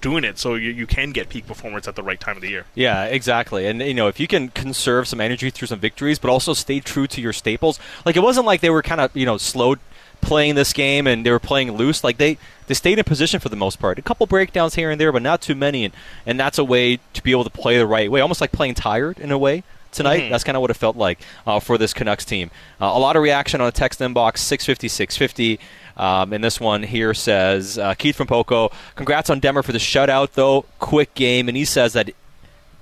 doing 0.01 0.23
it 0.23 0.37
so 0.37 0.55
you, 0.55 0.69
you 0.71 0.85
can 0.85 1.11
get 1.11 1.29
peak 1.29 1.47
performance 1.47 1.87
at 1.87 1.95
the 1.95 2.03
right 2.03 2.19
time 2.19 2.35
of 2.35 2.41
the 2.41 2.49
year. 2.49 2.65
Yeah, 2.75 3.05
exactly. 3.05 3.65
And 3.65 3.81
you 3.81 3.93
know, 3.93 4.07
if 4.07 4.19
you 4.19 4.27
can 4.27 4.49
conserve 4.49 5.07
some 5.07 5.19
energy 5.19 5.49
through 5.49 5.67
some 5.67 5.79
victories, 5.79 6.19
but 6.19 6.29
also 6.29 6.53
stay 6.53 6.79
true 6.79 7.07
to 7.07 7.21
your 7.21 7.33
staples, 7.33 7.79
like 8.05 8.15
it 8.15 8.21
wasn't 8.21 8.45
like 8.45 8.61
they 8.61 8.69
were 8.69 8.83
kind 8.83 9.01
of 9.01 9.15
you 9.15 9.25
know 9.25 9.37
slow 9.37 9.75
playing 10.21 10.55
this 10.55 10.71
game 10.71 11.05
and 11.05 11.25
they 11.25 11.31
were 11.31 11.39
playing 11.39 11.71
loose. 11.73 12.03
Like 12.03 12.17
they 12.17 12.37
they 12.67 12.73
stayed 12.73 12.97
in 12.97 13.03
position 13.03 13.39
for 13.39 13.49
the 13.49 13.55
most 13.55 13.79
part. 13.79 13.99
A 13.99 14.01
couple 14.01 14.25
breakdowns 14.25 14.75
here 14.75 14.89
and 14.89 14.99
there, 14.99 15.11
but 15.11 15.21
not 15.21 15.41
too 15.41 15.55
many. 15.55 15.85
And 15.85 15.93
and 16.25 16.39
that's 16.39 16.57
a 16.57 16.63
way 16.63 16.99
to 17.13 17.23
be 17.23 17.31
able 17.31 17.43
to 17.43 17.49
play 17.49 17.77
the 17.77 17.87
right 17.87 18.09
way, 18.09 18.21
almost 18.21 18.41
like 18.41 18.51
playing 18.51 18.75
tired 18.75 19.19
in 19.19 19.31
a 19.31 19.37
way. 19.37 19.63
Tonight, 19.93 20.29
that's 20.29 20.43
kind 20.43 20.57
of 20.57 20.61
what 20.61 20.71
it 20.71 20.75
felt 20.75 20.95
like 20.97 21.19
uh, 21.45 21.59
for 21.59 21.77
this 21.77 21.93
Canucks 21.93 22.25
team. 22.25 22.51
Uh, 22.81 22.85
a 22.85 22.99
lot 22.99 23.15
of 23.15 23.21
reaction 23.23 23.61
on 23.61 23.65
the 23.65 23.71
text 23.71 23.99
inbox 23.99 24.39
650 24.39 24.87
650. 24.87 25.59
Um, 25.95 26.33
and 26.33 26.43
this 26.43 26.59
one 26.59 26.83
here 26.83 27.13
says 27.13 27.77
uh, 27.77 27.93
Keith 27.93 28.15
from 28.15 28.27
Poco, 28.27 28.71
congrats 28.95 29.29
on 29.29 29.39
Demmer 29.39 29.63
for 29.63 29.71
the 29.71 29.77
shutout, 29.77 30.31
though. 30.33 30.65
Quick 30.79 31.13
game. 31.13 31.47
And 31.47 31.55
he 31.55 31.65
says 31.65 31.93
that 31.93 32.11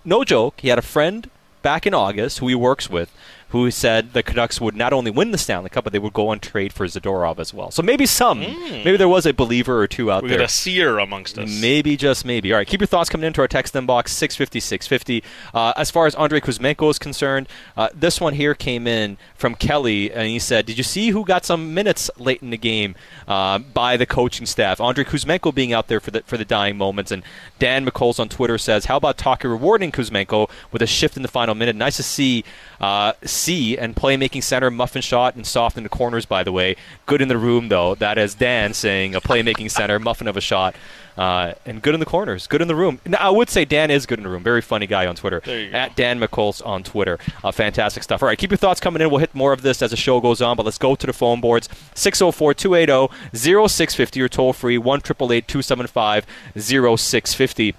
no 0.05 0.23
joke, 0.23 0.61
he 0.61 0.69
had 0.69 0.79
a 0.79 0.83
friend 0.83 1.29
back 1.61 1.85
in 1.85 1.93
August 1.93 2.39
who 2.39 2.47
he 2.47 2.55
works 2.55 2.89
with 2.89 3.13
who 3.51 3.69
said 3.71 4.13
the 4.13 4.23
Canucks 4.23 4.59
would 4.59 4.75
not 4.75 4.91
only 4.93 5.11
win 5.11 5.31
the 5.31 5.37
Stanley 5.37 5.69
Cup, 5.69 5.83
but 5.83 5.93
they 5.93 5.99
would 5.99 6.13
go 6.13 6.29
on 6.29 6.39
trade 6.39 6.73
for 6.73 6.85
Zadorov 6.85 7.39
as 7.39 7.53
well. 7.53 7.71
So 7.71 7.81
maybe 7.81 8.05
some, 8.05 8.39
maybe 8.39 8.97
there 8.97 9.07
was 9.09 9.25
a 9.25 9.33
believer 9.33 9.81
or 9.81 9.87
two 9.87 10.11
out 10.11 10.23
We 10.23 10.29
there. 10.29 10.39
got 10.39 10.45
a 10.45 10.47
seer 10.49 10.99
amongst 10.99 11.37
us. 11.37 11.49
Maybe, 11.61 11.95
just 11.97 12.25
maybe. 12.25 12.51
All 12.51 12.57
right, 12.57 12.67
keep 12.67 12.79
your 12.81 12.87
thoughts 12.87 13.09
coming 13.09 13.27
into 13.27 13.41
our 13.41 13.47
text 13.47 13.73
inbox, 13.73 14.09
650, 14.09 14.59
650. 14.59 15.23
Uh, 15.53 15.73
as 15.77 15.91
far 15.91 16.05
as 16.07 16.15
Andrei 16.15 16.39
Kuzmenko 16.39 16.89
is 16.89 16.97
concerned, 16.99 17.47
uh, 17.77 17.89
this 17.93 18.19
one 18.21 18.33
here 18.33 18.55
came 18.55 18.87
in 18.87 19.17
from 19.35 19.55
Kelly, 19.55 20.11
and 20.11 20.27
he 20.27 20.39
said, 20.39 20.65
Did 20.65 20.77
you 20.77 20.83
see 20.83 21.09
who 21.09 21.25
got 21.25 21.45
some 21.45 21.73
minutes 21.73 22.09
late 22.17 22.41
in 22.41 22.49
the 22.49 22.57
game 22.57 22.95
uh, 23.27 23.59
by 23.59 23.97
the 23.97 24.05
coaching 24.05 24.45
staff? 24.45 24.79
Andrei 24.79 25.03
Kuzmenko 25.03 25.53
being 25.53 25.73
out 25.73 25.87
there 25.87 25.99
for 25.99 26.11
the, 26.11 26.21
for 26.23 26.37
the 26.37 26.45
dying 26.45 26.77
moments. 26.77 27.11
And 27.11 27.23
Dan 27.59 27.85
McColl's 27.85 28.19
on 28.19 28.29
Twitter 28.29 28.57
says, 28.57 28.85
How 28.85 28.97
about 28.97 29.17
Tocchet 29.17 29.49
rewarding 29.51 29.91
Kuzmenko 29.91 30.49
with 30.71 30.81
a 30.81 30.87
shift 30.87 31.17
in 31.17 31.21
the 31.21 31.27
final 31.27 31.53
minute? 31.55 31.75
Nice 31.75 31.97
to 31.97 32.03
see 32.03 32.43
uh, 32.79 33.13
C 33.41 33.77
and 33.77 33.95
playmaking 33.95 34.43
center, 34.43 34.69
muffin 34.69 35.01
shot, 35.01 35.35
and 35.35 35.45
soft 35.45 35.77
in 35.77 35.83
the 35.83 35.89
corners, 35.89 36.25
by 36.25 36.43
the 36.43 36.51
way. 36.51 36.75
Good 37.05 37.21
in 37.21 37.27
the 37.27 37.37
room, 37.37 37.69
though. 37.69 37.95
That 37.95 38.17
is 38.17 38.35
Dan 38.35 38.73
saying 38.73 39.15
a 39.15 39.21
playmaking 39.21 39.71
center, 39.71 39.99
muffin 39.99 40.27
of 40.27 40.37
a 40.37 40.41
shot. 40.41 40.75
Uh, 41.17 41.53
and 41.65 41.81
good 41.81 41.93
in 41.93 41.99
the 41.99 42.05
corners, 42.05 42.47
good 42.47 42.61
in 42.61 42.69
the 42.69 42.75
room. 42.75 42.99
Now, 43.05 43.17
I 43.19 43.29
would 43.29 43.49
say 43.49 43.65
Dan 43.65 43.91
is 43.91 44.05
good 44.05 44.17
in 44.17 44.23
the 44.23 44.29
room. 44.29 44.43
Very 44.43 44.61
funny 44.61 44.87
guy 44.87 45.07
on 45.07 45.15
Twitter. 45.15 45.41
There 45.43 45.59
you 45.59 45.71
go. 45.71 45.77
At 45.77 45.95
Dan 45.95 46.19
McColl's 46.19 46.61
on 46.61 46.83
Twitter. 46.83 47.19
Uh, 47.43 47.51
fantastic 47.51 48.01
stuff. 48.03 48.23
All 48.23 48.27
right, 48.27 48.37
keep 48.37 48.49
your 48.49 48.57
thoughts 48.57 48.79
coming 48.79 49.01
in. 49.01 49.09
We'll 49.09 49.19
hit 49.19 49.35
more 49.35 49.51
of 49.51 49.61
this 49.61 49.81
as 49.81 49.91
the 49.91 49.97
show 49.97 50.21
goes 50.21 50.41
on, 50.41 50.55
but 50.55 50.65
let's 50.65 50.77
go 50.77 50.95
to 50.95 51.05
the 51.05 51.13
phone 51.13 51.41
boards 51.41 51.67
604 51.95 52.53
280 52.53 53.13
0650 53.33 54.21
or 54.21 54.29
toll 54.29 54.53
free 54.53 54.77
1 54.77 55.01
275 55.01 56.25
0650. 56.55 57.75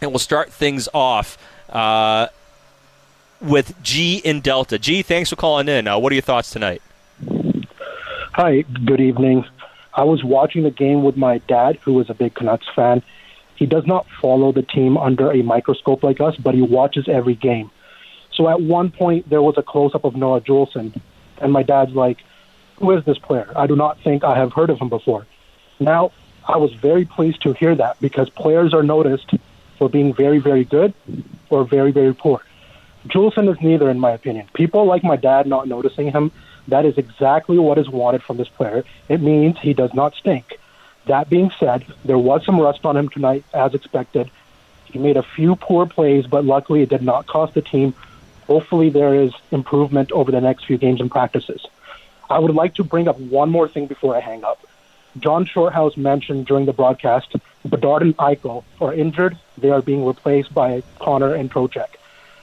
And 0.00 0.12
we'll 0.12 0.18
start 0.20 0.52
things 0.52 0.88
off. 0.94 1.36
Uh, 1.68 2.28
with 3.40 3.80
G 3.82 4.18
in 4.18 4.40
Delta. 4.40 4.78
G, 4.78 5.02
thanks 5.02 5.30
for 5.30 5.36
calling 5.36 5.68
in. 5.68 5.86
Uh, 5.86 5.98
what 5.98 6.12
are 6.12 6.14
your 6.14 6.22
thoughts 6.22 6.50
tonight? 6.50 6.82
Hi, 8.32 8.62
good 8.62 9.00
evening. 9.00 9.44
I 9.94 10.04
was 10.04 10.22
watching 10.22 10.62
the 10.62 10.70
game 10.70 11.02
with 11.02 11.16
my 11.16 11.38
dad, 11.38 11.76
who 11.82 11.98
is 12.00 12.08
a 12.08 12.14
big 12.14 12.34
Canucks 12.34 12.68
fan. 12.74 13.02
He 13.56 13.66
does 13.66 13.86
not 13.86 14.06
follow 14.20 14.52
the 14.52 14.62
team 14.62 14.96
under 14.96 15.32
a 15.32 15.42
microscope 15.42 16.04
like 16.04 16.20
us, 16.20 16.36
but 16.36 16.54
he 16.54 16.62
watches 16.62 17.08
every 17.08 17.34
game. 17.34 17.70
So 18.32 18.48
at 18.48 18.60
one 18.60 18.92
point, 18.92 19.28
there 19.28 19.42
was 19.42 19.58
a 19.58 19.62
close 19.62 19.94
up 19.94 20.04
of 20.04 20.14
Noah 20.14 20.40
Juulsen, 20.40 21.00
and 21.38 21.52
my 21.52 21.64
dad's 21.64 21.92
like, 21.92 22.18
Who 22.78 22.92
is 22.92 23.04
this 23.04 23.18
player? 23.18 23.52
I 23.56 23.66
do 23.66 23.74
not 23.74 23.98
think 24.02 24.22
I 24.22 24.36
have 24.36 24.52
heard 24.52 24.70
of 24.70 24.78
him 24.78 24.88
before. 24.88 25.26
Now, 25.80 26.12
I 26.46 26.56
was 26.56 26.72
very 26.74 27.04
pleased 27.04 27.42
to 27.42 27.52
hear 27.52 27.74
that 27.74 28.00
because 28.00 28.30
players 28.30 28.72
are 28.72 28.84
noticed 28.84 29.34
for 29.78 29.88
being 29.88 30.14
very, 30.14 30.38
very 30.38 30.64
good 30.64 30.94
or 31.50 31.64
very, 31.64 31.90
very 31.90 32.14
poor. 32.14 32.42
Juulsen 33.06 33.48
is 33.48 33.60
neither, 33.60 33.88
in 33.90 33.98
my 33.98 34.10
opinion. 34.10 34.48
People 34.52 34.84
like 34.84 35.04
my 35.04 35.16
dad 35.16 35.46
not 35.46 35.68
noticing 35.68 36.10
him, 36.10 36.32
that 36.68 36.84
is 36.84 36.98
exactly 36.98 37.58
what 37.58 37.78
is 37.78 37.88
wanted 37.88 38.22
from 38.22 38.36
this 38.36 38.48
player. 38.48 38.84
It 39.08 39.20
means 39.20 39.58
he 39.58 39.72
does 39.72 39.94
not 39.94 40.14
stink. 40.14 40.58
That 41.06 41.30
being 41.30 41.50
said, 41.58 41.86
there 42.04 42.18
was 42.18 42.44
some 42.44 42.60
rust 42.60 42.84
on 42.84 42.96
him 42.96 43.08
tonight, 43.08 43.44
as 43.54 43.74
expected. 43.74 44.30
He 44.84 44.98
made 44.98 45.16
a 45.16 45.22
few 45.22 45.56
poor 45.56 45.86
plays, 45.86 46.26
but 46.26 46.44
luckily 46.44 46.82
it 46.82 46.90
did 46.90 47.02
not 47.02 47.26
cost 47.26 47.54
the 47.54 47.62
team. 47.62 47.94
Hopefully, 48.46 48.90
there 48.90 49.14
is 49.14 49.32
improvement 49.50 50.12
over 50.12 50.30
the 50.30 50.40
next 50.40 50.66
few 50.66 50.78
games 50.78 51.00
and 51.00 51.10
practices. 51.10 51.64
I 52.28 52.38
would 52.38 52.54
like 52.54 52.74
to 52.74 52.84
bring 52.84 53.08
up 53.08 53.18
one 53.18 53.50
more 53.50 53.68
thing 53.68 53.86
before 53.86 54.14
I 54.14 54.20
hang 54.20 54.44
up. 54.44 54.66
John 55.18 55.46
Shorthouse 55.46 55.96
mentioned 55.96 56.46
during 56.46 56.66
the 56.66 56.72
broadcast 56.72 57.34
Bedard 57.64 58.02
and 58.02 58.16
Eichel 58.18 58.64
are 58.80 58.92
injured. 58.92 59.36
They 59.56 59.70
are 59.70 59.82
being 59.82 60.04
replaced 60.04 60.52
by 60.52 60.82
Connor 60.98 61.34
and 61.34 61.50
Trocheck. 61.50 61.97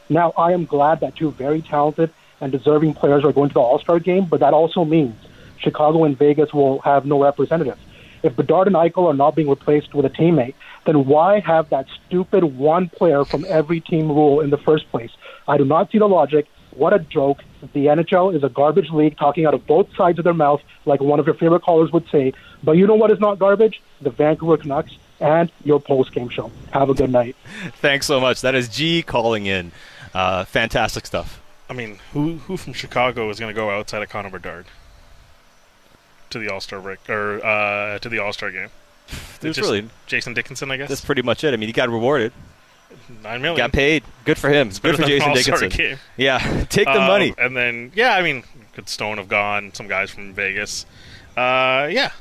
Now, 0.09 0.33
I 0.37 0.51
am 0.51 0.65
glad 0.65 0.99
that 0.99 1.15
two 1.15 1.31
very 1.31 1.61
talented 1.61 2.11
and 2.41 2.51
deserving 2.51 2.93
players 2.93 3.23
are 3.23 3.31
going 3.31 3.49
to 3.49 3.53
the 3.53 3.59
All 3.59 3.79
Star 3.79 3.99
game, 3.99 4.25
but 4.25 4.39
that 4.41 4.53
also 4.53 4.85
means 4.85 5.15
Chicago 5.57 6.03
and 6.03 6.17
Vegas 6.17 6.53
will 6.53 6.79
have 6.79 7.05
no 7.05 7.21
representatives. 7.21 7.79
If 8.23 8.35
Bedard 8.35 8.67
and 8.67 8.75
Eichel 8.75 9.05
are 9.05 9.13
not 9.13 9.35
being 9.35 9.49
replaced 9.49 9.93
with 9.93 10.05
a 10.05 10.09
teammate, 10.09 10.55
then 10.85 11.05
why 11.05 11.39
have 11.39 11.69
that 11.69 11.87
stupid 12.07 12.43
one 12.43 12.89
player 12.89 13.23
from 13.25 13.45
every 13.47 13.79
team 13.79 14.09
rule 14.09 14.41
in 14.41 14.49
the 14.49 14.57
first 14.57 14.89
place? 14.89 15.11
I 15.47 15.57
do 15.57 15.65
not 15.65 15.91
see 15.91 15.99
the 15.99 16.07
logic. 16.07 16.47
What 16.71 16.93
a 16.93 16.99
joke. 16.99 17.43
The 17.73 17.85
NHL 17.85 18.35
is 18.35 18.43
a 18.43 18.49
garbage 18.49 18.89
league 18.89 19.17
talking 19.17 19.45
out 19.45 19.53
of 19.53 19.65
both 19.65 19.95
sides 19.95 20.17
of 20.17 20.23
their 20.23 20.33
mouth, 20.33 20.61
like 20.85 21.01
one 21.01 21.19
of 21.19 21.25
your 21.25 21.35
favorite 21.35 21.61
callers 21.61 21.91
would 21.91 22.07
say. 22.09 22.33
But 22.63 22.73
you 22.73 22.85
know 22.85 22.95
what 22.95 23.11
is 23.11 23.19
not 23.19 23.39
garbage? 23.39 23.81
The 24.01 24.09
Vancouver 24.09 24.57
Canucks 24.57 24.97
and 25.19 25.51
your 25.63 25.79
post 25.79 26.11
game 26.11 26.29
show. 26.29 26.51
Have 26.71 26.89
a 26.89 26.93
good 26.93 27.11
night. 27.11 27.35
Thanks 27.75 28.05
so 28.05 28.19
much. 28.19 28.41
That 28.41 28.55
is 28.55 28.67
G 28.67 29.01
calling 29.03 29.45
in. 29.45 29.71
Uh, 30.15 30.45
fantastic 30.45 31.05
stuff. 31.05 31.41
I 31.69 31.73
mean, 31.73 31.99
who 32.13 32.37
who 32.37 32.57
from 32.57 32.73
Chicago 32.73 33.29
is 33.29 33.39
going 33.39 33.53
to 33.53 33.59
go 33.59 33.69
outside 33.69 34.01
of 34.01 34.09
Connor 34.09 34.29
Bedard 34.29 34.65
to 36.29 36.39
the 36.39 36.49
All 36.51 36.61
Star 36.61 36.79
break 36.79 37.07
or 37.09 37.43
uh, 37.45 37.99
to 37.99 38.09
the 38.09 38.19
All 38.19 38.33
Star 38.33 38.51
game? 38.51 38.69
There's 39.39 39.55
Just 39.57 39.69
really 39.69 39.89
Jason 40.07 40.33
Dickinson, 40.33 40.71
I 40.71 40.77
guess. 40.77 40.89
that's 40.89 41.03
pretty 41.05 41.21
much 41.21 41.43
it. 41.43 41.53
I 41.53 41.57
mean, 41.57 41.67
he 41.67 41.73
got 41.73 41.89
rewarded, 41.89 42.31
Nine 43.23 43.41
million. 43.41 43.57
got 43.57 43.71
paid. 43.71 44.03
Good 44.23 44.37
for 44.37 44.49
him. 44.49 44.69
Good 44.81 44.95
for 44.95 45.03
Jason 45.03 45.33
Dickinson. 45.33 45.69
game. 45.77 45.97
Yeah, 46.17 46.39
take 46.69 46.85
the 46.85 46.91
Um, 47.01 47.07
money. 47.07 47.33
And 47.37 47.55
then, 47.55 47.91
yeah, 47.93 48.15
I 48.15 48.21
mean, 48.23 48.43
could 48.73 48.89
Stone 48.89 49.17
have 49.17 49.27
gone? 49.27 49.73
Some 49.73 49.87
guys 49.87 50.09
from 50.11 50.33
Vegas. 50.33 50.85
Uh, 51.37 51.87
yeah. 51.91 52.11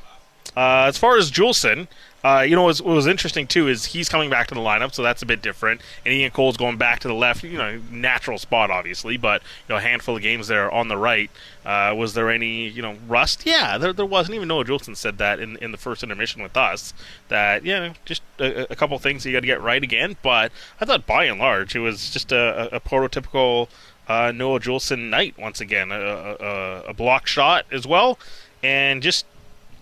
Uh, 0.57 0.85
as 0.89 0.99
far 0.99 1.17
as 1.17 1.31
Juulsen, 1.31 1.89
uh, 2.25 2.41
you 2.41 2.57
know, 2.57 2.63
what 2.63 2.69
was, 2.69 2.83
what 2.83 2.95
was 2.95 3.07
interesting 3.07 3.47
too 3.47 3.69
is 3.69 3.85
he's 3.85 4.09
coming 4.09 4.31
back 4.31 4.47
to 4.47 4.55
the 4.55 4.61
lineup, 4.61 4.95
so 4.95 5.03
that's 5.03 5.21
a 5.21 5.27
bit 5.27 5.43
different. 5.43 5.83
And 6.07 6.15
Ian 6.15 6.31
Cole's 6.31 6.57
going 6.57 6.79
back 6.79 7.01
to 7.01 7.09
the 7.09 7.15
left. 7.15 7.45
You 7.45 7.59
know, 7.59 7.79
natural 7.91 8.39
spot, 8.39 8.71
obviously, 8.71 9.19
but 9.19 9.43
you 9.43 9.75
know, 9.75 9.77
a 9.77 9.81
handful 9.83 10.17
of 10.17 10.23
games 10.23 10.49
there 10.49 10.71
on 10.73 10.89
the 10.89 10.97
right. 10.97 11.31
Uh, 11.67 11.95
was 11.95 12.15
there 12.15 12.31
any, 12.31 12.67
you 12.67 12.81
know, 12.81 12.97
rust? 13.07 13.45
Yeah, 13.45 13.77
there, 13.77 13.93
there 13.93 14.07
wasn't. 14.07 14.37
Even 14.37 14.49
Noah 14.49 14.65
Juulsen 14.65 14.97
said 14.97 15.19
that 15.19 15.39
in 15.39 15.59
in 15.59 15.71
the 15.71 15.77
first 15.77 16.03
intermission 16.03 16.43
with 16.43 16.57
us. 16.57 16.95
That 17.29 17.67
yeah, 17.67 17.93
just 18.07 18.23
a, 18.39 18.73
a 18.73 18.77
couple 18.77 18.99
things 18.99 19.27
you 19.27 19.33
got 19.33 19.41
to 19.41 19.47
get 19.47 19.61
right 19.61 19.83
again. 19.83 20.17
But 20.23 20.51
I 20.81 20.87
thought 20.87 21.07
by 21.07 21.25
and 21.25 21.39
large 21.39 21.77
it 21.77 21.81
was 21.81 22.09
just 22.09 22.33
a, 22.33 22.75
a, 22.75 22.81
prototypical 22.81 23.69
uh, 24.09 24.33
Noah 24.35 24.61
Juulsen 24.61 25.11
night 25.11 25.35
once 25.39 25.61
again. 25.61 25.93
A, 25.93 26.01
a, 26.01 26.83
a 26.89 26.95
block 26.95 27.27
shot 27.27 27.67
as 27.71 27.87
well, 27.87 28.19
and 28.63 29.03
just 29.03 29.27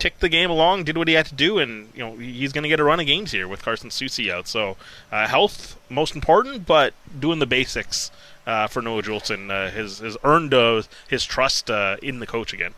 ticked 0.03 0.19
the 0.21 0.29
game 0.29 0.51
along, 0.51 0.83
did 0.83 0.97
what 0.99 1.07
he 1.07 1.15
had 1.15 1.27
to 1.27 1.35
do, 1.35 1.59
and 1.61 1.89
you 1.95 2.01
know 2.01 2.17
he's 2.17 2.53
going 2.53 2.65
to 2.65 2.69
get 2.69 2.81
a 2.81 2.85
run 2.85 2.99
of 2.99 3.07
games 3.07 3.31
here 3.31 3.47
with 3.47 3.63
Carson 3.63 3.89
Soucy 3.89 4.33
out. 4.33 4.49
So 4.49 4.77
uh, 5.13 5.29
health 5.29 5.79
most 5.89 6.17
important, 6.17 6.67
but 6.67 6.93
doing 7.21 7.39
the 7.39 7.47
basics 7.47 8.11
uh, 8.45 8.67
for 8.67 8.83
Noah 8.83 9.03
Juulsen 9.03 9.49
uh, 9.51 9.71
has 9.71 10.01
has 10.01 10.17
earned 10.25 10.53
uh, 10.53 10.83
his 11.09 11.25
trust 11.25 11.71
uh, 11.71 11.99
in 12.03 12.19
the 12.19 12.27
coach 12.27 12.53
again. 12.53 12.75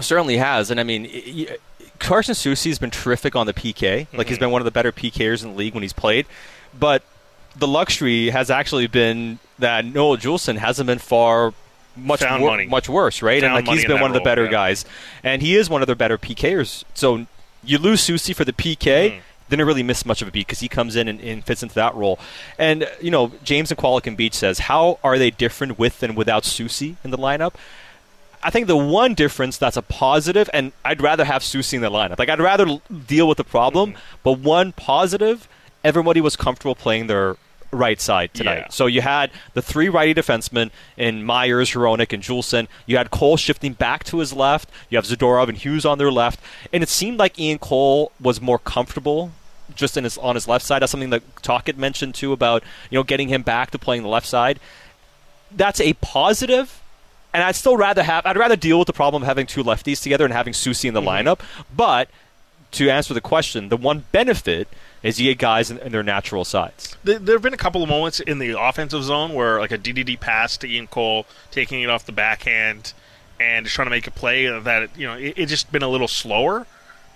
Certainly 0.00 0.38
has, 0.38 0.70
and 0.72 0.80
I 0.80 0.82
mean, 0.82 1.04
y- 1.04 1.46
y- 1.48 1.56
Carson 2.00 2.34
Soucy 2.34 2.66
has 2.70 2.80
been 2.80 2.90
terrific 2.90 3.36
on 3.36 3.46
the 3.46 3.54
PK. 3.54 4.08
Like 4.12 4.28
he's 4.28 4.38
been 4.38 4.50
one 4.50 4.60
of 4.60 4.64
the 4.64 4.72
better 4.72 4.90
PKers 4.90 5.44
in 5.44 5.52
the 5.52 5.56
league 5.56 5.74
when 5.74 5.82
he's 5.82 5.92
played. 5.92 6.26
But 6.78 7.02
the 7.56 7.68
luxury 7.68 8.30
has 8.30 8.50
actually 8.50 8.88
been 8.88 9.38
that 9.60 9.84
Noah 9.84 10.16
Juulsen 10.18 10.56
hasn't 10.58 10.86
been 10.88 10.98
far 10.98 11.54
much 11.98 12.20
Found 12.20 12.42
wor- 12.42 12.50
money. 12.52 12.66
much 12.66 12.88
worse, 12.88 13.22
right? 13.22 13.42
and 13.42 13.52
like 13.54 13.66
he's 13.66 13.84
been 13.84 14.00
one 14.00 14.10
of 14.10 14.14
the 14.14 14.20
role, 14.20 14.24
better 14.24 14.44
yeah. 14.44 14.50
guys, 14.50 14.84
and 15.22 15.42
he 15.42 15.56
is 15.56 15.68
one 15.68 15.82
of 15.82 15.86
their 15.86 15.96
better 15.96 16.18
PKers. 16.18 16.84
So 16.94 17.26
you 17.64 17.78
lose 17.78 18.00
Soucy 18.06 18.34
for 18.34 18.44
the 18.44 18.52
PK. 18.52 18.76
Mm-hmm. 19.10 19.18
Didn't 19.50 19.66
really 19.66 19.82
miss 19.82 20.04
much 20.04 20.20
of 20.20 20.28
a 20.28 20.30
beat 20.30 20.46
because 20.46 20.60
he 20.60 20.68
comes 20.68 20.94
in 20.94 21.08
and, 21.08 21.20
and 21.22 21.42
fits 21.42 21.62
into 21.62 21.74
that 21.76 21.94
role. 21.94 22.18
And, 22.58 22.86
you 23.00 23.10
know, 23.10 23.32
James 23.42 23.70
and 23.70 23.80
Qualicum 23.80 24.14
Beach 24.14 24.34
says, 24.34 24.58
How 24.58 24.98
are 25.02 25.16
they 25.18 25.30
different 25.30 25.78
with 25.78 26.02
and 26.02 26.14
without 26.18 26.42
Soucy 26.42 26.96
in 27.02 27.10
the 27.10 27.16
lineup? 27.16 27.54
I 28.42 28.50
think 28.50 28.66
the 28.66 28.76
one 28.76 29.14
difference 29.14 29.56
that's 29.56 29.78
a 29.78 29.82
positive, 29.82 30.50
and 30.52 30.72
I'd 30.84 31.00
rather 31.00 31.24
have 31.24 31.40
Soucy 31.42 31.74
in 31.74 31.80
the 31.80 31.90
lineup. 31.90 32.18
Like 32.18 32.28
I'd 32.28 32.40
rather 32.40 32.68
l- 32.68 32.82
deal 33.06 33.26
with 33.26 33.38
the 33.38 33.44
problem, 33.44 33.94
but 34.22 34.38
one 34.38 34.72
positive, 34.72 35.48
everybody 35.82 36.20
was 36.20 36.36
comfortable 36.36 36.74
playing 36.74 37.06
their 37.06 37.36
right 37.70 38.00
side 38.00 38.32
tonight. 38.34 38.58
Yeah. 38.58 38.68
So 38.70 38.86
you 38.86 39.00
had 39.00 39.30
the 39.54 39.62
three 39.62 39.88
righty 39.88 40.14
defensemen 40.14 40.70
in 40.96 41.24
Myers, 41.24 41.70
Hronek, 41.70 42.12
and 42.12 42.22
Juulsen. 42.22 42.68
You 42.86 42.96
had 42.96 43.10
Cole 43.10 43.36
shifting 43.36 43.72
back 43.72 44.04
to 44.04 44.18
his 44.18 44.32
left. 44.32 44.68
You 44.90 44.96
have 44.98 45.04
Zadorov 45.04 45.48
and 45.48 45.58
Hughes 45.58 45.84
on 45.84 45.98
their 45.98 46.10
left, 46.10 46.40
and 46.72 46.82
it 46.82 46.88
seemed 46.88 47.18
like 47.18 47.38
Ian 47.38 47.58
Cole 47.58 48.12
was 48.20 48.40
more 48.40 48.58
comfortable 48.58 49.32
just 49.74 49.96
in 49.96 50.04
his 50.04 50.16
on 50.18 50.34
his 50.34 50.48
left 50.48 50.64
side. 50.64 50.80
That's 50.80 50.90
something 50.90 51.10
that 51.10 51.22
Tocchet 51.42 51.76
mentioned 51.76 52.14
too 52.14 52.32
about 52.32 52.62
you 52.90 52.98
know 52.98 53.02
getting 53.02 53.28
him 53.28 53.42
back 53.42 53.70
to 53.72 53.78
playing 53.78 54.02
the 54.02 54.08
left 54.08 54.26
side. 54.26 54.58
That's 55.50 55.80
a 55.80 55.94
positive 55.94 56.82
and 57.32 57.42
I'd 57.42 57.56
still 57.56 57.76
rather 57.76 58.02
have 58.02 58.24
I'd 58.26 58.36
rather 58.36 58.56
deal 58.56 58.78
with 58.78 58.86
the 58.86 58.92
problem 58.92 59.22
of 59.22 59.26
having 59.26 59.46
two 59.46 59.62
lefties 59.62 60.02
together 60.02 60.24
and 60.24 60.32
having 60.32 60.52
Soucy 60.52 60.86
in 60.86 60.94
the 60.94 61.00
mm-hmm. 61.00 61.28
lineup. 61.28 61.40
But 61.74 62.08
to 62.72 62.90
answer 62.90 63.14
the 63.14 63.20
question, 63.20 63.68
the 63.68 63.76
one 63.76 64.04
benefit 64.12 64.68
is 65.02 65.20
you 65.20 65.30
get 65.30 65.38
guys 65.38 65.70
in, 65.70 65.78
in 65.78 65.92
their 65.92 66.02
natural 66.02 66.44
sides. 66.44 66.96
There, 67.04 67.18
there 67.18 67.34
have 67.36 67.42
been 67.42 67.54
a 67.54 67.58
couple 67.58 67.82
of 67.82 67.88
moments 67.88 68.20
in 68.20 68.38
the 68.38 68.58
offensive 68.60 69.02
zone 69.04 69.32
where, 69.34 69.58
like 69.58 69.70
a 69.72 69.78
DDD 69.78 70.18
pass 70.20 70.56
to 70.58 70.68
Ian 70.68 70.86
Cole, 70.88 71.26
taking 71.50 71.82
it 71.82 71.90
off 71.90 72.04
the 72.06 72.12
backhand, 72.12 72.92
and 73.40 73.64
just 73.66 73.74
trying 73.76 73.86
to 73.86 73.90
make 73.90 74.06
a 74.06 74.10
play 74.10 74.46
that 74.46 74.96
you 74.98 75.06
know 75.06 75.14
it, 75.14 75.34
it 75.36 75.46
just 75.46 75.70
been 75.70 75.82
a 75.82 75.88
little 75.88 76.08
slower. 76.08 76.66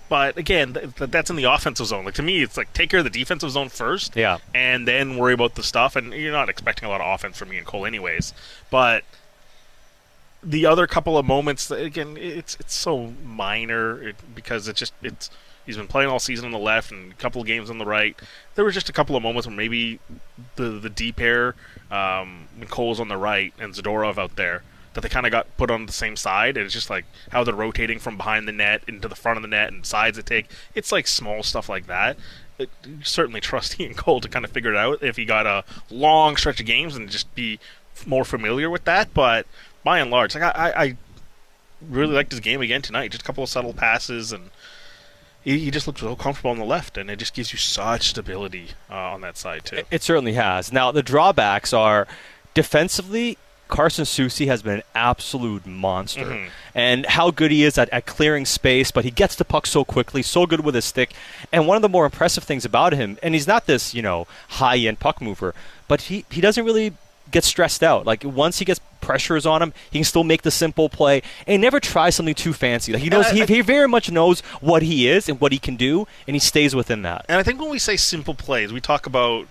But 0.09 0.37
again, 0.37 0.73
th- 0.73 1.09
that's 1.09 1.29
in 1.29 1.37
the 1.37 1.45
offensive 1.45 1.87
zone. 1.87 2.05
Like 2.05 2.13
to 2.15 2.21
me, 2.23 2.43
it's 2.43 2.55
like 2.57 2.71
take 2.73 2.89
care 2.89 2.99
of 2.99 3.03
the 3.05 3.09
defensive 3.09 3.49
zone 3.51 3.69
first, 3.69 4.15
Yeah. 4.15 4.37
and 4.53 4.87
then 4.87 5.17
worry 5.17 5.33
about 5.33 5.55
the 5.55 5.63
stuff. 5.63 5.95
And 5.95 6.13
you're 6.13 6.31
not 6.31 6.49
expecting 6.49 6.85
a 6.87 6.89
lot 6.91 7.01
of 7.01 7.07
offense 7.13 7.37
from 7.37 7.51
Ian 7.51 7.65
Cole, 7.65 7.85
anyways. 7.85 8.33
But 8.69 9.03
the 10.43 10.65
other 10.65 10.85
couple 10.87 11.17
of 11.17 11.25
moments, 11.25 11.71
again, 11.71 12.17
it's 12.19 12.55
it's 12.59 12.73
so 12.73 13.13
minor 13.25 14.13
because 14.35 14.67
it's 14.67 14.79
just 14.79 14.93
it's 15.01 15.29
he's 15.65 15.77
been 15.77 15.87
playing 15.87 16.09
all 16.09 16.19
season 16.19 16.45
on 16.45 16.51
the 16.51 16.57
left 16.57 16.91
and 16.91 17.11
a 17.11 17.15
couple 17.15 17.41
of 17.41 17.47
games 17.47 17.69
on 17.69 17.77
the 17.77 17.85
right. 17.85 18.19
There 18.55 18.65
was 18.65 18.73
just 18.73 18.89
a 18.89 18.93
couple 18.93 19.15
of 19.15 19.23
moments 19.23 19.47
where 19.47 19.55
maybe 19.55 19.99
the 20.55 20.69
the 20.69 20.89
deep 20.89 21.17
pair, 21.17 21.55
um, 21.91 22.47
when 22.57 22.67
Cole's 22.67 22.99
on 22.99 23.07
the 23.07 23.17
right 23.17 23.53
and 23.59 23.73
Zadorov 23.73 24.17
out 24.17 24.35
there, 24.35 24.63
that 24.93 25.01
they 25.01 25.09
kind 25.09 25.25
of 25.25 25.31
got 25.31 25.55
put 25.57 25.71
on 25.71 25.85
the 25.85 25.93
same 25.93 26.15
side. 26.15 26.57
And 26.57 26.65
it's 26.65 26.73
just 26.73 26.89
like 26.89 27.05
how 27.31 27.43
they're 27.43 27.55
rotating 27.55 27.99
from 27.99 28.17
behind 28.17 28.47
the 28.47 28.51
net 28.51 28.83
into 28.87 29.07
the 29.07 29.15
front 29.15 29.37
of 29.37 29.41
the 29.41 29.47
net 29.47 29.71
and 29.71 29.85
sides 29.85 30.17
they 30.17 30.23
take. 30.23 30.49
It's 30.75 30.91
like 30.91 31.07
small 31.07 31.43
stuff 31.43 31.69
like 31.69 31.87
that. 31.87 32.17
It, 32.59 32.69
certainly 33.01 33.41
trust 33.41 33.79
Ian 33.79 33.93
Cole 33.93 34.21
to 34.21 34.29
kind 34.29 34.45
of 34.45 34.51
figure 34.51 34.71
it 34.71 34.77
out 34.77 35.01
if 35.01 35.15
he 35.15 35.25
got 35.25 35.45
a 35.45 35.63
long 35.89 36.37
stretch 36.37 36.59
of 36.59 36.65
games 36.65 36.95
and 36.95 37.09
just 37.09 37.33
be 37.35 37.59
more 38.05 38.25
familiar 38.25 38.69
with 38.69 38.83
that. 38.85 39.13
But 39.13 39.47
by 39.83 39.99
and 39.99 40.11
large, 40.11 40.35
like 40.35 40.43
I, 40.43 40.73
I 40.75 40.97
really 41.89 42.13
liked 42.13 42.31
his 42.31 42.39
game 42.39 42.61
again 42.61 42.81
tonight. 42.81 43.11
Just 43.11 43.23
a 43.23 43.25
couple 43.25 43.43
of 43.43 43.49
subtle 43.49 43.73
passes, 43.73 44.31
and 44.31 44.49
he, 45.43 45.59
he 45.59 45.71
just 45.71 45.87
looks 45.87 46.01
so 46.01 46.15
comfortable 46.15 46.51
on 46.51 46.57
the 46.57 46.65
left, 46.65 46.97
and 46.97 47.09
it 47.09 47.17
just 47.19 47.33
gives 47.33 47.51
you 47.51 47.57
such 47.59 48.09
stability 48.09 48.69
uh, 48.89 48.95
on 48.95 49.21
that 49.21 49.37
side 49.37 49.65
too. 49.65 49.81
It 49.91 50.01
certainly 50.03 50.33
has. 50.33 50.71
Now 50.71 50.91
the 50.91 51.03
drawbacks 51.03 51.73
are 51.73 52.07
defensively. 52.53 53.37
Carson 53.69 54.05
Soucy 54.05 54.45
has 54.47 54.61
been 54.61 54.75
an 54.75 54.83
absolute 54.93 55.65
monster, 55.65 56.25
Mhm. 56.25 56.49
and 56.75 57.05
how 57.07 57.31
good 57.31 57.49
he 57.49 57.63
is 57.63 57.77
at, 57.77 57.89
at 57.89 58.05
clearing 58.05 58.45
space. 58.45 58.91
But 58.91 59.03
he 59.03 59.09
gets 59.09 59.35
the 59.35 59.45
puck 59.45 59.65
so 59.65 59.83
quickly, 59.83 60.21
so 60.21 60.45
good 60.45 60.59
with 60.59 60.75
his 60.75 60.85
stick. 60.85 61.11
And 61.51 61.65
one 61.65 61.75
of 61.77 61.81
the 61.81 61.89
more 61.89 62.05
impressive 62.05 62.43
things 62.43 62.65
about 62.65 62.93
him, 62.93 63.17
and 63.23 63.33
he's 63.33 63.47
not 63.47 63.65
this 63.65 63.93
you 63.95 64.01
know 64.03 64.27
high 64.49 64.77
end 64.77 64.99
puck 64.99 65.21
mover, 65.21 65.55
but 65.87 66.01
he 66.01 66.25
he 66.29 66.39
doesn't 66.39 66.65
really 66.65 66.93
get 67.33 67.43
stressed 67.43 67.83
out. 67.83 68.05
Like 68.05 68.23
once 68.23 68.59
he 68.59 68.65
gets 68.65 68.79
pressures 69.01 69.45
on 69.45 69.61
him, 69.61 69.73
he 69.91 69.99
can 69.99 70.05
still 70.05 70.23
make 70.23 70.43
the 70.43 70.51
simple 70.51 70.87
play, 70.87 71.21
and 71.45 71.61
never 71.61 71.81
tries 71.81 72.15
something 72.15 72.35
too 72.35 72.53
fancy. 72.53 72.93
Like 72.93 73.01
he 73.01 73.09
knows 73.09 73.25
I- 73.25 73.33
he, 73.33 73.45
he 73.45 73.61
very 73.61 73.87
much 73.89 74.09
knows 74.09 74.39
what 74.61 74.83
he 74.83 75.09
is 75.09 75.27
and 75.27 75.41
what 75.41 75.51
he 75.51 75.59
can 75.59 75.75
do, 75.75 76.07
and 76.27 76.35
he 76.35 76.39
stays 76.39 76.73
within 76.73 77.01
that. 77.01 77.25
And 77.27 77.37
I 77.37 77.43
think 77.43 77.59
when 77.59 77.69
we 77.69 77.79
say 77.79 77.97
simple 77.97 78.33
plays, 78.33 78.71
we 78.71 78.79
talk 78.79 79.05
about 79.05 79.47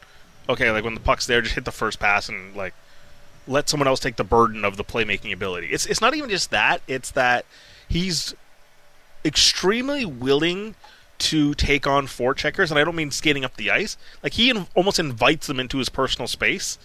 okay, 0.48 0.70
like 0.70 0.84
when 0.84 0.94
the 0.94 1.00
puck's 1.00 1.26
there, 1.26 1.42
just 1.42 1.54
hit 1.54 1.64
the 1.64 1.72
first 1.72 2.00
pass 2.00 2.28
and 2.28 2.56
like 2.56 2.74
let 3.46 3.68
someone 3.68 3.88
else 3.88 4.00
take 4.00 4.16
the 4.16 4.24
burden 4.24 4.64
of 4.64 4.76
the 4.76 4.84
playmaking 4.84 5.32
ability. 5.32 5.68
It's 5.68 5.84
it's 5.86 6.00
not 6.00 6.14
even 6.14 6.30
just 6.30 6.50
that; 6.50 6.80
it's 6.88 7.10
that 7.10 7.44
he's 7.88 8.34
extremely 9.24 10.04
willing 10.04 10.74
to 11.18 11.54
take 11.54 11.86
on 11.86 12.06
forecheckers, 12.06 12.70
and 12.70 12.78
I 12.78 12.84
don't 12.84 12.96
mean 12.96 13.12
skating 13.12 13.44
up 13.44 13.56
the 13.56 13.70
ice. 13.70 13.96
Like 14.22 14.32
he 14.32 14.50
in, 14.50 14.66
almost 14.74 14.98
invites 14.98 15.46
them 15.46 15.60
into 15.60 15.78
his 15.78 15.88
personal 15.88 16.26
space 16.26 16.78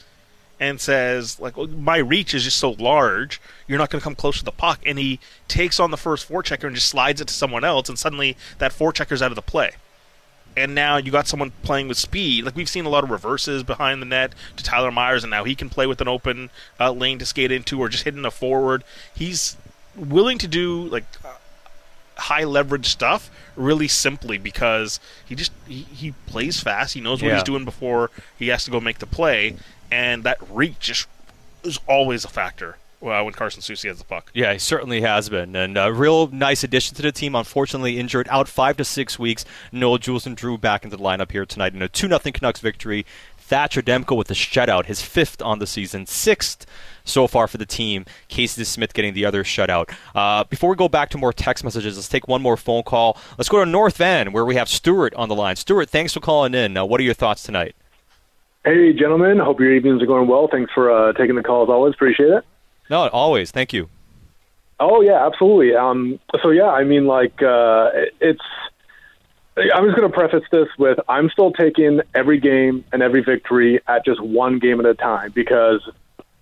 and 0.60 0.82
says, 0.82 1.40
like, 1.40 1.56
well, 1.56 1.68
my 1.68 1.98
reach 1.98 2.34
is 2.34 2.44
just 2.44 2.58
so 2.58 2.72
large, 2.72 3.40
you're 3.68 3.78
not 3.78 3.90
going 3.92 4.00
to 4.00 4.04
come 4.04 4.16
close 4.16 4.40
to 4.40 4.46
the 4.46 4.52
puck. 4.52 4.80
And 4.86 4.98
he 4.98 5.20
takes 5.48 5.80
on 5.80 5.92
the 5.92 5.98
first 5.98 6.28
forechecker 6.28 6.64
and 6.66 6.76
just 6.76 6.88
slides 6.90 7.22
it 7.22 7.28
to 7.28 7.34
someone 7.34 7.64
else, 7.64 7.90
and 7.90 7.98
suddenly 8.00 8.36
that 8.58 8.72
forechecker's 8.72 9.22
out 9.22 9.32
of 9.32 9.36
the 9.36 9.42
play. 9.42 9.72
And 10.56 10.74
now 10.74 10.98
you 10.98 11.12
got 11.12 11.28
someone 11.28 11.52
playing 11.62 11.88
with 11.88 12.00
speed. 12.00 12.44
Like 12.44 12.56
we've 12.56 12.68
seen 12.68 12.86
a 12.86 12.90
lot 12.90 13.04
of 13.04 13.12
reverses 13.12 13.62
behind 13.62 14.02
the 14.02 14.08
net 14.08 14.34
to 14.56 14.64
Tyler 14.64 14.92
Myers, 14.92 15.24
and 15.24 15.30
now 15.30 15.44
he 15.44 15.54
can 15.54 15.70
play 15.70 15.86
with 15.86 16.02
an 16.02 16.08
open 16.08 16.50
uh, 16.80 16.92
lane 16.92 17.20
to 17.20 17.26
skate 17.28 17.52
into, 17.52 17.80
or 17.80 17.90
just 17.90 18.06
hitting 18.06 18.26
a 18.26 18.32
forward. 18.32 18.84
He's 19.14 19.56
willing 19.96 20.40
to 20.40 20.48
do 20.48 20.86
like 20.88 21.06
uh, 21.24 21.36
high 22.16 22.44
leverage 22.44 22.88
stuff 22.88 23.30
really 23.56 23.88
simply 23.88 24.40
because 24.40 25.00
he 25.24 25.36
just 25.36 25.52
he, 25.68 25.82
he 25.84 26.12
plays 26.26 26.60
fast. 26.60 26.96
He 26.96 27.02
knows 27.02 27.22
what 27.22 27.28
Yeah. 27.30 27.36
he's 27.36 27.44
doing 27.44 27.64
before 27.66 28.10
he 28.40 28.48
has 28.48 28.66
to 28.66 28.72
go 28.72 28.80
make 28.80 28.98
the 28.98 29.06
play, 29.06 29.56
and 29.92 30.24
that 30.24 30.38
reach 30.50 30.80
just 30.80 31.08
is 31.64 31.80
always 31.88 32.24
a 32.26 32.30
factor 32.30 32.78
uh, 33.02 33.22
when 33.22 33.34
Carson 33.34 33.62
Soucy 33.62 33.88
has 33.88 34.00
the 34.00 34.06
puck. 34.06 34.32
Yeah, 34.34 34.54
he 34.54 34.60
certainly 34.60 35.02
has 35.02 35.30
been, 35.30 35.56
and 35.56 35.78
a 35.78 35.94
real 35.94 36.28
nice 36.28 36.64
addition 36.64 36.96
to 36.96 37.02
the 37.02 37.12
team. 37.12 37.36
Unfortunately, 37.36 38.00
injured 38.00 38.28
out 38.30 38.48
five 38.48 38.78
to 38.78 38.86
six 38.86 39.20
weeks. 39.20 39.46
Noah 39.72 40.00
Juulsen 40.00 40.36
drew 40.36 40.58
back 40.58 40.84
into 40.84 40.98
the 40.98 41.04
lineup 41.04 41.32
here 41.32 41.46
tonight 41.46 41.74
in 41.74 41.82
a 41.82 41.90
two 41.90 42.08
0 42.08 42.20
Canucks 42.20 42.60
victory. 42.60 43.06
Thatcher 43.38 43.82
Demko 43.82 44.18
with 44.18 44.30
a 44.30 44.34
shutout, 44.34 44.88
his 44.88 45.02
fifth 45.02 45.42
on 45.42 45.60
the 45.60 45.68
season, 45.68 46.06
sixth 46.06 46.66
so 47.06 47.28
far 47.28 47.48
for 47.48 47.58
the 47.58 47.66
team. 47.66 48.06
Casey 48.28 48.66
Smith 48.66 48.94
getting 48.94 49.14
the 49.14 49.24
other 49.24 49.46
shutout. 49.46 49.90
Uh, 50.14 50.44
before 50.44 50.70
we 50.70 50.76
go 50.76 50.90
back 50.90 51.10
to 51.12 51.18
more 51.18 51.32
text 51.32 51.64
messages, 51.64 51.96
let's 51.96 52.10
take 52.10 52.28
one 52.28 52.42
more 52.42 52.58
phone 52.58 52.84
call. 52.84 53.18
Let's 53.38 53.48
go 53.48 53.64
to 53.64 53.66
North 53.66 53.96
Van, 53.96 54.34
where 54.34 54.44
we 54.44 54.56
have 54.56 54.68
Stuart 54.68 55.14
on 55.14 55.30
the 55.30 55.36
line. 55.36 55.56
Stuart, 55.56 55.90
thanks 55.90 56.14
for 56.14 56.20
calling 56.20 56.54
in. 56.54 56.76
Uh, 56.76 56.84
what 56.84 57.00
are 57.00 57.06
your 57.06 57.14
thoughts 57.14 57.42
tonight? 57.42 57.74
Hey, 58.68 58.92
gentlemen. 58.92 59.40
Hope 59.40 59.62
your 59.62 59.74
evenings 59.74 60.04
are 60.04 60.06
going 60.06 60.28
well. 60.28 60.50
Thanks 60.52 60.74
for 60.74 60.92
uh, 60.92 61.14
taking 61.14 61.36
the 61.36 61.42
call 61.42 61.64
as 61.64 61.70
always. 61.70 61.94
Appreciate 61.94 62.32
it. 62.32 62.44
No, 62.90 63.08
always. 63.08 63.50
Thank 63.50 63.72
you. 63.72 63.88
Oh 64.78 65.00
yeah, 65.00 65.26
absolutely. 65.26 65.74
Um, 65.74 66.20
so 66.42 66.50
yeah, 66.50 66.68
I 66.68 66.84
mean, 66.84 67.08
like 67.08 67.42
uh, 67.42 67.92
it's. 68.20 68.44
I'm 69.56 69.86
just 69.86 69.96
going 69.96 70.12
to 70.12 70.14
preface 70.14 70.44
this 70.52 70.68
with 70.78 71.00
I'm 71.08 71.30
still 71.30 71.54
taking 71.54 72.02
every 72.14 72.42
game 72.42 72.84
and 72.92 73.02
every 73.02 73.24
victory 73.24 73.80
at 73.88 74.04
just 74.04 74.22
one 74.22 74.60
game 74.60 74.82
at 74.82 74.86
a 74.86 74.96
time 74.96 75.32
because 75.34 75.90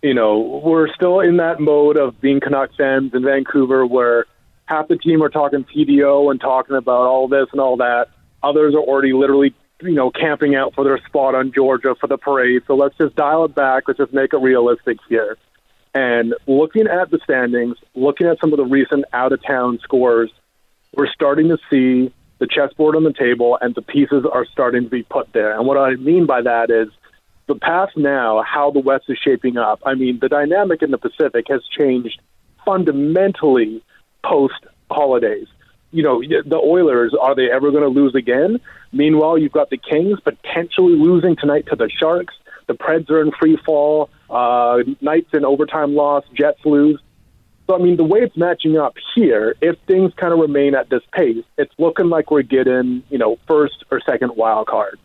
you 0.02 0.16
know 0.16 0.62
we're 0.66 0.92
still 0.96 1.20
in 1.20 1.38
that 1.38 1.60
mode 1.60 1.96
of 1.96 2.20
being 2.22 2.40
Canucks 2.40 2.76
fans 2.76 3.14
in 3.14 3.24
Vancouver 3.24 3.86
where 3.86 4.26
half 4.66 4.88
the 4.88 4.98
team 4.98 5.22
are 5.22 5.30
talking 5.30 5.64
PDO 5.64 6.32
and 6.32 6.42
talking 6.42 6.76
about 6.76 7.02
all 7.02 7.28
this 7.28 7.46
and 7.52 7.62
all 7.62 7.78
that. 7.78 8.08
Others 8.42 8.74
are 8.74 8.80
already 8.80 9.14
literally 9.14 9.54
you 9.82 9.94
know 9.94 10.12
camping 10.12 10.56
out 10.56 10.74
for 10.74 10.84
their 10.84 11.00
spot 11.06 11.36
on 11.36 11.52
Georgia 11.52 11.96
for 12.00 12.08
the 12.08 12.18
parade. 12.18 12.64
So 12.68 12.76
let's 12.76 12.98
just 12.98 13.16
dial 13.16 13.46
it 13.46 13.56
back. 13.56 13.84
Let's 13.88 13.98
just 13.98 14.14
make 14.14 14.34
it 14.34 14.38
realistic 14.38 14.98
here. 15.10 15.38
And 15.94 16.36
looking 16.46 16.88
at 16.88 17.10
the 17.10 17.20
standings, 17.24 17.78
looking 17.94 18.28
at 18.28 18.40
some 18.40 18.52
of 18.52 18.58
the 18.58 18.66
recent 18.66 19.06
out 19.14 19.32
of 19.32 19.42
town 19.44 19.80
scores, 19.82 20.32
we're 20.94 21.08
starting 21.08 21.48
to 21.50 21.58
see 21.70 22.14
the 22.40 22.48
chessboard 22.48 22.96
on 22.96 23.04
the 23.04 23.14
table 23.14 23.58
and 23.62 23.74
the 23.76 23.82
pieces 23.82 24.26
are 24.30 24.46
starting 24.46 24.84
to 24.84 24.90
be 24.90 25.04
put 25.04 25.32
there. 25.32 25.58
And 25.58 25.66
what 25.66 25.78
I 25.78 25.96
mean 25.96 26.26
by 26.26 26.42
that 26.42 26.70
is 26.70 26.90
the 27.48 27.56
past 27.56 27.96
now, 27.96 28.44
how 28.44 28.72
the 28.72 28.80
West 28.80 29.06
is 29.08 29.18
shaping 29.24 29.58
up. 29.58 29.82
I 29.86 29.94
mean, 29.94 30.20
the 30.20 30.28
dynamic 30.28 30.82
in 30.82 30.92
the 30.92 30.98
Pacific 30.98 31.46
has 31.50 31.62
changed 31.68 32.20
fundamentally 32.66 33.82
post 34.24 34.66
holidays. 34.90 35.48
You 35.96 36.04
know, 36.04 36.22
the 36.22 36.58
Oilers, 36.58 37.14
are 37.20 37.36
they 37.36 37.50
ever 37.50 37.72
going 37.72 37.84
to 37.84 37.90
lose 37.90 38.16
again? 38.16 38.60
Meanwhile, 38.92 39.38
you've 39.38 39.54
got 39.54 39.70
the 39.70 39.78
Kings 39.78 40.20
potentially 40.20 40.94
losing 40.94 41.38
tonight 41.38 41.68
to 41.68 41.78
the 41.78 41.90
Sharks. 41.90 42.34
The 42.68 42.74
Preds 42.74 43.10
are 43.10 43.22
in 43.22 43.32
free 43.32 43.58
fall. 43.66 44.10
Uh, 44.30 44.80
Knights 45.00 45.30
in 45.32 45.46
overtime 45.46 45.96
loss. 45.96 46.26
Jets 46.34 46.60
lose. 46.66 47.00
So, 47.68 47.76
I 47.76 47.78
mean, 47.80 47.96
the 47.96 48.04
way 48.04 48.20
it's 48.20 48.36
matching 48.36 48.78
up 48.78 48.96
here, 49.16 49.56
if 49.62 49.78
things 49.88 50.12
kind 50.18 50.34
of 50.34 50.40
remain 50.40 50.76
at 50.76 50.90
this 50.90 51.02
pace, 51.14 51.46
it's 51.58 51.74
looking 51.78 52.10
like 52.10 52.30
we're 52.30 52.42
getting, 52.42 53.04
you 53.10 53.18
know, 53.18 53.38
first 53.48 53.86
or 53.90 54.02
second 54.02 54.34
wild 54.36 54.68
card. 54.68 55.00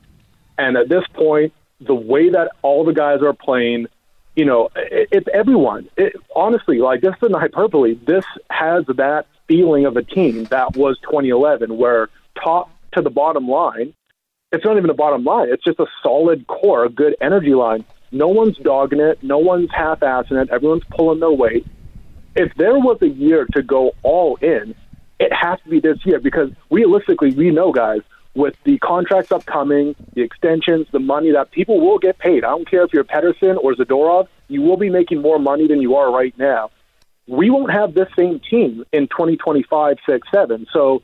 And 0.59 0.77
at 0.77 0.89
this 0.89 1.05
point, 1.15 1.53
the 1.81 1.95
way 1.95 2.31
that 2.31 2.51
all 2.63 2.85
the 2.85 2.93
guys 2.93 3.23
are 3.23 3.33
playing, 3.33 3.87
you 4.35 4.45
know, 4.45 4.71
it, 4.75 5.09
it's 5.13 5.29
everyone. 5.33 5.89
It, 5.97 6.17
honestly, 6.35 6.79
like 6.79 7.01
this 7.01 7.15
isn't 7.23 7.39
hyperbole. 7.39 7.95
This 7.95 8.25
has 8.51 8.85
that 8.97 9.27
feeling 9.51 9.85
of 9.85 9.97
a 9.97 10.03
team 10.05 10.45
that 10.45 10.77
was 10.77 10.97
2011, 11.01 11.77
where 11.77 12.09
top 12.41 12.71
to 12.93 13.03
the 13.03 13.11
bottom 13.11 13.49
line, 13.49 13.93
it's 14.53 14.65
not 14.65 14.77
even 14.77 14.89
a 14.91 14.95
bottom 14.95 15.25
line. 15.25 15.49
It's 15.51 15.65
just 15.65 15.81
a 15.81 15.87
solid 16.05 16.47
core, 16.47 16.85
a 16.85 16.89
good 16.89 17.17
energy 17.21 17.55
line. 17.55 17.85
No 18.13 18.29
one's 18.29 18.57
dogging 18.59 19.01
it. 19.01 19.21
No 19.25 19.39
one's 19.39 19.69
half-assing 19.73 20.41
it. 20.41 20.51
Everyone's 20.51 20.85
pulling 20.91 21.19
their 21.19 21.33
weight. 21.33 21.67
If 22.37 22.55
there 22.55 22.79
was 22.79 22.99
a 23.03 23.09
year 23.09 23.45
to 23.57 23.63
go 23.63 23.91
all 24.05 24.37
in, 24.37 24.77
it 25.19 25.33
has 25.33 25.59
to 25.65 25.69
be 25.69 25.81
this 25.81 25.99
year 26.05 26.21
because 26.21 26.51
realistically, 26.71 27.33
we 27.33 27.51
know, 27.51 27.73
guys, 27.73 28.03
with 28.35 28.55
the 28.63 28.79
contracts 28.79 29.33
upcoming, 29.33 29.97
the 30.15 30.23
extensions, 30.23 30.87
the 30.93 31.01
money 31.01 31.33
that 31.33 31.51
people 31.51 31.81
will 31.81 31.99
get 31.99 32.19
paid. 32.19 32.45
I 32.45 32.51
don't 32.51 32.71
care 32.71 32.85
if 32.85 32.93
you're 32.93 33.03
Pettersson 33.03 33.57
or 33.61 33.75
Zadorov, 33.75 34.29
you 34.47 34.63
will 34.63 34.77
be 34.77 34.91
making 34.91 35.21
more 35.21 35.41
money 35.41 35.67
than 35.67 35.81
you 35.81 35.97
are 35.97 36.13
right 36.13 36.37
now. 36.39 36.71
We 37.27 37.51
won't 37.51 37.73
have 37.73 37.95
this 37.95 38.09
same 38.19 38.41
team 38.41 38.85
in 38.93 39.07
2025, 39.09 39.97
6, 40.05 40.29
7. 40.35 40.67
So 40.73 41.03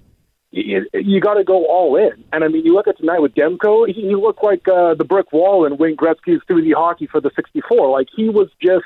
you, 0.50 0.86
you 0.92 1.20
got 1.20 1.34
to 1.34 1.44
go 1.44 1.66
all 1.66 1.96
in. 1.96 2.24
And 2.32 2.42
I 2.42 2.48
mean, 2.48 2.64
you 2.64 2.74
look 2.74 2.88
at 2.88 2.98
tonight 2.98 3.20
with 3.20 3.34
Demko, 3.34 3.86
he, 3.86 4.00
he 4.00 4.14
looked 4.14 4.42
like 4.42 4.66
uh, 4.68 4.94
the 4.94 5.04
brick 5.04 5.32
wall 5.32 5.66
in 5.66 5.76
Wayne 5.76 5.96
Gretzky's 5.96 6.42
3D 6.48 6.72
hockey 6.74 7.06
for 7.06 7.20
the 7.20 7.30
64. 7.36 7.90
Like 7.90 8.08
he 8.14 8.28
was 8.28 8.48
just. 8.60 8.84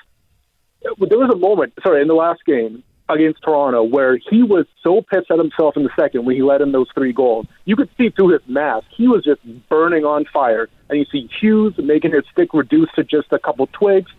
There 0.83 1.19
was 1.19 1.31
a 1.31 1.37
moment, 1.37 1.75
sorry, 1.83 2.01
in 2.01 2.09
the 2.09 2.15
last 2.15 2.43
game 2.47 2.83
against 3.11 3.43
Toronto 3.43 3.83
where 3.83 4.17
he 4.17 4.43
was 4.43 4.67
so 4.83 5.03
pissed 5.03 5.31
at 5.31 5.39
himself 5.39 5.77
in 5.77 5.83
the 5.83 5.91
second 5.99 6.25
when 6.25 6.37
he 6.37 6.43
let 6.43 6.61
in 6.61 6.73
those 6.73 6.87
three 6.95 7.13
goals. 7.13 7.47
You 7.65 7.77
could 7.77 7.91
see 7.99 8.11
through 8.11 8.29
his 8.29 8.41
mask. 8.47 8.87
He 8.97 9.09
was 9.09 9.25
just 9.25 9.41
burning 9.69 10.05
on 10.05 10.25
fire. 10.33 10.69
And 10.89 10.99
you 10.99 11.05
see 11.13 11.29
Hughes 11.41 11.75
making 11.77 12.13
his 12.13 12.25
stick 12.33 12.55
reduced 12.55 12.95
to 12.95 13.05
just 13.05 13.33
a 13.33 13.39
couple 13.39 13.67
twigs. 13.67 14.11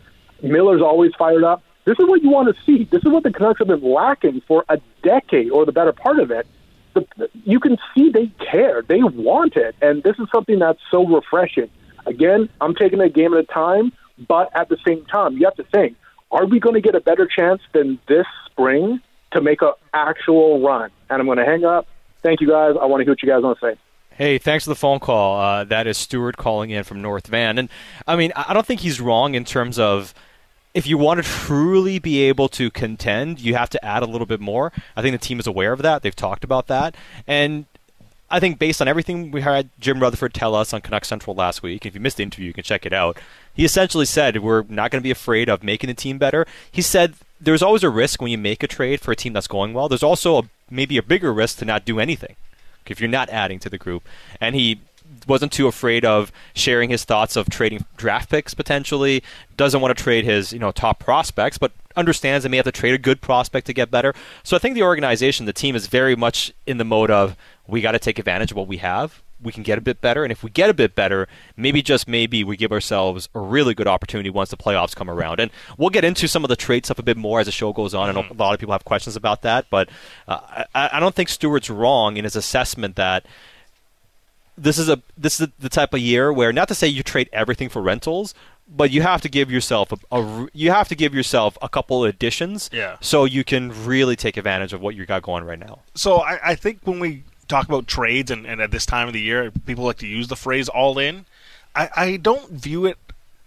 Miller's 0.44 0.82
always 0.82 1.12
fired 1.18 1.44
up. 1.44 1.64
This 1.86 1.98
is 2.00 2.08
what 2.08 2.22
you 2.22 2.30
want 2.30 2.56
to 2.56 2.64
see. 2.64 2.86
This 2.86 3.04
is 3.04 3.12
what 3.12 3.24
the 3.24 3.32
Canucks 3.32 3.60
have 3.60 3.68
been 3.68 3.84
lacking 3.84 4.42
for 4.48 4.64
a 4.70 4.80
decade 5.04 5.50
or 5.50 5.66
the 5.66 5.72
better 5.72 5.94
part 5.94 6.20
of 6.20 6.32
it. 6.32 6.46
The, 6.94 7.30
you 7.46 7.60
can 7.60 7.78
see 7.96 8.10
they 8.10 8.28
care. 8.52 8.82
They 8.82 9.02
want 9.02 9.56
it. 9.56 9.76
And 9.82 10.04
this 10.04 10.18
is 10.20 10.28
something 10.32 10.60
that's 10.60 10.80
so 10.92 11.08
refreshing. 11.08 11.70
Again, 12.06 12.50
I'm 12.60 12.76
taking 12.76 13.00
a 13.00 13.10
game 13.10 13.34
at 13.34 13.40
a 13.40 13.44
time, 13.44 13.94
but 14.28 14.50
at 14.56 14.70
the 14.70 14.78
same 14.86 15.06
time, 15.06 15.38
you 15.38 15.46
have 15.46 15.56
to 15.56 15.64
think, 15.64 15.96
are 16.32 16.46
we 16.46 16.60
going 16.60 16.76
to 16.76 16.82
get 16.82 16.96
a 16.96 17.02
better 17.02 17.26
chance 17.26 17.62
than 17.74 18.00
this 18.08 18.26
spring 18.46 19.02
to 19.32 19.42
make 19.42 19.62
an 19.62 19.74
actual 19.94 20.62
run? 20.62 20.92
And 21.10 21.20
I'm 21.20 21.26
going 21.26 21.38
to 21.38 21.46
hang 21.46 21.66
up. 21.66 21.88
Thank 22.22 22.42
you 22.42 22.48
guys. 22.48 22.76
I 22.80 22.86
want 22.86 23.02
to 23.02 23.06
hear 23.06 23.14
what 23.14 23.24
you 23.24 23.30
guys 23.30 23.44
want 23.44 23.60
to 23.60 23.72
say. 23.72 23.80
Hey, 24.12 24.38
thanks 24.38 24.66
for 24.66 24.70
the 24.70 24.76
phone 24.76 25.00
call. 25.00 25.40
Uh, 25.40 25.64
that 25.64 25.88
is 25.88 25.98
Stuart 25.98 26.38
calling 26.38 26.70
in 26.70 26.84
from 26.84 27.02
North 27.02 27.28
Van. 27.28 27.58
And 27.58 27.70
I 28.06 28.16
mean, 28.16 28.32
I 28.36 28.54
don't 28.54 28.66
think 28.66 28.82
he's 28.82 29.02
wrong 29.02 29.34
in 29.34 29.46
terms 29.46 29.80
of 29.80 30.14
if 30.74 30.88
you 30.88 30.98
want 30.98 31.22
to 31.22 31.30
truly 31.30 32.00
be 32.00 32.22
able 32.24 32.48
to 32.50 32.72
contend, 32.72 33.40
you 33.40 33.56
have 33.56 33.70
to 33.72 33.86
add 33.86 34.04
a 34.04 34.06
little 34.06 34.28
bit 34.28 34.40
more. 34.40 34.72
I 34.96 35.02
think 35.02 35.20
the 35.20 35.26
team 35.26 35.40
is 35.40 35.48
aware 35.48 35.74
of 35.74 35.82
that. 35.82 36.02
They've 36.02 36.16
talked 36.16 36.44
about 36.44 36.68
that. 36.68 36.96
And 37.28 37.66
I 38.30 38.40
think 38.40 38.60
based 38.60 38.82
on 38.82 38.88
everything 38.88 39.32
we 39.32 39.42
had 39.42 39.70
Jim 39.80 40.00
Rutherford 40.00 40.34
tell 40.34 40.56
us 40.56 40.74
on 40.74 40.82
Canuck 40.82 41.04
Central 41.04 41.36
last 41.36 41.62
week, 41.62 41.86
if 41.86 41.94
you 41.94 42.00
missed 42.00 42.18
the 42.18 42.24
interview, 42.24 42.48
you 42.48 42.54
can 42.54 42.64
check 42.64 42.86
it 42.86 42.94
out. 42.94 43.18
He 43.54 43.66
essentially 43.66 44.06
said 44.06 44.42
we're 44.42 44.64
not 44.70 44.92
going 44.92 45.02
to 45.02 45.04
be 45.04 45.12
afraid 45.12 45.50
of 45.50 45.64
making 45.64 45.90
the 45.90 45.94
team 45.94 46.18
better. 46.18 46.48
He 46.72 46.82
said 46.82 47.16
there's 47.42 47.62
always 47.62 47.84
a 47.84 47.90
risk 47.90 48.22
when 48.22 48.32
you 48.32 48.38
make 48.38 48.64
a 48.64 48.68
trade 48.68 49.02
for 49.02 49.12
a 49.12 49.16
team 49.16 49.34
that's 49.34 49.48
going 49.48 49.74
well. 49.74 49.90
There's 49.90 50.04
also 50.04 50.38
a, 50.38 50.44
maybe 50.70 50.98
a 50.98 51.04
bigger 51.04 51.34
risk 51.34 51.58
to 51.58 51.66
not 51.66 51.84
do 51.84 52.00
anything 52.00 52.36
if 52.88 53.00
you're 53.00 53.10
not 53.10 53.30
adding 53.30 53.60
to 53.60 53.70
the 53.70 53.78
group. 53.78 54.08
And 54.40 54.56
he 54.56 54.80
wasn't 55.28 55.52
too 55.52 55.68
afraid 55.68 56.06
of 56.06 56.32
sharing 56.54 56.90
his 56.90 57.04
thoughts 57.04 57.36
of 57.36 57.50
trading 57.50 57.86
draft 57.98 58.30
picks 58.30 58.54
potentially. 58.54 59.24
Doesn't 59.58 59.82
want 59.82 59.96
to 59.96 60.04
trade 60.04 60.26
his 60.26 60.54
you 60.54 60.60
know 60.60 60.72
top 60.72 61.00
prospects, 61.00 61.58
but 61.58 61.72
understands 61.96 62.44
they 62.44 62.50
may 62.50 62.58
have 62.58 62.66
to 62.66 62.72
trade 62.72 62.94
a 62.94 62.98
good 62.98 63.22
prospect 63.22 63.68
to 63.68 63.74
get 63.74 63.92
better. 63.92 64.14
So 64.44 64.56
I 64.56 64.60
think 64.60 64.76
the 64.76 64.84
organization, 64.84 65.46
the 65.46 65.54
team, 65.54 65.76
is 65.76 65.88
very 65.88 66.16
much 66.16 66.54
in 66.66 66.78
the 66.78 66.86
mode 66.86 67.12
of 67.12 67.36
we 67.68 67.82
got 67.82 67.92
to 67.92 68.00
take 68.00 68.20
advantage 68.20 68.52
of 68.52 68.58
what 68.58 68.68
we 68.68 68.78
have. 68.78 69.22
We 69.44 69.52
can 69.52 69.64
get 69.64 69.80
a 69.80 69.82
bit 69.82 70.02
better, 70.02 70.24
and 70.24 70.32
if 70.32 70.44
we 70.44 70.52
get 70.52 70.70
a 70.70 70.74
bit 70.74 70.94
better, 70.94 71.28
maybe 71.58 71.82
just 71.82 72.08
maybe 72.08 72.44
we 72.44 72.56
give 72.56 72.72
ourselves 72.72 73.28
a 73.34 73.40
really 73.40 73.74
good 73.74 73.88
opportunity 73.88 74.30
once 74.30 74.52
the 74.52 74.58
playoffs 74.58 74.96
come 74.96 75.10
around. 75.10 75.40
And 75.40 75.50
we'll 75.80 75.90
get 75.90 76.04
into 76.04 76.28
some 76.28 76.44
of 76.46 76.50
the 76.50 76.56
trade 76.56 76.86
stuff 76.86 77.00
a 77.00 77.04
bit 77.04 77.18
more 77.18 77.40
as 77.40 77.48
the 77.48 77.52
show 77.52 77.74
goes 77.74 77.96
on. 77.96 78.08
I 78.08 78.12
know 78.12 78.28
a 78.30 78.34
lot 78.36 78.54
of 78.54 78.60
people 78.60 78.74
have 78.74 78.86
questions 78.86 79.16
about 79.16 79.42
that, 79.42 79.66
but 79.72 79.90
uh, 80.28 80.66
I, 80.76 80.92
I 80.94 81.00
don't 81.00 81.16
think 81.16 81.28
Stewart's 81.28 81.72
wrong 81.72 82.18
in 82.18 82.24
his 82.24 82.36
assessment 82.36 82.98
that 82.98 83.26
this 84.58 84.78
is 84.78 84.90
a 84.90 85.02
this 85.18 85.40
is 85.40 85.48
the 85.60 85.70
type 85.70 85.94
of 85.94 86.00
year 86.00 86.32
where 86.32 86.52
not 86.54 86.68
to 86.68 86.76
say 86.76 86.88
you 86.88 87.04
trade 87.04 87.30
everything 87.34 87.70
for 87.70 87.82
rentals, 87.82 88.34
but 88.68 88.92
you 88.92 89.02
have 89.02 89.22
to 89.22 89.30
give 89.30 89.52
yourself 89.52 89.92
a 90.12 90.48
you 90.54 90.72
have 90.72 90.88
to 90.90 90.96
give 90.96 91.14
yourself 91.14 91.58
a 91.62 91.70
couple 91.70 92.04
additions, 92.06 92.70
Yeah. 92.72 92.98
so 93.02 93.26
you 93.26 93.44
can 93.44 93.86
really 93.86 94.16
take 94.16 94.38
advantage 94.38 94.74
of 94.74 94.82
what 94.82 94.96
you 94.96 95.06
got 95.06 95.22
going 95.24 95.44
right 95.44 95.60
now. 95.60 95.80
So 95.96 96.18
I, 96.22 96.52
I 96.52 96.56
think 96.56 96.80
when 96.84 97.00
we 97.00 97.24
talk 97.48 97.68
about 97.68 97.86
trades 97.88 98.32
and, 98.32 98.46
and 98.46 98.62
at 98.62 98.72
this 98.72 98.86
time 98.86 99.08
of 99.08 99.14
the 99.14 99.20
year, 99.22 99.52
people 99.66 99.84
like 99.86 99.98
to 99.98 100.08
use 100.08 100.28
the 100.30 100.36
phrase 100.38 100.70
all 100.70 100.98
in. 100.98 101.26
I, 101.76 101.90
I 101.96 102.18
don't 102.18 102.50
view 102.52 102.86
it, 102.86 102.98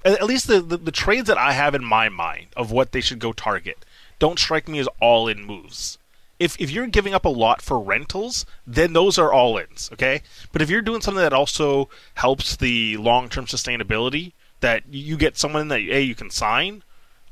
at 0.04 0.12
at 0.20 0.24
least 0.24 0.46
the, 0.46 0.60
the, 0.60 0.76
the 0.76 0.92
trades 0.92 1.26
that 1.28 1.38
I 1.38 1.52
have 1.52 1.74
in 1.74 1.84
my 1.84 2.08
mind 2.08 2.46
of 2.56 2.70
what 2.70 2.92
they 2.92 3.00
should 3.00 3.18
go 3.18 3.32
target, 3.32 3.84
don't 4.18 4.38
strike 4.38 4.68
me 4.68 4.78
as 4.78 4.88
all 5.00 5.26
in 5.28 5.44
moves. 5.44 5.98
If, 6.44 6.60
if 6.60 6.70
you're 6.70 6.86
giving 6.86 7.14
up 7.14 7.24
a 7.24 7.30
lot 7.30 7.62
for 7.62 7.80
rentals, 7.80 8.44
then 8.66 8.92
those 8.92 9.18
are 9.18 9.32
all 9.32 9.56
ins, 9.56 9.88
okay? 9.94 10.20
But 10.52 10.60
if 10.60 10.68
you're 10.68 10.82
doing 10.82 11.00
something 11.00 11.22
that 11.22 11.32
also 11.32 11.88
helps 12.14 12.54
the 12.54 12.98
long 12.98 13.30
term 13.30 13.46
sustainability, 13.46 14.32
that 14.60 14.82
you 14.90 15.16
get 15.16 15.38
someone 15.38 15.68
that 15.68 15.80
A, 15.80 16.02
you 16.02 16.14
can 16.14 16.28
sign, 16.28 16.82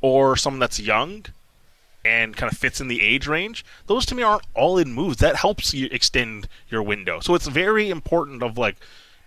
or 0.00 0.34
someone 0.36 0.60
that's 0.60 0.80
young, 0.80 1.26
and 2.04 2.36
kind 2.36 2.50
of 2.50 2.56
fits 2.56 2.80
in 2.80 2.88
the 2.88 3.02
age 3.02 3.26
range, 3.26 3.66
those 3.86 4.06
to 4.06 4.14
me 4.14 4.22
aren't 4.22 4.46
all 4.54 4.78
in 4.78 4.92
moves. 4.92 5.18
That 5.18 5.36
helps 5.36 5.74
you 5.74 5.88
extend 5.90 6.48
your 6.70 6.82
window. 6.82 7.20
So 7.20 7.34
it's 7.34 7.46
very 7.46 7.90
important 7.90 8.42
of 8.42 8.56
like 8.56 8.76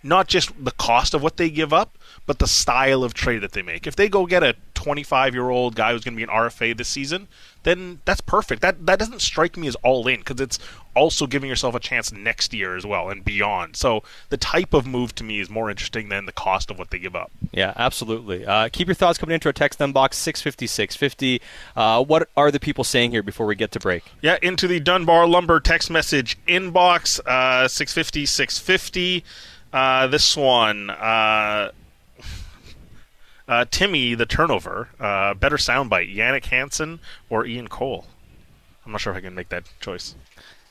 not 0.02 0.26
just 0.26 0.52
the 0.62 0.72
cost 0.72 1.14
of 1.14 1.22
what 1.22 1.36
they 1.36 1.48
give 1.48 1.72
up, 1.72 1.96
but 2.26 2.40
the 2.40 2.46
style 2.46 3.04
of 3.04 3.14
trade 3.14 3.38
that 3.38 3.52
they 3.52 3.62
make. 3.62 3.86
If 3.86 3.96
they 3.96 4.08
go 4.08 4.26
get 4.26 4.42
a 4.42 4.54
25 4.74 5.34
year 5.34 5.48
old 5.48 5.74
guy 5.74 5.92
who's 5.92 6.04
going 6.04 6.14
to 6.14 6.16
be 6.16 6.22
an 6.22 6.28
RFA 6.28 6.76
this 6.76 6.88
season, 6.88 7.28
then 7.62 8.00
that's 8.04 8.20
perfect. 8.20 8.62
That 8.62 8.86
that 8.86 8.98
doesn't 8.98 9.20
strike 9.20 9.56
me 9.56 9.68
as 9.68 9.74
all 9.76 10.06
in 10.06 10.20
because 10.20 10.40
it's 10.40 10.58
also 10.94 11.26
giving 11.26 11.48
yourself 11.48 11.74
a 11.74 11.80
chance 11.80 12.12
next 12.12 12.54
year 12.54 12.76
as 12.76 12.86
well 12.86 13.10
and 13.10 13.24
beyond. 13.24 13.76
So 13.76 14.02
the 14.28 14.36
type 14.36 14.74
of 14.74 14.86
move 14.86 15.14
to 15.16 15.24
me 15.24 15.40
is 15.40 15.50
more 15.50 15.70
interesting 15.70 16.08
than 16.08 16.26
the 16.26 16.32
cost 16.32 16.70
of 16.70 16.78
what 16.78 16.90
they 16.90 16.98
give 16.98 17.14
up. 17.16 17.30
Yeah, 17.52 17.72
absolutely. 17.76 18.46
Uh, 18.46 18.68
keep 18.72 18.88
your 18.88 18.94
thoughts 18.94 19.18
coming 19.18 19.34
into 19.34 19.48
our 19.48 19.52
text 19.52 19.78
inbox 19.78 20.14
six 20.14 20.42
fifty 20.42 20.66
six 20.66 20.94
fifty. 20.96 21.40
Uh, 21.74 22.04
what 22.04 22.28
are 22.36 22.50
the 22.50 22.60
people 22.60 22.84
saying 22.84 23.10
here 23.12 23.22
before 23.22 23.46
we 23.46 23.54
get 23.54 23.72
to 23.72 23.80
break? 23.80 24.04
Yeah, 24.20 24.38
into 24.42 24.66
the 24.68 24.80
Dunbar 24.80 25.26
Lumber 25.26 25.60
text 25.60 25.90
message 25.90 26.38
inbox, 26.46 27.20
uh, 27.26 27.68
650, 27.68 28.26
650. 28.26 29.24
Uh, 29.72 30.06
this 30.06 30.36
one, 30.36 30.90
uh, 30.90 31.70
uh, 33.48 33.64
Timmy, 33.70 34.14
the 34.14 34.26
turnover. 34.26 34.88
Uh, 34.98 35.34
better 35.34 35.56
soundbite, 35.56 36.14
Jannik 36.14 36.46
Hansen 36.46 37.00
or 37.30 37.46
Ian 37.46 37.68
Cole? 37.68 38.06
I'm 38.84 38.92
not 38.92 39.00
sure 39.00 39.12
if 39.12 39.16
I 39.16 39.20
can 39.20 39.34
make 39.34 39.48
that 39.48 39.64
choice. 39.80 40.14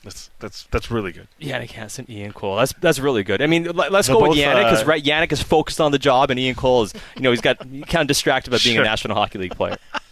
That's 0.04 0.30
that's 0.38 0.64
that's 0.70 0.90
really 0.90 1.10
good. 1.10 1.26
Jannik 1.40 1.72
Hansen, 1.72 2.06
Ian 2.08 2.32
Cole. 2.32 2.56
That's 2.56 2.72
that's 2.80 2.98
really 3.00 3.24
good. 3.24 3.42
I 3.42 3.46
mean, 3.46 3.64
let, 3.64 3.92
us 3.92 4.06
They're 4.06 4.14
go 4.14 4.28
with 4.28 4.38
Jannik 4.38 4.64
because 4.64 4.84
uh, 4.84 4.86
right, 4.86 5.02
Jannik 5.02 5.32
is 5.32 5.42
focused 5.42 5.80
on 5.80 5.90
the 5.90 5.98
job, 5.98 6.30
and 6.30 6.38
Ian 6.38 6.54
Cole 6.54 6.84
is, 6.84 6.94
you 7.16 7.22
know, 7.22 7.30
he's 7.30 7.40
got 7.40 7.58
kind 7.58 7.96
of 7.96 8.06
distracted 8.06 8.50
by 8.50 8.58
being 8.62 8.76
Sure. 8.76 8.84
a 8.84 8.86
National 8.86 9.16
Hockey 9.16 9.38
League 9.38 9.56
player. 9.56 9.76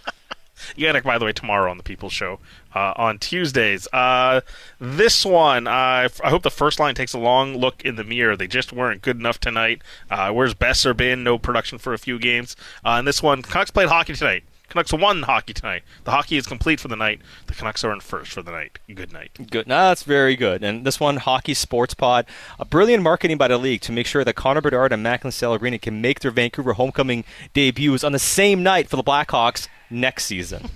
Jannik, 0.77 1.03
by 1.03 1.19
the 1.19 1.25
way, 1.25 1.33
tomorrow 1.33 1.71
on 1.71 1.77
the 1.77 1.83
People's 1.83 2.13
Show 2.13 2.41
uh, 2.75 2.93
on 2.97 3.19
Tuesdays. 3.19 3.87
Uh, 3.93 4.41
this 4.81 5.25
one, 5.25 5.67
uh, 5.67 6.09
I 6.23 6.31
hope 6.31 6.43
the 6.43 6.51
first 6.51 6.79
line 6.79 6.95
takes 6.95 7.15
a 7.15 7.19
long 7.19 7.57
look 7.57 7.85
in 7.85 7.97
the 7.97 8.05
mirror. 8.05 8.37
They 8.37 8.47
just 8.47 8.73
weren't 8.73 9.03
good 9.03 9.19
enough 9.19 9.41
tonight. 9.41 9.83
Uh, 10.11 10.31
where's 10.33 10.55
Boeser 10.55 10.97
been? 10.97 11.25
No 11.25 11.39
production 11.39 11.79
for 11.79 11.93
a 11.93 11.99
few 11.99 12.19
games. 12.19 12.57
Uh, 12.85 12.97
and 12.99 13.07
this 13.07 13.23
one, 13.23 13.43
Canucks 13.43 13.71
played 13.71 13.89
hockey 13.89 14.15
tonight. 14.15 14.45
Canucks 14.69 14.93
won 14.93 15.23
hockey 15.23 15.53
tonight. 15.53 15.83
The 16.05 16.11
hockey 16.11 16.37
is 16.37 16.47
complete 16.47 16.81
for 16.81 16.89
the 16.89 16.97
night. 16.97 17.21
The 17.47 17.55
Canucks 17.55 17.85
are 17.85 17.93
in 17.93 18.01
first 18.01 18.33
for 18.33 18.43
the 18.43 18.51
night. 18.51 18.79
Good 18.93 19.13
night. 19.13 19.31
Good. 19.51 19.69
No, 19.69 19.89
that's 19.89 20.03
very 20.03 20.35
good. 20.35 20.65
And 20.65 20.85
this 20.85 20.99
one, 20.99 21.19
Hockey 21.19 21.55
Sports 21.55 21.95
Pod, 21.95 22.27
a 22.59 22.65
brilliant 22.65 23.03
marketing 23.03 23.37
by 23.37 23.47
the 23.47 23.59
league 23.59 23.83
to 23.83 23.93
make 23.93 24.07
sure 24.07 24.25
that 24.25 24.35
Connor 24.35 24.63
Bedard 24.63 24.93
and 24.93 25.03
Macklin 25.03 25.31
Celebrini 25.33 25.81
can 25.81 26.01
make 26.01 26.21
their 26.21 26.33
Vancouver 26.33 26.73
homecoming 26.73 27.25
debuts 27.53 28.03
on 28.03 28.13
the 28.13 28.19
same 28.19 28.63
night 28.63 28.89
for 28.89 28.97
the 28.97 29.05
Blackhawks 29.05 29.69
next 29.95 30.25
season. 30.27 30.69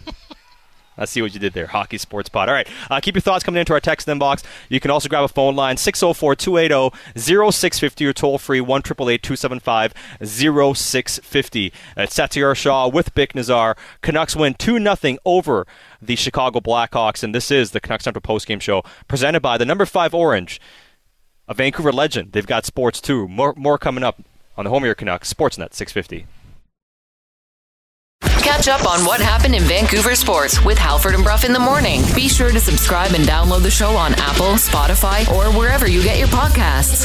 Let's 0.99 1.13
see 1.13 1.23
what 1.23 1.33
you 1.33 1.39
did 1.39 1.53
there. 1.53 1.69
Hockey 1.69 1.97
Sports 1.97 2.29
Pod. 2.29 2.49
All 2.49 2.55
right. 2.55 2.67
Uh, 2.91 2.99
keep 3.01 3.15
your 3.15 3.23
thoughts 3.23 3.45
coming 3.45 3.61
into 3.61 3.73
our 3.73 3.81
text 3.81 4.09
inbox. 4.09 4.43
You 4.69 4.81
can 4.81 4.91
also 4.91 5.09
grab 5.09 5.23
a 5.23 5.29
phone 5.29 5.55
line 5.55 5.77
604 5.77 6.35
280 6.35 6.97
0650 7.17 8.07
or 8.07 8.13
toll 8.13 8.39
free 8.39 8.61
1 8.61 8.83
275 8.83 9.95
0650. 10.25 11.73
It's 11.97 12.19
Satiar 12.19 12.57
Shah 12.57 12.89
with 12.89 13.15
Bik 13.15 13.33
Nijjar. 13.33 13.77
Canucks 14.03 14.35
win 14.35 14.55
2 14.55 14.79
0 14.97 15.17
over 15.25 15.67
the 16.03 16.17
Chicago 16.17 16.59
Blackhawks, 16.59 17.23
and 17.23 17.33
this 17.33 17.51
is 17.53 17.71
the 17.71 17.81
Canucks 17.81 18.05
Central 18.05 18.23
postgame 18.23 18.61
show 18.61 18.83
presented 19.07 19.41
by 19.41 19.57
the 19.57 19.65
number 19.65 19.87
5 19.87 20.15
Orange, 20.15 20.61
a 21.47 21.55
Vancouver 21.55 21.93
legend. 21.93 22.33
They've 22.33 22.47
got 22.47 22.65
sports 22.67 23.01
too. 23.01 23.29
More, 23.29 23.55
more 23.57 23.79
coming 23.79 24.03
up 24.03 24.21
on 24.57 24.65
the 24.65 24.71
home 24.71 24.83
of 24.83 24.87
your 24.87 24.97
Canucks, 24.97 25.33
Sportsnet 25.33 25.75
650. 25.75 26.27
Catch 28.49 28.69
up 28.69 28.91
on 28.91 29.05
what 29.05 29.21
happened 29.21 29.55
in 29.55 29.63
Vancouver 29.65 30.15
sports 30.15 30.65
with 30.65 30.79
Halford 30.79 31.15
and 31.15 31.23
Brough 31.23 31.45
in 31.45 31.53
the 31.53 31.59
morning. 31.59 32.01
Be 32.15 32.29
sure 32.29 32.51
to 32.51 32.59
subscribe 32.59 33.13
and 33.13 33.23
download 33.27 33.63
the 33.63 33.71
show 33.71 33.91
on 33.91 34.15
Apple, 34.15 34.55
Spotify, 34.55 35.31
or 35.31 35.55
wherever 35.55 35.87
you 35.87 36.03
get 36.03 36.19
your 36.19 36.29
podcasts. 36.29 37.05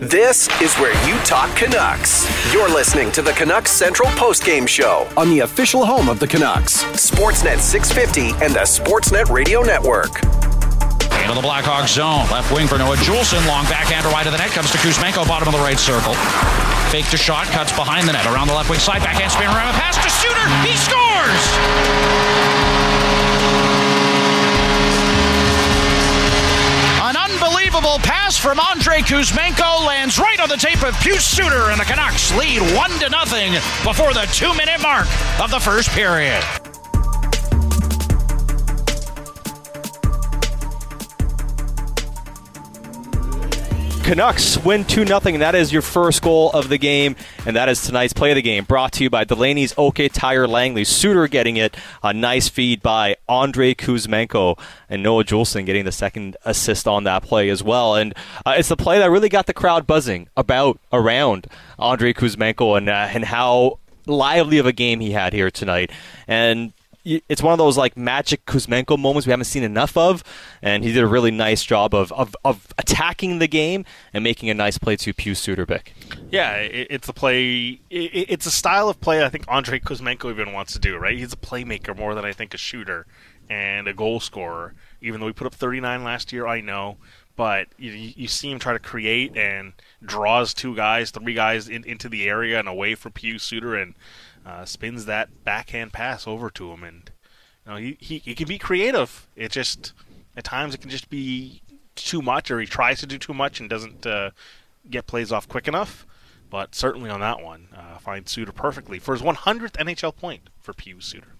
This 0.00 0.48
is 0.62 0.74
where 0.76 0.94
you 1.06 1.22
talk 1.24 1.54
Canucks. 1.54 2.26
You're 2.50 2.70
listening 2.70 3.12
to 3.12 3.20
the 3.20 3.32
Canucks 3.32 3.72
Central 3.72 4.08
Postgame 4.12 4.66
Show 4.66 5.06
on 5.18 5.28
the 5.28 5.40
official 5.40 5.84
home 5.84 6.08
of 6.08 6.18
the 6.18 6.26
Canucks, 6.26 6.82
Sportsnet 6.94 7.58
650 7.58 8.42
and 8.42 8.54
the 8.54 8.60
Sportsnet 8.60 9.28
Radio 9.28 9.60
Network. 9.60 10.18
Into 11.18 11.34
the 11.34 11.42
Blackhawks 11.42 11.94
zone. 11.94 12.28
Left 12.30 12.52
wing 12.52 12.66
for 12.66 12.78
Noah 12.78 12.96
Juulsen. 12.96 13.46
Long 13.46 13.64
backhander 13.66 14.10
wide 14.10 14.26
of 14.26 14.32
the 14.32 14.38
net. 14.38 14.50
Comes 14.50 14.70
to 14.72 14.78
Kuzmenko, 14.78 15.26
bottom 15.26 15.48
of 15.48 15.54
the 15.54 15.60
right 15.60 15.78
circle. 15.78 16.14
Fake 16.90 17.08
to 17.10 17.16
shot. 17.16 17.46
Cuts 17.48 17.72
behind 17.72 18.08
the 18.08 18.12
net. 18.12 18.26
Around 18.26 18.48
the 18.48 18.54
left 18.54 18.70
wing 18.70 18.78
side. 18.78 19.02
Backhand 19.02 19.32
spin 19.32 19.46
around. 19.46 19.74
A 19.74 19.78
pass 19.78 19.96
to 19.98 20.10
Suter. 20.10 20.46
He 20.66 20.76
scores! 20.76 21.44
An 27.02 27.16
unbelievable 27.16 27.98
pass 28.00 28.36
from 28.36 28.60
Andrei 28.60 29.00
Kuzmenko 29.00 29.86
lands 29.86 30.18
right 30.18 30.38
on 30.40 30.48
the 30.48 30.56
tape 30.56 30.82
of 30.82 30.94
Pius 30.94 31.24
Suter, 31.24 31.70
and 31.70 31.80
the 31.80 31.84
Canucks 31.84 32.32
lead 32.36 32.60
one 32.76 32.90
to 33.00 33.08
nothing 33.08 33.52
before 33.84 34.12
the 34.12 34.28
two-minute 34.32 34.80
mark 34.80 35.08
of 35.40 35.50
the 35.50 35.58
first 35.58 35.90
period. 35.90 36.44
Canucks 44.02 44.58
win 44.58 44.84
2 44.84 45.06
0, 45.06 45.20
and 45.24 45.42
that 45.42 45.54
is 45.54 45.72
your 45.72 45.82
first 45.82 46.22
goal 46.22 46.50
of 46.52 46.68
the 46.68 46.78
game, 46.78 47.16
and 47.46 47.54
that 47.54 47.68
is 47.68 47.82
tonight's 47.82 48.12
play 48.12 48.30
of 48.30 48.34
the 48.34 48.42
game. 48.42 48.64
Brought 48.64 48.92
to 48.94 49.04
you 49.04 49.10
by 49.10 49.24
Delaney's 49.24 49.74
OK 49.78 50.08
Tire 50.08 50.48
Langley. 50.48 50.84
Suter 50.84 51.28
getting 51.28 51.56
it. 51.56 51.76
A 52.02 52.12
nice 52.12 52.48
feed 52.48 52.82
by 52.82 53.16
Andrei 53.28 53.74
Kuzmenko, 53.74 54.58
and 54.88 55.02
Noah 55.02 55.24
Juulsen 55.24 55.66
getting 55.66 55.84
the 55.84 55.92
second 55.92 56.36
assist 56.44 56.88
on 56.88 57.04
that 57.04 57.22
play 57.22 57.50
as 57.50 57.62
well. 57.62 57.94
And 57.94 58.14
uh, 58.44 58.54
it's 58.58 58.68
the 58.68 58.76
play 58.76 58.98
that 58.98 59.10
really 59.10 59.28
got 59.28 59.46
the 59.46 59.54
crowd 59.54 59.86
buzzing 59.86 60.28
about, 60.36 60.80
around 60.92 61.46
Andrei 61.78 62.12
Kuzmenko, 62.12 62.76
and, 62.78 62.88
uh, 62.88 63.08
and 63.12 63.24
how 63.24 63.78
lively 64.06 64.58
of 64.58 64.66
a 64.66 64.72
game 64.72 65.00
he 65.00 65.12
had 65.12 65.32
here 65.32 65.50
tonight. 65.50 65.90
And 66.26 66.72
it's 67.28 67.42
one 67.42 67.52
of 67.52 67.58
those 67.58 67.76
like 67.76 67.96
magic 67.96 68.46
Kuzmenko 68.46 68.98
moments 68.98 69.26
we 69.26 69.30
haven't 69.30 69.46
seen 69.46 69.62
enough 69.62 69.96
of, 69.96 70.22
and 70.62 70.84
he 70.84 70.92
did 70.92 71.02
a 71.02 71.06
really 71.06 71.30
nice 71.30 71.62
job 71.62 71.94
of, 71.94 72.12
of, 72.12 72.36
of 72.44 72.72
attacking 72.78 73.38
the 73.38 73.48
game 73.48 73.84
and 74.12 74.22
making 74.22 74.50
a 74.50 74.54
nice 74.54 74.78
play 74.78 74.96
to 74.96 75.12
Pius 75.12 75.38
Suter 75.40 75.66
Bik. 75.66 75.88
Yeah, 76.30 76.56
it, 76.56 76.86
it's 76.90 77.08
a 77.08 77.12
play. 77.12 77.80
It, 77.90 78.26
it's 78.30 78.46
a 78.46 78.50
style 78.50 78.88
of 78.88 79.00
play 79.00 79.24
I 79.24 79.28
think 79.28 79.44
Andrei 79.48 79.80
Kuzmenko 79.80 80.30
even 80.30 80.52
wants 80.52 80.72
to 80.74 80.78
do. 80.78 80.96
Right, 80.96 81.18
he's 81.18 81.32
a 81.32 81.36
playmaker 81.36 81.96
more 81.96 82.14
than 82.14 82.24
I 82.24 82.32
think 82.32 82.54
a 82.54 82.58
shooter 82.58 83.06
and 83.48 83.88
a 83.88 83.92
goal 83.92 84.20
scorer. 84.20 84.74
Even 85.02 85.20
though 85.20 85.26
he 85.26 85.32
put 85.32 85.46
up 85.46 85.54
39 85.54 86.04
last 86.04 86.32
year, 86.32 86.46
I 86.46 86.60
know, 86.60 86.98
but 87.36 87.68
you, 87.78 87.90
you 87.90 88.28
see 88.28 88.50
him 88.50 88.58
try 88.58 88.74
to 88.74 88.78
create 88.78 89.36
and 89.36 89.72
draws 90.04 90.52
two 90.52 90.76
guys, 90.76 91.10
three 91.10 91.34
guys 91.34 91.68
in, 91.68 91.84
into 91.84 92.08
the 92.08 92.28
area 92.28 92.58
and 92.58 92.68
away 92.68 92.94
from 92.94 93.12
Pius 93.12 93.42
Suter 93.42 93.74
and 93.74 93.94
uh, 94.44 94.64
spins 94.64 95.04
that 95.06 95.44
backhand 95.44 95.92
pass 95.92 96.26
over 96.26 96.50
to 96.50 96.72
him. 96.72 96.84
And 96.84 97.10
you 97.66 97.72
know, 97.72 97.78
he, 97.78 97.96
he 98.00 98.18
he 98.18 98.34
can 98.34 98.48
be 98.48 98.58
creative. 98.58 99.28
It 99.36 99.52
just 99.52 99.92
at 100.36 100.44
times 100.44 100.74
it 100.74 100.80
can 100.80 100.90
just 100.90 101.10
be 101.10 101.62
too 101.94 102.22
much, 102.22 102.50
or 102.50 102.60
he 102.60 102.66
tries 102.66 103.00
to 103.00 103.06
do 103.06 103.18
too 103.18 103.34
much 103.34 103.60
and 103.60 103.68
doesn't 103.68 104.06
uh, 104.06 104.30
get 104.88 105.06
plays 105.06 105.32
off 105.32 105.48
quick 105.48 105.68
enough. 105.68 106.06
But 106.48 106.74
certainly 106.74 107.10
on 107.10 107.20
that 107.20 107.42
one, 107.42 107.68
uh, 107.76 107.98
finds 107.98 108.32
Suter 108.32 108.52
perfectly 108.52 108.98
for 108.98 109.14
his 109.14 109.22
100th 109.22 109.72
NHL 109.72 110.16
point 110.16 110.50
for 110.58 110.72
Pew 110.72 111.00
Suter. 111.00 111.34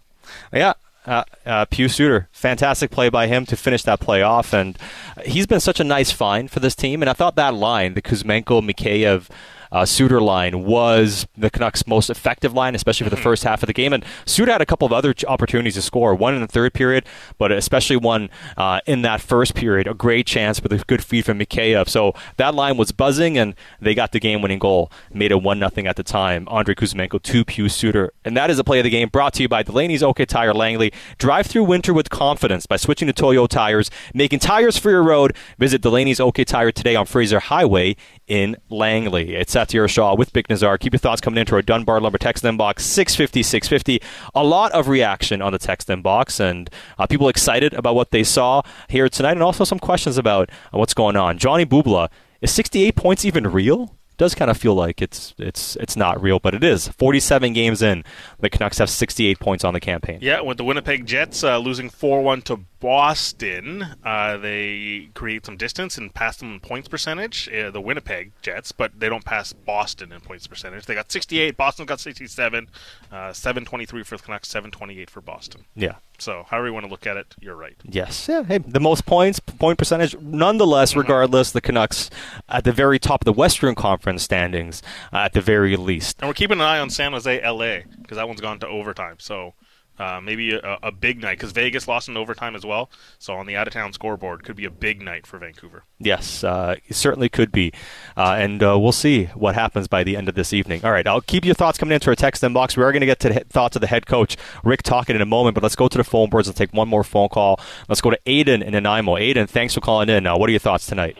Yeah. 0.53 0.75
Uh, 1.07 1.25
uh, 1.47 1.65
Pius 1.65 1.95
Suter, 1.95 2.29
fantastic 2.31 2.91
play 2.91 3.09
by 3.09 3.27
him 3.27 3.47
to 3.47 3.57
finish 3.57 3.83
that 3.85 4.01
play 4.01 4.21
off, 4.21 4.53
and 4.53 4.79
he's 5.25 5.47
been 5.47 5.59
such 5.59 5.81
a 5.81 5.85
nice 5.85 6.13
find 6.13 6.51
for 6.51 6.61
this 6.61 6.75
team. 6.75 7.03
And 7.03 7.09
I 7.09 7.15
thought 7.15 7.37
that 7.37 7.55
line, 7.55 7.95
the 7.95 8.03
Kuzmenko, 8.03 8.61
Mikheyev, 8.63 9.29
uh, 9.73 9.85
Suter 9.85 10.21
line 10.21 10.65
was 10.65 11.27
the 11.37 11.51
Canucks' 11.51 11.87
most 11.87 12.11
effective 12.11 12.53
line, 12.55 12.75
especially 12.75 13.05
for 13.05 13.11
the 13.11 13.21
first 13.21 13.45
half 13.45 13.63
of 13.63 13.67
the 13.67 13.73
game. 13.73 13.93
And 13.93 14.05
Suter 14.27 14.53
had 14.53 14.61
a 14.61 14.67
couple 14.67 14.87
of 14.87 14.93
other 14.93 15.15
opportunities 15.29 15.75
to 15.75 15.83
score, 15.83 16.15
one 16.15 16.35
in 16.35 16.41
the 16.41 16.47
third 16.47 16.75
period, 16.75 17.05
but 17.39 17.53
especially 17.53 17.97
one 17.97 18.31
uh, 18.57 18.81
in 18.87 19.03
that 19.03 19.21
first 19.21 19.55
period. 19.55 19.87
A 19.87 19.95
great 19.95 20.27
chance 20.27 20.63
with 20.63 20.73
a 20.73 20.79
good 20.79 21.05
feed 21.05 21.25
from 21.25 21.39
Mikheyev. 21.39 21.89
So 21.89 22.15
that 22.37 22.55
line 22.55 22.77
was 22.77 22.93
buzzing, 22.93 23.39
and 23.39 23.55
they 23.81 23.95
got 23.95 24.13
the 24.13 24.21
game-winning 24.21 24.59
goal, 24.59 24.91
made 25.13 25.31
it 25.31 25.43
one 25.43 25.59
nothing 25.59 25.87
at 25.87 25.97
the 25.97 26.03
time. 26.03 26.49
Andrei 26.51 26.75
Kuzmenko 26.75 27.23
to 27.23 27.45
Pius 27.45 27.75
Suter, 27.75 28.13
and 28.25 28.37
that 28.37 28.51
is 28.51 28.59
a 28.59 28.65
play 28.65 28.79
of 28.79 28.85
the 28.85 28.91
game 28.91 29.09
brought 29.09 29.35
to 29.35 29.43
you 29.43 29.49
by 29.49 29.63
Delaney's 29.63 30.03
OK 30.03 30.25
Tire 30.25 30.55
Langley. 30.55 30.93
Drive 31.19 31.47
through 31.47 31.65
winter 31.65 31.93
with 31.93 32.11
confidence 32.11 32.67
by 32.67 32.77
switching 32.77 33.07
to 33.07 33.13
Toyo 33.13 33.47
tires, 33.47 33.91
making 34.15 34.39
tires 34.39 34.77
for 34.77 34.91
your 34.91 35.03
road. 35.03 35.37
Visit 35.59 35.83
Delaney's 35.83 36.21
OK 36.21 36.45
Tire 36.45 36.73
today 36.73 36.97
on 36.97 37.07
Fraser 37.07 37.41
Highway 37.41 37.97
in 38.31 38.57
Langley. 38.71 39.35
It's 39.35 39.55
Satiar 39.55 39.91
Shah 39.91 40.15
with 40.15 40.33
Bik 40.33 40.47
Nijjar. 40.47 40.79
Keep 40.79 40.95
your 40.95 41.01
thoughts 41.01 41.21
coming 41.21 41.39
into 41.39 41.57
our 41.57 41.63
Dunbar 41.63 42.01
Lumber 42.01 42.17
text 42.17 42.45
inbox 42.45 42.81
650 42.81 43.43
650. 43.43 44.01
A 44.35 44.45
lot 44.45 44.71
of 44.73 44.87
reaction 44.87 45.43
on 45.43 45.53
the 45.53 45.59
text 45.59 45.89
inbox 45.89 46.39
and 46.39 46.71
uh, 46.97 47.07
people 47.09 47.29
excited 47.29 47.75
about 47.75 47.97
what 47.97 48.13
they 48.13 48.23
saw 48.23 48.63
here 48.89 49.09
tonight 49.09 49.33
and 49.33 49.43
also 49.43 49.65
some 49.65 49.81
questions 49.81 50.17
about 50.17 50.49
what's 50.71 50.95
going 50.95 51.17
on. 51.17 51.39
Johnny 51.39 51.67
Bubla, 51.67 52.09
is 52.41 52.53
68 52.53 52.95
points 52.97 53.25
even 53.25 53.49
real? 53.49 53.97
Does 54.21 54.35
kind 54.35 54.51
of 54.51 54.57
feel 54.59 54.75
like 54.75 55.01
it's 55.01 55.35
it's 55.39 55.77
it's 55.77 55.97
not 55.97 56.21
real, 56.21 56.39
but 56.39 56.55
it 56.55 56.63
is. 56.63 56.89
47 56.89 57.55
games 57.55 57.81
in, 57.81 58.05
the 58.39 58.51
Canucks 58.51 58.77
have 58.77 58.91
68 58.91 59.41
points 59.41 59.65
on 59.65 59.73
the 59.73 59.81
campaign. 59.81 60.19
Yeah, 60.21 60.43
with 60.43 60.59
the 60.59 60.65
Winnipeg 60.65 61.07
Jets 61.07 61.43
uh, 61.43 61.57
losing 61.57 61.89
4-1 61.89 62.45
to 62.45 62.59
Boston, 62.81 63.83
uh, 64.05 64.37
they 64.37 65.09
create 65.15 65.47
some 65.47 65.57
distance 65.57 65.97
and 65.97 66.13
pass 66.13 66.37
them 66.37 66.53
in 66.53 66.61
points 66.61 66.87
percentage. 66.87 67.49
Uh, 67.49 67.71
the 67.71 67.81
Winnipeg 67.81 68.33
Jets, 68.43 68.73
but 68.73 69.01
they 69.01 69.09
don't 69.09 69.25
pass 69.25 69.55
Boston 69.55 70.13
in 70.13 70.21
points 70.21 70.47
percentage. 70.47 70.85
They 70.85 70.95
got 70.95 71.11
68. 71.11 71.57
Boston 71.57 71.87
got 71.87 71.99
67. 71.99 72.69
Uh, 73.11 73.33
723 73.33 74.03
for 74.03 74.19
the 74.19 74.23
Canucks. 74.23 74.49
728 74.49 75.09
for 75.09 75.23
Boston. 75.23 75.65
Yeah. 75.75 75.95
So, 76.21 76.45
however 76.49 76.69
you 76.69 76.73
want 76.73 76.87
to 76.87 76.91
look 76.91 77.07
at 77.07 77.17
it, 77.17 77.35
you're 77.41 77.57
right. 77.57 77.77
Yes. 77.85 78.29
Yeah. 78.29 78.45
Hey, 78.45 78.59
the 78.59 78.81
most 78.81 79.07
points, 79.07 79.41
point 79.41 79.79
percentage. 79.79 80.17
Nonetheless, 80.21 80.91
mm-hmm. 80.91 81.01
regardless, 81.01 81.51
the 81.53 81.61
Canucks 81.61 82.11
at 82.49 82.65
the 82.65 82.73
very 82.73 82.99
top 82.99 83.23
of 83.23 83.25
the 83.25 83.33
Western 83.33 83.75
Conference 83.75 84.23
standings, 84.23 84.83
uh, 85.13 85.19
at 85.19 85.33
the 85.33 85.41
very 85.41 85.77
least. 85.77 86.19
And 86.21 86.29
we're 86.29 86.35
keeping 86.35 86.59
an 86.59 86.67
eye 86.67 86.79
on 86.79 86.91
San 86.91 87.13
Jose, 87.13 87.43
LA, 87.43 87.81
because 88.01 88.17
that 88.17 88.29
one's 88.29 88.41
gone 88.41 88.61
to 88.61 88.69
overtime. 88.69 89.17
So 89.19 89.55
uh, 90.01 90.21
maybe 90.21 90.55
a, 90.55 90.79
a, 90.83 90.91
big 90.91 91.21
night 91.21 91.37
because 91.37 91.53
Vegas 91.53 91.87
lost 91.87 92.09
in 92.09 92.17
overtime 92.17 92.57
as 92.57 92.65
well. 92.65 92.91
So 93.19 93.35
on 93.35 93.47
the 93.47 93.55
out 93.55 93.67
of 93.67 93.75
town 93.75 93.93
scoreboard, 93.93 94.43
could 94.43 94.57
be 94.57 94.65
a 94.65 94.71
big 94.71 95.03
night 95.03 95.27
for 95.27 95.39
Vancouver. 95.39 95.85
Yes, 95.99 96.43
uh, 96.43 96.77
it 96.89 96.95
certainly 96.95 97.29
could 97.29 97.53
be, 97.53 97.73
uh, 98.17 98.37
and 98.39 98.63
uh, 98.63 98.79
we'll 98.79 98.93
see 98.93 99.27
what 99.27 99.55
happens 99.55 99.89
by 99.89 100.03
the 100.03 100.17
end 100.17 100.29
of 100.29 100.35
this 100.35 100.55
evening. 100.55 100.85
All 100.85 100.93
right, 100.93 101.07
I'll 101.07 101.21
keep 101.21 101.45
your 101.45 101.55
thoughts 101.55 101.77
coming 101.77 101.93
into 101.93 102.09
our 102.09 102.17
text 102.17 102.43
inbox. 102.43 102.77
We 102.77 102.83
are 102.83 102.93
going 102.93 103.01
to 103.01 103.07
get 103.07 103.21
to 103.21 103.29
the 103.29 103.41
thoughts 103.41 103.77
of 103.77 103.81
the 103.81 103.89
head 103.89 104.07
coach 104.07 104.39
Rick 104.65 104.83
Tocchet 104.83 105.15
in 105.15 105.21
a 105.21 105.27
moment, 105.27 105.55
but 105.55 105.63
let's 105.63 105.77
go 105.77 105.87
to 105.87 105.99
the 105.99 106.05
phone 106.05 106.31
boards 106.31 106.49
and 106.49 106.57
take 106.57 106.73
one 106.73 106.89
more 106.89 107.05
phone 107.05 107.29
call. 107.29 107.61
Let's 107.89 108.01
go 108.01 108.09
to 108.09 108.19
Aiden 108.27 108.65
in 108.65 108.73
Nanaimo. 108.73 109.17
Aiden, 109.17 109.49
thanks 109.49 109.75
for 109.75 109.83
calling 109.83 110.09
in. 110.09 110.25
Now, 110.25 110.39
what 110.39 110.49
are 110.49 110.53
your 110.53 110.61
thoughts 110.61 110.87
tonight? 110.87 111.19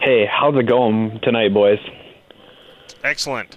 Hey, 0.00 0.26
how's 0.26 0.56
it 0.56 0.66
going 0.66 1.20
tonight, 1.22 1.54
boys? 1.54 1.78
Excellent. 3.04 3.56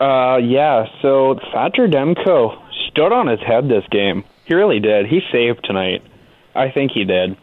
Uh, 0.00 0.36
yeah. 0.36 0.86
So 1.00 1.38
Thatcher 1.52 1.86
Demko 1.86 2.60
stood 2.94 3.12
on 3.12 3.26
his 3.26 3.40
head 3.40 3.68
this 3.68 3.84
game. 3.90 4.24
He 4.46 4.54
really 4.54 4.80
did. 4.80 5.06
He 5.06 5.20
saved 5.32 5.64
tonight. 5.64 6.02
I 6.54 6.70
think 6.70 6.92
he 6.92 7.04
did. 7.04 7.36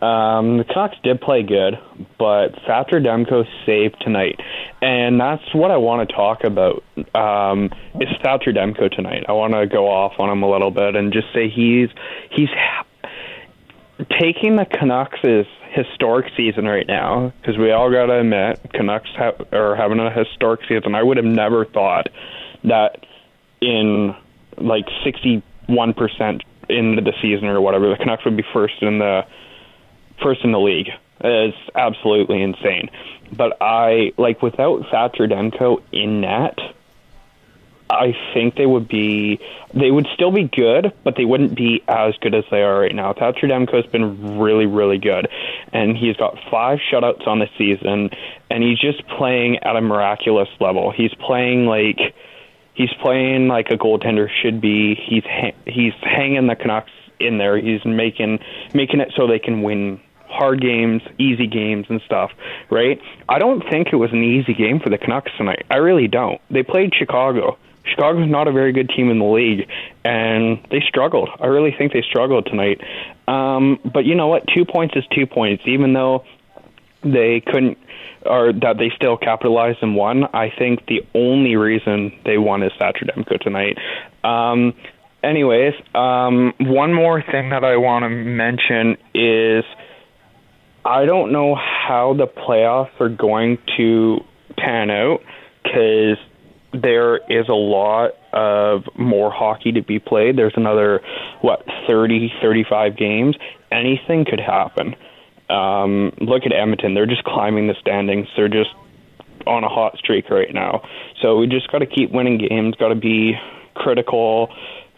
Um, 0.00 0.58
the 0.58 0.64
Canucks 0.64 0.96
did 1.02 1.20
play 1.20 1.42
good, 1.42 1.78
but 2.18 2.48
Thatcher 2.66 3.00
Demko 3.00 3.44
saved 3.64 3.96
tonight, 4.02 4.38
and 4.82 5.18
that's 5.18 5.42
what 5.54 5.70
I 5.70 5.78
want 5.78 6.06
to 6.06 6.14
talk 6.14 6.44
about. 6.44 6.84
Um, 7.14 7.70
is 8.00 8.08
Thatcher 8.22 8.52
Demko 8.52 8.94
tonight? 8.94 9.24
I 9.28 9.32
want 9.32 9.54
to 9.54 9.66
go 9.66 9.88
off 9.88 10.12
on 10.18 10.28
him 10.28 10.42
a 10.42 10.50
little 10.50 10.70
bit 10.70 10.94
and 10.94 11.12
just 11.12 11.28
say 11.32 11.48
he's 11.48 11.88
he's 12.30 12.50
taking 14.20 14.56
the 14.56 14.66
Canucks' 14.66 15.48
historic 15.70 16.26
season 16.36 16.66
right 16.66 16.86
now 16.86 17.32
because 17.40 17.56
we 17.56 17.70
all 17.70 17.90
got 17.90 18.06
to 18.06 18.20
admit 18.20 18.60
Canucks 18.74 19.08
have, 19.16 19.40
are 19.52 19.74
having 19.74 20.00
a 20.00 20.10
historic 20.10 20.60
season. 20.68 20.94
I 20.94 21.02
would 21.02 21.16
have 21.16 21.24
never 21.24 21.64
thought 21.64 22.08
that 22.64 23.06
in 23.62 24.14
like 24.58 24.86
61% 25.04 25.42
into 26.68 27.02
the 27.02 27.12
season 27.20 27.48
or 27.48 27.60
whatever, 27.60 27.88
the 27.90 27.96
Canucks 27.96 28.24
would 28.24 28.36
be 28.36 28.44
first 28.52 28.74
in 28.80 28.98
the 28.98 29.26
first 30.22 30.42
in 30.44 30.52
the 30.52 30.60
league. 30.60 30.88
It's 31.20 31.56
absolutely 31.74 32.42
insane. 32.42 32.90
But 33.32 33.56
I 33.60 34.12
like 34.16 34.42
without 34.42 34.86
Thatcher 34.90 35.26
Demko 35.26 35.82
in 35.92 36.20
net, 36.20 36.58
I 37.88 38.14
think 38.32 38.56
they 38.56 38.66
would 38.66 38.88
be 38.88 39.40
they 39.72 39.90
would 39.90 40.06
still 40.14 40.30
be 40.30 40.44
good, 40.44 40.92
but 41.02 41.16
they 41.16 41.24
wouldn't 41.24 41.54
be 41.54 41.82
as 41.86 42.14
good 42.20 42.34
as 42.34 42.44
they 42.50 42.62
are 42.62 42.80
right 42.80 42.94
now. 42.94 43.12
Thatcher 43.12 43.46
Demko's 43.46 43.86
been 43.86 44.38
really, 44.38 44.66
really 44.66 44.98
good. 44.98 45.28
And 45.72 45.96
he's 45.96 46.16
got 46.16 46.38
five 46.50 46.78
shutouts 46.90 47.26
on 47.26 47.38
the 47.38 47.48
season 47.58 48.10
and 48.50 48.62
he's 48.62 48.78
just 48.78 49.06
playing 49.08 49.58
at 49.58 49.76
a 49.76 49.80
miraculous 49.80 50.48
level. 50.60 50.92
He's 50.92 51.14
playing 51.14 51.66
like 51.66 52.14
he's 52.74 52.92
playing 53.00 53.48
like 53.48 53.70
a 53.70 53.76
goaltender 53.76 54.28
should 54.42 54.60
be. 54.60 54.94
He's 54.94 55.24
ha- 55.24 55.56
he's 55.66 55.94
hanging 56.02 56.46
the 56.46 56.56
Canucks 56.56 56.90
in 57.18 57.38
there. 57.38 57.56
He's 57.56 57.84
making 57.84 58.40
making 58.74 59.00
it 59.00 59.12
so 59.16 59.26
they 59.26 59.38
can 59.38 59.62
win 59.62 60.00
hard 60.28 60.60
games, 60.60 61.02
easy 61.18 61.46
games, 61.46 61.86
and 61.88 62.00
stuff. 62.04 62.32
Right? 62.70 63.00
I 63.28 63.38
don't 63.38 63.62
think 63.70 63.88
it 63.92 63.96
was 63.96 64.12
an 64.12 64.22
easy 64.22 64.54
game 64.54 64.80
for 64.80 64.90
the 64.90 64.98
Canucks 64.98 65.32
tonight. 65.38 65.64
I 65.70 65.76
really 65.76 66.08
don't. 66.08 66.40
They 66.50 66.62
played 66.62 66.92
Chicago. 66.94 67.58
Chicago's 67.84 68.30
not 68.30 68.48
a 68.48 68.52
very 68.52 68.72
good 68.72 68.88
team 68.88 69.10
in 69.10 69.18
the 69.18 69.26
league, 69.26 69.68
and 70.04 70.58
they 70.70 70.80
struggled. 70.88 71.28
I 71.38 71.46
really 71.46 71.74
think 71.76 71.92
they 71.92 72.02
struggled 72.02 72.46
tonight. 72.46 72.80
Um, 73.28 73.78
but 73.84 74.06
you 74.06 74.14
know 74.14 74.28
what? 74.28 74.44
Two 74.54 74.64
points 74.64 74.96
is 74.96 75.04
two 75.14 75.26
points, 75.26 75.64
even 75.66 75.92
though 75.92 76.24
they 77.02 77.40
couldn't 77.40 77.76
or 78.26 78.52
that 78.52 78.76
they 78.78 78.90
still 78.96 79.16
capitalized 79.16 79.78
and 79.82 79.96
won. 79.96 80.24
I 80.32 80.52
think 80.56 80.86
the 80.86 81.02
only 81.14 81.56
reason 81.56 82.12
they 82.24 82.38
won 82.38 82.62
is 82.62 82.72
Thatcher 82.78 83.06
Demko 83.06 83.40
tonight. 83.40 83.78
Um, 84.22 84.74
anyways, 85.22 85.74
um, 85.94 86.54
one 86.58 86.92
more 86.92 87.22
thing 87.22 87.50
that 87.50 87.64
I 87.64 87.76
want 87.76 88.04
to 88.04 88.08
mention 88.08 88.96
is 89.14 89.64
I 90.84 91.06
don't 91.06 91.32
know 91.32 91.54
how 91.54 92.14
the 92.16 92.26
playoffs 92.26 93.00
are 93.00 93.08
going 93.08 93.58
to 93.76 94.20
pan 94.56 94.90
out 94.90 95.20
because 95.62 96.18
there 96.72 97.16
is 97.16 97.48
a 97.48 97.54
lot 97.54 98.12
of 98.32 98.82
more 98.98 99.30
hockey 99.30 99.72
to 99.72 99.82
be 99.82 99.98
played. 99.98 100.36
There's 100.36 100.54
another, 100.56 101.00
what, 101.40 101.64
30, 101.86 102.32
35 102.42 102.96
games. 102.96 103.36
Anything 103.70 104.24
could 104.24 104.40
happen. 104.40 104.94
Um, 105.48 106.12
look 106.20 106.42
at 106.46 106.52
Edmonton; 106.52 106.94
they're 106.94 107.06
just 107.06 107.24
climbing 107.24 107.66
the 107.66 107.74
standings. 107.80 108.28
They're 108.36 108.48
just 108.48 108.70
on 109.46 109.64
a 109.64 109.68
hot 109.68 109.98
streak 109.98 110.30
right 110.30 110.52
now. 110.52 110.82
So 111.20 111.36
we 111.36 111.46
just 111.46 111.70
got 111.70 111.78
to 111.78 111.86
keep 111.86 112.10
winning 112.10 112.38
games. 112.38 112.76
Got 112.76 112.88
to 112.88 112.94
be 112.94 113.34
critical. 113.74 114.48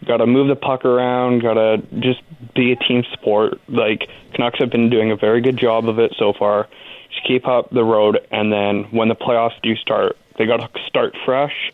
Got 0.05 0.17
to 0.17 0.27
move 0.27 0.47
the 0.47 0.55
puck 0.55 0.85
around. 0.85 1.41
Got 1.41 1.55
to 1.55 1.77
just 1.99 2.21
be 2.55 2.71
a 2.71 2.75
team 2.75 3.03
sport. 3.13 3.59
Like 3.67 4.07
Canucks 4.33 4.59
have 4.59 4.69
been 4.69 4.89
doing 4.89 5.11
a 5.11 5.15
very 5.15 5.41
good 5.41 5.57
job 5.57 5.89
of 5.89 5.99
it 5.99 6.13
so 6.17 6.33
far. 6.37 6.67
Just 7.09 7.27
keep 7.27 7.47
up 7.47 7.69
the 7.71 7.83
road, 7.83 8.19
and 8.31 8.51
then 8.51 8.85
when 8.91 9.07
the 9.07 9.15
playoffs 9.15 9.59
do 9.63 9.75
start, 9.75 10.17
they 10.37 10.45
got 10.45 10.57
to 10.57 10.69
start 10.87 11.15
fresh. 11.25 11.73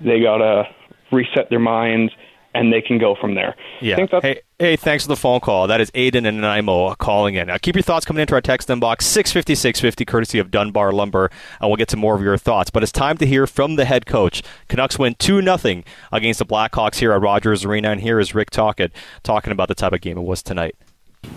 They 0.00 0.20
got 0.20 0.38
to 0.38 0.64
reset 1.10 1.50
their 1.50 1.58
minds 1.58 2.12
and 2.54 2.72
they 2.72 2.80
can 2.80 2.98
go 2.98 3.14
from 3.14 3.34
there. 3.34 3.54
Yeah. 3.80 3.96
hey, 4.22 4.40
hey, 4.58 4.74
thanks 4.74 5.04
for 5.04 5.08
the 5.08 5.16
phone 5.16 5.38
call. 5.40 5.68
That 5.68 5.80
is 5.80 5.90
Aiden 5.92 6.26
and 6.26 6.40
Nanaimo 6.40 6.94
calling 6.96 7.36
in. 7.36 7.46
Now, 7.46 7.58
keep 7.58 7.76
your 7.76 7.82
thoughts 7.82 8.04
coming 8.04 8.20
into 8.20 8.34
our 8.34 8.40
text 8.40 8.68
inbox, 8.68 9.02
650 9.02 9.54
650, 9.54 10.04
courtesy 10.04 10.38
of 10.38 10.50
Dunbar 10.50 10.92
Lumber, 10.92 11.30
and 11.60 11.70
we'll 11.70 11.76
get 11.76 11.88
to 11.88 11.96
more 11.96 12.16
of 12.16 12.22
your 12.22 12.36
thoughts. 12.36 12.70
But 12.70 12.82
it's 12.82 12.92
time 12.92 13.18
to 13.18 13.26
hear 13.26 13.46
from 13.46 13.76
the 13.76 13.84
head 13.84 14.06
coach. 14.06 14.42
Canucks 14.68 14.98
win 14.98 15.14
2 15.18 15.42
0 15.42 15.82
against 16.12 16.38
the 16.38 16.46
Blackhawks 16.46 16.96
here 16.96 17.12
at 17.12 17.20
Rogers 17.20 17.64
Arena, 17.64 17.90
and 17.90 18.00
here 18.00 18.18
is 18.18 18.34
Rick 18.34 18.50
Tocchet 18.50 18.92
talking 19.22 19.52
about 19.52 19.68
the 19.68 19.74
type 19.74 19.92
of 19.92 20.00
game 20.00 20.18
it 20.18 20.22
was 20.22 20.42
tonight. 20.42 20.74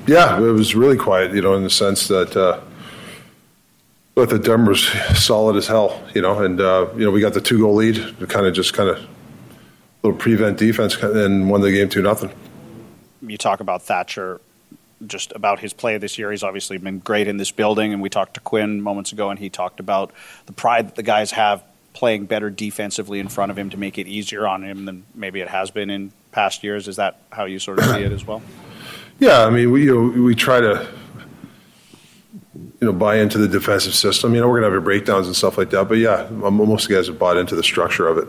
Yeah, 0.07 0.37
it 0.37 0.51
was 0.51 0.75
really 0.75 0.97
quiet, 0.97 1.33
you 1.33 1.41
know, 1.41 1.53
in 1.55 1.63
the 1.63 1.69
sense 1.69 2.07
that. 2.07 2.35
Uh, 2.35 2.59
but 4.13 4.29
the 4.29 4.37
Demmer's 4.37 4.89
solid 5.17 5.55
as 5.55 5.67
hell, 5.67 6.03
you 6.13 6.21
know, 6.21 6.43
and 6.43 6.59
uh, 6.59 6.87
you 6.95 7.05
know 7.05 7.11
we 7.11 7.21
got 7.21 7.33
the 7.33 7.39
two 7.39 7.59
goal 7.59 7.75
lead, 7.75 7.95
kind 8.27 8.45
of 8.45 8.53
just 8.53 8.73
kind 8.73 8.89
of 8.89 9.07
little 10.03 10.19
prevent 10.19 10.57
defense 10.57 10.97
and 10.97 11.49
won 11.49 11.61
the 11.61 11.71
game 11.71 11.87
two 11.87 12.01
nothing. 12.01 12.29
You 13.21 13.37
talk 13.37 13.59
about 13.59 13.83
Thatcher, 13.83 14.41
just 15.05 15.31
about 15.33 15.59
his 15.59 15.73
play 15.73 15.97
this 15.97 16.17
year. 16.17 16.31
He's 16.31 16.43
obviously 16.43 16.77
been 16.77 16.99
great 16.99 17.27
in 17.27 17.37
this 17.37 17.51
building, 17.51 17.93
and 17.93 18.01
we 18.01 18.09
talked 18.09 18.35
to 18.35 18.39
Quinn 18.39 18.81
moments 18.81 19.11
ago, 19.11 19.29
and 19.29 19.39
he 19.39 19.49
talked 19.49 19.79
about 19.79 20.11
the 20.45 20.53
pride 20.53 20.87
that 20.87 20.95
the 20.95 21.03
guys 21.03 21.31
have 21.31 21.63
playing 21.93 22.25
better 22.25 22.49
defensively 22.49 23.19
in 23.19 23.27
front 23.27 23.51
of 23.51 23.57
him 23.57 23.69
to 23.69 23.77
make 23.77 23.97
it 23.97 24.07
easier 24.07 24.47
on 24.47 24.63
him 24.63 24.85
than 24.85 25.03
maybe 25.13 25.41
it 25.41 25.49
has 25.49 25.71
been 25.71 25.89
in 25.89 26.11
past 26.31 26.63
years. 26.63 26.87
Is 26.87 26.95
that 26.95 27.17
how 27.31 27.45
you 27.45 27.59
sort 27.59 27.79
of 27.79 27.85
see 27.85 28.01
it 28.01 28.11
as 28.11 28.25
well? 28.25 28.41
Yeah, 29.19 29.45
I 29.45 29.49
mean 29.49 29.71
we 29.71 29.85
you 29.85 29.93
know, 29.93 30.21
we 30.23 30.33
try 30.33 30.61
to 30.61 30.87
you 32.81 32.87
know, 32.87 32.93
buy 32.93 33.17
into 33.17 33.37
the 33.37 33.47
defensive 33.47 33.93
system. 33.93 34.33
You 34.33 34.41
know, 34.41 34.47
we're 34.47 34.61
going 34.61 34.71
to 34.71 34.73
have 34.73 34.73
our 34.73 34.81
breakdowns 34.81 35.27
and 35.27 35.35
stuff 35.35 35.57
like 35.57 35.69
that. 35.69 35.87
But 35.87 35.99
yeah, 35.99 36.27
most 36.31 36.85
of 36.85 36.89
the 36.89 36.95
guys 36.95 37.07
have 37.07 37.19
bought 37.19 37.37
into 37.37 37.55
the 37.55 37.63
structure 37.63 38.07
of 38.07 38.17
it. 38.17 38.27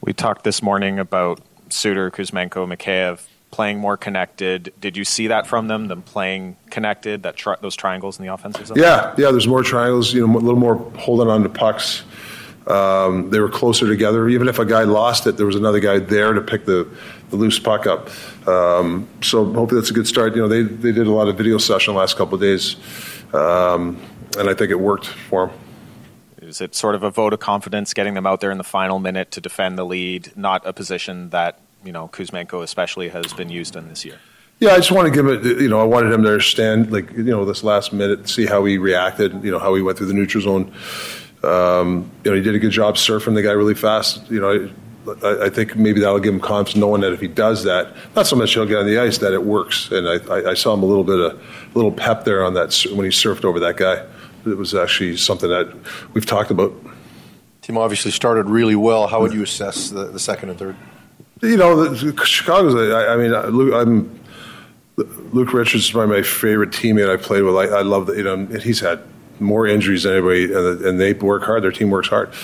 We 0.00 0.14
talked 0.14 0.44
this 0.44 0.62
morning 0.62 0.98
about 0.98 1.40
Suter, 1.68 2.10
Kuzmenko, 2.10 2.66
Mikheyev 2.66 3.26
playing 3.50 3.78
more 3.78 3.96
connected. 3.96 4.72
Did 4.80 4.96
you 4.96 5.04
see 5.04 5.26
that 5.28 5.46
from 5.46 5.68
them? 5.68 5.88
Them 5.88 6.02
playing 6.02 6.56
connected, 6.70 7.22
that 7.24 7.36
tri- 7.36 7.56
those 7.60 7.76
triangles 7.76 8.18
in 8.18 8.26
the 8.26 8.32
offensive 8.32 8.68
zone. 8.68 8.78
Yeah, 8.78 9.14
yeah. 9.18 9.30
There's 9.30 9.48
more 9.48 9.62
triangles. 9.62 10.12
You 10.14 10.26
know, 10.26 10.36
a 10.36 10.38
little 10.38 10.60
more 10.60 10.76
holding 10.98 11.28
on 11.28 11.42
to 11.42 11.48
pucks. 11.48 12.02
Um, 12.66 13.30
they 13.30 13.40
were 13.40 13.48
closer 13.48 13.88
together. 13.88 14.28
Even 14.28 14.46
if 14.46 14.58
a 14.58 14.64
guy 14.64 14.84
lost 14.84 15.26
it, 15.26 15.36
there 15.36 15.46
was 15.46 15.56
another 15.56 15.80
guy 15.80 15.98
there 15.98 16.32
to 16.32 16.40
pick 16.40 16.66
the, 16.66 16.88
the 17.30 17.36
loose 17.36 17.58
puck 17.58 17.86
up. 17.86 18.10
Um, 18.46 19.08
so 19.22 19.44
hopefully 19.52 19.80
that's 19.80 19.90
a 19.90 19.94
good 19.94 20.06
start. 20.06 20.36
You 20.36 20.42
know, 20.42 20.48
they 20.48 20.62
they 20.62 20.92
did 20.92 21.06
a 21.06 21.12
lot 21.12 21.28
of 21.28 21.36
video 21.36 21.58
session 21.58 21.94
the 21.94 22.00
last 22.00 22.16
couple 22.16 22.34
of 22.34 22.40
days, 22.40 22.76
um, 23.32 24.00
and 24.38 24.48
I 24.48 24.54
think 24.54 24.70
it 24.70 24.78
worked 24.78 25.06
for 25.06 25.48
them. 25.48 25.56
Is 26.42 26.60
it 26.60 26.74
sort 26.74 26.94
of 26.94 27.02
a 27.02 27.10
vote 27.10 27.32
of 27.32 27.38
confidence 27.38 27.94
getting 27.94 28.14
them 28.14 28.26
out 28.26 28.40
there 28.40 28.50
in 28.50 28.58
the 28.58 28.64
final 28.64 28.98
minute 28.98 29.30
to 29.32 29.40
defend 29.40 29.78
the 29.78 29.84
lead, 29.84 30.32
not 30.36 30.66
a 30.66 30.72
position 30.72 31.30
that 31.30 31.60
you 31.84 31.92
know 31.92 32.08
Kuzmenko 32.08 32.62
especially 32.62 33.08
has 33.08 33.32
been 33.32 33.48
used 33.48 33.76
in 33.76 33.88
this 33.88 34.04
year? 34.04 34.18
Yeah, 34.60 34.72
I 34.72 34.76
just 34.76 34.92
want 34.92 35.06
to 35.06 35.14
give 35.14 35.26
it. 35.26 35.60
You 35.60 35.68
know, 35.68 35.80
I 35.80 35.84
wanted 35.84 36.12
him 36.12 36.22
to 36.22 36.28
understand, 36.28 36.92
like 36.92 37.10
you 37.12 37.24
know, 37.24 37.46
this 37.46 37.64
last 37.64 37.94
minute, 37.94 38.28
see 38.28 38.44
how 38.44 38.64
he 38.66 38.76
reacted. 38.76 39.42
You 39.42 39.50
know, 39.50 39.58
how 39.58 39.74
he 39.74 39.80
went 39.80 39.96
through 39.96 40.08
the 40.08 40.14
neutral 40.14 40.42
zone. 40.42 40.74
Um, 41.42 42.10
you 42.24 42.30
know, 42.30 42.36
he 42.36 42.42
did 42.42 42.54
a 42.54 42.58
good 42.58 42.70
job 42.70 42.96
surfing 42.96 43.34
the 43.34 43.42
guy 43.42 43.52
really 43.52 43.74
fast. 43.74 44.30
You 44.30 44.40
know, 44.40 44.70
I, 45.24 45.46
I, 45.46 45.48
think 45.48 45.74
maybe 45.76 46.00
that'll 46.00 46.18
give 46.18 46.34
him 46.34 46.40
confidence, 46.40 46.76
knowing 46.76 47.00
that 47.00 47.14
if 47.14 47.20
he 47.20 47.28
does 47.28 47.64
that, 47.64 47.96
not 48.14 48.26
so 48.26 48.36
much 48.36 48.52
he'll 48.52 48.66
get 48.66 48.76
on 48.76 48.86
the 48.86 48.98
ice, 48.98 49.16
that 49.18 49.32
it 49.32 49.42
works. 49.42 49.90
And 49.90 50.06
I, 50.06 50.16
I, 50.32 50.50
I 50.50 50.54
saw 50.54 50.74
him 50.74 50.82
a 50.82 50.86
little 50.86 51.04
bit 51.04 51.18
of 51.18 51.32
a 51.32 51.78
little 51.78 51.92
pep 51.92 52.24
there 52.24 52.44
on 52.44 52.52
that 52.54 52.74
when 52.92 53.04
he 53.04 53.10
surfed 53.10 53.44
over 53.44 53.58
that 53.60 53.78
guy. 53.78 54.04
It 54.44 54.56
was 54.56 54.74
actually 54.74 55.16
something 55.16 55.48
that 55.48 55.74
we've 56.12 56.26
talked 56.26 56.50
about. 56.50 56.72
Team 57.62 57.78
obviously 57.78 58.10
started 58.10 58.46
really 58.46 58.76
well. 58.76 59.06
How 59.06 59.20
would 59.20 59.32
you 59.32 59.42
assess 59.42 59.90
the, 59.90 60.06
the 60.06 60.18
second 60.20 60.50
and 60.50 60.58
third? 60.58 60.76
You 61.42 61.56
know, 61.56 61.94
Chicago's. 61.94 62.74
I, 62.74 63.14
I 63.14 63.16
mean, 63.16 63.32
Luke, 63.56 63.74
I'm, 63.74 64.20
Luke 65.32 65.52
Richards 65.52 65.84
is 65.84 65.90
probably 65.90 66.16
my 66.16 66.22
favorite 66.22 66.70
teammate 66.70 67.10
I 67.10 67.16
played 67.16 67.42
with. 67.42 67.56
I, 67.56 67.78
I 67.78 67.82
love 67.82 68.06
that. 68.06 68.16
You 68.16 68.24
know, 68.24 68.46
he's 68.46 68.80
had 68.80 69.02
more 69.40 69.66
injuries 69.66 70.02
than 70.02 70.12
anybody, 70.12 70.52
and, 70.52 70.84
and, 70.84 71.00
they 71.00 71.14
work 71.14 71.42
hard. 71.44 71.62
Their 71.62 71.72
team 71.72 71.90
works 71.90 72.08
hard. 72.08 72.34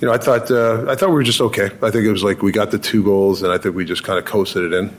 You 0.00 0.06
know, 0.06 0.14
I 0.14 0.18
thought 0.18 0.50
uh, 0.50 0.86
I 0.88 0.94
thought 0.94 1.08
we 1.08 1.16
were 1.16 1.24
just 1.24 1.40
okay. 1.40 1.66
I 1.82 1.90
think 1.90 2.04
it 2.04 2.12
was 2.12 2.22
like 2.22 2.42
we 2.42 2.52
got 2.52 2.70
the 2.70 2.78
two 2.78 3.02
goals, 3.02 3.42
and 3.42 3.52
I 3.52 3.58
think 3.58 3.74
we 3.74 3.84
just 3.84 4.04
kind 4.04 4.18
of 4.18 4.24
coasted 4.24 4.72
it 4.72 4.76
in. 4.76 4.96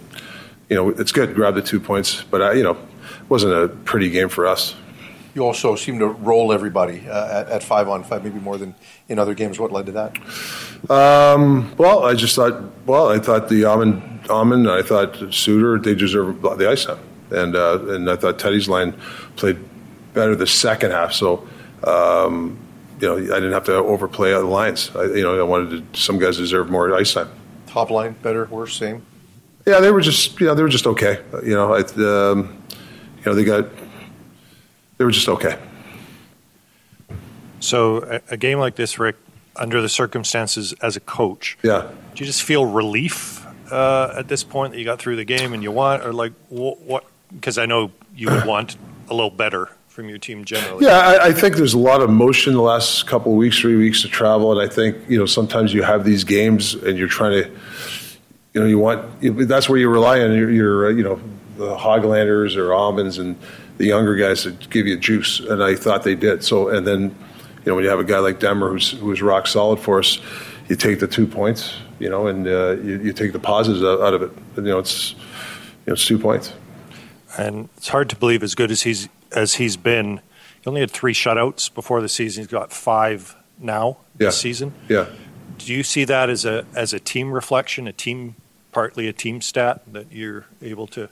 You 0.70 0.76
know, 0.76 0.90
it's 0.90 1.14
good, 1.14 1.34
grab 1.34 1.56
the 1.56 1.62
two 1.62 1.80
points, 1.80 2.24
but 2.24 2.42
I, 2.42 2.54
you 2.54 2.64
know, 2.64 2.74
it 2.74 3.30
wasn't 3.30 3.54
a 3.54 3.70
pretty 3.70 4.10
game 4.10 4.28
for 4.28 4.46
us. 4.46 4.76
You 5.34 5.46
also 5.46 5.76
seem 5.76 6.00
to 6.00 6.08
roll 6.08 6.52
everybody 6.52 7.08
uh, 7.08 7.42
at, 7.42 7.50
at, 7.50 7.64
five 7.64 7.88
on 7.88 8.04
five, 8.04 8.24
maybe 8.24 8.40
more 8.40 8.58
than 8.58 8.74
in 9.08 9.20
other 9.20 9.36
games. 9.36 9.60
What 9.60 9.72
led 9.72 9.86
to 9.86 9.92
that? 9.94 10.18
Um, 10.90 11.76
well, 11.78 12.06
I 12.06 12.14
just 12.14 12.36
thought. 12.36 12.62
Well, 12.86 13.10
I 13.10 13.20
thought 13.20 13.50
the 13.50 13.66
Aman, 13.66 14.22
Aman 14.30 14.68
I 14.68 14.82
thought 14.82 15.34
Suter, 15.34 15.78
they 15.78 15.94
deserve 15.96 16.42
the 16.42 16.70
ice 16.70 16.86
time, 16.86 17.00
and 17.32 17.56
uh, 17.56 17.80
and 17.90 18.10
I 18.10 18.16
thought 18.16 18.40
Teddy's 18.40 18.70
line 18.70 18.94
played 19.36 19.58
better 20.14 20.36
the 20.36 20.48
second 20.48 20.92
half. 20.92 21.14
So. 21.14 21.48
Um, 21.84 22.60
you 23.00 23.08
know, 23.08 23.18
I 23.18 23.40
didn't 23.40 23.52
have 23.52 23.66
to 23.66 23.76
overplay 23.76 24.32
the 24.32 24.40
lines. 24.40 24.90
I, 24.96 25.04
you 25.04 25.22
know, 25.22 25.40
I 25.40 25.44
wanted 25.44 25.94
to, 25.94 26.00
some 26.00 26.18
guys 26.18 26.38
deserve 26.38 26.72
more 26.72 26.92
ice 26.96 27.14
time. 27.14 27.30
Top 27.68 27.92
line, 27.92 28.16
better, 28.24 28.46
worse, 28.46 28.76
same. 28.76 29.06
Yeah, 29.68 29.80
they 29.80 29.92
were 29.92 30.02
just, 30.02 30.40
you 30.40 30.48
know, 30.48 30.56
they 30.56 30.64
were 30.64 30.70
just 30.70 30.88
okay. 30.88 31.22
You 31.44 31.54
know, 31.54 31.76
I, 31.76 31.82
um, 31.82 32.64
you 33.18 33.26
know, 33.26 33.36
they 33.36 33.44
got 33.44 33.68
they 34.98 35.06
were 35.06 35.12
just 35.12 35.30
okay. 35.30 35.58
So 37.60 38.04
a, 38.04 38.22
a, 38.32 38.38
game 38.38 38.60
like 38.60 38.76
this, 38.76 39.00
Rick, 39.00 39.18
under 39.58 39.82
the 39.82 39.90
circumstances 39.90 40.74
as 40.82 40.96
a 40.96 41.00
coach, 41.00 41.58
yeah, 41.64 41.90
do 42.16 42.24
you 42.24 42.26
just 42.26 42.44
feel 42.44 42.66
relief 42.66 43.46
uh, 43.72 44.14
at 44.18 44.28
this 44.28 44.44
point 44.44 44.74
that 44.74 44.80
you 44.80 44.86
got 44.86 45.00
through 45.00 45.16
the 45.16 45.26
game 45.26 45.54
and 45.54 45.64
you 45.64 45.72
want, 45.72 46.04
or 46.06 46.14
like 46.14 46.34
what? 46.50 47.06
Because 47.34 47.58
I 47.58 47.66
know 47.66 47.92
you 48.16 48.30
would 48.30 48.46
want 48.46 48.78
a 49.10 49.14
little 49.14 49.30
better 49.30 49.70
from 49.98 50.10
your 50.10 50.20
team 50.20 50.46
generally. 50.46 50.86
Yeah, 50.86 51.00
I, 51.00 51.30
I, 51.30 51.34
think 51.34 51.56
there's 51.56 51.74
a 51.74 51.80
lot 51.80 52.04
of 52.04 52.10
motion 52.12 52.54
the 52.54 52.62
last 52.62 53.08
couple 53.08 53.32
of 53.32 53.38
weeks, 53.40 53.58
three 53.58 53.76
weeks 53.76 54.04
to 54.04 54.08
travel, 54.08 54.52
and 54.52 54.62
I 54.62 54.72
think 54.72 54.96
you 55.10 55.18
know 55.18 55.26
sometimes 55.26 55.74
you 55.74 55.82
have 55.82 56.06
these 56.06 56.24
games 56.24 56.76
and 56.76 57.00
you're 57.00 57.08
trying 57.08 57.44
to, 57.44 57.50
you 58.54 58.62
know, 58.62 58.68
you 58.68 58.78
want 58.78 59.48
that's 59.48 59.68
where 59.68 59.80
you 59.80 59.90
rely 59.90 60.22
on 60.22 60.34
your, 60.34 60.52
your 60.52 60.92
you 60.92 61.04
know 61.04 61.20
the 61.58 61.76
Hoglanders 61.76 62.56
or 62.56 62.74
Almonds 62.74 63.18
and 63.18 63.36
the 63.78 63.86
younger 63.86 64.16
guys 64.16 64.44
to 64.44 64.52
give 64.52 64.88
you 64.88 64.98
juice, 64.98 65.40
and 65.40 65.64
I 65.64 65.76
thought 65.76 66.04
they 66.04 66.16
did. 66.16 66.44
So, 66.44 66.70
and 66.70 66.86
then, 66.86 67.16
you 67.68 67.72
know, 67.72 67.76
when 67.76 67.84
you 67.84 67.90
have 67.90 68.00
a 68.00 68.06
guy 68.06 68.20
like 68.20 68.40
Demmer 68.40 68.70
who's 68.70 68.92
who's 68.92 69.22
rock 69.22 69.46
solid 69.46 69.78
for 69.78 70.00
us, 70.00 70.20
you 70.70 70.78
take 70.78 71.02
the 71.02 71.08
two 71.08 71.28
points, 71.28 71.76
you 72.00 72.10
know, 72.10 72.28
and 72.28 72.48
uh, 72.48 72.78
you, 72.78 72.98
you, 73.00 73.12
take 73.12 73.34
the 73.34 73.40
positives 73.40 73.84
out 73.84 74.14
of 74.14 74.22
it. 74.22 74.32
And, 74.56 74.66
you 74.66 74.72
know, 74.72 74.80
it's 74.80 75.12
you 75.12 75.18
know, 75.88 75.94
it's 75.94 76.06
two 76.06 76.18
points. 76.18 76.54
And 77.38 77.68
it's 77.76 77.90
hard 77.90 78.10
to 78.12 78.16
believe 78.16 78.42
as 78.42 78.56
good 78.56 78.72
as 78.72 78.84
he's 78.84 79.10
as 79.34 79.56
he's 79.56 79.76
been. 79.76 80.22
He 80.62 80.68
only 80.68 80.80
had 80.80 80.92
three 80.92 81.14
shutouts 81.14 81.74
before 81.74 82.02
the 82.02 82.08
season. 82.08 82.44
He's 82.44 82.50
got 82.50 82.72
five 82.72 83.36
now 83.60 83.98
yeah. 84.18 84.28
this 84.28 84.38
season. 84.40 84.74
Yeah. 84.88 85.08
Do 85.58 85.74
you 85.74 85.84
see 85.84 86.06
that 86.06 86.30
as 86.30 86.46
a 86.46 86.66
as 86.74 86.94
a 86.94 87.02
team 87.02 87.34
reflection, 87.34 87.86
a 87.86 87.92
team 87.92 88.36
partly 88.72 89.10
a 89.10 89.14
team 89.14 89.42
stat 89.42 89.82
that 89.92 90.10
you're 90.10 90.46
able 90.62 90.88
to 90.88 91.10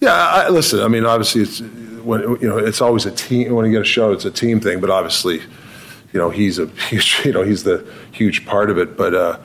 yeah, 0.00 0.12
I, 0.12 0.48
listen. 0.48 0.80
I 0.80 0.88
mean, 0.88 1.06
obviously, 1.06 1.42
it's 1.42 1.60
when 2.02 2.20
you 2.40 2.48
know 2.48 2.58
it's 2.58 2.80
always 2.80 3.06
a 3.06 3.12
team. 3.12 3.54
When 3.54 3.64
you 3.64 3.72
get 3.72 3.82
a 3.82 3.84
show, 3.84 4.12
it's 4.12 4.24
a 4.24 4.30
team 4.30 4.60
thing. 4.60 4.80
But 4.80 4.90
obviously, 4.90 5.40
you 6.14 6.20
know, 6.20 6.30
he's 6.30 6.58
a 6.58 6.66
huge. 6.88 7.20
You 7.24 7.32
know, 7.32 7.42
he's 7.42 7.64
the 7.64 7.86
huge 8.12 8.46
part 8.46 8.70
of 8.70 8.78
it. 8.78 8.96
But 8.96 9.14
uh, 9.14 9.38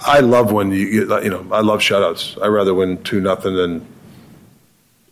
I 0.00 0.20
love 0.20 0.52
when 0.52 0.70
you 0.70 0.86
you 0.86 1.28
know 1.28 1.46
I 1.52 1.60
love 1.60 1.80
shutouts. 1.80 2.40
I 2.42 2.46
rather 2.46 2.72
win 2.72 3.02
two 3.02 3.20
nothing 3.20 3.56
than 3.56 3.86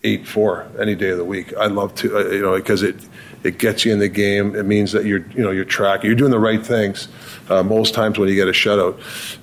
eight 0.05 0.27
four 0.27 0.67
any 0.81 0.95
day 0.95 1.11
of 1.11 1.19
the 1.19 1.25
week. 1.25 1.53
I 1.57 1.67
love 1.67 1.95
to 1.97 2.17
uh, 2.17 2.31
you 2.31 2.43
know 2.43 2.57
because 2.57 2.83
it 2.83 2.97
it 3.43 3.59
gets 3.59 3.85
you 3.85 3.93
in 3.93 3.99
the 3.99 4.09
game. 4.09 4.55
It 4.55 4.65
means 4.65 4.93
that 4.93 5.05
you're 5.05 5.27
you 5.33 5.43
know 5.43 5.51
you're 5.51 5.67
tracking. 5.67 6.07
You're 6.07 6.17
doing 6.17 6.31
the 6.31 6.39
right 6.39 6.65
things. 6.65 7.09
Uh, 7.51 7.63
most 7.63 7.93
times 7.93 8.19
when 8.19 8.29
you 8.31 8.37
get 8.37 8.49
a 8.49 8.53
shutout, 8.53 8.95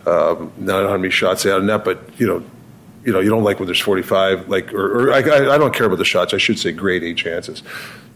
um, 0.08 0.52
not 0.58 0.90
how 0.90 0.98
many 0.98 1.12
shots 1.12 1.46
out 1.46 1.60
of 1.60 1.66
net, 1.66 1.86
but 1.86 2.00
you 2.18 2.26
know 2.26 2.44
you 3.04 3.12
know, 3.12 3.20
you 3.20 3.32
don't 3.32 3.44
like 3.44 3.60
when 3.60 3.66
there's 3.66 3.80
45, 3.80 4.48
like, 4.48 4.72
or, 4.76 5.10
or 5.10 5.12
I, 5.12 5.18
I, 5.18 5.58
don't 5.58 5.74
care 5.74 5.88
about 5.88 5.98
the 5.98 6.06
shots. 6.06 6.36
I 6.36 6.38
should 6.38 6.60
say 6.60 6.72
grade 6.72 7.02
A 7.02 7.16
chances. 7.16 7.64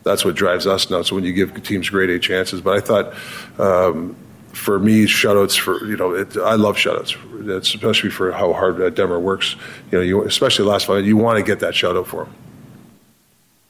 That's 0.06 0.24
what 0.24 0.36
drives 0.36 0.68
us 0.68 0.90
nuts 0.90 1.12
when 1.12 1.24
you 1.24 1.34
give 1.34 1.62
teams 1.64 1.90
grade 1.90 2.12
A 2.12 2.20
chances. 2.20 2.62
But 2.62 2.78
I 2.78 2.80
thought, 2.80 3.14
um, 3.60 4.16
for 4.54 4.80
me, 4.80 5.06
shutouts 5.06 5.60
for 5.60 5.84
you 5.84 5.98
know, 5.98 6.14
it, 6.14 6.38
I 6.38 6.54
love 6.54 6.78
shutouts, 6.78 7.18
it's 7.50 7.74
especially 7.74 8.12
for 8.12 8.32
how 8.32 8.54
hard 8.54 8.80
uh, 8.80 8.92
Demmer 8.92 9.20
works. 9.20 9.56
You 9.92 9.98
know, 9.98 10.04
you, 10.04 10.24
especially 10.24 10.66
last 10.66 10.86
five, 10.86 11.06
you 11.06 11.18
want 11.18 11.40
to 11.40 11.44
get 11.44 11.60
that 11.60 11.74
shutout 11.74 12.06
for 12.06 12.26
him. 12.26 12.34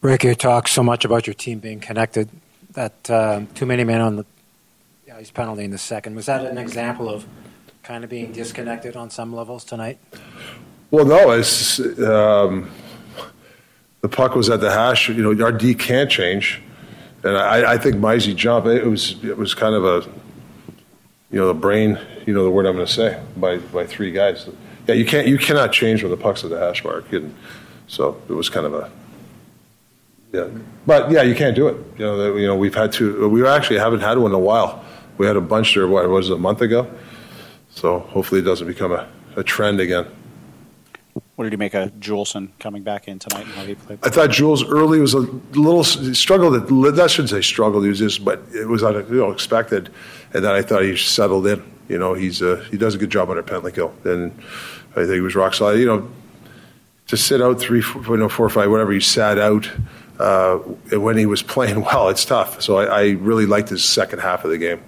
Rick, 0.02 0.26
you 0.26 0.36
talk 0.36 0.68
so 0.68 0.84
much 0.84 1.06
about 1.06 1.26
your 1.26 1.34
team 1.34 1.60
being 1.60 1.80
connected. 1.80 2.30
That 2.74 3.10
uh, 3.10 3.42
too 3.56 3.66
many 3.66 3.86
men 3.86 4.02
on 4.02 4.18
the 4.18 4.26
ice 5.16 5.32
penalty 5.32 5.64
in 5.64 5.72
the 5.72 5.78
second 5.78 6.14
was 6.16 6.26
that 6.26 6.46
an 6.46 6.58
example 6.58 7.08
of 7.08 7.26
kind 7.84 8.04
of 8.04 8.10
being 8.10 8.34
disconnected 8.34 8.98
on 8.98 9.10
some 9.10 9.34
levels 9.34 9.64
tonight? 9.64 9.98
Well, 10.92 11.06
no, 11.06 11.32
it's 11.32 11.80
um, 12.00 12.70
the 14.06 14.16
puck 14.16 14.36
was 14.36 14.51
at 14.51 14.62
the 14.62 14.72
hash. 14.72 15.10
You 15.10 15.24
know, 15.24 15.43
our 15.43 15.51
D 15.51 15.74
can't 15.74 16.12
change, 16.12 16.62
and 17.24 17.36
I, 17.36 17.74
I 17.74 17.78
think 17.80 17.95
Mizey 17.95 18.36
jump. 18.36 18.68
It 18.68 18.86
was 18.86 19.24
it 19.24 19.36
was 19.36 19.56
kind 19.56 19.74
of 19.74 19.84
a, 19.84 20.08
you 21.32 21.39
know, 21.39 21.47
the 21.47 21.56
brain. 21.56 21.97
You 22.28 22.34
know 22.36 22.43
the 22.43 22.51
word 22.51 22.68
I'm 22.68 22.76
going 22.76 22.86
to 22.86 22.93
say 22.93 23.20
by 23.36 23.58
by 23.58 23.88
three 23.88 24.12
guys. 24.12 24.47
Yeah, 24.88 24.93
you 24.93 25.06
can't 25.06 25.28
you 25.28 25.39
cannot 25.39 25.72
change 25.72 26.03
when 26.03 26.12
the 26.12 26.18
puck's 26.18 26.43
at 26.43 26.51
the 26.51 26.60
hash 26.60 26.84
mark, 26.84 27.12
and 27.14 27.34
so 27.88 28.22
it 28.30 28.34
was 28.34 28.47
kind 28.47 28.68
of 28.68 28.76
a. 28.76 28.91
Yeah, 30.32 30.49
but 30.86 31.10
yeah, 31.10 31.24
you 31.24 31.34
can't 31.34 31.56
do 31.56 31.68
it. 31.68 31.78
You 31.97 32.06
know, 32.06 32.36
you 32.36 32.45
know, 32.45 32.56
we've 32.56 32.76
had 32.76 32.91
to. 32.93 33.28
We 33.28 33.43
actually 33.47 33.80
haven't 33.80 34.01
had 34.01 34.20
one 34.20 34.30
in 34.30 34.36
a 34.36 34.39
while. 34.51 34.86
We 35.18 35.26
had 35.26 35.36
a 35.36 35.41
bunch 35.41 35.74
there. 35.74 35.88
What 35.88 36.08
was 36.08 36.30
it, 36.30 36.34
a 36.34 36.38
month 36.38 36.62
ago? 36.62 36.88
So 37.72 38.01
hopefully, 38.01 38.41
it 38.41 38.43
doesn't 38.43 38.68
become 38.68 38.91
a, 38.91 39.08
a 39.36 39.43
trend 39.43 39.80
again. 39.80 40.06
What 41.36 41.44
did 41.44 41.52
you 41.52 41.58
make 41.58 41.74
of 41.74 41.92
Juulsen 42.00 42.52
coming 42.60 42.84
back 42.84 43.10
in 43.10 43.20
tonight 43.20 43.46
and 43.46 43.52
how 43.54 43.66
he 43.66 43.76
played? 43.76 44.00
I 44.04 44.10
thought 44.10 44.32
Jules 44.32 44.64
early 44.64 45.00
was 45.00 45.14
a 45.14 45.20
little 45.20 45.84
struggle 45.84 46.52
That 46.52 47.12
shouldn't 47.12 47.30
say 47.30 47.42
struggle. 47.42 47.82
He 47.82 47.90
was 47.90 48.00
just, 48.00 48.24
but 48.24 48.42
it 48.54 48.68
was 48.68 48.84
unexpected, 48.84 49.90
and 50.34 50.46
then 50.46 50.54
I 50.54 50.62
thought 50.62 50.84
he 50.84 50.96
settled 50.96 51.46
in. 51.48 51.62
You 51.90 52.00
know, 52.00 52.14
he's 52.14 52.42
a, 52.42 52.64
he 52.66 52.78
does 52.78 52.96
a 52.96 52.98
good 52.98 53.10
job 53.10 53.30
under 53.30 53.44
penalty 53.44 53.74
kill, 53.74 53.94
and 54.06 54.32
I 54.92 55.02
think 55.02 55.12
he 55.12 55.20
was 55.20 55.36
rock 55.36 55.54
solid. 55.54 55.78
You 55.78 55.86
know, 55.88 56.10
to 57.08 57.18
sit 57.18 57.42
out 57.42 57.60
three, 57.60 57.82
four, 57.82 58.02
you 58.16 58.18
know, 58.18 58.30
four 58.30 58.46
or 58.46 58.50
five, 58.50 58.72
whatever 58.72 58.92
he 58.92 59.00
sat 59.00 59.38
out. 59.38 59.70
Uh, 60.18 60.60
when 60.94 61.18
he 61.18 61.26
was 61.26 61.42
playing 61.56 61.82
well, 61.82 62.08
it's 62.08 62.24
tough. 62.24 62.62
So 62.62 62.78
I, 62.78 62.86
I 62.86 63.10
really 63.10 63.46
liked 63.46 63.68
his 63.68 63.84
second 63.84 64.20
half 64.20 64.46
of 64.46 64.52
the 64.52 64.58
game. 64.58 64.82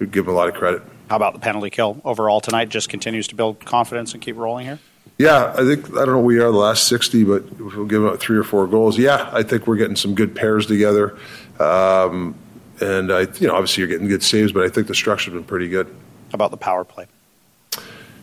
Give 0.00 0.26
him 0.26 0.34
a 0.34 0.36
lot 0.36 0.48
of 0.48 0.54
credit. 0.54 0.82
How 1.08 1.14
about 1.14 1.34
the 1.34 1.38
penalty 1.38 1.70
kill 1.70 2.00
overall 2.04 2.40
tonight? 2.40 2.68
Just 2.68 2.88
continues 2.88 3.28
to 3.28 3.36
build 3.36 3.64
confidence 3.64 4.12
and 4.12 4.20
keep 4.20 4.36
rolling 4.36 4.66
here. 4.66 4.80
Yeah, 5.18 5.52
I 5.56 5.64
think 5.64 5.90
I 5.90 6.04
don't 6.04 6.08
know 6.08 6.20
we 6.20 6.38
are 6.38 6.50
the 6.50 6.58
last 6.58 6.88
sixty, 6.88 7.22
but 7.22 7.44
if 7.44 7.58
we'll 7.58 7.86
give 7.86 8.04
up 8.04 8.18
three 8.18 8.36
or 8.36 8.42
four 8.42 8.66
goals. 8.66 8.98
Yeah, 8.98 9.30
I 9.32 9.44
think 9.44 9.66
we're 9.66 9.76
getting 9.76 9.96
some 9.96 10.14
good 10.14 10.34
pairs 10.34 10.66
together, 10.66 11.16
um, 11.60 12.34
and 12.80 13.12
I, 13.12 13.20
you 13.38 13.46
know, 13.46 13.54
obviously 13.54 13.82
you're 13.82 13.88
getting 13.88 14.08
good 14.08 14.24
saves, 14.24 14.50
but 14.50 14.64
I 14.64 14.68
think 14.68 14.88
the 14.88 14.94
structure's 14.94 15.34
been 15.34 15.44
pretty 15.44 15.68
good. 15.68 15.94
About 16.32 16.50
the 16.50 16.56
power 16.56 16.82
play. 16.82 17.06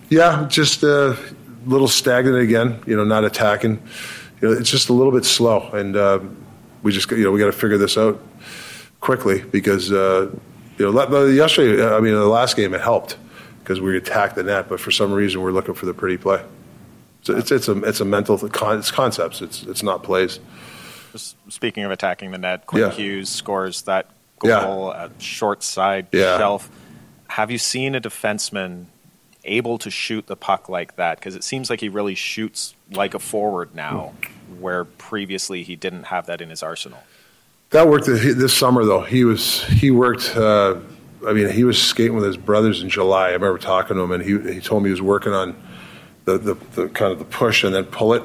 Yeah, 0.09 0.45
just 0.49 0.83
a 0.83 1.17
little 1.65 1.87
stagnant 1.87 2.37
again. 2.37 2.81
You 2.85 2.97
know, 2.97 3.05
not 3.05 3.23
attacking. 3.23 3.81
You 4.41 4.49
know, 4.49 4.59
it's 4.59 4.69
just 4.69 4.89
a 4.89 4.93
little 4.93 5.13
bit 5.13 5.23
slow, 5.23 5.69
and 5.71 5.95
uh, 5.95 6.19
we 6.83 6.91
just 6.91 7.09
you 7.11 7.23
know 7.23 7.31
we 7.31 7.39
got 7.39 7.45
to 7.45 7.53
figure 7.53 7.77
this 7.77 7.97
out 7.97 8.21
quickly 8.99 9.41
because 9.41 9.93
uh, 9.93 10.29
you 10.77 10.91
know 10.91 11.25
yesterday 11.27 11.85
I 11.85 12.01
mean 12.01 12.13
the 12.13 12.25
last 12.25 12.57
game 12.57 12.73
it 12.73 12.81
helped 12.81 13.17
because 13.59 13.79
we 13.79 13.95
attacked 13.95 14.35
the 14.35 14.43
net, 14.43 14.67
but 14.67 14.81
for 14.81 14.91
some 14.91 15.13
reason 15.13 15.41
we're 15.41 15.51
looking 15.51 15.73
for 15.73 15.85
the 15.85 15.93
pretty 15.93 16.17
play. 16.17 16.43
So 17.24 17.36
it's 17.38 17.51
it's 17.51 17.67
a 17.67 17.78
it's 17.84 17.99
a 17.99 18.05
mental 18.05 18.38
con- 18.49 18.80
it's 18.80 18.91
concepts. 18.91 19.41
It's 19.41 19.63
it's 19.63 19.84
not 19.84 20.03
plays. 20.03 20.39
Just 21.11 21.36
speaking 21.51 21.84
of 21.84 21.91
attacking 21.91 22.32
the 22.32 22.38
net, 22.38 22.65
Quinn 22.65 22.84
Yeah. 22.84 22.91
Hughes 22.91 23.30
scores 23.30 23.84
that 23.84 24.07
Yeah. 24.43 24.63
goal 24.63 24.93
at 24.93 25.11
short 25.19 25.61
side 25.63 26.07
Yeah. 26.11 26.38
shelf. 26.38 26.69
Have 27.28 27.51
you 27.51 27.57
seen 27.57 27.95
a 27.95 28.01
defenseman 28.01 28.86
able 29.43 29.78
to 29.80 29.89
shoot 29.91 30.28
the 30.28 30.36
puck 30.36 30.67
like 30.69 30.95
that? 30.97 31.17
Because 31.19 31.36
it 31.36 31.43
seems 31.43 31.69
like 31.69 31.80
he 31.80 31.89
really 31.89 32.15
shoots 32.15 32.74
like 32.91 33.13
a 33.13 33.19
forward 33.19 33.74
now, 33.76 34.13
where 34.59 34.84
previously 34.86 35.63
he 35.63 35.76
didn't 35.76 36.03
have 36.05 36.26
that 36.28 36.41
in 36.41 36.49
his 36.49 36.61
arsenal. 36.63 36.99
That 37.69 37.88
worked 37.88 38.05
this 38.07 38.53
summer 38.53 38.84
though. 38.84 39.01
He 39.01 39.24
was 39.24 39.63
he 39.65 39.91
worked. 39.91 40.36
Uh, 40.36 40.76
I 41.28 41.34
mean, 41.34 41.49
he 41.51 41.63
was 41.63 41.80
skating 41.80 42.15
with 42.15 42.26
his 42.26 42.36
brothers 42.38 42.82
in 42.82 42.89
July. 42.89 43.28
I 43.30 43.34
remember 43.34 43.59
talking 43.59 43.95
to 43.95 44.01
him, 44.01 44.11
and 44.11 44.24
he 44.24 44.53
he 44.55 44.59
told 44.59 44.82
me 44.84 44.89
he 44.89 44.91
was 44.91 45.01
working 45.03 45.34
on 45.34 45.55
the 46.26 46.38
the, 46.38 46.53
the 46.76 46.89
kind 46.89 47.11
of 47.11 47.19
the 47.19 47.26
push 47.26 47.63
and 47.63 47.74
then 47.74 47.86
pull 47.86 48.13
it. 48.13 48.24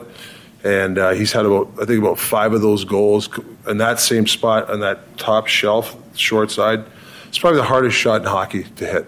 And 0.65 0.99
uh, 0.99 1.11
he's 1.11 1.33
had 1.33 1.47
about 1.47 1.69
I 1.81 1.85
think 1.85 2.03
about 2.03 2.19
five 2.19 2.53
of 2.53 2.61
those 2.63 2.85
goals 2.85 3.29
in 3.69 3.79
that 3.79 4.01
same 4.01 4.27
spot 4.27 4.69
on 4.71 4.81
that 4.81 5.17
top 5.19 5.47
shelf, 5.47 5.97
short 6.17 6.51
side. 6.51 6.85
It's 7.29 7.39
probably 7.39 7.59
the 7.59 7.67
hardest 7.67 7.97
shot 7.97 8.23
in 8.23 8.27
hockey 8.27 8.65
to 8.65 8.87
hit. 8.87 9.07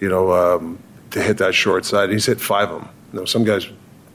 You 0.00 0.08
know, 0.08 0.32
um, 0.32 0.78
to 1.10 1.22
hit 1.22 1.38
that 1.38 1.54
short 1.54 1.84
side. 1.84 2.10
He's 2.10 2.26
hit 2.26 2.40
five 2.40 2.70
of 2.70 2.80
them. 2.80 2.90
You 3.12 3.20
know, 3.20 3.24
some 3.24 3.44
guys 3.44 3.66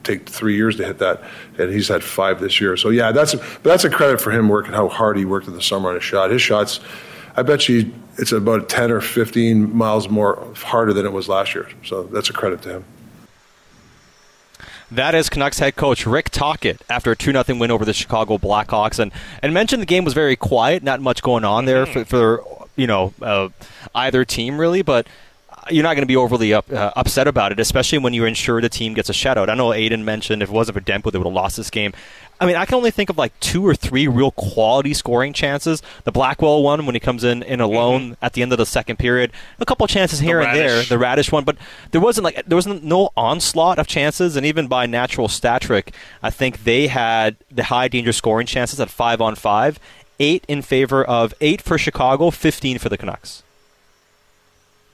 take 0.02 0.28
three 0.28 0.54
years 0.54 0.76
to 0.76 0.84
hit 0.84 0.98
that, 0.98 1.22
and 1.58 1.72
he's 1.72 1.88
had 1.88 2.04
five 2.04 2.40
this 2.40 2.60
year. 2.60 2.76
So 2.76 2.90
yeah, 2.90 3.12
that's 3.12 3.34
but 3.34 3.64
that's 3.64 3.84
a 3.84 3.90
credit 3.90 4.20
for 4.20 4.30
him 4.30 4.48
working 4.48 4.72
how 4.72 4.88
hard 4.88 5.16
he 5.16 5.24
worked 5.24 5.46
in 5.46 5.54
the 5.54 5.62
summer 5.62 5.88
on 5.88 5.94
his 5.94 6.04
shot. 6.04 6.30
His 6.30 6.42
shots, 6.42 6.80
I 7.36 7.42
bet 7.42 7.68
you, 7.68 7.92
it's 8.18 8.32
about 8.32 8.68
ten 8.68 8.90
or 8.90 9.00
fifteen 9.00 9.74
miles 9.76 10.08
more 10.08 10.46
harder 10.56 10.92
than 10.92 11.06
it 11.06 11.12
was 11.12 11.28
last 11.28 11.54
year. 11.54 11.68
So 11.84 12.04
that's 12.04 12.30
a 12.30 12.32
credit 12.32 12.62
to 12.62 12.68
him. 12.70 12.84
That 14.94 15.16
is 15.16 15.28
Canucks 15.28 15.58
head 15.58 15.74
coach 15.74 16.06
Rick 16.06 16.30
Tocchet 16.30 16.80
after 16.88 17.10
a 17.10 17.16
2 17.16 17.32
0 17.32 17.58
win 17.58 17.72
over 17.72 17.84
the 17.84 17.92
Chicago 17.92 18.38
Blackhawks. 18.38 19.00
And, 19.00 19.10
and 19.42 19.52
mentioned 19.52 19.82
the 19.82 19.86
game 19.86 20.04
was 20.04 20.14
very 20.14 20.36
quiet, 20.36 20.84
not 20.84 21.00
much 21.00 21.20
going 21.20 21.44
on 21.44 21.64
there 21.64 21.84
for, 21.84 22.04
for 22.04 22.44
you 22.76 22.86
know, 22.86 23.12
uh, 23.20 23.48
either 23.92 24.24
team 24.24 24.60
really, 24.60 24.82
but 24.82 25.08
you're 25.70 25.82
not 25.82 25.94
going 25.94 26.02
to 26.02 26.06
be 26.06 26.16
overly 26.16 26.52
up, 26.52 26.70
uh, 26.72 26.92
upset 26.96 27.26
about 27.26 27.52
it, 27.52 27.60
especially 27.60 27.98
when 27.98 28.14
you're 28.14 28.26
ensured 28.26 28.64
the 28.64 28.68
team 28.68 28.94
gets 28.94 29.08
a 29.08 29.12
shutout. 29.12 29.48
I 29.48 29.54
know 29.54 29.68
Aiden 29.68 30.04
mentioned 30.04 30.42
if 30.42 30.48
it 30.48 30.52
wasn't 30.52 30.78
for 30.78 30.84
Demko, 30.84 31.12
they 31.12 31.18
would 31.18 31.26
have 31.26 31.34
lost 31.34 31.56
this 31.56 31.70
game. 31.70 31.92
I 32.40 32.46
mean, 32.46 32.56
I 32.56 32.64
can 32.64 32.74
only 32.74 32.90
think 32.90 33.10
of 33.10 33.16
like 33.16 33.38
two 33.38 33.64
or 33.66 33.74
three 33.74 34.08
real 34.08 34.32
quality 34.32 34.92
scoring 34.92 35.32
chances. 35.32 35.82
The 36.02 36.10
Blackwell 36.12 36.62
one 36.62 36.84
when 36.84 36.94
he 36.94 37.00
comes 37.00 37.22
in 37.22 37.42
in 37.42 37.60
alone 37.60 38.16
at 38.20 38.32
the 38.32 38.42
end 38.42 38.52
of 38.52 38.58
the 38.58 38.66
second 38.66 38.98
period. 38.98 39.30
A 39.60 39.64
couple 39.64 39.86
chances 39.86 40.18
here 40.18 40.40
and 40.40 40.56
there. 40.56 40.82
The 40.82 40.96
Raddysh 40.96 41.30
one, 41.30 41.44
but 41.44 41.56
there 41.92 42.00
wasn't 42.00 42.24
like 42.24 42.44
there 42.44 42.56
wasn't 42.56 42.82
no 42.82 43.10
onslaught 43.16 43.78
of 43.78 43.86
chances, 43.86 44.36
and 44.36 44.44
even 44.44 44.66
by 44.66 44.86
natural 44.86 45.28
stat 45.28 45.62
trick, 45.62 45.94
I 46.22 46.30
think 46.30 46.64
they 46.64 46.88
had 46.88 47.36
the 47.50 47.64
high 47.64 47.88
danger 47.88 48.12
scoring 48.12 48.46
chances 48.46 48.80
at 48.80 48.90
five 48.90 49.20
on 49.20 49.36
five, 49.36 49.78
eight 50.18 50.44
in 50.48 50.60
favor 50.60 51.04
of 51.04 51.34
eight 51.40 51.62
for 51.62 51.78
Chicago, 51.78 52.30
fifteen 52.30 52.78
for 52.78 52.88
the 52.88 52.98
Canucks. 52.98 53.44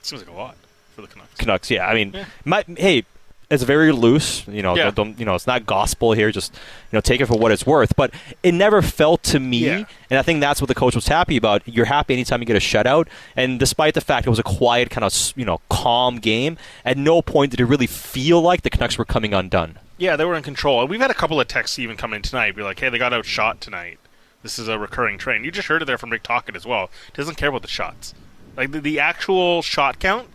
Seems 0.03 0.21
like 0.21 0.31
a 0.31 0.37
lot 0.37 0.55
for 1.01 1.07
the 1.07 1.13
Canucks. 1.13 1.35
Canucks. 1.37 1.71
Yeah, 1.71 1.87
I 1.87 1.93
mean, 1.93 2.15
my, 2.45 2.63
hey, 2.77 3.03
it's 3.49 3.63
very 3.63 3.91
loose. 3.91 4.47
You 4.47 4.61
know, 4.61 4.75
Yeah. 4.77 4.85
don't, 4.85 4.95
don't- 4.95 5.19
you 5.19 5.25
know, 5.25 5.35
it's 5.35 5.45
not 5.47 5.65
gospel 5.65 6.13
here. 6.13 6.31
Just 6.31 6.53
you 6.53 6.95
know, 6.95 7.01
take 7.01 7.19
it 7.19 7.25
for 7.25 7.37
what 7.37 7.51
it's 7.51 7.65
worth. 7.65 7.95
But 7.97 8.13
it 8.43 8.53
never 8.53 8.81
felt 8.81 9.23
to 9.23 9.39
me, 9.39 9.65
Yeah. 9.65 9.83
and 10.09 10.17
I 10.17 10.21
think 10.21 10.39
that's 10.39 10.61
what 10.61 10.67
the 10.69 10.75
coach 10.75 10.95
was 10.95 11.07
happy 11.07 11.35
about. 11.35 11.61
You're 11.65 11.85
happy 11.85 12.13
anytime 12.13 12.39
you 12.41 12.45
get 12.45 12.55
a 12.55 12.59
shutout, 12.59 13.07
and 13.35 13.59
despite 13.59 13.93
the 13.93 14.01
fact 14.01 14.25
it 14.25 14.29
was 14.29 14.39
a 14.39 14.43
quiet, 14.43 14.89
kind 14.89 15.03
of 15.03 15.33
you 15.35 15.43
know, 15.45 15.59
calm 15.69 16.17
game, 16.19 16.57
at 16.85 16.97
no 16.97 17.21
point 17.21 17.51
did 17.51 17.59
it 17.59 17.65
really 17.65 17.87
feel 17.87 18.41
like 18.41 18.61
the 18.61 18.69
Canucks 18.69 18.97
were 18.97 19.05
coming 19.05 19.33
undone. 19.33 19.77
Yeah, 19.97 20.15
they 20.15 20.25
were 20.25 20.35
in 20.35 20.43
control. 20.43 20.81
And 20.81 20.89
we've 20.89 21.01
had 21.01 21.11
a 21.11 21.15
couple 21.15 21.39
of 21.39 21.47
texts 21.47 21.77
even 21.77 21.95
come 21.97 22.13
in 22.13 22.21
tonight, 22.21 22.55
be 22.55 22.63
like, 22.63 22.79
"Hey, 22.79 22.87
they 22.89 22.97
got 22.97 23.11
outshot 23.13 23.59
tonight. 23.61 23.99
This 24.43 24.57
is 24.57 24.67
a 24.69 24.79
recurring 24.79 25.17
trend." 25.17 25.43
You 25.45 25.51
just 25.51 25.67
heard 25.67 25.81
it 25.81 25.85
there 25.85 25.97
from 25.97 26.09
Rick 26.09 26.23
Tocchet 26.23 26.55
as 26.55 26.65
well. 26.65 26.89
He 27.07 27.17
doesn't 27.21 27.35
care 27.35 27.49
about 27.49 27.61
the 27.63 27.67
shots. 27.67 28.13
Like 28.57 28.71
the, 28.71 28.79
the 28.81 28.99
actual 28.99 29.61
shot 29.61 29.99
count 29.99 30.29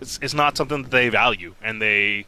is, 0.00 0.18
is 0.22 0.34
not 0.34 0.56
something 0.56 0.82
that 0.82 0.90
they 0.90 1.08
value, 1.08 1.54
and 1.62 1.80
they 1.80 2.26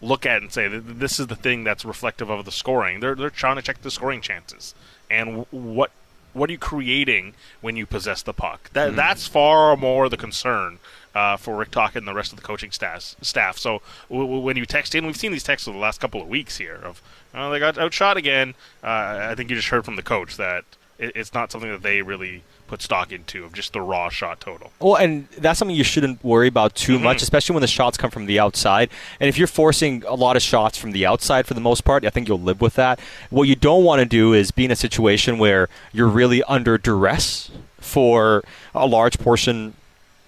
look 0.00 0.26
at 0.26 0.42
and 0.42 0.50
say 0.52 0.66
this 0.66 1.20
is 1.20 1.28
the 1.28 1.36
thing 1.36 1.62
that's 1.64 1.84
reflective 1.84 2.28
of 2.28 2.44
the 2.44 2.52
scoring. 2.52 3.00
They're 3.00 3.14
they're 3.14 3.30
trying 3.30 3.56
to 3.56 3.62
check 3.62 3.82
the 3.82 3.90
scoring 3.90 4.20
chances 4.20 4.74
and 5.10 5.46
what 5.50 5.90
what 6.32 6.48
are 6.48 6.52
you 6.52 6.58
creating 6.58 7.34
when 7.60 7.76
you 7.76 7.84
possess 7.86 8.22
the 8.22 8.32
puck. 8.32 8.70
That 8.72 8.92
Mhm. 8.92 8.96
that's 8.96 9.26
far 9.28 9.76
more 9.76 10.08
the 10.08 10.16
concern 10.16 10.78
uh, 11.14 11.36
for 11.36 11.56
Rick 11.56 11.70
Tocchet 11.72 11.96
and 11.98 12.08
the 12.08 12.14
rest 12.14 12.32
of 12.32 12.36
the 12.36 12.42
coaching 12.44 12.70
staff. 12.70 13.14
Staff. 13.20 13.58
So 13.58 13.82
w- 14.08 14.26
w- 14.26 14.40
when 14.40 14.56
you 14.56 14.64
text 14.64 14.94
in, 14.94 15.04
we've 15.04 15.16
seen 15.16 15.30
these 15.30 15.42
texts 15.42 15.68
over 15.68 15.76
the 15.76 15.82
last 15.82 16.00
couple 16.00 16.22
of 16.22 16.28
weeks 16.28 16.56
here 16.56 16.80
of 16.82 17.02
oh, 17.34 17.50
they 17.50 17.58
got 17.58 17.76
outshot 17.78 18.16
again. 18.16 18.54
Uh, 18.82 19.28
I 19.30 19.34
think 19.34 19.50
you 19.50 19.56
just 19.56 19.68
heard 19.68 19.84
from 19.84 19.96
the 19.96 20.02
coach 20.02 20.36
that 20.38 20.64
it, 20.98 21.12
it's 21.14 21.34
not 21.34 21.52
something 21.52 21.70
that 21.70 21.82
they 21.82 22.00
really 22.02 22.42
put 22.72 22.80
stock 22.80 23.12
into 23.12 23.44
of 23.44 23.52
just 23.52 23.74
the 23.74 23.82
raw 23.82 24.08
shot 24.08 24.40
total. 24.40 24.72
Well, 24.80 24.94
and 24.96 25.28
that's 25.36 25.58
something 25.58 25.76
you 25.76 25.84
shouldn't 25.84 26.24
worry 26.24 26.48
about 26.48 26.74
too 26.74 26.96
Mhm. 26.98 27.02
much, 27.02 27.20
especially 27.20 27.52
when 27.52 27.60
the 27.60 27.66
shots 27.66 27.98
come 27.98 28.10
from 28.10 28.24
the 28.24 28.38
outside. 28.40 28.88
And 29.20 29.28
if 29.28 29.36
you're 29.36 29.46
forcing 29.46 30.02
a 30.08 30.14
lot 30.14 30.36
of 30.36 30.42
shots 30.42 30.78
from 30.78 30.92
the 30.92 31.04
outside 31.04 31.46
for 31.46 31.52
the 31.52 31.60
most 31.60 31.84
part, 31.84 32.06
I 32.06 32.08
think 32.08 32.28
you'll 32.28 32.40
live 32.40 32.62
with 32.62 32.74
that. 32.76 32.98
What 33.28 33.42
you 33.42 33.54
don't 33.56 33.84
want 33.84 33.98
to 34.00 34.06
do 34.06 34.32
is 34.32 34.50
be 34.52 34.64
in 34.64 34.70
a 34.70 34.76
situation 34.76 35.36
where 35.36 35.68
you're 35.92 36.08
really 36.08 36.42
under 36.44 36.78
duress 36.78 37.50
for 37.78 38.42
a 38.74 38.86
large 38.86 39.18
portion 39.18 39.74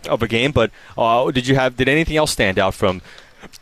of 0.07 0.23
a 0.23 0.29
game. 0.29 0.53
But 0.53 0.71
uh, 0.99 1.31
did 1.31 1.47
you 1.47 1.55
have 1.55 1.79
did 1.79 1.89
anything 1.89 2.19
else 2.19 2.33
stand 2.33 2.59
out 2.59 2.75
from 2.75 3.01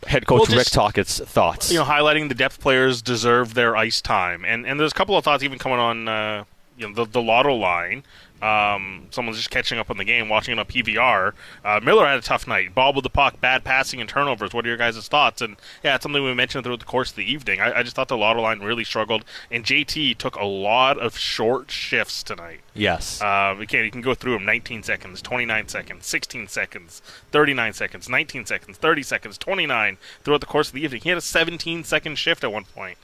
head 0.07 0.25
coach 0.27 0.49
Well, 0.49 0.57
Rick 0.57 0.65
just- 0.65 0.73
Tocchet's 0.73 1.19
thoughts? 1.19 1.71
you 1.71 1.79
know, 1.79 1.85
highlighting 1.85 2.27
the 2.27 2.35
depth 2.35 2.59
players 2.59 3.01
deserve 3.01 3.53
their 3.53 3.77
ice 3.77 4.01
time, 4.01 4.43
and 4.45 4.65
and 4.67 4.77
there's 4.77 4.91
a 4.91 4.95
couple 4.95 5.15
of 5.17 5.23
thoughts 5.23 5.41
even 5.41 5.57
coming 5.57 5.79
on, 5.79 6.07
uh, 6.09 6.43
you 6.77 6.87
know, 6.89 6.93
the 6.93 7.05
the 7.09 7.21
lotto 7.21 7.53
line. 7.53 8.03
Um, 8.43 9.07
someone's 9.11 9.37
just 9.37 9.49
catching 9.49 9.79
up 9.79 9.89
on 9.89 9.97
the 9.97 10.03
game, 10.03 10.27
watching 10.27 10.57
it 10.57 10.59
on 10.59 10.65
PVR. 10.65 11.33
Uh, 11.63 11.79
Miller 11.81 12.05
had 12.05 12.19
a 12.19 12.21
tough 12.21 12.45
night. 12.45 12.75
Bobbled 12.75 13.05
the 13.05 13.09
puck, 13.09 13.39
bad 13.39 13.63
passing 13.63 14.01
and 14.01 14.09
turnovers. 14.09 14.53
What 14.53 14.65
are 14.65 14.67
your 14.67 14.77
guys' 14.77 15.07
thoughts? 15.07 15.41
And 15.41 15.55
yeah, 15.83 15.95
it's 15.95 16.03
something 16.03 16.21
we 16.21 16.33
mentioned 16.33 16.65
throughout 16.65 16.79
the 16.79 16.85
course 16.85 17.11
of 17.11 17.15
the 17.15 17.31
evening. 17.31 17.61
I, 17.61 17.79
I 17.79 17.83
just 17.83 17.95
thought 17.95 18.09
the 18.09 18.17
lotto 18.17 18.41
line 18.41 18.59
really 18.59 18.83
struggled, 18.83 19.23
and 19.49 19.63
JT 19.63 20.17
took 20.17 20.35
a 20.35 20.45
lot 20.45 20.99
of 20.99 21.17
short 21.17 21.71
shifts 21.71 22.21
tonight. 22.21 22.59
yes. 22.73 23.21
Uh, 23.21 23.55
we 23.57 23.65
can 23.65 23.85
you 23.85 23.91
can 23.91 24.01
go 24.01 24.13
through 24.13 24.33
them 24.33 24.45
19 24.45 24.83
seconds, 24.83 25.21
29 25.21 25.67
seconds, 25.69 26.05
16 26.05 26.47
seconds, 26.49 27.01
39 27.31 27.73
seconds, 27.73 28.09
19 28.09 28.45
seconds, 28.45 28.77
30 28.77 29.03
seconds, 29.03 29.37
29 29.37 29.97
throughout 30.23 30.41
the 30.41 30.47
course 30.47 30.67
of 30.67 30.73
the 30.73 30.83
evening. 30.83 31.01
He 31.01 31.09
had 31.09 31.17
a 31.17 31.21
17 31.21 31.83
second 31.85 32.15
shift 32.17 32.43
at 32.43 32.51
one 32.51 32.65
point. 32.65 32.97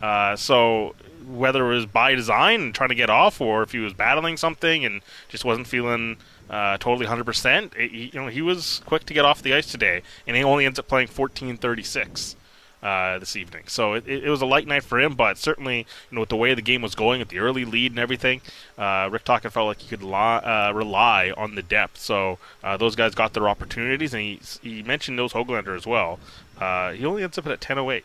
Uh, 0.00 0.36
so 0.36 0.94
whether 1.26 1.70
it 1.70 1.74
was 1.74 1.86
by 1.86 2.14
design 2.14 2.60
and 2.60 2.74
trying 2.74 2.88
to 2.88 2.94
get 2.94 3.10
off, 3.10 3.40
or 3.40 3.62
if 3.62 3.72
he 3.72 3.78
was 3.78 3.92
battling 3.92 4.36
something 4.36 4.84
and 4.84 5.02
just 5.28 5.44
wasn't 5.44 5.66
feeling 5.66 6.16
uh, 6.48 6.76
totally 6.78 7.06
100%, 7.06 7.74
it, 7.76 7.90
you 7.90 8.20
know, 8.20 8.28
he 8.28 8.42
was 8.42 8.80
quick 8.86 9.04
to 9.06 9.14
get 9.14 9.24
off 9.24 9.42
the 9.42 9.54
ice 9.54 9.70
today, 9.70 10.02
and 10.26 10.36
he 10.36 10.44
only 10.44 10.64
ends 10.64 10.78
up 10.78 10.86
playing 10.86 11.08
14:36 11.08 12.36
uh, 12.82 13.18
this 13.18 13.34
evening. 13.34 13.64
So 13.66 13.94
it, 13.94 14.06
it, 14.06 14.28
was 14.28 14.40
a 14.40 14.46
light 14.46 14.68
night 14.68 14.84
for 14.84 15.00
him, 15.00 15.14
but 15.14 15.38
certainly, 15.38 15.78
you 15.78 16.14
know, 16.14 16.20
with 16.20 16.28
the 16.28 16.36
way 16.36 16.54
the 16.54 16.62
game 16.62 16.82
was 16.82 16.94
going, 16.94 17.18
with 17.18 17.30
the 17.30 17.40
early 17.40 17.64
lead 17.64 17.90
and 17.90 17.98
everything, 17.98 18.40
uh, 18.78 19.08
Rick 19.10 19.24
Tocchet 19.24 19.52
felt 19.52 19.66
like 19.66 19.80
he 19.80 19.88
could 19.88 20.04
li- 20.04 20.12
uh, 20.12 20.72
rely 20.72 21.32
on 21.36 21.56
the 21.56 21.62
depth. 21.62 21.98
So 21.98 22.38
uh, 22.62 22.76
those 22.76 22.94
guys 22.94 23.16
got 23.16 23.32
their 23.32 23.48
opportunities, 23.48 24.14
and 24.14 24.22
he, 24.22 24.40
he 24.62 24.82
mentioned 24.84 25.16
Nils 25.16 25.32
Hoglander 25.32 25.76
as 25.76 25.86
well. 25.86 26.20
He 26.58 27.04
only 27.04 27.24
ends 27.24 27.38
up 27.38 27.46
at 27.48 27.60
10:08 27.60 28.02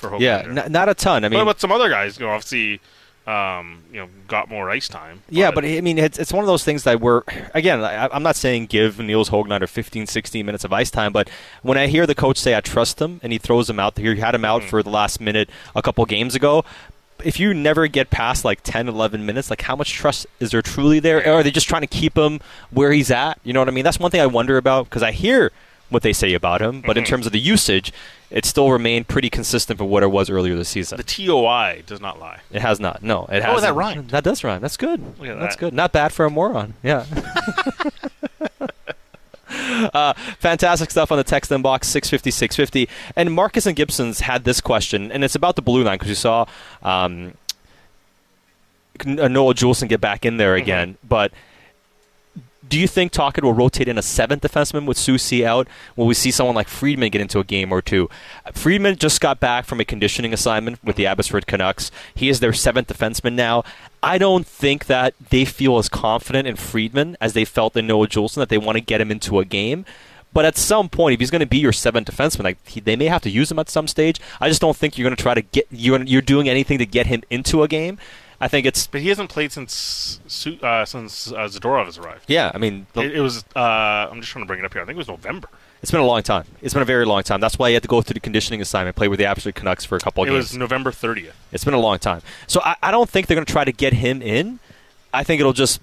for 0.00 0.10
Hoglander. 0.10 0.20
yeah, 0.20 0.64
n- 0.64 0.72
not 0.72 0.88
a 0.88 0.94
ton. 0.94 1.24
I 1.24 1.28
mean, 1.28 1.40
but, 1.40 1.44
but 1.44 1.60
some 1.60 1.70
other 1.72 1.88
guys, 1.88 2.18
you 2.18 2.26
know, 2.26 2.32
obviously, 2.32 2.80
um, 3.26 3.84
you 3.92 4.00
know, 4.00 4.08
got 4.26 4.48
more 4.48 4.70
ice 4.70 4.88
time. 4.88 5.22
Yeah, 5.28 5.50
but 5.50 5.64
I 5.64 5.80
mean, 5.82 5.98
it's, 5.98 6.18
it's 6.18 6.32
one 6.32 6.42
of 6.42 6.48
those 6.48 6.64
things 6.64 6.84
that 6.84 7.00
we're, 7.00 7.22
again, 7.54 7.84
I, 7.84 8.08
I'm 8.08 8.22
not 8.22 8.34
saying 8.34 8.66
give 8.66 8.98
Niels 8.98 9.30
Hoglander 9.30 9.68
15, 9.68 10.06
16 10.06 10.44
minutes 10.46 10.64
of 10.64 10.72
ice 10.72 10.90
time, 10.90 11.12
but 11.12 11.28
when 11.62 11.78
I 11.78 11.86
hear 11.86 12.06
the 12.06 12.14
coach 12.14 12.38
say, 12.38 12.56
I 12.56 12.60
trust 12.60 13.00
him, 13.00 13.20
and 13.22 13.30
he 13.32 13.38
throws 13.38 13.68
him 13.70 13.78
out 13.78 13.94
there, 13.94 14.14
he 14.14 14.20
had 14.20 14.34
him 14.34 14.44
out 14.44 14.64
for 14.64 14.82
the 14.82 14.90
last 14.90 15.20
minute 15.20 15.48
a 15.76 15.82
couple 15.82 16.04
games 16.06 16.34
ago. 16.34 16.64
If 17.22 17.38
you 17.38 17.52
never 17.52 17.86
get 17.86 18.08
past 18.08 18.46
like 18.46 18.62
10, 18.62 18.88
11 18.88 19.26
minutes, 19.26 19.50
like 19.50 19.60
how 19.62 19.76
much 19.76 19.92
trust 19.92 20.26
is 20.40 20.50
there 20.52 20.62
truly 20.62 20.98
there? 21.00 21.18
Or 21.18 21.34
are 21.40 21.42
they 21.42 21.50
just 21.50 21.68
trying 21.68 21.82
to 21.82 21.86
keep 21.86 22.16
him 22.16 22.40
where 22.70 22.90
he's 22.92 23.10
at? 23.10 23.38
You 23.44 23.52
know 23.52 23.60
what 23.60 23.68
I 23.68 23.72
mean? 23.72 23.84
That's 23.84 24.00
one 24.00 24.10
thing 24.10 24.22
I 24.22 24.26
wonder 24.26 24.56
about 24.56 24.84
because 24.86 25.02
I 25.02 25.12
hear 25.12 25.52
what 25.90 26.02
they 26.02 26.12
say 26.12 26.32
about 26.34 26.62
him. 26.62 26.80
But 26.80 26.96
in 26.96 27.04
Mhm. 27.04 27.08
terms 27.08 27.26
of 27.26 27.32
the 27.32 27.38
usage, 27.38 27.92
it 28.30 28.44
still 28.44 28.70
remained 28.70 29.08
pretty 29.08 29.28
consistent 29.28 29.78
for 29.78 29.84
what 29.84 30.02
it 30.02 30.10
was 30.10 30.30
earlier 30.30 30.56
this 30.56 30.68
season. 30.70 30.96
The 30.96 31.02
TOI 31.04 31.82
does 31.86 32.00
not 32.00 32.18
lie. 32.18 32.38
It 32.50 32.62
has 32.62 32.80
not. 32.80 33.02
No, 33.02 33.26
it 33.30 33.42
has. 33.42 33.58
Oh, 33.58 33.60
that 33.60 33.74
rhymed. 33.74 34.10
That 34.10 34.24
does 34.24 34.42
rhyme. 34.42 34.60
That's 34.60 34.76
good. 34.76 35.02
That's 35.20 35.56
that. 35.56 35.58
good. 35.58 35.74
Not 35.74 35.92
bad 35.92 36.12
for 36.12 36.24
a 36.24 36.30
moron. 36.30 36.74
Yeah. 36.82 37.04
uh, 39.94 40.12
fantastic 40.38 40.90
stuff 40.90 41.10
on 41.10 41.18
the 41.18 41.24
text 41.24 41.50
inbox 41.50 41.84
650 41.84 42.30
650. 42.30 42.88
And 43.16 43.32
Marcus 43.32 43.66
and 43.66 43.74
Gibson's 43.76 44.20
had 44.20 44.44
this 44.44 44.60
question, 44.60 45.10
and 45.10 45.24
it's 45.24 45.34
about 45.34 45.56
the 45.56 45.62
blue 45.62 45.82
line 45.82 45.96
because 45.96 46.08
you 46.08 46.14
saw 46.14 46.46
um, 46.82 47.34
Noah 49.04 49.54
Juulsen 49.54 49.88
get 49.88 50.00
back 50.00 50.24
in 50.24 50.36
there 50.36 50.54
again. 50.54 50.96
But 51.06 51.32
do 52.68 52.78
you 52.78 52.86
think 52.86 53.12
Tocchet 53.12 53.42
will 53.42 53.54
rotate 53.54 53.88
in 53.88 53.98
a 53.98 54.02
seventh 54.02 54.42
defenseman 54.42 54.86
with 54.86 54.98
Soucy 54.98 55.44
out? 55.44 55.66
Will 55.96 56.06
we 56.06 56.14
see 56.14 56.30
someone 56.30 56.54
like 56.54 56.68
Friedman 56.68 57.10
get 57.10 57.20
into 57.20 57.38
a 57.38 57.44
game 57.44 57.72
or 57.72 57.80
two? 57.80 58.08
Friedman 58.52 58.96
just 58.96 59.20
got 59.20 59.40
back 59.40 59.64
from 59.64 59.80
a 59.80 59.84
conditioning 59.84 60.32
assignment 60.32 60.82
with 60.84 60.96
the 60.96 61.06
Abbotsford 61.06 61.46
Canucks. 61.46 61.90
He 62.14 62.28
is 62.28 62.40
their 62.40 62.52
seventh 62.52 62.88
defenseman 62.88 63.32
now. 63.32 63.64
I 64.02 64.18
don't 64.18 64.46
think 64.46 64.86
that 64.86 65.14
they 65.30 65.44
feel 65.44 65.78
as 65.78 65.88
confident 65.88 66.46
in 66.46 66.56
Friedman 66.56 67.16
as 67.20 67.32
they 67.32 67.44
felt 67.44 67.76
in 67.76 67.86
Noah 67.86 68.08
Juulsen 68.08 68.36
that 68.36 68.50
they 68.50 68.58
want 68.58 68.76
to 68.76 68.82
get 68.82 69.00
him 69.00 69.10
into 69.10 69.40
a 69.40 69.44
game. 69.44 69.84
But 70.32 70.44
at 70.44 70.56
some 70.56 70.88
point, 70.88 71.14
if 71.14 71.20
he's 71.20 71.30
going 71.30 71.40
to 71.40 71.46
be 71.46 71.58
your 71.58 71.72
seventh 71.72 72.08
defenseman, 72.08 72.44
like 72.44 72.66
he, 72.66 72.80
they 72.80 72.94
may 72.94 73.06
have 73.06 73.22
to 73.22 73.30
use 73.30 73.50
him 73.50 73.58
at 73.58 73.68
some 73.68 73.88
stage. 73.88 74.20
I 74.40 74.48
just 74.48 74.60
don't 74.60 74.76
think 74.76 74.96
you're 74.96 75.04
going 75.04 75.16
to 75.16 75.22
try 75.22 75.34
to 75.34 75.42
get 75.42 75.66
you're, 75.70 76.00
you're 76.02 76.22
doing 76.22 76.48
anything 76.48 76.78
to 76.78 76.86
get 76.86 77.06
him 77.06 77.22
into 77.30 77.62
a 77.62 77.68
game. 77.68 77.98
I 78.40 78.48
think 78.48 78.64
it's 78.66 78.86
But 78.86 79.02
he 79.02 79.08
hasn't 79.08 79.28
played 79.30 79.52
since 79.52 80.18
uh, 80.62 80.84
since 80.86 81.30
uh, 81.30 81.36
Zadorov 81.40 81.84
has 81.86 81.98
arrived. 81.98 82.24
yeah. 82.28 82.50
I 82.54 82.58
mean, 82.58 82.86
the- 82.94 83.02
It, 83.02 83.16
it 83.16 83.20
was. 83.20 83.44
Uh, 83.54 83.60
I'm 84.10 84.20
just 84.20 84.32
trying 84.32 84.44
to 84.44 84.46
bring 84.46 84.60
it 84.60 84.64
up 84.64 84.72
here. 84.72 84.80
I 84.82 84.84
think 84.86 84.96
it 84.96 84.98
was 84.98 85.08
November. 85.08 85.48
It's 85.82 85.90
been 85.90 86.00
a 86.00 86.06
long 86.06 86.22
time. 86.22 86.44
It's 86.60 86.74
been 86.74 86.82
a 86.82 86.86
very 86.86 87.06
long 87.06 87.22
time. 87.22 87.40
That's 87.40 87.58
why 87.58 87.68
he 87.70 87.74
had 87.74 87.82
to 87.82 87.88
go 87.88 88.02
through 88.02 88.14
the 88.14 88.20
conditioning 88.20 88.60
assignment, 88.60 88.96
play 88.96 89.08
with 89.08 89.18
the 89.18 89.24
Abbotsford 89.24 89.54
Canucks 89.54 89.84
for 89.84 89.96
a 89.96 89.98
couple 90.00 90.22
of 90.22 90.28
it 90.28 90.32
games. 90.32 90.50
was 90.50 90.56
November 90.58 90.90
30th. 90.90 91.32
It's 91.52 91.64
been 91.64 91.72
a 91.72 91.80
long 91.80 91.98
time. 91.98 92.20
So 92.46 92.60
I, 92.62 92.76
I 92.82 92.90
don't 92.90 93.08
think 93.08 93.26
they're 93.26 93.34
going 93.34 93.46
to 93.46 93.52
try 93.52 93.64
to 93.64 93.72
get 93.72 93.94
him 93.94 94.20
in. 94.20 94.58
I 95.14 95.24
think 95.24 95.40
it'll 95.40 95.54
just 95.54 95.80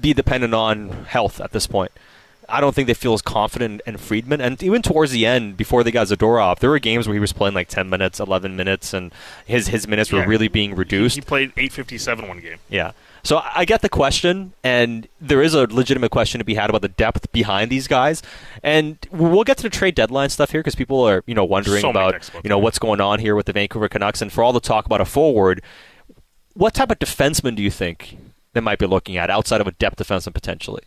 be 0.00 0.12
dependent 0.14 0.52
on 0.52 0.88
health 1.06 1.40
at 1.40 1.52
this 1.52 1.68
point. 1.68 1.92
I 2.50 2.60
don't 2.60 2.74
think 2.74 2.86
they 2.86 2.94
feel 2.94 3.14
as 3.14 3.22
confident 3.22 3.82
in 3.86 3.96
Friedman. 3.96 4.40
And 4.40 4.60
even 4.62 4.82
towards 4.82 5.12
the 5.12 5.24
end, 5.26 5.56
before 5.56 5.84
they 5.84 5.90
got 5.90 6.08
Zadorov, 6.08 6.58
there 6.58 6.70
were 6.70 6.78
games 6.78 7.06
where 7.06 7.14
he 7.14 7.20
was 7.20 7.32
playing 7.32 7.54
like 7.54 7.68
10 7.68 7.88
minutes, 7.88 8.18
11 8.18 8.56
minutes, 8.56 8.92
and 8.92 9.12
his, 9.46 9.68
his 9.68 9.86
minutes 9.86 10.12
were 10.12 10.26
really 10.26 10.48
being 10.48 10.74
reduced. 10.74 11.14
He 11.14 11.20
played 11.20 11.52
857 11.56 12.26
one 12.28 12.40
game. 12.40 12.56
Yeah. 12.68 12.92
So 13.22 13.36
I 13.36 13.60
I 13.60 13.64
get 13.66 13.82
the 13.82 13.90
question, 13.90 14.54
and 14.64 15.06
there 15.20 15.42
is 15.42 15.52
a 15.52 15.66
legitimate 15.66 16.10
question 16.10 16.38
to 16.38 16.44
be 16.46 16.54
had 16.54 16.70
about 16.70 16.80
the 16.80 16.88
depth 16.88 17.30
behind 17.30 17.70
these 17.70 17.86
guys. 17.86 18.22
And 18.62 18.96
we'll 19.10 19.44
get 19.44 19.58
to 19.58 19.62
the 19.64 19.68
trade 19.68 19.94
deadline 19.94 20.30
stuff 20.30 20.50
here 20.50 20.60
because 20.60 20.74
people 20.74 21.02
are, 21.02 21.22
you 21.26 21.34
know, 21.34 21.44
wondering 21.44 21.82
So 21.82 21.90
about, 21.90 22.30
you 22.42 22.48
know, 22.48 22.58
what's 22.58 22.78
going 22.78 23.02
on 23.02 23.18
here 23.18 23.36
with 23.36 23.44
the 23.44 23.52
Vancouver 23.52 23.86
Canucks. 23.90 24.22
And 24.22 24.32
for 24.32 24.42
all 24.42 24.54
the 24.54 24.60
talk 24.60 24.86
about 24.86 25.02
a 25.02 25.04
forward, 25.04 25.62
what 26.54 26.72
type 26.72 26.90
of 26.90 26.98
defenseman 26.98 27.54
do 27.54 27.62
you 27.62 27.70
think 27.70 28.16
they 28.54 28.60
might 28.60 28.78
be 28.78 28.86
looking 28.86 29.18
at 29.18 29.28
outside 29.28 29.60
of 29.60 29.66
a 29.66 29.72
depth 29.72 29.98
defenseman 29.98 30.32
potentially? 30.32 30.82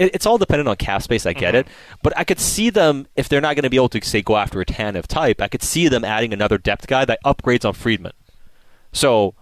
It, 0.00 0.14
it's 0.14 0.26
all 0.26 0.38
dependent 0.38 0.68
on 0.68 0.76
cap 0.76 1.02
space. 1.02 1.26
I 1.26 1.34
get 1.34 1.54
mm-hmm. 1.54 1.68
it, 1.68 1.68
but 2.02 2.16
I 2.16 2.24
could 2.24 2.40
see 2.40 2.70
them 2.70 3.06
if 3.16 3.28
they're 3.28 3.40
not 3.40 3.54
going 3.54 3.64
to 3.64 3.70
be 3.70 3.76
able 3.76 3.90
to 3.90 4.04
say 4.04 4.22
go 4.22 4.36
after 4.36 4.60
a 4.60 4.64
Tanev 4.64 5.06
type. 5.06 5.42
I 5.42 5.48
could 5.48 5.62
see 5.62 5.88
them 5.88 6.04
adding 6.04 6.32
another 6.32 6.56
depth 6.58 6.86
guy 6.86 7.04
that 7.04 7.18
upgrades 7.24 7.66
on 7.66 7.74
Friedman. 7.74 8.12
So, 8.92 9.34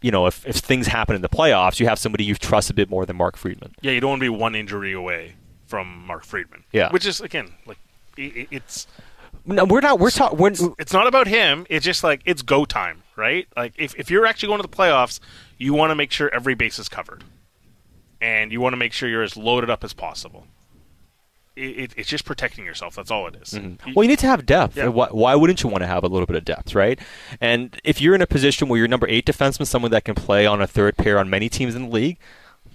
you 0.00 0.10
know, 0.10 0.26
if, 0.26 0.46
if 0.46 0.56
things 0.56 0.86
happen 0.86 1.14
in 1.14 1.22
the 1.22 1.28
playoffs, 1.28 1.78
you 1.78 1.86
have 1.86 1.98
somebody 1.98 2.24
you 2.24 2.34
trust 2.34 2.70
a 2.70 2.74
bit 2.74 2.88
more 2.88 3.04
than 3.04 3.16
Mark 3.16 3.36
Friedman. 3.36 3.74
Yeah, 3.82 3.92
you 3.92 4.00
don't 4.00 4.10
want 4.10 4.20
to 4.20 4.24
be 4.24 4.28
one 4.30 4.54
injury 4.54 4.92
away 4.92 5.34
from 5.66 6.06
Mark 6.06 6.24
Friedman. 6.24 6.64
Yeah. 6.72 6.90
Which 6.90 7.06
is 7.06 7.20
again 7.20 7.52
like 7.66 7.78
i 8.18 8.22
i- 8.22 8.48
it's. 8.50 8.86
No, 9.44 9.64
we're 9.64 9.80
not. 9.80 9.98
We're 9.98 10.10
talking. 10.10 10.38
We're, 10.38 10.52
It's 10.78 10.92
not 10.92 11.06
about 11.06 11.26
him. 11.26 11.66
It's 11.68 11.84
just 11.84 12.04
like 12.04 12.22
it's 12.24 12.42
go 12.42 12.64
time, 12.64 13.02
right? 13.16 13.48
Like 13.56 13.72
if 13.76 13.94
if 13.96 14.10
you're 14.10 14.24
actually 14.24 14.48
going 14.48 14.62
to 14.62 14.68
the 14.68 14.76
playoffs, 14.76 15.18
you 15.58 15.74
want 15.74 15.90
to 15.90 15.96
make 15.96 16.12
sure 16.12 16.32
every 16.32 16.54
base 16.54 16.78
is 16.78 16.88
covered, 16.88 17.24
and 18.22 18.50
you 18.52 18.60
want 18.62 18.72
to 18.72 18.76
make 18.78 18.92
sure 18.94 19.08
you're 19.08 19.22
as 19.22 19.36
loaded 19.36 19.68
up 19.68 19.84
as 19.84 19.92
possible. 19.92 20.46
It, 21.54 21.78
it, 21.78 21.92
it's 21.98 22.08
just 22.08 22.24
protecting 22.24 22.64
yourself. 22.64 22.94
That's 22.94 23.10
all 23.10 23.26
it 23.26 23.36
is. 23.36 23.50
Mhm. 23.50 23.94
Well, 23.94 24.04
you 24.04 24.08
need 24.08 24.20
to 24.20 24.26
have 24.26 24.46
depth. 24.46 24.74
Yeah. 24.78 24.86
Why, 24.88 25.08
why 25.08 25.34
wouldn't 25.34 25.62
you 25.62 25.68
want 25.68 25.82
to 25.82 25.86
have 25.86 26.02
a 26.02 26.08
little 26.08 26.24
bit 26.24 26.36
of 26.36 26.46
depth, 26.46 26.74
right? 26.74 26.98
And 27.42 27.78
if 27.84 28.00
you're 28.00 28.14
in 28.14 28.22
a 28.22 28.26
position 28.26 28.68
where 28.68 28.78
you're 28.78 28.88
number 28.88 29.06
eight 29.08 29.26
defenseman, 29.26 29.66
someone 29.66 29.90
that 29.90 30.04
can 30.04 30.14
play 30.14 30.46
on 30.46 30.62
a 30.62 30.66
third 30.66 30.96
pair 30.96 31.18
on 31.18 31.28
many 31.28 31.50
teams 31.50 31.74
in 31.74 31.82
the 31.82 31.88
league, 31.90 32.16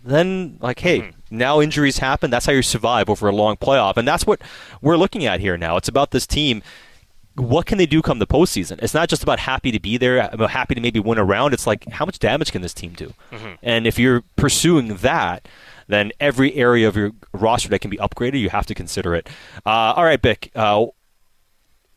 then 0.04 0.58
like, 0.62 0.80
hey, 0.82 1.00
Mm-hmm. 1.00 1.38
now 1.38 1.60
injuries 1.60 1.98
happen. 1.98 2.30
That's 2.30 2.46
how 2.46 2.52
you 2.54 2.62
survive 2.62 3.10
over 3.10 3.28
a 3.28 3.32
long 3.36 3.56
playoff, 3.58 3.98
and 3.98 4.08
that's 4.08 4.28
what 4.28 4.42
we're 4.82 4.96
looking 4.98 5.26
at 5.26 5.40
here 5.40 5.58
now. 5.58 5.76
It's 5.78 5.88
about 5.90 6.12
this 6.12 6.28
team. 6.28 6.62
What 7.38 7.66
can 7.68 7.78
they 7.78 7.86
do 7.86 8.02
come 8.02 8.18
the 8.20 8.26
postseason? 8.28 8.82
It's 8.82 8.94
not 8.96 9.10
just 9.10 9.22
about 9.24 9.40
happy 9.40 9.72
to 9.72 9.80
be 9.80 9.98
there, 9.98 10.28
happy 10.48 10.74
to 10.76 10.82
maybe 10.82 11.00
win 11.00 11.18
a 11.20 11.24
round. 11.24 11.54
It's 11.54 11.68
like 11.68 11.88
how 11.90 12.06
much 12.06 12.18
damage 12.20 12.52
can 12.52 12.62
this 12.64 12.74
team 12.74 12.94
do? 12.94 13.14
Mhm. 13.32 13.58
And 13.62 13.86
if 13.86 14.00
you're 14.00 14.24
pursuing 14.36 14.96
that, 14.98 15.48
then 15.88 16.12
every 16.20 16.56
area 16.56 16.88
of 16.88 16.96
your 16.96 17.12
roster 17.34 17.70
that 17.70 17.80
can 17.80 17.92
be 17.92 17.98
upgraded, 17.98 18.40
you 18.40 18.50
have 18.50 18.66
to 18.66 18.74
consider 18.76 19.14
it. 19.16 19.30
Uh, 19.66 19.94
all 19.96 20.04
right, 20.04 20.22
Bik. 20.22 20.50
Uh, 20.56 20.88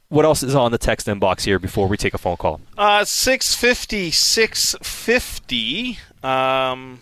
what 0.09 0.25
else 0.25 0.43
is 0.43 0.55
on 0.55 0.73
the 0.73 0.79
text 0.79 1.07
inbox 1.07 1.43
here 1.45 1.59
before 1.59 1.87
we 1.89 1.97
take 1.97 2.13
a 2.15 2.19
phone 2.19 2.37
call? 2.37 2.61
Uh, 2.77 3.05
650, 3.05 4.11
650. 4.11 5.99
Um, 6.23 7.01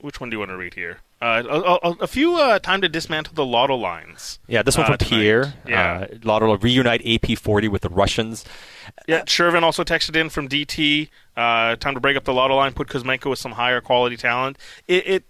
which 0.00 0.20
one 0.20 0.30
do 0.30 0.34
you 0.34 0.38
want 0.38 0.50
to 0.52 0.56
read 0.56 0.74
here? 0.74 1.00
Uh, 1.20 1.42
a, 1.48 1.88
a, 1.88 1.90
a 2.02 2.06
few 2.06 2.36
uh, 2.36 2.58
time 2.58 2.82
to 2.82 2.88
dismantle 2.90 3.32
the 3.34 3.44
lotto 3.44 3.74
lines. 3.74 4.38
Yeah, 4.46 4.62
this 4.62 4.76
one 4.76 4.84
uh, 4.84 4.88
from 4.88 4.98
tonight. 4.98 5.08
Pierre. 5.08 5.54
Yeah. 5.66 6.06
Uh, 6.10 6.16
Lotto 6.22 6.58
reunite 6.58 7.02
EP40 7.02 7.70
with 7.70 7.82
the 7.82 7.88
Russians. 7.88 8.44
Yeah, 9.08 9.22
Shervin 9.22 9.62
also 9.62 9.82
texted 9.82 10.14
in 10.14 10.28
from 10.28 10.46
DT. 10.46 11.08
Uh, 11.34 11.76
time 11.76 11.94
to 11.94 12.00
break 12.00 12.18
up 12.18 12.24
the 12.24 12.34
lotto 12.34 12.56
line. 12.56 12.74
Put 12.74 12.88
Kuzmenko 12.88 13.30
with 13.30 13.38
some 13.38 13.52
higher 13.52 13.80
quality 13.80 14.18
talent. 14.18 14.58
It, 14.86 15.06
it 15.06 15.24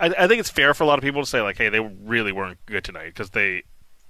I, 0.00 0.14
I 0.18 0.28
think 0.28 0.38
it's 0.38 0.50
fair 0.50 0.72
for 0.72 0.84
a 0.84 0.86
lot 0.86 0.98
of 0.98 1.02
people 1.02 1.22
to 1.22 1.28
say 1.28 1.40
like, 1.40 1.56
hey, 1.56 1.68
they 1.68 1.80
really 1.80 2.30
weren't 2.30 2.64
good 2.66 2.84
tonight 2.84 3.06
because 3.06 3.30
they 3.30 3.64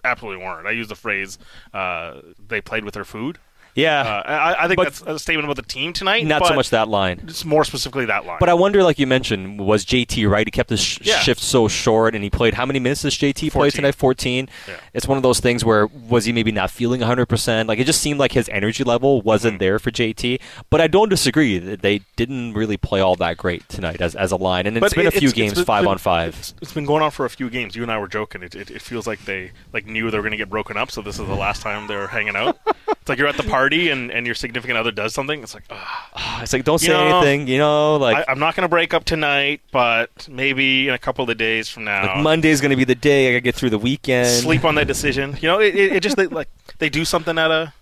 absolutely 0.05 0.45
weren't. 0.45 0.67
I 0.67 0.73
use 0.73 0.89
the 0.89 0.95
phrase 0.95 1.39
uh, 1.73 2.21
they 2.39 2.61
played 2.61 2.85
with 2.85 2.95
their 2.95 3.05
food. 3.05 3.39
Yeah. 3.75 4.01
Uh, 4.01 4.23
I, 4.31 4.65
I 4.65 4.69
think 4.69 4.77
But- 4.77 4.85
that's 4.85 5.01
a 5.03 5.19
statement 5.19 5.45
about 5.47 5.57
the 5.57 5.63
team 5.69 5.93
tonight. 5.93 6.25
Not 6.27 6.47
so 6.47 6.55
much 6.55 6.71
that 6.71 6.89
line. 6.89 7.21
It's 7.25 7.45
more 7.45 7.65
specifically 7.65 8.05
that 8.07 8.25
line. 8.25 8.37
But 8.41 8.49
I 8.49 8.55
wonder, 8.55 8.83
like 8.85 8.99
you 8.99 9.07
mentioned, 9.07 9.59
was 9.61 9.85
JT 9.85 10.29
right? 10.31 10.47
He 10.47 10.51
kept 10.51 10.71
his 10.71 10.81
sh- 10.81 10.99
Yeah. 11.03 11.19
shift 11.21 11.41
so 11.41 11.67
short, 11.69 12.15
and 12.15 12.23
he 12.23 12.31
played 12.31 12.55
how 12.55 12.67
many 12.67 12.79
minutes 12.79 13.03
does 13.03 13.17
JT 13.17 13.51
play 13.51 13.71
tonight? 13.71 13.95
Fourteen. 13.95 14.49
Yeah. 14.69 14.77
It's 14.93 15.09
one 15.09 15.17
of 15.17 15.23
those 15.23 15.41
things 15.41 15.65
where 15.65 15.87
was 15.87 16.25
he 16.25 16.33
maybe 16.33 16.53
not 16.53 16.71
feeling 16.71 17.01
hundred 17.01 17.27
percent? 17.27 17.69
Like 17.69 17.79
it 17.79 17.85
just 17.85 18.01
seemed 18.01 18.21
like 18.21 18.33
his 18.33 18.49
energy 18.51 18.85
level 18.85 19.21
wasn't 19.23 19.59
there 19.59 19.79
for 19.79 19.91
JT. 19.91 20.41
But 20.71 20.81
I 20.81 20.87
don't 20.87 21.09
disagree 21.09 21.59
that 21.59 21.83
they 21.83 22.03
didn't 22.17 22.55
really 22.55 22.77
play 22.77 23.01
all 23.01 23.17
that 23.17 23.37
great 23.37 23.69
tonight 23.69 24.01
as, 24.01 24.15
as 24.15 24.31
a 24.31 24.37
line, 24.37 24.67
and 24.67 24.77
it's 24.77 24.83
But 24.85 24.95
been 24.95 25.07
it- 25.07 25.09
a 25.09 25.11
few 25.11 25.29
it's- 25.29 25.33
it's 25.33 25.37
games 25.37 25.55
been- 25.55 25.65
five 25.65 25.83
been- 25.83 25.91
on 25.93 25.99
five. 25.99 26.37
It's, 26.39 26.55
it's 26.63 26.73
been 26.73 26.87
going 26.87 27.03
on 27.03 27.11
for 27.11 27.25
a 27.27 27.31
few 27.31 27.51
games. 27.51 27.75
You 27.75 27.83
and 27.83 27.91
I 27.91 27.99
were 27.99 28.09
joking. 28.09 28.43
It, 28.45 28.55
it, 28.55 28.71
it 28.71 28.83
feels 28.83 29.07
like 29.07 29.25
they 29.25 29.51
like 29.73 29.87
knew 29.87 30.11
they 30.11 30.19
were 30.19 30.23
going 30.23 30.31
to 30.33 30.37
get 30.37 30.49
broken 30.51 30.77
up, 30.77 30.91
so 30.93 31.03
this 31.03 31.19
is 31.19 31.27
the 31.27 31.35
last 31.35 31.61
time 31.63 31.87
they're 31.89 32.07
hanging 32.07 32.37
out. 32.37 32.59
it's 32.89 33.09
like 33.09 33.19
you're 33.19 33.27
at 33.29 33.37
the 33.37 33.43
party 33.51 33.64
and, 33.73 34.11
and 34.11 34.27
your 34.27 34.35
significant 34.35 34.79
other 34.79 34.91
does 34.91 35.15
something. 35.15 35.43
It's 35.43 35.55
like, 35.55 35.65
ah. 35.71 36.43
It's 36.43 36.53
like 36.53 36.65
don't 36.65 36.81
You 36.83 36.89
say 36.89 36.93
know, 36.93 37.19
anything, 37.19 37.49
you 37.49 37.59
know. 37.59 37.97
Like, 37.97 38.17
I, 38.17 38.33
I'm 38.33 38.39
not 38.39 38.55
going 38.57 38.63
to 38.63 38.69
break 38.69 38.93
up 38.95 39.05
tonight, 39.05 39.61
but 39.73 40.29
maybe 40.29 40.89
in 40.89 40.95
a 40.95 40.99
couple 40.99 41.29
of 41.29 41.37
days 41.37 41.69
from 41.69 41.85
now, 41.85 42.15
like 42.15 42.23
Monday's 42.23 42.61
going 42.61 42.71
to 42.71 42.77
be 42.77 42.85
the 42.85 42.95
day 42.95 43.29
I 43.29 43.33
got 43.33 43.37
to 43.37 43.41
get 43.43 43.55
through 43.55 43.71
the 43.71 43.79
weekend. 43.79 44.29
sleep 44.29 44.65
on 44.65 44.75
that 44.77 44.87
decision. 44.87 45.37
You 45.41 45.49
know, 45.49 45.61
it, 45.61 45.75
it, 45.75 45.93
it 45.95 46.03
just 46.03 46.17
they, 46.17 46.27
like 46.27 46.49
they 46.79 46.89
do 46.89 47.05
something 47.05 47.39
at 47.39 47.51
a 47.51 47.73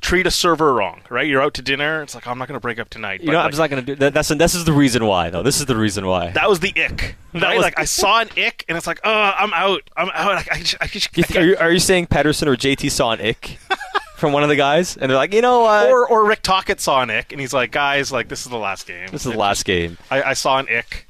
treat 0.00 0.26
a 0.26 0.30
server 0.30 0.72
wrong, 0.72 1.02
right? 1.10 1.26
You're 1.26 1.42
out 1.42 1.54
to 1.54 1.62
dinner. 1.62 2.02
It's 2.02 2.14
like 2.14 2.26
I'm 2.26 2.38
not 2.38 2.48
going 2.48 2.56
to 2.56 2.60
break 2.60 2.78
up 2.78 2.88
tonight. 2.90 3.20
You 3.20 3.26
but, 3.26 3.32
know, 3.32 3.38
I'm 3.38 3.44
like, 3.44 3.52
just 3.52 3.60
not 3.60 3.70
going 3.70 3.84
to 3.84 3.94
do 3.94 3.96
that. 3.96 4.14
That's 4.14 4.28
this 4.28 4.54
is 4.54 4.64
the 4.64 4.72
reason 4.72 5.06
why, 5.06 5.30
though. 5.30 5.42
This 5.42 5.60
is 5.60 5.66
the 5.66 5.76
reason 5.76 6.06
why. 6.06 6.30
that 6.30 6.48
was 6.48 6.60
the 6.60 6.70
ick. 6.70 7.16
That 7.32 7.42
right? 7.42 7.56
was- 7.56 7.62
like 7.64 7.78
I 7.78 7.84
saw 8.00 8.20
an 8.20 8.28
ick, 8.36 8.64
and 8.68 8.76
it's 8.76 8.86
like, 8.86 9.00
oh, 9.04 9.32
I'm 9.36 9.52
out. 9.52 9.88
I'm 9.96 10.08
out. 10.14 10.32
I, 10.38 10.44
I, 10.52 10.58
just- 10.58 10.76
I, 10.80 10.86
just- 10.86 11.16
You 11.16 11.22
th- 11.24 11.38
are, 11.38 11.46
you, 11.46 11.56
are 11.56 11.70
you 11.72 11.78
saying 11.78 12.06
Pettersson 12.08 12.46
or 12.46 12.56
JT 12.56 12.90
saw 12.90 13.12
an 13.12 13.20
ick 13.20 13.58
from 14.20 14.32
one 14.32 14.42
of 14.42 14.48
the 14.50 14.56
guys, 14.56 14.96
and 14.96 15.10
they're 15.10 15.16
like, 15.16 15.32
you 15.32 15.40
know 15.40 15.60
what? 15.60 15.88
or 15.88 16.06
or 16.06 16.26
Rick 16.26 16.42
Tocchet 16.42 16.80
saw 16.80 17.02
an 17.02 17.10
ick, 17.10 17.32
and 17.32 17.40
he's 17.40 17.54
like, 17.54 17.72
guys, 17.72 18.12
like 18.12 18.28
this 18.28 18.42
is 18.42 18.50
the 18.50 18.58
last 18.58 18.86
game. 18.86 19.08
this 19.10 19.26
is 19.26 19.32
the 19.32 19.38
last 19.38 19.64
game. 19.64 19.96
I, 20.10 20.22
I 20.22 20.32
saw 20.34 20.58
an 20.58 20.68
ick. 20.68 21.06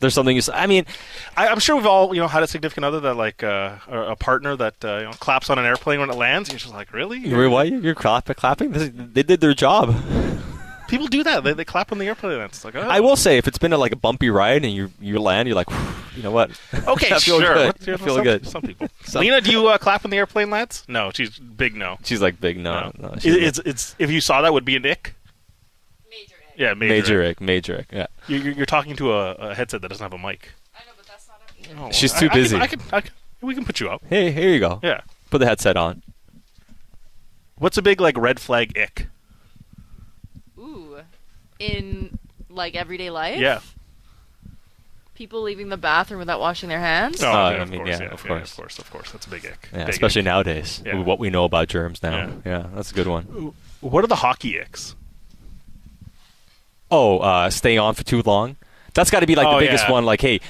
There's 0.00 0.14
something 0.14 0.36
you. 0.36 0.42
I 0.52 0.66
mean, 0.66 0.84
I, 1.36 1.48
I'm 1.48 1.58
sure 1.58 1.76
we've 1.76 1.86
all 1.86 2.14
you 2.14 2.20
know 2.20 2.28
had 2.28 2.42
a 2.42 2.46
significant 2.46 2.84
other 2.84 3.00
that 3.00 3.14
like 3.14 3.42
uh, 3.42 3.76
a, 3.88 4.12
a 4.12 4.16
partner 4.16 4.56
that 4.56 4.84
uh, 4.84 4.96
you 4.96 5.04
know, 5.04 5.12
claps 5.12 5.50
on 5.50 5.58
an 5.58 5.64
airplane 5.64 6.00
when 6.00 6.10
it 6.10 6.16
lands. 6.16 6.50
You're 6.50 6.58
just 6.58 6.72
like, 6.72 6.92
really? 6.92 7.18
you're, 7.18 7.50
why 7.50 7.64
you're 7.64 7.94
clap, 7.94 8.34
clapping? 8.36 8.70
This 8.70 8.90
they 8.94 9.22
did 9.22 9.40
their 9.40 9.54
job. 9.54 9.94
People 10.88 11.06
do 11.06 11.22
that. 11.22 11.42
They, 11.44 11.52
they 11.54 11.64
clap 11.64 11.90
on 11.92 11.98
the 11.98 12.06
airplane. 12.06 12.40
It's 12.40 12.64
like, 12.64 12.74
oh. 12.74 12.80
I 12.82 13.00
will 13.00 13.16
say, 13.16 13.38
if 13.38 13.48
it's 13.48 13.58
been 13.58 13.72
a, 13.72 13.78
like 13.78 13.92
a 13.92 13.96
bumpy 13.96 14.28
ride 14.30 14.64
and 14.64 14.74
you 14.74 14.90
you 15.00 15.18
land, 15.18 15.48
you're 15.48 15.56
like, 15.56 15.70
you 16.16 16.22
know 16.22 16.30
what? 16.30 16.50
Okay, 16.86 17.06
I 17.14 17.18
feel 17.18 17.40
sure. 17.40 17.54
good. 17.54 17.66
What- 17.66 17.88
I 17.88 17.96
feel 17.96 18.14
some, 18.16 18.24
good. 18.24 18.46
Some 18.46 18.62
people. 18.62 18.88
Some- 19.04 19.20
Lena, 19.22 19.40
do 19.40 19.50
you 19.50 19.68
uh, 19.68 19.78
clap 19.78 20.04
on 20.04 20.10
the 20.10 20.16
airplane 20.18 20.50
lads? 20.50 20.84
No, 20.88 21.10
she's 21.14 21.38
big. 21.38 21.74
No. 21.74 21.96
She's 22.04 22.20
like 22.20 22.40
big. 22.40 22.58
No, 22.58 22.92
no. 22.98 23.14
It- 23.14 23.24
it's 23.26 23.58
it's 23.64 23.94
if 23.98 24.10
you 24.10 24.20
saw 24.20 24.42
that 24.42 24.52
would 24.52 24.64
be 24.64 24.76
an 24.76 24.84
ick. 24.86 25.14
Major 26.10 26.34
ick. 26.34 26.58
Yeah, 26.58 26.74
major. 26.74 26.92
major 26.94 27.22
ick. 27.22 27.30
ick, 27.30 27.40
major 27.40 27.78
ick. 27.78 27.86
Yeah. 27.92 28.06
You- 28.28 28.38
You're, 28.38 28.52
you're 28.54 28.66
talking 28.66 28.96
to 28.96 29.12
a, 29.12 29.32
a 29.34 29.54
headset 29.54 29.80
that 29.82 29.88
doesn't 29.88 30.02
have 30.04 30.12
a 30.12 30.18
mic. 30.18 30.50
She's 31.92 32.12
I- 32.14 32.18
too 32.20 32.26
I 32.26 32.28
can- 32.28 32.38
busy. 32.42 32.56
I 32.58 32.66
can, 32.66 32.80
I 32.92 33.00
can, 33.00 33.12
we 33.40 33.54
can 33.54 33.64
put 33.64 33.80
you 33.80 33.88
up. 33.88 34.02
Hey, 34.08 34.30
here 34.30 34.50
you 34.50 34.60
go. 34.60 34.80
Yeah. 34.82 35.00
Put 35.30 35.38
the 35.38 35.46
headset 35.46 35.76
on. 35.76 36.02
What's 37.56 37.78
a 37.78 37.82
big 37.82 38.00
like 38.00 38.16
red 38.18 38.40
flag 38.40 38.76
ick? 38.76 39.06
Ooh. 40.72 40.96
In 41.58 42.18
like 42.50 42.74
everyday 42.74 43.10
life? 43.10 43.38
Yeah. 43.38 43.60
People 45.14 45.42
leaving 45.42 45.68
the 45.68 45.76
bathroom 45.76 46.18
without 46.18 46.40
washing 46.40 46.68
their 46.68 46.80
hands? 46.80 47.22
Oh, 47.22 47.28
Uh, 47.30 47.32
yeah, 47.32 47.38
I 47.38 47.52
of 47.60 47.70
mean, 47.70 47.78
course, 47.80 47.88
yeah, 47.90 47.98
yeah, 48.00 48.08
of 48.10 48.22
yeah, 48.24 48.28
course. 48.28 48.50
of 48.50 48.56
course, 48.56 48.78
of 48.78 48.90
course. 48.90 49.10
That's 49.12 49.26
a 49.26 49.30
big 49.30 49.44
ick. 49.46 49.68
Yeah, 49.72 49.80
Big 49.84 49.88
especially 49.90 50.20
ick. 50.20 50.24
nowadays. 50.26 50.82
Yeah. 50.84 51.00
What 51.02 51.18
we 51.18 51.30
know 51.30 51.44
about 51.44 51.68
germs 51.68 52.02
now. 52.02 52.16
Yeah. 52.16 52.30
Yeah, 52.44 52.66
that's 52.74 52.90
a 52.90 52.94
good 52.94 53.06
one. 53.06 53.52
What 53.80 54.02
are 54.04 54.06
the 54.08 54.16
hockey 54.16 54.58
icks? 54.58 54.94
Oh, 56.90 57.18
uh, 57.18 57.50
staying 57.50 57.78
on 57.78 57.94
for 57.94 58.04
too 58.04 58.22
long. 58.22 58.56
That's 58.94 59.10
got 59.10 59.20
to 59.20 59.26
be 59.26 59.34
like 59.34 59.46
Oh, 59.46 59.54
the 59.58 59.66
biggest 59.66 59.84
yeah. 59.86 59.92
one. 59.92 60.04
Like, 60.04 60.20
hey, 60.20 60.40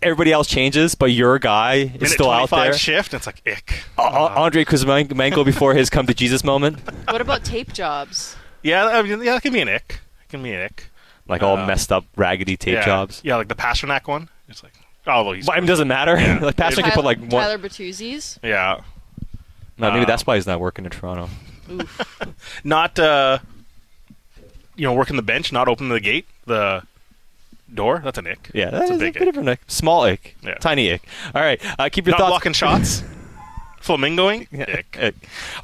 everybody 0.00 0.32
else 0.32 0.48
changes, 0.48 0.94
but 0.96 1.06
your 1.12 1.38
guy 1.38 1.74
is 1.74 1.92
Minute 1.92 2.08
still 2.10 2.30
out 2.30 2.50
there. 2.50 2.72
shift. 2.72 3.14
It's 3.14 3.26
like 3.26 3.40
ick. 3.46 3.84
Uh, 3.96 4.26
Andrei 4.36 4.64
Kuzmenko 4.64 5.44
before 5.44 5.74
his 5.74 5.88
come 5.90 6.06
to 6.06 6.14
Jesus 6.14 6.42
moment, 6.42 6.78
What 7.08 7.20
about 7.20 7.44
tape 7.44 7.72
jobs? 7.72 8.36
Yeah, 8.62 8.86
I 8.86 9.02
mean, 9.02 9.22
yeah, 9.22 9.32
that 9.34 9.42
can 9.42 9.52
be 9.52 9.60
an 9.60 9.68
ick. 9.68 10.00
It 10.24 10.28
can 10.28 10.42
be 10.42 10.52
an 10.52 10.62
ick. 10.62 10.88
like 11.28 11.42
all 11.42 11.56
Uh, 11.56 11.66
messed 11.66 11.92
up, 11.92 12.04
raggedy 12.16 12.56
tape 12.56 12.74
yeah. 12.74 12.84
jobs. 12.84 13.20
Yeah, 13.24 13.36
like 13.36 13.48
the 13.48 13.54
Pastrnak 13.54 14.06
one. 14.08 14.28
It's 14.48 14.62
like, 14.62 14.72
oh, 15.06 15.22
well, 15.24 15.32
he's. 15.32 15.46
But 15.46 15.58
it 15.58 15.66
doesn't 15.66 15.88
matter. 15.88 16.18
Yeah. 16.18 16.38
like 16.42 16.56
Pastor 16.56 16.82
can 16.82 16.92
put 16.92 17.04
like 17.04 17.18
one. 17.18 17.28
Tyler 17.30 17.58
Bertuzzi's? 17.58 18.38
Yeah. 18.42 18.80
No, 19.78 19.90
maybe 19.90 20.00
Um, 20.00 20.06
that's 20.06 20.26
why 20.26 20.36
he's 20.36 20.46
not 20.46 20.60
working 20.60 20.84
in 20.84 20.90
Toronto. 20.90 21.28
Oof. 21.70 22.00
Not, 22.64 22.98
uh, 22.98 23.38
you 24.76 24.84
know, 24.86 24.92
working 24.94 25.16
the 25.16 25.22
bench, 25.22 25.52
not 25.52 25.68
opening 25.68 25.90
the 25.90 26.00
gate, 26.00 26.26
the 26.46 26.82
door. 27.72 28.00
That's 28.04 28.18
an 28.18 28.26
ick. 28.26 28.50
Yeah, 28.52 28.70
that's 28.70 28.88
that 28.88 28.90
a 28.90 28.94
is 28.94 29.00
big 29.00 29.14
bit 29.14 29.22
ick. 29.22 29.28
of 29.28 29.36
an 29.38 29.48
ick. 29.48 29.60
Small 29.68 30.02
ick, 30.02 30.36
Yeah. 30.42 30.54
tiny 30.54 30.92
ick. 30.92 31.02
All 31.34 31.40
right, 31.42 31.60
uh, 31.78 31.88
keep 31.90 32.06
your 32.06 32.12
Not 32.12 32.18
thoughts. 32.18 32.30
blocking 32.30 32.52
shots. 32.52 33.02
Flamingoing. 33.82 34.46
Ick. 34.52 34.96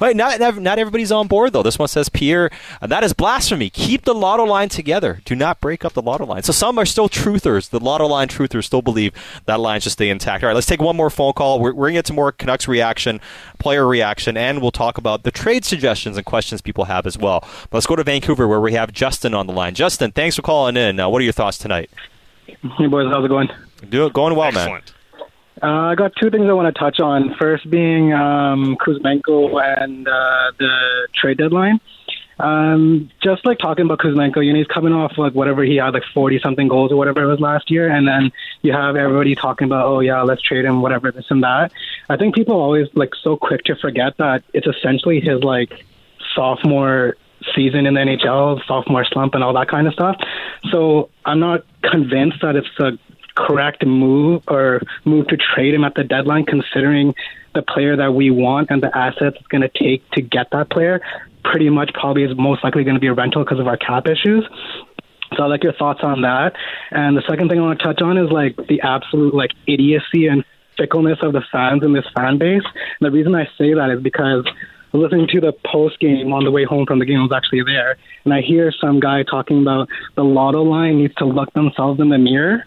Ick. 0.01 0.15
Not, 0.15 0.39
not 0.39 0.57
not 0.57 0.79
everybody's 0.79 1.11
on 1.11 1.27
board 1.27 1.53
though. 1.53 1.63
This 1.63 1.79
one 1.79 1.87
says 1.87 2.09
Pierre, 2.09 2.51
uh, 2.81 2.87
that 2.87 3.03
is 3.03 3.13
blasphemy. 3.13 3.69
Keep 3.69 4.03
the 4.03 4.13
lotto 4.13 4.43
line 4.43 4.69
together. 4.69 5.21
Do 5.25 5.35
not 5.35 5.61
break 5.61 5.85
up 5.85 5.93
the 5.93 6.01
lotto 6.01 6.25
line. 6.25 6.43
So 6.43 6.51
some 6.51 6.77
are 6.77 6.85
still 6.85 7.07
truthers. 7.09 7.69
The 7.69 7.79
lotto 7.79 8.07
line 8.07 8.27
truthers 8.27 8.65
still 8.65 8.81
believe 8.81 9.13
that 9.45 9.59
line 9.59 9.81
should 9.81 9.93
stay 9.93 10.09
intact. 10.09 10.43
All 10.43 10.47
right, 10.49 10.53
let's 10.53 10.67
take 10.67 10.81
one 10.81 10.95
more 10.97 11.09
phone 11.09 11.33
call. 11.33 11.59
We're, 11.59 11.73
we're 11.73 11.87
gonna 11.87 11.99
get 11.99 12.05
to 12.05 12.13
more 12.13 12.31
Canucks 12.31 12.67
reaction, 12.67 13.21
player 13.57 13.87
reaction, 13.87 14.35
and 14.35 14.61
we'll 14.61 14.71
talk 14.71 14.97
about 14.97 15.23
the 15.23 15.31
trade 15.31 15.63
suggestions 15.63 16.17
and 16.17 16.25
questions 16.25 16.61
people 16.61 16.85
have 16.85 17.05
as 17.07 17.17
well. 17.17 17.39
But 17.39 17.73
let's 17.73 17.87
go 17.87 17.95
to 17.95 18.03
Vancouver 18.03 18.47
where 18.47 18.59
we 18.61 18.73
have 18.73 18.91
Justin 18.91 19.33
on 19.33 19.47
the 19.47 19.53
line. 19.53 19.75
Justin, 19.75 20.11
thanks 20.11 20.35
for 20.35 20.41
calling 20.41 20.75
in. 20.75 20.99
Uh, 20.99 21.07
what 21.09 21.21
are 21.21 21.23
your 21.23 21.33
thoughts 21.33 21.57
tonight? 21.57 21.89
Hey 22.77 22.87
boys, 22.87 23.07
how's 23.09 23.23
it 23.23 23.29
going? 23.29 23.47
Do 23.87 24.05
it 24.05 24.13
going 24.13 24.35
well, 24.35 24.51
man. 24.51 24.81
Uh, 25.61 25.67
I 25.67 25.95
got 25.95 26.13
two 26.15 26.29
things 26.29 26.45
I 26.47 26.53
want 26.53 26.73
to 26.73 26.79
touch 26.79 26.99
on. 26.99 27.35
First 27.39 27.69
being 27.69 28.13
um, 28.13 28.77
Kuzmenko 28.77 29.61
and 29.81 30.07
uh, 30.07 30.51
the 30.57 31.07
trade 31.13 31.37
deadline. 31.37 31.79
Um, 32.39 33.11
just 33.21 33.45
like 33.45 33.57
talking 33.57 33.83
about 33.83 33.99
Kuzmenko, 33.99 34.45
you 34.45 34.53
know, 34.53 34.59
he's 34.59 34.67
coming 34.67 34.93
off 34.93 35.17
like 35.17 35.33
whatever 35.33 35.63
he 35.63 35.75
had, 35.75 35.93
like 35.93 36.03
forty 36.13 36.39
something 36.39 36.69
goals 36.69 36.91
or 36.91 36.95
whatever 36.95 37.21
it 37.23 37.27
was 37.27 37.41
last 37.41 37.69
year, 37.69 37.89
and 37.89 38.07
then 38.07 38.31
you 38.61 38.71
have 38.71 38.95
everybody 38.95 39.35
talking 39.35 39.65
about, 39.65 39.87
oh 39.87 39.99
yeah, 39.99 40.21
let's 40.21 40.41
trade 40.41 40.63
him, 40.63 40.81
whatever 40.81 41.11
this 41.11 41.25
and 41.29 41.43
that. 41.43 41.73
I 42.07 42.15
think 42.15 42.35
people 42.35 42.55
are 42.55 42.61
always 42.61 42.87
like 42.93 43.13
so 43.21 43.35
quick 43.35 43.65
to 43.65 43.75
forget 43.75 44.15
that 44.17 44.43
it's 44.53 44.67
essentially 44.67 45.19
his 45.19 45.43
like 45.43 45.83
sophomore 46.33 47.17
season 47.53 47.85
in 47.85 47.95
the 47.95 47.99
NHL, 47.99 48.65
sophomore 48.65 49.03
slump, 49.03 49.35
and 49.35 49.43
all 49.43 49.53
that 49.53 49.67
kind 49.67 49.87
of 49.87 49.93
stuff. 49.93 50.15
So 50.71 51.09
I'm 51.25 51.41
not 51.41 51.65
convinced 51.81 52.37
that 52.41 52.55
it's 52.55 52.69
a 52.79 52.97
correct 53.47 53.85
move 53.85 54.43
or 54.47 54.81
move 55.05 55.27
to 55.27 55.37
trade 55.37 55.73
him 55.73 55.83
at 55.83 55.95
the 55.95 56.03
deadline, 56.03 56.45
considering 56.45 57.13
the 57.55 57.61
player 57.61 57.95
that 57.95 58.13
we 58.13 58.29
want 58.29 58.69
and 58.69 58.83
the 58.83 58.95
assets 58.95 59.37
it's 59.39 59.47
going 59.47 59.61
to 59.61 59.69
take 59.69 60.09
to 60.11 60.21
get 60.21 60.47
that 60.51 60.69
player. 60.69 61.01
Pretty 61.43 61.69
much, 61.69 61.91
probably 61.93 62.23
is 62.23 62.37
most 62.37 62.63
likely 62.63 62.83
going 62.83 62.95
to 62.95 62.99
be 62.99 63.07
a 63.07 63.13
rental 63.13 63.43
because 63.43 63.59
of 63.59 63.67
our 63.67 63.77
cap 63.77 64.07
issues. 64.07 64.45
So 65.35 65.43
I'd 65.43 65.47
like 65.47 65.63
your 65.63 65.73
thoughts 65.73 66.01
on 66.03 66.21
that. 66.21 66.53
And 66.91 67.15
the 67.15 67.23
second 67.27 67.49
thing 67.49 67.59
I 67.59 67.61
want 67.61 67.79
to 67.79 67.85
touch 67.85 68.01
on 68.01 68.17
is 68.17 68.29
like 68.31 68.55
the 68.67 68.81
absolute 68.81 69.33
like 69.33 69.51
idiocy 69.67 70.27
and 70.27 70.43
fickleness 70.77 71.19
of 71.21 71.33
the 71.33 71.41
fans 71.51 71.83
in 71.83 71.93
this 71.93 72.05
fan 72.15 72.37
base. 72.37 72.63
And 72.65 73.05
the 73.07 73.11
reason 73.11 73.35
I 73.35 73.45
say 73.57 73.73
that 73.73 73.93
is 73.95 74.01
because 74.01 74.45
listening 74.93 75.27
to 75.27 75.39
the 75.39 75.53
post 75.65 75.99
game 75.99 76.33
on 76.33 76.43
the 76.43 76.51
way 76.51 76.65
home 76.65 76.85
from 76.85 76.99
the 76.99 77.05
game 77.05 77.19
I 77.19 77.23
was 77.23 77.31
actually 77.31 77.63
there, 77.63 77.97
and 78.25 78.33
I 78.33 78.41
hear 78.41 78.73
some 78.81 78.99
guy 78.99 79.23
talking 79.23 79.61
about 79.61 79.87
the 80.15 80.23
lotto 80.23 80.63
line 80.63 80.97
needs 80.97 81.13
to 81.15 81.25
look 81.25 81.53
themselves 81.53 81.99
in 81.99 82.09
the 82.09 82.17
mirror. 82.17 82.65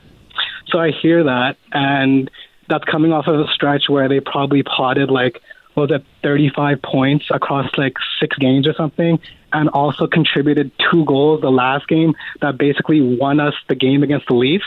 So 0.72 0.78
I 0.78 0.90
hear 0.90 1.24
that, 1.24 1.58
and 1.70 2.30
that's 2.68 2.84
coming 2.84 3.12
off 3.12 3.26
of 3.26 3.38
a 3.38 3.46
stretch 3.52 3.88
where 3.88 4.08
they 4.08 4.20
probably 4.20 4.62
potted 4.62 5.10
like 5.10 5.40
was 5.74 5.90
it 5.90 6.04
35 6.22 6.82
points 6.82 7.26
across 7.30 7.66
like 7.78 7.94
six 8.20 8.36
games 8.36 8.66
or 8.66 8.74
something, 8.74 9.18
and 9.52 9.68
also 9.70 10.06
contributed 10.06 10.70
two 10.90 11.04
goals 11.04 11.40
the 11.40 11.50
last 11.50 11.88
game 11.88 12.14
that 12.40 12.58
basically 12.58 13.00
won 13.16 13.40
us 13.40 13.54
the 13.68 13.74
game 13.74 14.02
against 14.02 14.26
the 14.28 14.34
Leafs. 14.34 14.66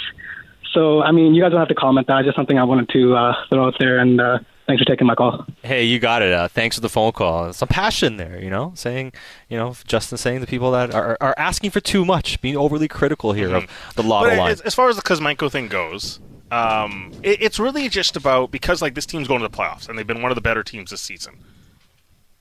So 0.73 1.01
I 1.01 1.11
mean, 1.11 1.33
you 1.33 1.41
guys 1.41 1.51
don't 1.51 1.59
have 1.59 1.69
to 1.69 1.75
comment 1.75 2.07
that. 2.07 2.23
Just 2.23 2.35
something 2.35 2.57
I 2.57 2.63
wanted 2.63 2.89
to 2.89 3.15
uh, 3.15 3.33
throw 3.49 3.67
out 3.67 3.75
there, 3.79 3.97
and 3.97 4.21
uh, 4.21 4.39
thanks 4.67 4.81
for 4.81 4.87
taking 4.87 5.07
my 5.07 5.15
call. 5.15 5.45
Hey, 5.63 5.83
you 5.83 5.99
got 5.99 6.21
it. 6.21 6.33
Uh, 6.33 6.47
thanks 6.47 6.75
for 6.75 6.81
the 6.81 6.89
phone 6.89 7.11
call. 7.11 7.53
Some 7.53 7.67
passion 7.67 8.17
there, 8.17 8.41
you 8.41 8.49
know, 8.49 8.71
saying, 8.75 9.13
you 9.49 9.57
know, 9.57 9.75
Justin 9.85 10.17
saying 10.17 10.41
the 10.41 10.47
people 10.47 10.71
that 10.71 10.93
are, 10.93 11.17
are 11.21 11.35
asking 11.37 11.71
for 11.71 11.79
too 11.79 12.05
much, 12.05 12.41
being 12.41 12.57
overly 12.57 12.87
critical 12.87 13.33
here 13.33 13.53
of 13.53 13.67
the 13.95 14.03
lotto 14.03 14.29
But 14.29 14.37
line. 14.37 14.51
as, 14.51 14.61
as 14.61 14.75
far 14.75 14.89
as 14.89 14.95
the 14.95 15.01
Kuzmenko 15.01 15.51
thing 15.51 15.67
goes, 15.67 16.19
um, 16.51 17.11
it, 17.23 17.41
it's 17.41 17.59
really 17.59 17.89
just 17.89 18.15
about 18.15 18.51
because 18.51 18.81
like 18.81 18.95
this 18.95 19.05
team's 19.05 19.27
going 19.27 19.41
to 19.41 19.47
the 19.47 19.55
playoffs 19.55 19.89
and 19.89 19.97
they've 19.97 20.07
been 20.07 20.21
one 20.21 20.31
of 20.31 20.35
the 20.35 20.41
better 20.41 20.63
teams 20.63 20.91
this 20.91 21.01
season. 21.01 21.39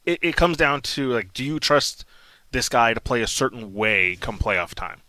It, 0.05 0.19
it 0.23 0.37
comes 0.37 0.57
down 0.57 0.83
to 0.83 1.11
like, 1.11 1.33
do 1.33 1.43
you 1.45 1.59
trust 1.59 2.05
this 2.51 2.69
guy 2.69 2.95
to 2.95 3.01
play 3.01 3.23
a 3.23 3.27
certain 3.27 3.75
way 3.75 4.17
come 4.17 4.39
playoff 4.39 4.75
time? 4.75 5.01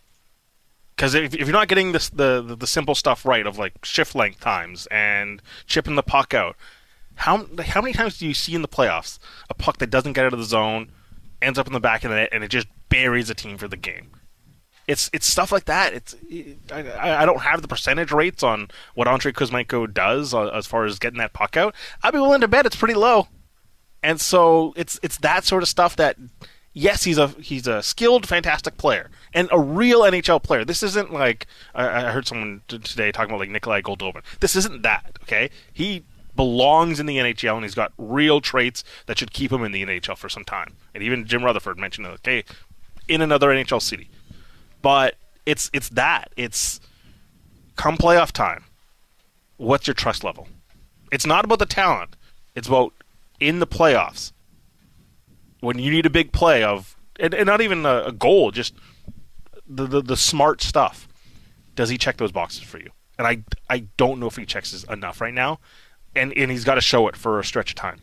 Because 0.96 1.14
if, 1.14 1.34
if 1.34 1.40
you're 1.40 1.52
not 1.52 1.68
getting 1.68 1.92
this 1.92 2.08
the, 2.08 2.40
the 2.40 2.56
the 2.56 2.66
simple 2.66 2.94
stuff 2.94 3.26
right 3.26 3.46
of 3.46 3.58
like 3.58 3.84
shift 3.84 4.14
length 4.14 4.40
times 4.40 4.88
and 4.90 5.42
chipping 5.66 5.94
the 5.94 6.02
puck 6.02 6.32
out, 6.32 6.56
how 7.16 7.46
how 7.64 7.80
many 7.80 7.92
times 7.92 8.18
do 8.18 8.26
you 8.26 8.34
see 8.34 8.54
in 8.54 8.62
the 8.62 8.68
playoffs 8.68 9.18
a 9.50 9.54
puck 9.54 9.78
that 9.78 9.90
doesn't 9.90 10.12
get 10.12 10.24
out 10.24 10.32
of 10.32 10.38
the 10.38 10.44
zone 10.44 10.90
ends 11.42 11.58
up 11.58 11.66
in 11.66 11.72
the 11.72 11.80
back 11.80 12.04
of 12.04 12.10
the 12.10 12.16
net 12.16 12.28
and 12.32 12.44
it 12.44 12.48
just 12.48 12.68
buries 12.88 13.28
a 13.30 13.34
team 13.34 13.58
for 13.58 13.68
the 13.68 13.76
game? 13.76 14.10
It's 14.86 15.10
it's 15.12 15.26
stuff 15.26 15.50
like 15.50 15.64
that. 15.64 15.92
It's 15.92 16.14
I, 16.70 16.82
I 16.82 17.22
I 17.22 17.26
don't 17.26 17.40
have 17.40 17.62
the 17.62 17.68
percentage 17.68 18.12
rates 18.12 18.42
on 18.42 18.68
what 18.94 19.08
Andrei 19.08 19.32
Kuzmenko 19.32 19.92
does 19.92 20.32
uh, 20.32 20.48
as 20.48 20.66
far 20.66 20.84
as 20.84 20.98
getting 20.98 21.18
that 21.18 21.32
puck 21.32 21.56
out. 21.56 21.74
I'd 22.02 22.12
be 22.12 22.20
willing 22.20 22.42
to 22.42 22.48
bet 22.48 22.66
it's 22.66 22.76
pretty 22.76 22.94
low. 22.94 23.28
And 24.02 24.20
so 24.20 24.72
it's 24.76 25.00
it's 25.02 25.18
that 25.18 25.44
sort 25.44 25.64
of 25.64 25.68
stuff 25.68 25.96
that 25.96 26.16
yes, 26.72 27.02
he's 27.02 27.18
a 27.18 27.28
he's 27.40 27.66
a 27.66 27.82
skilled, 27.82 28.28
fantastic 28.28 28.76
player 28.76 29.10
and 29.32 29.48
a 29.50 29.58
real 29.58 30.02
NHL 30.02 30.42
player. 30.42 30.64
This 30.64 30.82
isn't 30.82 31.12
like 31.12 31.46
I, 31.74 32.06
I 32.06 32.10
heard 32.12 32.28
someone 32.28 32.62
t- 32.68 32.78
today 32.78 33.10
talking 33.10 33.30
about 33.30 33.40
like 33.40 33.50
Nikolai 33.50 33.80
Goldobin. 33.80 34.22
This 34.40 34.54
isn't 34.54 34.82
that. 34.82 35.18
Okay, 35.22 35.50
he 35.72 36.04
belongs 36.36 37.00
in 37.00 37.06
the 37.06 37.16
NHL 37.16 37.54
and 37.54 37.64
he's 37.64 37.74
got 37.74 37.92
real 37.98 38.40
traits 38.40 38.84
that 39.06 39.18
should 39.18 39.32
keep 39.32 39.50
him 39.50 39.64
in 39.64 39.72
the 39.72 39.84
NHL 39.84 40.16
for 40.16 40.28
some 40.28 40.44
time. 40.44 40.74
And 40.94 41.02
even 41.02 41.24
Jim 41.24 41.44
Rutherford 41.44 41.78
mentioned, 41.78 42.06
okay, 42.06 42.44
in 43.08 43.22
another 43.22 43.48
NHL 43.48 43.82
city. 43.82 44.10
But 44.82 45.16
it's 45.44 45.70
it's 45.72 45.88
that 45.90 46.32
it's 46.36 46.80
come 47.76 47.96
playoff 47.96 48.32
time. 48.32 48.64
What's 49.56 49.86
your 49.86 49.94
trust 49.94 50.22
level? 50.24 50.48
It's 51.10 51.26
not 51.26 51.44
about 51.44 51.58
the 51.58 51.66
talent. 51.66 52.16
It's 52.54 52.68
about 52.68 52.92
in 53.40 53.58
the 53.58 53.66
playoffs 53.66 54.32
when 55.60 55.78
you 55.78 55.90
need 55.90 56.06
a 56.06 56.10
big 56.10 56.32
play 56.32 56.62
of 56.62 56.96
and, 57.18 57.32
and 57.32 57.46
not 57.46 57.60
even 57.60 57.86
a, 57.86 58.04
a 58.06 58.12
goal, 58.12 58.50
just 58.50 58.74
the, 59.66 59.86
the 59.86 60.02
the 60.02 60.16
smart 60.16 60.62
stuff. 60.62 61.08
Does 61.74 61.88
he 61.88 61.98
check 61.98 62.16
those 62.16 62.32
boxes 62.32 62.62
for 62.62 62.78
you? 62.78 62.90
And 63.18 63.26
I 63.26 63.38
I 63.70 63.86
don't 63.96 64.20
know 64.20 64.26
if 64.26 64.36
he 64.36 64.46
checks 64.46 64.84
enough 64.84 65.20
right 65.20 65.34
now, 65.34 65.60
and 66.16 66.32
and 66.36 66.50
he's 66.50 66.64
got 66.64 66.74
to 66.74 66.80
show 66.80 67.08
it 67.08 67.16
for 67.16 67.38
a 67.38 67.44
stretch 67.44 67.70
of 67.70 67.76
time. 67.76 68.00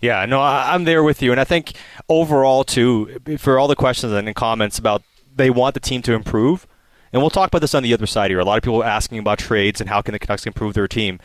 Yeah, 0.00 0.24
no, 0.26 0.40
I, 0.40 0.74
I'm 0.74 0.84
there 0.84 1.02
with 1.02 1.20
you, 1.20 1.32
and 1.32 1.40
I 1.40 1.44
think 1.44 1.72
overall 2.08 2.64
too, 2.64 3.18
for 3.38 3.58
all 3.58 3.68
the 3.68 3.76
questions 3.76 4.12
and 4.12 4.34
comments 4.34 4.78
about 4.78 5.02
they 5.34 5.50
want 5.50 5.74
the 5.74 5.80
team 5.80 6.00
to 6.02 6.12
improve, 6.12 6.66
and 7.12 7.20
we'll 7.20 7.30
talk 7.30 7.48
about 7.48 7.60
this 7.60 7.74
on 7.74 7.82
the 7.82 7.92
other 7.92 8.06
side 8.06 8.30
here. 8.30 8.40
A 8.40 8.44
lot 8.44 8.56
of 8.56 8.62
people 8.62 8.82
are 8.82 8.86
asking 8.86 9.18
about 9.18 9.38
trades 9.38 9.80
and 9.80 9.90
how 9.90 10.00
can 10.00 10.12
the 10.12 10.18
Canucks 10.18 10.46
improve 10.46 10.74
their 10.74 10.88
team. 10.88 11.18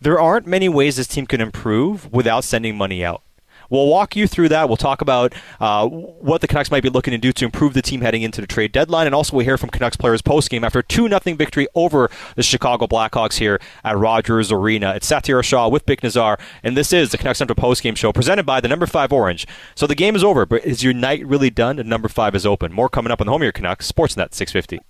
There 0.00 0.20
aren't 0.20 0.46
many 0.46 0.68
ways 0.68 0.96
this 0.96 1.06
team 1.06 1.26
can 1.26 1.40
improve 1.40 2.12
without 2.12 2.44
sending 2.44 2.76
money 2.76 3.04
out. 3.04 3.22
We'll 3.74 3.88
walk 3.88 4.14
you 4.14 4.28
through 4.28 4.50
that. 4.50 4.68
We'll 4.68 4.76
talk 4.76 5.00
about 5.00 5.34
uh, 5.58 5.88
what 5.88 6.40
the 6.40 6.46
Canucks 6.46 6.70
might 6.70 6.84
be 6.84 6.90
looking 6.90 7.10
to 7.10 7.18
do 7.18 7.32
to 7.32 7.44
improve 7.44 7.74
the 7.74 7.82
team 7.82 8.02
heading 8.02 8.22
into 8.22 8.40
the 8.40 8.46
trade 8.46 8.70
deadline, 8.70 9.06
and 9.06 9.16
also 9.16 9.34
we'll 9.36 9.44
hear 9.44 9.58
from 9.58 9.68
Canucks 9.70 9.96
players 9.96 10.22
post 10.22 10.48
game 10.48 10.62
after 10.62 10.78
a 10.78 10.84
2 10.84 11.08
0 11.08 11.18
victory 11.34 11.66
over 11.74 12.08
the 12.36 12.44
Chicago 12.44 12.86
Blackhawks 12.86 13.38
here 13.38 13.60
at 13.82 13.98
Rogers 13.98 14.52
Arena. 14.52 14.94
It's 14.94 15.10
Satiar 15.10 15.42
Shah 15.42 15.66
with 15.66 15.86
Bik 15.86 16.02
Nijjar, 16.02 16.38
and 16.62 16.76
this 16.76 16.92
is 16.92 17.10
the 17.10 17.18
Canucks 17.18 17.38
Central 17.38 17.56
post 17.56 17.82
game 17.82 17.96
show 17.96 18.12
presented 18.12 18.46
by 18.46 18.60
the 18.60 18.68
number 18.68 18.86
5 18.86 19.12
Orange. 19.12 19.44
So 19.74 19.88
the 19.88 19.96
game 19.96 20.14
is 20.14 20.22
over, 20.22 20.46
but 20.46 20.64
is 20.64 20.84
your 20.84 20.94
night 20.94 21.26
really 21.26 21.50
done? 21.50 21.80
And 21.80 21.88
number 21.88 22.08
5 22.08 22.36
is 22.36 22.46
open. 22.46 22.72
More 22.72 22.88
coming 22.88 23.10
up 23.10 23.20
on 23.20 23.26
the 23.26 23.32
home 23.32 23.42
of 23.42 23.46
your 23.46 23.50
Canucks, 23.50 23.90
Sportsnet 23.90 24.34
650. 24.34 24.84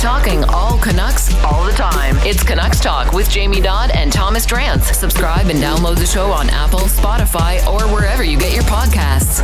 Talking 0.00 0.44
all 0.44 0.78
Canucks 0.78 1.34
all 1.44 1.62
the 1.62 1.72
time. 1.72 2.16
It's 2.20 2.42
Canucks 2.42 2.80
Talk 2.80 3.12
with 3.12 3.28
Jamie 3.28 3.60
Dodd 3.60 3.90
and 3.90 4.10
Thomas 4.10 4.46
Drance. 4.46 4.94
Subscribe 4.94 5.48
and 5.48 5.58
download 5.58 5.98
the 5.98 6.06
show 6.06 6.30
on 6.32 6.48
Apple, 6.48 6.78
Spotify, 6.78 7.62
or 7.66 7.82
wherever 7.94 8.24
you 8.24 8.38
get 8.38 8.54
your 8.54 8.62
podcasts. 8.62 9.42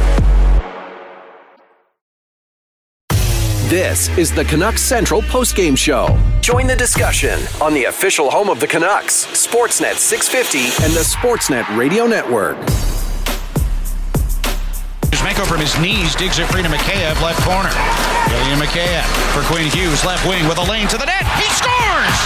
This 3.68 4.08
is 4.16 4.32
the 4.32 4.46
Canucks 4.46 4.80
Central 4.80 5.20
postgame 5.20 5.76
show. 5.76 6.18
Join 6.40 6.66
the 6.66 6.76
discussion 6.76 7.38
on 7.60 7.74
the 7.74 7.84
official 7.84 8.30
home 8.30 8.48
of 8.48 8.58
the 8.58 8.66
Canucks, 8.66 9.26
Sportsnet 9.26 9.96
650 9.96 10.82
and 10.82 10.94
the 10.94 11.00
Sportsnet 11.00 11.76
Radio 11.76 12.06
Network. 12.06 12.56
Kuzmenko 15.16 15.47
from 15.47 15.60
his 15.60 15.78
knees 15.78 16.14
digs 16.14 16.38
it 16.38 16.47
free 16.48 16.62
to 16.62 16.68
Mikheyev, 16.68 17.22
left 17.22 17.40
corner. 17.40 17.70
William 18.28 18.60
Mikheyev 18.60 19.02
for 19.32 19.40
Quinn 19.44 19.70
Hughes, 19.70 20.05
left 20.05 20.28
wing 20.28 20.47
with 20.47 20.59
a 20.59 20.62
lane 20.62 20.88
to 20.88 20.98
the 20.98 21.06
net. 21.06 21.24
He 21.40 21.48
scores! 21.56 22.20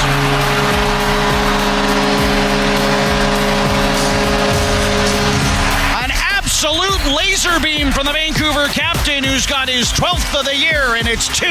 An 6.03 6.11
absolute 6.35 7.15
laser 7.17 7.61
beam 7.61 7.93
from 7.93 8.07
the 8.07 8.13
Vancouver 8.13 8.67
captain 8.67 9.23
who's 9.23 9.47
got 9.47 9.69
his 9.69 9.93
12th 9.93 10.41
of 10.41 10.45
the 10.45 10.57
year, 10.57 10.97
and 10.97 11.07
it's 11.07 11.29
2 11.39 11.47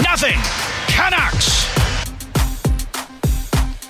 nothing 0.00 0.40
Canucks. 0.88 1.66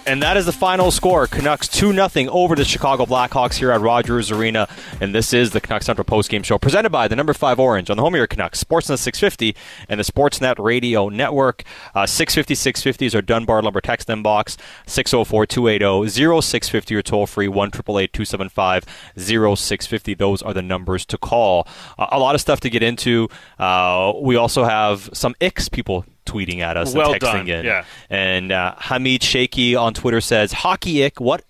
And 0.05 0.21
that 0.21 0.37
is 0.37 0.47
the 0.47 0.53
final 0.53 0.91
score. 0.91 1.29
Canucks 1.29 1.69
2 1.69 1.93
0 1.93 2.29
over 2.33 2.57
the 2.57 2.65
Chicago 2.65 3.07
Blackhawks 3.07 3.55
here 3.55 3.71
at 3.71 3.81
Rogers 3.81 4.33
Arena. 4.33 4.69
And 5.01 5.15
this 5.15 5.33
is 5.33 5.53
the 5.53 5.61
Canucks 5.61 5.87
Central 5.87 6.05
Post 6.05 6.29
Game 6.29 6.43
show 6.43 6.59
presented 6.59 6.91
by 6.91 7.07
the 7.07 7.15
number 7.15 7.33
5 7.33 7.61
Orange 7.61 7.89
on 7.89 7.97
the 7.97 8.03
home 8.03 8.15
of 8.15 8.19
your 8.19 8.27
Canucks, 8.27 8.63
Sportsnet 8.63 8.99
650 8.99 9.55
and 9.89 10.01
the 10.01 10.05
Sportsnet 10.05 10.59
Radio 10.59 11.09
Network. 11.09 11.63
Uh, 11.95 12.05
650 12.05 12.55
650 12.57 13.07
is 13.07 13.15
our 13.15 13.23
Dunbar 13.23 13.63
Lumber 13.63 13.81
text 13.81 14.09
inbox. 14.09 14.57
604 14.87 15.47
280 15.47 16.09
0650 16.09 16.95
or 16.97 17.03
toll 17.03 17.27
free 17.29 17.47
1 17.47 17.71
275 17.71 18.85
0650. 19.17 20.15
Those 20.15 20.43
are 20.43 20.53
the 20.53 20.63
numbers 20.63 21.07
to 21.07 21.17
call. 21.17 21.69
Uh, 21.97 22.09
a 22.11 22.19
lot 22.19 22.35
of 22.35 22.41
stuff 22.41 22.59
to 22.61 22.71
get 22.71 22.83
into. 22.83 23.29
Uh, 23.57 24.13
we 24.21 24.35
also 24.35 24.65
have 24.65 25.11
some 25.13 25.37
X 25.41 25.69
people 25.69 26.05
tweeting 26.27 26.61
at 26.61 26.77
us 26.77 26.95
Well 26.95 27.13
and 27.13 27.21
texting 27.23 27.47
done, 27.47 27.49
in. 27.49 27.65
yeah. 27.65 27.85
And 28.11 28.53
uh, 28.53 28.75
Hamid 28.79 29.23
Shaky 29.23 29.75
on 29.77 29.95
Twitter 29.95 30.21
says, 30.21 30.53
"Hockey 30.53 31.05
ick. 31.05 31.21
What 31.21 31.45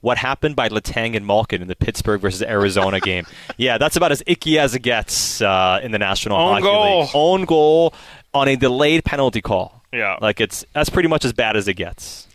what 0.00 0.16
happened 0.18 0.54
by 0.54 0.68
Letang 0.68 1.16
and 1.16 1.26
Malkin 1.26 1.60
in 1.60 1.66
the 1.68 1.74
Pittsburgh 1.74 2.20
versus 2.20 2.42
Arizona 2.42 3.00
game? 3.00 3.26
Yeah, 3.56 3.76
that's 3.78 3.96
about 3.96 4.12
as 4.12 4.22
icky 4.26 4.56
as 4.60 4.76
it 4.76 4.80
gets 4.82 5.40
uh, 5.42 5.80
in 5.82 5.90
the 5.90 5.98
National 5.98 6.36
Own 6.38 6.52
Hockey 6.52 6.62
goal. 6.62 7.00
League. 7.00 7.10
Own 7.14 7.44
goal 7.44 7.92
on 8.32 8.46
a 8.46 8.54
delayed 8.54 9.04
penalty 9.04 9.40
call. 9.40 9.82
Yeah. 9.92 10.16
like 10.20 10.40
it's 10.40 10.64
that's 10.74 10.90
pretty 10.90 11.08
much 11.08 11.24
as 11.24 11.32
bad 11.32 11.56
as 11.56 11.66
it 11.66 11.74
gets." 11.74 12.27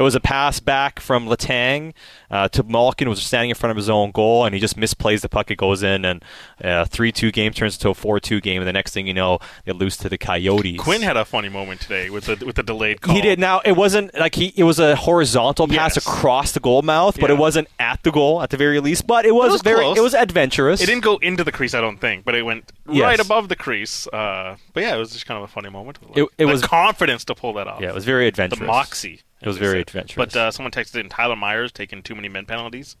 It 0.00 0.02
was 0.02 0.14
a 0.14 0.20
pass 0.20 0.60
back 0.60 0.98
from 0.98 1.26
Letang 1.28 1.92
uh, 2.30 2.48
to 2.48 2.62
Malkin, 2.62 3.04
who 3.06 3.10
was 3.10 3.22
standing 3.22 3.50
in 3.50 3.54
front 3.54 3.70
of 3.72 3.76
his 3.76 3.90
own 3.90 4.12
goal, 4.12 4.46
and 4.46 4.54
he 4.54 4.60
just 4.60 4.78
misplays 4.78 5.20
the 5.20 5.28
puck. 5.28 5.50
It 5.50 5.56
goes 5.58 5.82
in, 5.82 6.06
and 6.06 6.24
a 6.58 6.86
3 6.86 7.12
2 7.12 7.30
game 7.30 7.52
turns 7.52 7.76
into 7.76 7.90
a 7.90 7.94
4 7.94 8.18
2 8.18 8.40
game. 8.40 8.62
And 8.62 8.66
the 8.66 8.72
next 8.72 8.94
thing 8.94 9.06
you 9.06 9.12
know, 9.12 9.38
they 9.66 9.72
lose 9.72 9.98
to 9.98 10.08
the 10.08 10.16
Coyotes. 10.16 10.80
Quinn 10.80 11.02
had 11.02 11.18
a 11.18 11.26
funny 11.26 11.50
moment 11.50 11.82
today 11.82 12.08
with 12.08 12.24
the 12.24 12.42
with 12.46 12.56
the 12.56 12.62
delayed 12.62 13.02
call. 13.02 13.14
He 13.14 13.20
did. 13.20 13.38
Now 13.38 13.60
it 13.62 13.72
wasn't 13.72 14.14
like 14.18 14.36
he. 14.36 14.54
It 14.56 14.64
was 14.64 14.78
a 14.78 14.96
horizontal 14.96 15.68
pass 15.68 15.96
Yes. 15.96 15.98
across 15.98 16.52
the 16.52 16.60
goal 16.60 16.80
mouth, 16.80 17.20
but 17.20 17.28
Yeah. 17.28 17.36
it 17.36 17.38
wasn't 17.38 17.68
at 17.78 18.02
the 18.02 18.10
goal 18.10 18.40
at 18.40 18.48
the 18.48 18.56
very 18.56 18.80
least. 18.80 19.06
But 19.06 19.26
it 19.26 19.34
was, 19.34 19.52
was 19.52 19.60
very. 19.60 19.80
close. 19.80 19.98
It 19.98 20.02
was 20.02 20.14
adventurous. 20.14 20.80
It 20.80 20.86
didn't 20.86 21.04
go 21.04 21.18
into 21.18 21.44
the 21.44 21.52
crease, 21.52 21.74
I 21.74 21.82
don't 21.82 22.00
think, 22.00 22.24
but 22.24 22.34
it 22.34 22.42
went 22.46 22.72
Yes. 22.90 23.02
right 23.02 23.20
above 23.20 23.50
the 23.50 23.56
crease. 23.56 24.06
Uh, 24.06 24.56
but 24.72 24.82
yeah, 24.82 24.94
it 24.94 24.98
was 24.98 25.12
just 25.12 25.26
kind 25.26 25.36
of 25.36 25.44
a 25.44 25.52
funny 25.52 25.68
moment. 25.68 25.98
It- 26.14 26.22
it 26.22 26.28
the 26.38 26.46
was- 26.46 26.62
confidence 26.62 27.22
to 27.26 27.34
pull 27.34 27.52
that 27.52 27.66
off. 27.66 27.82
Yeah, 27.82 27.90
it 27.90 27.94
was 27.94 28.06
very 28.06 28.26
adventurous. 28.26 28.60
The 28.60 28.64
moxie. 28.66 29.20
It 29.40 29.46
was 29.46 29.56
very 29.56 29.80
adventurous. 29.80 30.16
But 30.16 30.36
uh, 30.36 30.50
someone 30.50 30.70
texted 30.72 31.00
in 31.00 31.08
Tyler 31.08 31.36
Myers 31.36 31.72
taking 31.72 32.02
too 32.02 32.14
many 32.14 32.28
men 32.28 32.44
penalties. 32.46 32.96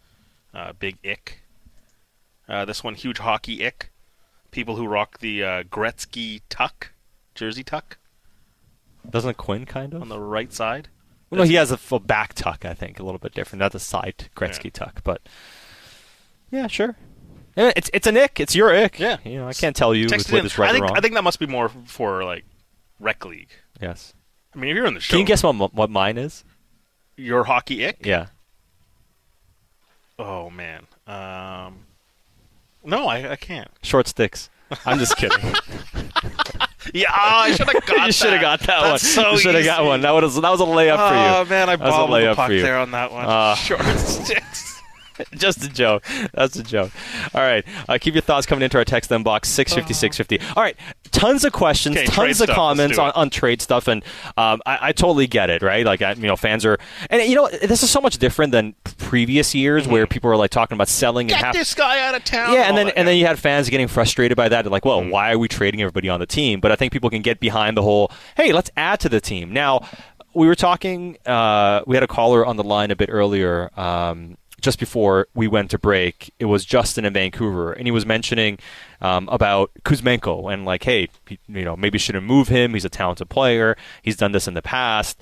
Uh, 0.54 0.72
big 0.72 0.96
ick. 1.04 1.42
Uh, 2.48 2.64
this 2.64 2.82
one, 2.82 2.94
huge 2.94 3.18
hockey 3.18 3.64
ick. 3.64 3.90
People 4.50 4.76
who 4.76 4.86
rock 4.86 5.18
the 5.18 5.44
uh, 5.44 5.62
Gretzky 5.64 6.40
tuck, 6.48 6.92
jersey 7.34 7.62
tuck 7.62 7.98
Doesn't 9.08 9.36
Quinn 9.36 9.64
kind 9.64 9.94
of 9.94 10.02
on 10.02 10.08
the 10.08 10.18
right 10.18 10.52
side. 10.52 10.88
Well, 11.30 11.38
no, 11.38 11.44
he 11.44 11.54
has 11.54 11.70
a 11.70 11.76
full 11.76 12.00
back 12.00 12.34
tuck. 12.34 12.64
I 12.64 12.74
think 12.74 12.98
a 12.98 13.04
little 13.04 13.20
bit 13.20 13.32
different. 13.34 13.60
Not 13.60 13.70
the 13.72 13.78
side 13.78 14.28
Gretzky 14.34 14.72
tuck, 14.72 15.02
but 15.04 15.20
yeah, 16.50 16.66
sure. 16.66 16.96
Yeah, 17.56 17.72
It's 17.76 17.90
it's 17.94 18.06
an 18.08 18.16
ick. 18.16 18.40
It's 18.40 18.56
your 18.56 18.74
ick. 18.74 18.98
Yeah. 18.98 19.18
You 19.24 19.36
know, 19.36 19.48
I 19.48 19.52
can't 19.52 19.76
tell 19.76 19.94
you 19.94 20.06
whether 20.08 20.46
it's 20.46 20.58
right 20.58 20.70
I 20.70 20.72
think 20.72 20.84
or 20.84 20.88
wrong. 20.88 20.96
I 20.96 21.00
think 21.00 21.14
that 21.14 21.22
must 21.22 21.38
be 21.38 21.46
more 21.46 21.68
for 21.68 22.24
like 22.24 22.44
rec 22.98 23.24
league. 23.24 23.50
yes. 23.80 24.14
I 24.54 24.58
mean, 24.58 24.70
if 24.70 24.76
you're 24.76 24.86
in 24.86 24.94
the 24.94 25.00
show, 25.00 25.12
Can 25.12 25.20
you 25.20 25.26
guess 25.26 25.42
what 25.42 25.72
what 25.74 25.90
mine 25.90 26.18
is? 26.18 26.44
your 27.16 27.44
hockey 27.44 27.86
ick. 27.86 28.04
Yeah. 28.04 28.26
Oh 30.18 30.50
man. 30.50 30.86
Um, 31.06 31.80
no, 32.84 33.06
I, 33.08 33.32
I 33.32 33.36
can't. 33.36 33.70
Short 33.82 34.08
sticks. 34.08 34.48
I'm 34.86 34.98
just 34.98 35.16
kidding. 35.16 35.38
Yeah, 36.94 37.10
oh, 37.12 37.14
I 37.14 37.52
should 37.52 37.68
have 37.68 37.86
got. 37.86 38.06
you 38.06 38.12
should 38.12 38.32
have 38.32 38.40
got 38.40 38.60
that 38.60 38.66
That's 38.80 38.82
one. 38.82 39.24
So 39.24 39.30
you 39.32 39.38
should 39.38 39.54
have 39.54 39.64
got 39.64 39.80
easy. 39.82 39.86
one. 39.88 40.00
That 40.00 40.10
was 40.12 40.34
that 40.40 40.50
was 40.50 40.60
a 40.60 40.64
layup 40.64 41.08
for 41.10 41.14
you. 41.14 41.20
Oh 41.20 41.44
man, 41.48 41.68
I 41.68 41.76
That 41.76 41.84
was 41.84 41.94
a 41.94 41.98
bobbled 41.98 42.10
the 42.10 42.24
layup 42.24 42.36
puck 42.36 42.46
for 42.48 42.52
you. 42.54 42.62
there 42.62 42.78
on 42.78 42.90
that 42.92 43.12
one. 43.12 43.26
Uh, 43.26 43.54
Short 43.54 43.82
sticks. 43.98 44.79
Just 45.34 45.64
a 45.64 45.68
joke. 45.68 46.04
That's 46.32 46.56
a 46.56 46.62
joke. 46.62 46.90
All 47.34 47.40
right. 47.40 47.64
Uh, 47.88 47.98
keep 48.00 48.14
your 48.14 48.22
thoughts 48.22 48.46
coming 48.46 48.62
into 48.62 48.78
our 48.78 48.84
text 48.84 49.10
inbox, 49.10 49.46
650, 49.46 49.94
650. 49.94 50.54
All 50.56 50.62
right. 50.62 50.76
Tons 51.10 51.44
of 51.44 51.52
questions, 51.52 51.96
Okay, 51.96 52.06
tons 52.06 52.40
of 52.40 52.44
stuff. 52.46 52.56
Comments 52.56 52.96
on, 52.98 53.10
on 53.14 53.30
trade 53.30 53.60
stuff. 53.60 53.88
And 53.88 54.04
um, 54.36 54.62
I, 54.66 54.78
I 54.88 54.92
totally 54.92 55.26
get 55.26 55.50
it, 55.50 55.62
right? 55.62 55.84
Like, 55.84 56.02
I, 56.02 56.12
you 56.12 56.26
know, 56.28 56.36
fans 56.36 56.64
are. 56.64 56.78
And, 57.10 57.22
you 57.28 57.34
know, 57.34 57.48
this 57.48 57.82
is 57.82 57.90
so 57.90 58.00
much 58.00 58.18
different 58.18 58.52
than 58.52 58.74
previous 58.98 59.54
years 59.54 59.88
where 59.88 60.06
people 60.06 60.28
were, 60.30 60.36
like, 60.36 60.50
talking 60.50 60.76
about 60.76 60.88
selling 60.88 61.30
and 61.30 61.30
Mm-hmm. 61.30 61.40
Get 61.40 61.46
half. 61.46 61.54
this 61.54 61.74
guy 61.74 62.00
out 62.06 62.14
of 62.14 62.24
town. 62.24 62.52
Yeah, 62.52 62.62
and 62.68 62.76
then 62.76 62.88
and 62.90 63.08
then 63.08 63.16
you 63.16 63.26
had 63.26 63.38
fans 63.38 63.68
getting 63.70 63.88
frustrated 63.88 64.36
by 64.36 64.48
that. 64.48 64.62
They're 64.62 64.70
like, 64.70 64.84
well, 64.84 65.02
why 65.08 65.32
are 65.32 65.38
we 65.38 65.48
trading 65.48 65.80
everybody 65.80 66.08
on 66.08 66.20
the 66.20 66.26
team? 66.26 66.60
But 66.60 66.70
I 66.70 66.76
think 66.76 66.92
people 66.92 67.08
can 67.08 67.22
get 67.22 67.40
behind 67.40 67.76
the 67.76 67.82
whole, 67.82 68.10
hey, 68.36 68.52
let's 68.52 68.70
add 68.76 69.00
to 69.00 69.08
the 69.08 69.20
team. 69.20 69.52
Now, 69.52 69.88
we 70.34 70.46
were 70.46 70.54
talking. 70.54 71.16
Uh, 71.26 71.82
we 71.86 71.96
had 71.96 72.02
a 72.02 72.06
caller 72.06 72.44
on 72.44 72.56
the 72.56 72.62
line 72.64 72.90
a 72.90 72.96
bit 72.96 73.08
earlier. 73.10 73.70
Um, 73.78 74.36
just 74.60 74.78
before 74.78 75.26
we 75.34 75.48
went 75.48 75.70
to 75.70 75.78
break, 75.78 76.32
it 76.38 76.44
was 76.46 76.64
Justin 76.64 77.04
in 77.04 77.12
Vancouver, 77.12 77.72
and 77.72 77.86
he 77.86 77.90
was 77.90 78.04
mentioning 78.06 78.58
um, 79.00 79.28
about 79.30 79.70
Kuzmenko 79.84 80.52
and 80.52 80.64
like, 80.64 80.84
hey, 80.84 81.08
he- 81.26 81.38
you 81.48 81.64
know, 81.64 81.76
maybe 81.76 81.98
shouldn't 81.98 82.26
move 82.26 82.48
him. 82.48 82.74
He's 82.74 82.84
a 82.84 82.88
talented 82.90 83.28
player. 83.28 83.76
He's 84.02 84.16
done 84.16 84.32
this 84.32 84.46
in 84.48 84.54
the 84.54 84.62
past. 84.62 85.20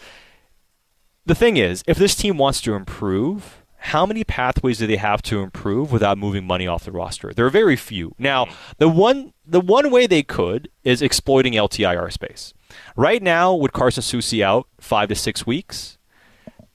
The 1.27 1.35
thing 1.35 1.57
is, 1.57 1.83
if 1.87 1.99
this 1.99 2.15
team 2.15 2.39
wants 2.39 2.61
to 2.63 2.75
improve, 2.75 3.63
how 3.81 4.07
many 4.07 4.25
pathways 4.25 4.79
do 4.79 4.87
they 4.87 4.97
have 4.97 5.23
to 5.23 5.41
improve 5.41 5.93
without 5.93 6.19
moving 6.19 6.47
money 6.47 6.67
off 6.67 6.85
the 6.85 6.91
roster? 6.93 7.33
There 7.33 7.47
are 7.47 7.51
very 7.51 7.77
few. 7.77 8.15
Now, 8.19 8.47
the 8.79 8.89
one 8.89 9.33
the 9.47 9.61
one 9.61 9.91
way 9.91 10.07
they 10.07 10.23
could 10.23 10.69
is 10.85 11.01
exploiting 11.01 11.53
LTIR 11.53 12.13
space. 12.13 12.53
Right 12.97 13.23
now, 13.23 13.55
with 13.55 13.73
Carson 13.73 14.03
Soucy 14.03 14.43
out 14.43 14.67
five 14.81 15.09
to 15.11 15.15
six 15.15 15.47
weeks, 15.47 15.97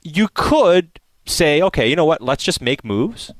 you 0.01 0.27
could 0.33 0.99
say, 1.25 1.61
okay, 1.61 1.87
you 1.87 1.95
know 1.95 2.05
what? 2.05 2.21
Let's 2.21 2.43
just 2.43 2.61
make 2.61 2.83
moves. 2.83 3.31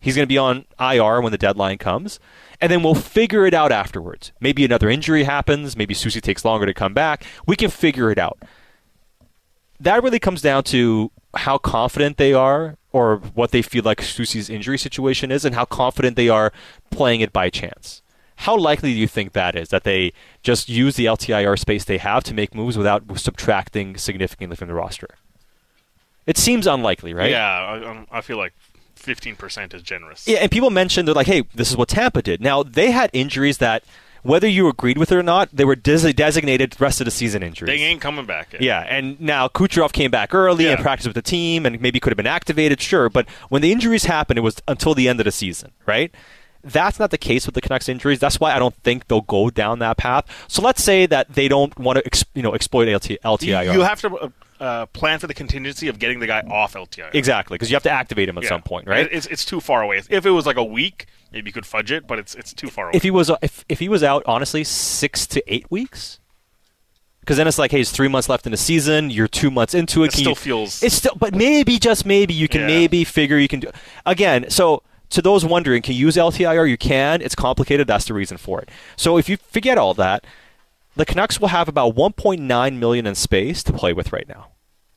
He's 0.00 0.16
going 0.16 0.24
to 0.24 0.28
be 0.28 0.38
on 0.38 0.64
IR 0.80 1.20
when 1.20 1.30
the 1.30 1.38
deadline 1.38 1.78
comes, 1.78 2.18
and 2.60 2.72
then 2.72 2.82
we'll 2.82 2.94
figure 2.94 3.46
it 3.46 3.54
out 3.54 3.70
afterwards. 3.70 4.32
Maybe 4.40 4.64
another 4.64 4.90
injury 4.90 5.22
happens. 5.22 5.76
Maybe 5.76 5.94
Soucy 5.94 6.20
takes 6.20 6.44
longer 6.44 6.66
to 6.66 6.74
come 6.74 6.92
back. 6.92 7.24
We 7.46 7.54
can 7.54 7.70
figure 7.70 8.10
it 8.10 8.18
out. 8.18 8.42
That 9.78 10.02
really 10.02 10.18
comes 10.18 10.42
down 10.42 10.64
to 10.64 11.12
how 11.34 11.56
confident 11.58 12.16
they 12.16 12.34
are, 12.34 12.76
or 12.90 13.18
what 13.18 13.52
they 13.52 13.62
feel 13.62 13.84
like 13.84 14.00
Soucy's 14.00 14.50
injury 14.50 14.76
situation 14.76 15.30
is, 15.30 15.44
and 15.44 15.54
how 15.54 15.64
confident 15.64 16.16
they 16.16 16.28
are 16.28 16.52
playing 16.90 17.20
it 17.20 17.32
by 17.32 17.48
chance. 17.48 18.02
How 18.36 18.56
likely 18.56 18.92
do 18.92 18.98
you 18.98 19.06
think 19.06 19.32
that 19.32 19.54
is 19.54 19.68
that 19.68 19.84
they 19.84 20.12
just 20.42 20.68
use 20.68 20.96
the 20.96 21.04
LTIR 21.04 21.56
space 21.56 21.84
they 21.84 21.98
have 21.98 22.24
to 22.24 22.34
make 22.34 22.56
moves 22.56 22.76
without 22.76 23.04
subtracting 23.18 23.96
significantly 23.96 24.56
from 24.56 24.66
the 24.66 24.74
roster? 24.74 25.08
It 26.26 26.36
seems 26.38 26.66
unlikely, 26.66 27.14
right? 27.14 27.30
Yeah, 27.30 28.04
I, 28.10 28.18
I 28.18 28.20
feel 28.20 28.36
like 28.36 28.52
fifteen 28.94 29.36
percent 29.36 29.74
is 29.74 29.82
generous. 29.82 30.26
Yeah, 30.28 30.38
and 30.38 30.50
people 30.50 30.70
mentioned 30.70 31.08
they're 31.08 31.14
like, 31.14 31.26
"Hey, 31.26 31.42
this 31.54 31.70
is 31.70 31.76
what 31.76 31.88
Tampa 31.88 32.22
did." 32.22 32.40
Now 32.40 32.62
they 32.62 32.90
had 32.92 33.10
injuries 33.12 33.58
that, 33.58 33.82
whether 34.22 34.46
you 34.46 34.68
agreed 34.68 34.98
with 34.98 35.10
it 35.10 35.16
or 35.16 35.22
not, 35.24 35.48
they 35.52 35.64
were 35.64 35.74
des- 35.74 36.12
designated 36.12 36.80
rest 36.80 37.00
of 37.00 37.06
the 37.06 37.10
season 37.10 37.42
injuries. 37.42 37.66
They 37.68 37.82
ain't 37.82 38.00
coming 38.00 38.24
back. 38.26 38.52
Yet. 38.52 38.62
Yeah, 38.62 38.80
and 38.80 39.20
now 39.20 39.48
Kucherov 39.48 39.92
came 39.92 40.10
back 40.12 40.32
early 40.32 40.68
and 40.68 40.78
practiced 40.80 41.08
with 41.08 41.16
the 41.16 41.22
team, 41.22 41.66
and 41.66 41.80
maybe 41.80 41.98
could 41.98 42.12
have 42.12 42.16
been 42.16 42.26
activated, 42.26 42.80
sure. 42.80 43.08
But 43.08 43.28
when 43.48 43.62
the 43.62 43.72
injuries 43.72 44.04
happened, 44.04 44.38
it 44.38 44.42
was 44.42 44.62
until 44.68 44.94
the 44.94 45.08
end 45.08 45.18
of 45.20 45.24
the 45.24 45.32
season, 45.32 45.72
right? 45.86 46.14
That's 46.64 47.00
not 47.00 47.10
the 47.10 47.18
case 47.18 47.44
with 47.44 47.56
the 47.56 47.60
Canucks 47.60 47.88
injuries. 47.88 48.20
That's 48.20 48.38
why 48.38 48.54
I 48.54 48.60
don't 48.60 48.76
think 48.84 49.08
they'll 49.08 49.22
go 49.22 49.50
down 49.50 49.80
that 49.80 49.96
path. 49.96 50.26
So 50.46 50.62
let's 50.62 50.80
say 50.80 51.06
that 51.06 51.32
they 51.34 51.48
don't 51.48 51.76
want 51.76 51.98
to, 51.98 52.06
ex- 52.06 52.24
you 52.34 52.42
know, 52.42 52.54
exploit 52.54 52.86
LT- 52.88 53.18
LTIR. 53.24 53.74
you 53.74 53.80
have 53.80 54.00
to 54.02 54.14
uh, 54.16 54.28
uh, 54.62 54.86
plan 54.86 55.18
for 55.18 55.26
the 55.26 55.34
contingency 55.34 55.88
of 55.88 55.98
getting 55.98 56.20
the 56.20 56.26
guy 56.26 56.40
off 56.40 56.74
LTI. 56.74 57.10
exactly 57.14 57.56
because 57.56 57.70
you 57.70 57.74
have 57.74 57.82
to 57.82 57.90
activate 57.90 58.28
him 58.28 58.38
at 58.38 58.44
Yeah. 58.44 58.50
some 58.50 58.62
point, 58.62 58.86
right? 58.86 59.08
It's, 59.10 59.26
it's 59.26 59.44
too 59.44 59.60
far 59.60 59.82
away. 59.82 60.00
If 60.08 60.24
it 60.24 60.30
was 60.30 60.46
like 60.46 60.56
a 60.56 60.64
week, 60.64 61.06
maybe 61.32 61.48
you 61.48 61.52
could 61.52 61.66
fudge 61.66 61.90
it, 61.90 62.06
but 62.06 62.18
it's 62.18 62.34
it's 62.34 62.52
too 62.54 62.68
far 62.68 62.84
away. 62.86 62.92
if 62.94 63.02
he 63.02 63.10
was 63.10 63.30
if, 63.42 63.64
if 63.68 63.78
he 63.80 63.88
was 63.88 64.02
out 64.02 64.22
honestly 64.26 64.62
six 64.64 65.26
to 65.28 65.42
eight 65.52 65.66
weeks 65.70 66.20
Because 67.20 67.36
then 67.36 67.46
it's 67.46 67.58
like, 67.58 67.70
hey, 67.70 67.80
it's 67.80 67.90
three 67.92 68.08
months 68.08 68.28
left 68.28 68.46
in 68.46 68.52
the 68.52 68.58
season. 68.58 69.10
You're 69.10 69.28
two 69.28 69.50
months 69.50 69.74
into 69.74 70.02
it. 70.04 70.08
It 70.08 70.12
still 70.18 70.30
you- 70.30 70.34
feels- 70.34 70.82
It's 70.82 70.94
still, 70.96 71.14
but 71.16 71.34
maybe 71.34 71.78
just 71.78 72.04
maybe 72.06 72.34
you 72.34 72.48
can 72.48 72.62
Yeah. 72.62 72.66
maybe 72.78 73.04
figure 73.04 73.38
you 73.38 73.48
can 73.48 73.60
do. 73.60 73.70
Again, 74.06 74.50
so 74.50 74.82
to 75.10 75.20
those 75.22 75.44
wondering, 75.44 75.82
can 75.82 75.94
you 75.94 76.06
use 76.06 76.16
LTIR? 76.16 76.68
You 76.68 76.76
can. 76.78 77.20
It's 77.20 77.34
complicated. 77.34 77.86
That's 77.86 78.06
the 78.06 78.14
reason 78.14 78.38
for 78.38 78.60
it. 78.62 78.68
So 78.96 79.18
if 79.18 79.28
you 79.28 79.36
forget 79.36 79.76
all 79.78 79.94
that, 79.94 80.24
the 80.96 81.04
Canucks 81.06 81.38
will 81.40 81.48
have 81.48 81.68
about 81.68 81.94
1.9 81.94 82.78
million 82.78 83.06
in 83.06 83.14
space 83.14 83.62
to 83.64 83.72
play 83.72 83.92
with 83.92 84.12
right 84.12 84.28
now. 84.28 84.48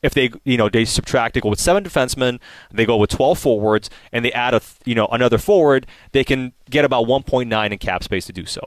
If 0.05 0.13
they, 0.13 0.31
you 0.43 0.57
know, 0.57 0.69
they 0.69 0.85
subtract, 0.85 1.33
they 1.33 1.41
go 1.41 1.49
with 1.49 1.59
seven 1.59 1.83
defensemen, 1.83 2.39
they 2.71 2.85
go 2.85 2.95
with 2.97 3.09
12 3.09 3.37
forwards, 3.39 3.89
and 4.11 4.23
they 4.23 4.31
add 4.31 4.53
a, 4.53 4.61
you 4.85 4.95
know, 4.95 5.07
another 5.07 5.37
forward, 5.37 5.87
they 6.11 6.23
can 6.23 6.53
get 6.69 6.85
about 6.85 7.07
1.9 7.07 7.71
in 7.71 7.77
cap 7.77 8.03
space 8.03 8.25
to 8.27 8.33
do 8.33 8.45
so. 8.45 8.61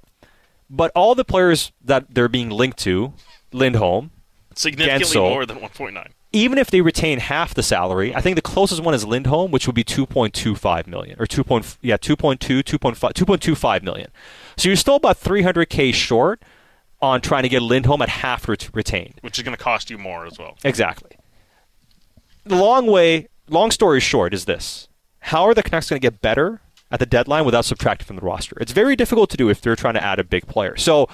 But 0.69 0.90
all 0.94 1.15
the 1.15 1.24
players 1.24 1.73
that 1.85 2.15
they're 2.15 2.28
being 2.28 2.51
linked 2.51 2.78
to, 2.81 3.12
Lindholm, 3.52 4.10
Significantly 4.55 5.06
Guentzel, 5.16 5.31
more 5.31 5.47
than 5.47 5.59
1.9. 5.59 6.09
even 6.32 6.59
if 6.59 6.70
they 6.70 6.81
retain 6.81 7.20
half 7.20 7.55
the 7.55 7.62
salary, 7.62 8.15
I 8.15 8.20
think 8.20 8.36
the 8.36 8.43
closest 8.43 8.82
one 8.82 8.93
is 8.93 9.05
Lindholm, 9.05 9.51
which 9.51 9.66
would 9.66 9.77
be 9.77 9.85
2.25 9.85 10.86
million 10.86 11.16
or 11.20 11.27
2. 11.27 11.44
Point, 11.44 11.78
yeah, 11.81 11.97
2.2, 11.97 12.62
2.5, 12.62 13.12
2.25 13.12 13.82
million. 13.82 14.10
So 14.56 14.69
you're 14.69 14.77
still 14.77 14.97
about 14.97 15.19
300k 15.20 15.94
short 15.94 16.43
on 17.01 17.20
trying 17.20 17.44
to 17.44 17.48
get 17.48 17.62
Lindholm 17.62 18.02
at 18.02 18.09
half 18.09 18.48
ret- 18.48 18.69
retained. 18.74 19.15
which 19.23 19.39
is 19.39 19.44
going 19.44 19.56
to 19.56 19.62
cost 19.62 19.89
you 19.90 19.97
more 19.97 20.27
as 20.27 20.39
well. 20.39 20.56
Exactly. 20.65 21.12
The 22.49 22.57
long 22.57 22.87
way, 22.87 23.29
long 23.51 23.70
story 23.70 24.01
short, 24.01 24.33
is 24.33 24.47
this: 24.47 24.89
How 25.20 25.45
are 25.45 25.53
the 25.53 25.62
Canucks 25.62 25.91
going 25.91 26.01
to 26.01 26.05
get 26.05 26.23
better 26.23 26.62
at 26.91 26.99
the 26.99 27.05
deadline 27.05 27.45
without 27.45 27.66
subtracting 27.66 28.07
from 28.07 28.16
the 28.16 28.23
roster? 28.23 28.57
It's 28.59 28.73
very 28.73 28.97
difficult 28.97 29.29
to 29.31 29.37
do 29.37 29.51
if 29.51 29.61
they're 29.61 29.77
trying 29.77 29.95
to 29.95 30.03
add 30.03 30.19
a 30.19 30.25
big 30.25 30.47
player. 30.47 30.75
So, 30.77 31.11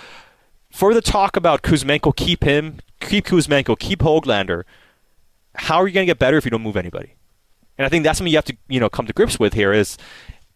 for 0.70 0.94
the 0.94 1.00
talk 1.00 1.36
about 1.36 1.62
Kuzmenko, 1.62 2.14
keep 2.14 2.44
him, 2.44 2.78
keep 3.00 3.26
Kuzmenko, 3.26 3.76
keep 3.76 3.98
Hoglander. 3.98 4.62
How 5.56 5.76
are 5.78 5.88
you 5.88 5.94
going 5.94 6.06
to 6.06 6.10
get 6.10 6.20
better 6.20 6.36
if 6.36 6.44
you 6.44 6.52
don't 6.52 6.62
move 6.62 6.76
anybody? 6.76 7.14
And 7.78 7.84
I 7.84 7.88
think 7.88 8.04
that's 8.04 8.18
something 8.18 8.30
you 8.30 8.38
have 8.38 8.44
to, 8.44 8.56
you 8.68 8.78
know, 8.78 8.88
come 8.88 9.08
to 9.08 9.12
grips 9.12 9.38
with 9.38 9.54
here. 9.54 9.72
Is 9.72 9.98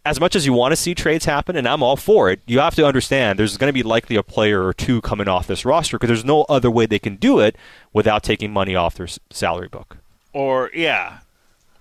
as 0.05 0.21
much 0.21 0.37
as 0.37 0.47
you 0.47 0.53
want 0.53 0.71
to 0.73 0.77
see 0.77 0.95
trades 0.95 1.25
happen, 1.25 1.57
and 1.57 1.67
I'm 1.67 1.83
all 1.83 1.97
for 1.97 2.31
it, 2.31 2.41
you 2.47 2.61
have 2.61 2.77
to 2.77 2.87
understand 2.87 3.37
there's 3.37 3.57
going 3.57 3.69
to 3.69 3.75
be 3.75 3.83
likely 3.83 4.15
a 4.15 4.23
player 4.23 4.65
or 4.65 4.73
two 4.73 5.01
coming 5.01 5.27
off 5.27 5.49
this 5.49 5.65
roster 5.65 5.99
because 5.99 6.09
there's 6.09 6.25
no 6.25 6.43
other 6.45 6.71
way 6.71 6.87
they 6.87 7.01
can 7.01 7.17
do 7.17 7.41
it 7.41 7.57
without 7.93 8.23
taking 8.23 8.53
money 8.53 8.77
off 8.77 8.95
their 8.95 9.09
salary 9.31 9.69
book. 9.69 9.99
Or 10.33 10.71
yeah, 10.75 11.19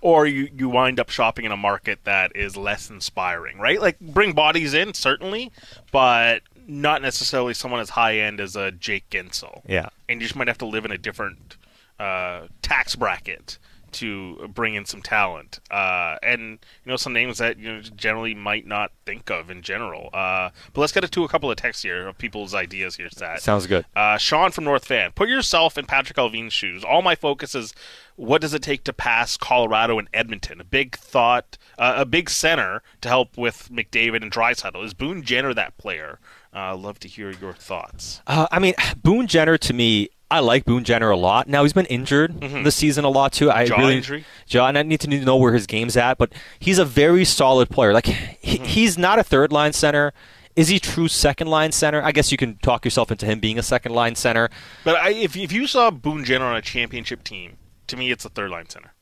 or 0.01 0.25
you 0.25 0.49
you 0.55 0.69
wind 0.69 0.99
up 0.99 1.09
shopping 1.09 1.45
in 1.45 1.51
a 1.51 1.57
market 1.57 1.99
that 2.05 2.35
is 2.35 2.55
less 2.55 2.89
inspiring, 2.89 3.59
right? 3.59 3.81
Like 3.81 3.99
bring 3.99 4.33
bodies 4.33 4.73
in 4.73 4.93
certainly, 4.93 5.51
but 5.91 6.41
not 6.67 7.01
necessarily 7.01 7.53
someone 7.53 7.79
as 7.79 7.91
high 7.91 8.17
end 8.19 8.39
as 8.39 8.55
a 8.55 8.71
Jake 8.71 9.09
Guentzel. 9.09 9.61
Yeah. 9.67 9.89
and 10.09 10.21
you 10.21 10.27
just 10.27 10.35
might 10.35 10.47
have 10.47 10.57
to 10.59 10.65
live 10.65 10.83
in 10.85 10.91
a 10.91 10.97
different 10.97 11.55
uh, 11.99 12.47
tax 12.61 12.95
bracket 12.95 13.57
to 13.89 14.49
bring 14.53 14.75
in 14.75 14.85
some 14.85 15.01
talent, 15.01 15.59
uh, 15.71 16.17
and 16.21 16.41
you 16.83 16.89
know 16.89 16.97
some 16.97 17.13
names 17.13 17.37
that 17.37 17.57
you 17.57 17.71
know 17.71 17.81
generally 17.81 18.35
might 18.35 18.67
not 18.67 18.91
think 19.05 19.31
of 19.31 19.49
in 19.49 19.61
general. 19.61 20.09
Uh, 20.13 20.49
but 20.73 20.81
let's 20.81 20.91
get 20.91 21.03
into 21.05 21.23
a 21.23 21.27
couple 21.29 21.49
of 21.49 21.55
texts 21.57 21.83
here 21.83 22.07
of 22.07 22.17
people's 22.17 22.53
ideas 22.53 22.97
here. 22.97 23.09
Stat. 23.09 23.41
Sounds 23.41 23.65
good. 23.65 23.85
Uh, 23.95 24.17
Sean 24.17 24.51
from 24.51 24.65
North 24.65 24.85
Van, 24.87 25.11
put 25.13 25.29
yourself 25.29 25.77
in 25.77 25.85
Patrik 25.85 26.15
Allvin's 26.15 26.53
shoes. 26.53 26.83
All 26.83 27.01
my 27.01 27.15
focus 27.15 27.55
is 27.55 27.73
what 28.17 28.41
does 28.41 28.53
it 28.53 28.61
take 28.61 28.83
to 28.83 28.91
pass 28.93 29.37
Colorado 29.37 29.97
and 29.97 30.09
Edmonton? 30.13 30.59
A 30.59 30.65
big 30.65 30.97
thought, 30.97 31.57
uh, 31.79 31.93
a 31.97 32.05
big 32.05 32.29
center 32.29 32.81
to 33.01 33.07
help 33.09 33.37
with 33.37 33.69
McDavid 33.71 34.21
and 34.21 34.31
Draisaitl. 34.31 34.83
Is 34.83 34.93
Boone 34.93 35.23
Jenner 35.23 35.53
that 35.53 35.77
player? 35.77 36.19
Uh, 36.53 36.75
love 36.75 36.99
to 36.99 37.07
hear 37.07 37.31
your 37.31 37.53
thoughts. 37.53 38.21
Uh, 38.27 38.47
I 38.51 38.59
mean, 38.59 38.73
Boone 39.01 39.27
Jenner 39.27 39.57
to 39.59 39.73
me, 39.73 40.09
I 40.29 40.39
like 40.41 40.65
Boone 40.65 40.83
Jenner 40.83 41.09
a 41.09 41.15
lot. 41.15 41.47
Now 41.47 41.63
he's 41.63 41.71
been 41.73 41.85
injured 41.85 42.33
Mhm. 42.41 42.65
this 42.65 42.75
season 42.75 43.05
a 43.05 43.09
lot 43.09 43.31
too. 43.31 43.49
I 43.49 43.65
Jaw 43.65 43.77
really, 43.77 43.95
injury? 43.97 44.25
Jaw, 44.45 44.67
and 44.67 44.77
I 44.77 44.83
need 44.83 44.99
to 45.01 45.07
know 45.09 45.37
where 45.37 45.53
his 45.53 45.65
game's 45.67 45.95
at. 45.95 46.17
But 46.17 46.33
he's 46.59 46.79
a 46.79 46.85
very 46.85 47.23
solid 47.23 47.69
player. 47.69 47.93
Like 47.93 48.07
he, 48.07 48.57
he's 48.57 48.97
not 48.97 49.19
a 49.19 49.23
third 49.23 49.51
line 49.53 49.71
center. 49.71 50.11
Is 50.57 50.69
he 50.69 50.79
true 50.79 51.07
second 51.07 51.47
line 51.49 51.71
center? 51.71 52.01
I 52.01 52.11
guess 52.11 52.31
you 52.31 52.37
can 52.37 52.57
talk 52.57 52.83
yourself 52.83 53.11
into 53.11 53.27
him 53.27 53.39
being 53.39 53.59
a 53.59 53.63
second 53.63 53.93
line 53.93 54.15
center. 54.15 54.49
But 54.83 54.95
I, 54.95 55.11
if 55.11 55.37
if 55.37 55.51
you 55.51 55.67
saw 55.67 55.91
Boone 55.91 56.25
Jenner 56.25 56.45
on 56.45 56.55
a 56.57 56.61
championship 56.63 57.23
team, 57.23 57.57
to 57.87 57.97
me 57.97 58.11
it's 58.11 58.25
a 58.25 58.29
third 58.29 58.49
line 58.51 58.69
center. 58.69 58.93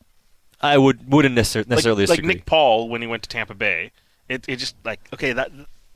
I 0.60 0.78
would 0.78 1.12
wouldn't 1.12 1.36
necessar- 1.36 1.66
necessarily 1.66 2.04
like, 2.04 2.10
like 2.10 2.16
disagree. 2.18 2.34
Nick 2.34 2.46
Paul 2.46 2.88
when 2.88 3.02
he 3.02 3.06
went 3.06 3.22
to 3.24 3.28
Tampa 3.28 3.54
Bay. 3.54 3.92
It 4.28 4.44
it 4.48 4.56
just 4.56 4.74
like 4.84 5.00
okay 5.12 5.32
that 5.32 5.50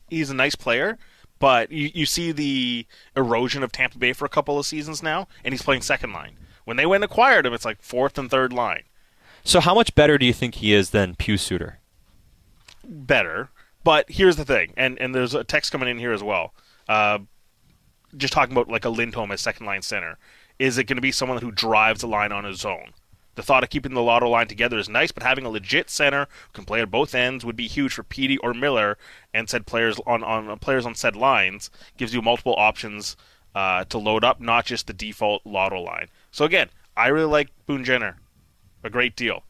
he's 0.09 0.31
a 0.31 0.35
nice 0.35 0.55
player, 0.55 0.99
but 1.39 1.73
you, 1.73 1.91
you 1.95 2.07
see 2.07 2.31
the 2.33 2.87
erosion 3.17 3.62
of 3.62 3.73
Tampa 3.73 3.99
Bay 3.99 4.12
for 4.12 4.25
a 4.25 4.29
couple 4.29 4.59
of 4.59 4.67
seasons 4.67 5.03
now, 5.03 5.29
and 5.45 5.55
he's 5.55 5.62
playing 5.62 5.83
second 5.83 6.12
line. 6.12 6.37
When 6.65 6.77
they 6.77 6.87
went 6.87 7.03
and 7.03 7.11
acquired 7.11 7.47
him, 7.47 7.55
it's 7.55 7.65
like 7.65 7.83
fourth 7.83 8.19
and 8.19 8.31
third 8.31 8.53
line. 8.53 8.83
so 9.45 9.61
how 9.61 9.75
much 9.75 9.95
better 9.95 10.19
do 10.19 10.27
you 10.27 10.33
think 10.33 10.57
he 10.57 10.75
is 10.75 10.91
than 10.91 11.15
Pius 11.15 11.43
Suter? 11.43 11.79
Better, 12.85 13.51
but 13.83 14.11
here's 14.11 14.37
the 14.37 14.45
thing, 14.45 14.75
and 14.77 14.99
and 15.01 15.15
there's 15.15 15.35
a 15.35 15.43
text 15.45 15.73
coming 15.73 15.89
in 15.89 15.99
here 15.99 16.12
as 16.12 16.23
well. 16.23 16.53
Uh, 16.89 17.21
just 18.17 18.33
talking 18.33 18.53
about 18.53 18.69
like 18.69 18.85
a 18.85 18.89
Lindholm 18.91 19.31
as 19.33 19.41
second 19.41 19.67
line 19.67 19.83
center. 19.83 20.19
Is 20.61 20.77
it 20.77 20.85
going 20.85 20.99
to 20.99 21.03
be 21.03 21.11
someone 21.11 21.41
who 21.41 21.51
drives 21.51 22.03
the 22.03 22.07
line 22.07 22.32
on 22.32 22.45
his 22.45 22.66
own? 22.66 22.93
The 23.35 23.43
thought 23.43 23.65
of 23.65 23.70
keeping 23.70 23.95
the 23.95 24.03
lotto 24.03 24.28
line 24.28 24.47
together 24.47 24.77
is 24.77 24.91
nice, 24.91 25.11
but 25.11 25.23
having 25.23 25.47
a 25.47 25.49
legit 25.49 25.89
center 25.89 26.27
who 26.49 26.53
can 26.53 26.66
play 26.66 26.82
at 26.82 26.91
both 26.91 27.15
ends 27.15 27.47
would 27.47 27.57
be 27.57 27.66
huge 27.66 27.95
for 27.95 28.03
Petey 28.03 28.37
or 28.37 28.53
Miller 28.53 28.99
and 29.32 29.49
said 29.49 29.66
players 29.66 29.99
on, 30.07 30.23
on 30.23 30.59
players 30.59 30.85
on 30.85 30.95
said 30.95 31.16
lines 31.16 31.70
gives 31.97 32.12
you 32.12 32.20
multiple 32.20 32.55
options 32.59 33.16
uh, 33.55 33.85
to 33.85 33.97
load 33.97 34.23
up, 34.23 34.39
not 34.39 34.66
just 34.66 34.87
the 34.87 34.93
default 34.93 35.41
lotto 35.47 35.81
line. 35.81 36.09
So 36.31 36.45
again, 36.45 36.69
I 36.95 37.07
really 37.07 37.24
like 37.24 37.49
Boone 37.65 37.82
Jenner, 37.82 38.19
a 38.85 38.91
great 38.91 39.16
deal. 39.16 39.45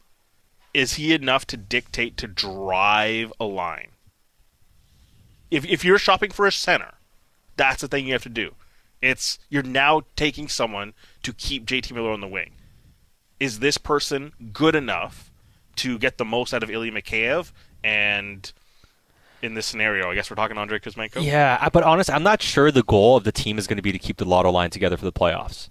Is 0.73 0.93
he 0.93 1.11
enough 1.11 1.45
to 1.47 1.57
dictate 1.57 2.15
to 2.17 2.27
drive 2.27 3.33
a 3.37 3.43
line? 3.43 3.89
If 5.49 5.65
if 5.65 5.83
you're 5.83 5.97
shopping 5.97 6.31
for 6.31 6.47
a 6.47 6.53
center, 6.53 6.93
that's 7.57 7.81
the 7.81 7.89
thing 7.89 8.07
you 8.07 8.13
have 8.13 8.23
to 8.23 8.29
do. 8.29 8.55
It's 9.01 9.39
you're 9.49 9.63
now 9.63 10.01
taking 10.15 10.47
someone 10.47 10.93
to 11.23 11.33
keep 11.33 11.65
JT 11.65 11.91
Miller 11.93 12.11
on 12.11 12.21
the 12.21 12.27
wing. 12.27 12.51
Is 13.39 13.59
this 13.59 13.77
person 13.77 14.33
good 14.53 14.75
enough 14.75 15.31
to 15.77 15.97
get 15.97 16.17
the 16.17 16.25
most 16.25 16.53
out 16.53 16.61
of 16.63 16.69
Ilya 16.69 16.91
Mikheyev? 16.91 17.51
And 17.83 18.51
in 19.41 19.55
this 19.55 19.65
scenario, 19.65 20.11
I 20.11 20.15
guess 20.15 20.29
we're 20.29 20.35
talking 20.35 20.57
Andrei 20.57 20.79
Kuzmenko. 20.79 21.23
Yeah, 21.23 21.67
but 21.69 21.83
honestly, 21.83 22.13
I'm 22.13 22.21
not 22.23 22.41
sure 22.41 22.71
the 22.71 22.83
goal 22.83 23.17
of 23.17 23.23
the 23.23 23.31
team 23.31 23.57
is 23.57 23.65
going 23.65 23.77
to 23.77 23.81
be 23.81 23.91
to 23.91 23.99
keep 23.99 24.17
the 24.17 24.25
lotto 24.25 24.51
line 24.51 24.69
together 24.69 24.97
for 24.97 25.05
the 25.05 25.11
playoffs. 25.11 25.67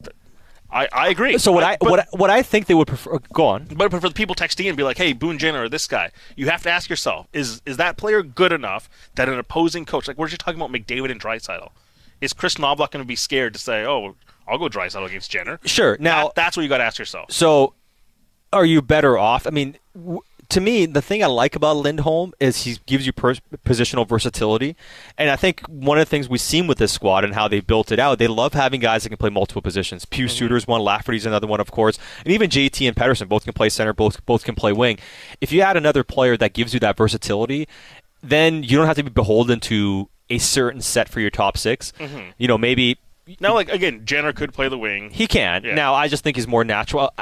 I, 0.72 0.88
I 0.92 1.08
agree. 1.08 1.36
So 1.38 1.50
what 1.52 1.64
I, 1.64 1.76
but- 1.80 1.90
what 1.90 2.00
I, 2.00 2.06
what 2.12 2.30
I 2.30 2.42
think 2.42 2.66
they 2.66 2.74
would 2.74 2.86
prefer. 2.88 3.14
Oh, 3.14 3.20
go 3.32 3.46
on. 3.46 3.64
But 3.64 3.90
for 3.90 4.00
the 4.00 4.10
people 4.10 4.34
texting 4.36 4.68
and 4.68 4.76
be 4.76 4.82
like, 4.84 4.98
"Hey, 4.98 5.12
Boone 5.12 5.38
Jenner 5.38 5.64
or 5.64 5.68
this 5.68 5.86
guy," 5.88 6.10
you 6.36 6.48
have 6.48 6.62
to 6.62 6.70
ask 6.70 6.88
yourself: 6.88 7.26
Is 7.32 7.60
is 7.66 7.76
that 7.78 7.96
player 7.96 8.22
good 8.22 8.52
enough 8.52 8.88
that 9.16 9.28
an 9.28 9.38
opposing 9.38 9.84
coach, 9.84 10.06
like 10.06 10.16
we're 10.16 10.28
just 10.28 10.40
talking 10.40 10.60
about 10.60 10.70
McDavid 10.72 11.10
and 11.10 11.20
Draisaitl, 11.20 11.70
is 12.20 12.32
Kris 12.32 12.56
Knoblauch 12.56 12.90
going 12.90 13.02
to 13.02 13.08
be 13.08 13.16
scared 13.16 13.54
to 13.54 13.60
say, 13.60 13.84
"Oh, 13.84 14.14
I'll 14.48 14.58
go 14.58 14.68
dry 14.68 14.88
Draisaitl 14.88 15.06
against 15.06 15.30
Jenner"? 15.30 15.60
Sure. 15.64 15.96
Now 16.00 16.24
That- 16.24 16.34
that's 16.34 16.56
what 16.56 16.62
you 16.62 16.68
got 16.68 16.78
to 16.78 16.84
ask 16.84 16.98
yourself. 16.98 17.32
So, 17.32 17.74
are 18.52 18.64
you 18.64 18.82
better 18.82 19.16
off? 19.16 19.46
I 19.46 19.50
mean, 19.50 19.76
w- 19.94 20.22
to 20.50 20.60
me, 20.60 20.84
the 20.84 21.00
thing 21.00 21.22
I 21.22 21.26
like 21.26 21.54
about 21.54 21.76
Lindholm 21.76 22.32
is 22.40 22.64
he 22.64 22.78
gives 22.86 23.06
you 23.06 23.12
pers- 23.12 23.40
positional 23.64 24.06
versatility, 24.06 24.74
and 25.16 25.30
I 25.30 25.36
think 25.36 25.60
one 25.68 25.96
of 25.98 26.04
the 26.04 26.10
things 26.10 26.28
we've 26.28 26.40
seen 26.40 26.66
with 26.66 26.78
this 26.78 26.92
squad 26.92 27.24
and 27.24 27.34
how 27.34 27.46
they 27.46 27.60
built 27.60 27.92
it 27.92 28.00
out, 28.00 28.18
they 28.18 28.26
love 28.26 28.52
having 28.52 28.80
guys 28.80 29.04
that 29.04 29.10
can 29.10 29.18
play 29.18 29.30
multiple 29.30 29.62
positions. 29.62 30.04
Pius 30.04 30.32
mm-hmm. 30.32 30.38
Suter's 30.38 30.66
one, 30.66 30.80
Lafferty's 30.80 31.24
another 31.24 31.46
one, 31.46 31.60
of 31.60 31.70
course, 31.70 31.98
and 32.24 32.34
even 32.34 32.50
JT 32.50 32.86
and 32.88 32.96
Pettersson 32.96 33.28
both 33.28 33.44
can 33.44 33.52
play 33.52 33.68
center, 33.68 33.92
both 33.92 34.26
both 34.26 34.44
can 34.44 34.56
play 34.56 34.72
wing. 34.72 34.98
If 35.40 35.52
you 35.52 35.60
add 35.60 35.76
another 35.76 36.02
player 36.02 36.36
that 36.36 36.52
gives 36.52 36.74
you 36.74 36.80
that 36.80 36.96
versatility, 36.96 37.68
then 38.22 38.64
you 38.64 38.76
don't 38.76 38.86
have 38.86 38.96
to 38.96 39.04
be 39.04 39.10
beholden 39.10 39.60
to 39.60 40.08
a 40.30 40.38
certain 40.38 40.80
set 40.80 41.08
for 41.08 41.20
your 41.20 41.30
top 41.30 41.58
6 41.58 41.92
Mhm. 41.98 42.32
You 42.38 42.48
know, 42.48 42.56
maybe 42.58 42.98
Now, 43.40 43.54
like 43.54 43.68
again, 43.68 44.02
Jenner 44.04 44.32
could 44.32 44.52
play 44.52 44.68
the 44.68 44.78
wing. 44.78 45.10
he 45.12 45.26
can. 45.26 45.64
Yeah. 45.64 45.74
Now, 45.74 45.94
I 45.94 46.08
just 46.08 46.24
think 46.24 46.36
he's 46.36 46.48
more 46.48 46.64
natural. 46.64 47.12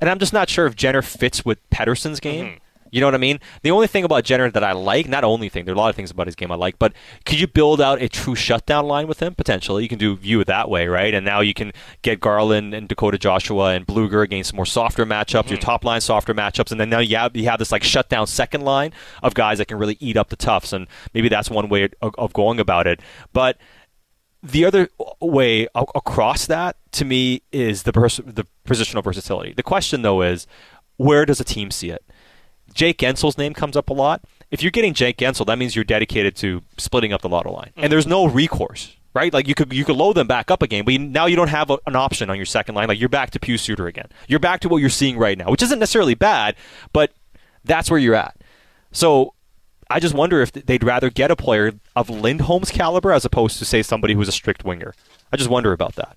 And 0.00 0.08
I'm 0.08 0.18
just 0.18 0.32
not 0.32 0.48
sure 0.48 0.66
if 0.66 0.74
Jenner 0.76 1.02
fits 1.02 1.44
with 1.44 1.58
Pettersson's 1.70 2.20
game. 2.20 2.44
Mm-hmm. 2.46 2.56
You 2.90 3.00
know 3.00 3.06
what 3.06 3.14
I 3.14 3.18
mean? 3.18 3.40
The 3.62 3.70
only 3.70 3.86
thing 3.86 4.04
about 4.04 4.24
Jenner 4.24 4.50
that 4.50 4.64
I 4.64 4.72
like, 4.72 5.08
not 5.08 5.24
only 5.24 5.48
thing, 5.48 5.64
there 5.64 5.72
are 5.72 5.76
a 5.76 5.78
lot 5.78 5.90
of 5.90 5.96
things 5.96 6.10
about 6.10 6.26
his 6.26 6.34
game 6.34 6.50
I 6.50 6.54
like, 6.54 6.78
but 6.78 6.92
could 7.24 7.40
you 7.40 7.46
build 7.46 7.80
out 7.80 8.00
a 8.00 8.08
true 8.08 8.34
shutdown 8.34 8.86
line 8.86 9.06
with 9.06 9.20
him? 9.20 9.34
Potentially. 9.34 9.82
You 9.82 9.88
can 9.88 9.98
do 9.98 10.16
view 10.16 10.40
it 10.40 10.46
that 10.46 10.68
way, 10.68 10.86
right? 10.88 11.12
And 11.12 11.24
now 11.24 11.40
you 11.40 11.54
can 11.54 11.72
get 12.02 12.20
Garland 12.20 12.74
and 12.74 12.88
Dakota 12.88 13.18
Joshua 13.18 13.74
and 13.74 13.86
Blueger 13.86 14.22
against 14.22 14.54
more 14.54 14.66
softer 14.66 15.04
matchups, 15.04 15.50
your 15.50 15.58
mm-hmm. 15.58 15.66
top 15.66 15.84
line 15.84 16.00
softer 16.00 16.34
matchups, 16.34 16.70
and 16.70 16.80
then 16.80 16.90
now 16.90 17.00
you 17.00 17.16
have, 17.16 17.36
you 17.36 17.44
have 17.44 17.58
this 17.58 17.72
like 17.72 17.82
shutdown 17.82 18.26
second 18.26 18.62
line 18.62 18.92
of 19.22 19.34
guys 19.34 19.58
that 19.58 19.66
can 19.66 19.78
really 19.78 19.96
eat 20.00 20.16
up 20.16 20.28
the 20.28 20.36
toughs, 20.36 20.72
and 20.72 20.86
maybe 21.14 21.28
that's 21.28 21.50
one 21.50 21.68
way 21.68 21.88
of, 22.00 22.14
of 22.16 22.32
going 22.32 22.60
about 22.60 22.86
it. 22.86 23.00
But 23.32 23.58
the 24.42 24.64
other 24.64 24.88
way 25.20 25.66
across 25.74 26.46
that 26.46 26.76
to 26.92 27.04
me 27.04 27.42
is 27.52 27.82
the 27.82 27.92
pers- 27.92 28.20
the 28.24 28.46
positional 28.64 29.02
versatility. 29.02 29.52
The 29.52 29.62
question 29.62 30.02
though 30.02 30.22
is 30.22 30.46
where 30.96 31.24
does 31.24 31.40
a 31.40 31.44
team 31.44 31.70
see 31.70 31.90
it? 31.90 32.04
Jake 32.74 32.98
Guentzel's 32.98 33.38
name 33.38 33.54
comes 33.54 33.76
up 33.76 33.90
a 33.90 33.92
lot. 33.92 34.22
If 34.50 34.62
you're 34.62 34.70
getting 34.70 34.94
Jake 34.94 35.18
Guentzel, 35.18 35.46
that 35.46 35.58
means 35.58 35.74
you're 35.74 35.84
dedicated 35.84 36.34
to 36.36 36.62
splitting 36.78 37.12
up 37.12 37.20
the 37.22 37.28
lotto 37.28 37.52
line, 37.52 37.72
and 37.76 37.84
mm-hmm. 37.84 37.90
there's 37.90 38.06
no 38.06 38.26
recourse. 38.26 38.96
right? 39.14 39.32
Like 39.32 39.48
you 39.48 39.54
could 39.54 39.72
you 39.72 39.84
could 39.84 39.96
load 39.96 40.14
them 40.14 40.26
back 40.26 40.50
up 40.50 40.62
again, 40.62 40.84
but 40.84 40.92
you, 40.94 41.00
now 41.00 41.26
you 41.26 41.36
don't 41.36 41.48
have 41.48 41.70
a, 41.70 41.78
an 41.86 41.96
option 41.96 42.30
on 42.30 42.36
your 42.36 42.46
second 42.46 42.74
line. 42.74 42.88
Like 42.88 43.00
you're 43.00 43.08
back 43.08 43.30
to 43.30 43.40
Pius 43.40 43.62
Suter 43.62 43.86
again. 43.86 44.06
You're 44.28 44.38
back 44.38 44.60
to 44.60 44.68
what 44.68 44.78
you're 44.78 44.90
seeing 44.90 45.18
right 45.18 45.36
now, 45.36 45.50
which 45.50 45.62
isn't 45.62 45.78
necessarily 45.78 46.14
bad, 46.14 46.54
but 46.92 47.12
that's 47.64 47.90
where 47.90 47.98
you're 47.98 48.14
at. 48.14 48.36
So 48.92 49.34
I 49.90 50.00
just 50.00 50.14
wonder 50.14 50.40
if 50.40 50.52
they'd 50.52 50.84
rather 50.84 51.10
get 51.10 51.30
a 51.30 51.36
player 51.36 51.72
of 51.96 52.08
Lindholm's 52.08 52.70
caliber 52.70 53.12
as 53.12 53.24
opposed 53.24 53.58
to 53.58 53.64
say 53.64 53.82
somebody 53.82 54.14
who's 54.14 54.28
a 54.28 54.32
strict 54.32 54.64
winger. 54.64 54.94
I 55.32 55.36
just 55.36 55.50
wonder 55.50 55.72
about 55.72 55.96
that. 55.96 56.16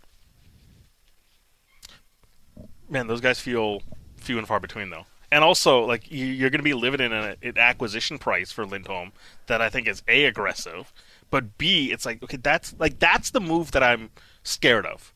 Man, 2.89 3.07
those 3.07 3.21
guys 3.21 3.39
feel 3.39 3.81
few 4.17 4.37
and 4.37 4.47
far 4.47 4.59
between, 4.59 4.89
though. 4.89 5.05
And 5.31 5.43
also, 5.43 5.85
like 5.85 6.11
you- 6.11 6.25
you're 6.25 6.49
going 6.49 6.59
to 6.59 6.63
be 6.63 6.73
living 6.73 6.99
in 6.99 7.11
a, 7.13 7.35
an 7.41 7.57
acquisition 7.57 8.17
price 8.19 8.51
for 8.51 8.65
Lindholm 8.65 9.13
that 9.47 9.61
I 9.61 9.69
think 9.69 9.87
is 9.87 10.03
a 10.07 10.25
aggressive, 10.25 10.91
but 11.29 11.57
b 11.57 11.91
it's 11.91 12.05
like 12.05 12.21
okay, 12.23 12.37
that's 12.37 12.75
like 12.77 12.99
that's 12.99 13.31
the 13.31 13.39
move 13.39 13.71
that 13.71 13.81
I'm 13.83 14.09
scared 14.43 14.85
of. 14.85 15.13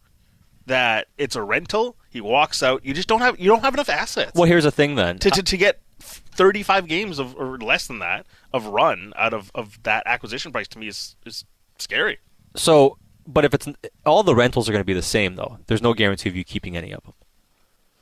That 0.68 1.08
it's 1.18 1.36
a 1.36 1.44
rental. 1.44 1.96
He 2.10 2.22
walks 2.22 2.64
out. 2.64 2.84
You 2.86 2.94
just 2.94 3.08
don't 3.08 3.20
have 3.22 3.40
you 3.40 3.48
don't 3.50 3.62
have 3.62 3.74
enough 3.74 3.90
assets. 3.90 4.32
Well, 4.36 4.46
here's 4.46 4.64
the 4.64 4.72
thing 4.72 4.96
then. 4.96 5.20
to, 5.20 5.30
to, 5.30 5.44
to 5.44 5.58
get 5.58 5.80
35 6.00 6.88
games 6.88 7.20
of 7.20 7.36
or 7.36 7.58
less 7.58 7.88
than 7.88 8.00
that 8.00 8.26
of 8.54 8.68
run 8.68 9.14
out 9.16 9.34
of, 9.34 9.52
of 9.54 9.78
that 9.84 10.04
acquisition 10.06 10.52
price 10.52 10.68
to 10.70 10.80
me 10.80 10.88
is 10.88 11.16
is 11.26 11.46
scary. 11.78 12.20
So, 12.56 12.98
but 13.28 13.46
if 13.46 13.54
it's 13.54 13.68
all 14.06 14.24
the 14.24 14.34
rentals 14.36 14.68
are 14.70 14.72
going 14.72 14.82
to 14.82 14.86
be 14.86 14.94
the 14.94 15.02
same 15.02 15.36
though, 15.36 15.60
there's 15.68 15.82
no 15.82 15.94
guarantee 15.94 16.30
of 16.30 16.36
you 16.36 16.44
keeping 16.44 16.76
any 16.78 16.92
of 16.94 17.04
them. 17.04 17.14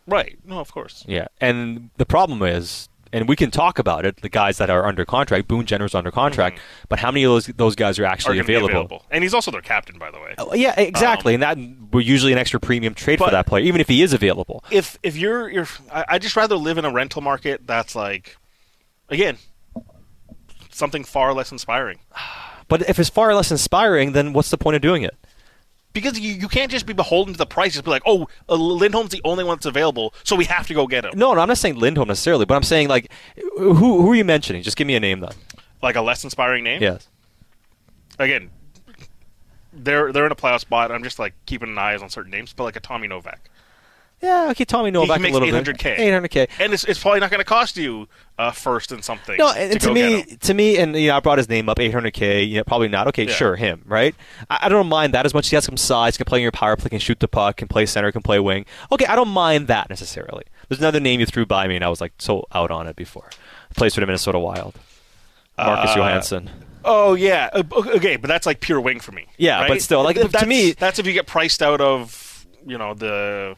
Right. 0.07 0.37
No, 0.45 0.59
of 0.59 0.71
course. 0.71 1.05
Yeah, 1.07 1.27
and 1.39 1.89
the 1.97 2.05
problem 2.05 2.41
is, 2.43 2.89
and 3.13 3.29
we 3.29 3.35
can 3.35 3.51
talk 3.51 3.79
about 3.79 4.05
it. 4.05 4.17
The 4.17 4.29
guys 4.29 4.57
that 4.57 4.69
are 4.69 4.85
under 4.85 5.05
contract, 5.05 5.47
Boone 5.47 5.65
Jenner's 5.65 5.93
under 5.95 6.11
contract, 6.11 6.59
but 6.89 6.99
how 6.99 7.11
many 7.11 7.23
of 7.23 7.31
those 7.31 7.45
those 7.47 7.75
guys 7.75 7.99
are 7.99 8.05
actually 8.05 8.39
Mm-hmm. 8.39 8.49
Are 8.49 8.53
gonna 8.53 8.65
available? 8.65 9.05
And 9.11 9.23
he's 9.23 9.33
also 9.33 9.51
their 9.51 9.61
captain, 9.61 9.99
by 9.99 10.11
the 10.11 10.19
way. 10.19 10.33
Oh, 10.37 10.53
yeah, 10.53 10.77
exactly, 10.79 11.33
and 11.35 11.43
that 11.43 11.57
we're 11.91 12.01
usually 12.01 12.31
an 12.33 12.39
extra 12.39 12.59
premium 12.59 12.93
trade 12.95 13.19
for 13.19 13.29
that 13.29 13.45
player, 13.45 13.63
even 13.63 13.79
if 13.79 13.87
he 13.87 14.01
is 14.01 14.13
available. 14.13 14.63
If 14.71 14.97
if 15.03 15.15
you're 15.15 15.49
you're, 15.49 15.67
I, 15.91 16.05
I 16.09 16.19
just 16.19 16.35
rather 16.35 16.55
live 16.55 16.77
in 16.77 16.85
a 16.85 16.91
rental 16.91 17.21
market 17.21 17.65
that's 17.67 17.95
like, 17.95 18.35
again, 19.09 19.37
something 20.71 21.03
far 21.03 21.33
less 21.33 21.51
inspiring. 21.51 21.99
But 22.69 22.89
if 22.89 22.97
it's 22.97 23.09
far 23.09 23.35
less 23.35 23.51
inspiring, 23.51 24.13
then 24.13 24.31
what's 24.33 24.49
the 24.49 24.57
point 24.57 24.77
of 24.77 24.81
doing 24.81 25.03
it? 25.03 25.15
Because 25.93 26.19
you, 26.19 26.33
you 26.33 26.47
can't 26.47 26.71
just 26.71 26.85
be 26.85 26.93
beholden 26.93 27.33
to 27.33 27.37
the 27.37 27.45
price. 27.45 27.73
Just 27.73 27.85
be 27.85 27.91
like, 27.91 28.01
oh, 28.05 28.27
uh, 28.49 28.55
Lindholm's 28.55 29.11
the 29.11 29.21
only 29.23 29.43
one 29.43 29.57
that's 29.57 29.67
available, 29.67 30.13
so 30.23 30.35
we 30.35 30.45
have 30.45 30.65
to 30.67 30.73
go 30.73 30.87
get 30.87 31.05
him. 31.05 31.11
No, 31.15 31.33
no, 31.33 31.41
I'm 31.41 31.47
not 31.47 31.59
saying 31.59 31.75
Lindholm 31.75 32.07
necessarily, 32.07 32.45
but 32.45 32.55
I'm 32.55 32.63
saying 32.63 32.87
like, 32.87 33.11
who 33.57 33.73
who 33.73 34.11
are 34.11 34.15
you 34.15 34.25
mentioning? 34.25 34.63
Just 34.63 34.75
give 34.75 34.87
me 34.87 34.95
a 34.95 34.99
name 34.99 35.19
then. 35.19 35.33
Like 35.81 35.95
a 35.95 36.01
less 36.01 36.23
inspiring 36.23 36.63
name. 36.63 36.81
Yes. 36.81 37.07
Again, 38.17 38.49
they're 39.71 40.11
they're 40.11 40.25
in 40.25 40.31
a 40.31 40.35
playoff 40.35 40.61
spot. 40.61 40.91
I'm 40.91 41.03
just 41.03 41.19
like 41.19 41.33
keeping 41.45 41.69
an 41.69 41.77
eye 41.77 41.95
on 41.95 42.09
certain 42.09 42.31
names, 42.31 42.53
but 42.53 42.63
like 42.63 42.75
a 42.75 42.79
Tommy 42.79 43.07
Novak. 43.07 43.49
Yeah, 44.23 44.49
okay, 44.51 44.63
Tommy 44.65 44.89
Novak 44.89 45.17
he, 45.19 45.23
he 45.25 45.29
a 45.29 45.33
makes 45.33 45.47
little 45.51 45.61
bit. 45.61 45.77
800k. 45.77 45.97
800k. 45.97 46.49
and 46.59 46.73
it's, 46.73 46.85
it's 46.85 46.97
probably 46.99 47.19
not 47.19 47.29
going 47.29 47.39
to 47.41 47.45
cost 47.45 47.75
you 47.75 48.07
uh, 48.39 48.51
first 48.51 48.91
and 48.93 49.03
something. 49.03 49.35
No, 49.37 49.51
and, 49.51 49.73
to, 49.81 49.93
get 49.93 49.93
me, 49.93 50.35
to 50.37 50.53
me, 50.53 50.77
and 50.77 50.95
you 50.95 51.09
know, 51.09 51.17
I 51.17 51.19
brought 51.19 51.37
his 51.39 51.49
name 51.49 51.67
up, 51.67 51.77
800k. 51.77 52.47
You 52.47 52.57
know, 52.57 52.63
probably 52.63 52.87
not. 52.87 53.07
Okay, 53.09 53.25
Yeah. 53.25 53.33
sure, 53.33 53.55
him, 53.57 53.83
right? 53.85 54.15
I, 54.49 54.59
I 54.63 54.69
don't 54.69 54.87
mind 54.87 55.13
that 55.13 55.25
as 55.25 55.33
much. 55.33 55.45
as 55.45 55.49
He 55.49 55.55
has 55.57 55.65
some 55.65 55.75
size, 55.77 56.15
can 56.15 56.25
play 56.25 56.39
in 56.39 56.43
your 56.43 56.51
power 56.53 56.75
play, 56.77 56.89
can 56.89 56.99
shoot 56.99 57.19
the 57.19 57.27
puck, 57.27 57.57
can 57.57 57.67
play 57.67 57.85
center, 57.85 58.11
can 58.13 58.21
play 58.21 58.39
wing. 58.39 58.65
Okay, 58.91 59.05
I 59.05 59.15
don't 59.15 59.27
mind 59.29 59.67
that 59.67 59.89
necessarily. 59.89 60.43
There's 60.69 60.79
another 60.79 61.01
name 61.01 61.19
you 61.19 61.25
threw 61.25 61.45
by 61.45 61.67
me, 61.67 61.75
and 61.75 61.83
I 61.83 61.89
was 61.89 61.99
like 61.99 62.13
so 62.17 62.45
out 62.53 62.71
on 62.71 62.87
it 62.87 62.95
before. 62.95 63.29
Plays 63.75 63.93
for 63.93 63.99
the 63.99 64.05
Minnesota 64.07 64.39
Wild, 64.39 64.75
Marcus 65.57 65.91
Uh, 65.91 65.95
Johansson. 65.97 66.49
Oh 66.85 67.13
yeah, 67.13 67.49
Uh, 67.53 67.63
okay, 67.73 68.15
but 68.15 68.27
that's 68.29 68.45
like 68.45 68.59
pure 68.61 68.79
wing 68.79 68.99
for 68.99 69.11
me. 69.11 69.25
Yeah, 69.37 69.59
right? 69.61 69.67
but 69.69 69.81
still, 69.81 70.01
like, 70.03 70.15
Th- 70.15 70.29
to 70.31 70.45
me- 70.45 70.71
that's 70.71 70.97
if 70.99 71.05
you 71.07 71.13
get 71.13 71.27
priced 71.27 71.61
out 71.61 71.81
of 71.81 72.45
you 72.65 72.77
know 72.77 72.93
the 72.93 73.55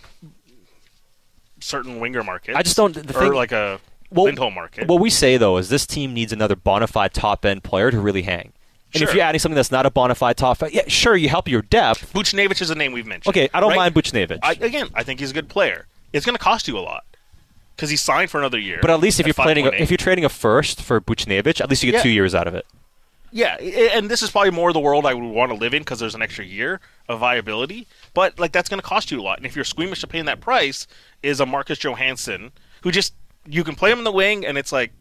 certain 1.66 2.00
winger 2.00 2.24
market. 2.24 2.56
I 2.56 2.62
just 2.62 2.78
don't- 2.78 2.94
the 2.94 3.18
or 3.18 3.22
thing- 3.22 3.34
like 3.34 3.52
a 3.52 3.80
Well, 4.12 4.26
Lindholm 4.26 4.54
market. 4.54 4.88
What 4.88 5.02
we 5.02 5.10
say 5.10 5.38
though 5.38 5.58
is 5.58 5.70
this 5.70 5.86
team 5.86 6.14
needs 6.14 6.32
another 6.32 6.56
bona 6.56 6.88
fide 6.88 7.14
top 7.14 7.46
end 7.46 7.64
player 7.64 7.92
to 7.92 8.00
really 8.00 8.22
hang. 8.22 8.54
And 8.94 9.04
if 9.04 9.14
you're 9.14 9.24
adding 9.24 9.40
something 9.40 9.56
that's 9.56 9.72
not 9.72 9.86
a 9.86 9.92
bona 9.92 10.16
fide 10.16 10.38
top, 10.38 10.62
yeah, 10.72 10.84
sure, 10.88 11.18
you 11.18 11.28
help 11.28 11.50
your 11.50 11.62
depth. 11.64 12.14
Buchnevich 12.14 12.62
is 12.62 12.70
a 12.70 12.76
name 12.76 12.94
we've 12.94 13.06
mentioned. 13.06 13.36
Okay, 13.36 13.50
I 13.54 13.60
don't 13.60 13.72
right? 13.72 13.76
mind 13.76 13.96
Buchnevich. 13.96 14.40
I, 14.42 14.54
again, 14.54 14.88
I 14.94 15.04
think 15.04 15.20
he's 15.20 15.32
a 15.32 15.34
good 15.34 15.50
player. 15.50 15.88
It's 16.14 16.26
going 16.26 16.38
to 16.38 16.42
cost 16.42 16.66
you 16.70 16.78
a 16.78 16.80
lot 16.80 17.04
because 17.76 17.90
he's 17.90 18.02
signed 18.02 18.30
for 18.32 18.40
another 18.40 18.58
year. 18.60 18.80
But 18.82 18.92
at 18.92 19.02
least 19.02 19.20
if 19.20 19.26
at 19.26 19.36
you're 19.36 19.44
trading, 19.44 19.66
if 19.74 19.92
you're 19.92 19.98
trading 19.98 20.24
a 20.24 20.30
first 20.30 20.82
for 20.82 21.02
Buchnevich, 21.02 21.60
at 21.60 21.70
least 21.70 21.84
you 21.84 21.92
get 21.92 21.98
Yeah. 21.98 22.04
two 22.04 22.10
years 22.10 22.34
out 22.34 22.48
of 22.48 22.56
it. 22.56 22.66
Yeah, 23.32 23.56
and 23.58 24.10
this 24.10 24.22
is 24.22 24.32
probably 24.32 24.52
more 24.52 24.72
the 24.72 24.80
world 24.80 25.06
I 25.06 25.14
would 25.14 25.24
want 25.24 25.52
to 25.52 25.58
live 25.58 25.74
in 25.74 25.82
because 25.82 26.00
there's 26.00 26.16
an 26.16 26.22
extra 26.22 26.46
year 26.46 26.80
of 27.10 27.20
viability. 27.20 27.88
But 28.14 28.40
like 28.40 28.52
that's 28.52 28.70
going 28.70 28.80
to 28.80 28.86
cost 28.86 29.12
you 29.12 29.20
a 29.20 29.24
lot, 29.24 29.38
and 29.38 29.46
if 29.46 29.56
you're 29.56 29.66
squeamish 29.66 30.02
to 30.02 30.08
paying 30.08 30.26
that 30.26 30.40
price, 30.42 30.88
is 31.22 31.40
a 31.40 31.46
Marcus 31.46 31.78
Johansson 31.80 32.52
who 32.84 32.92
just 32.92 33.14
you 33.48 33.64
can 33.64 33.76
play 33.76 33.92
him 33.92 33.98
in 33.98 34.04
the 34.04 34.12
wing, 34.12 34.46
and 34.46 34.58
it's 34.58 34.72
like 34.72 34.92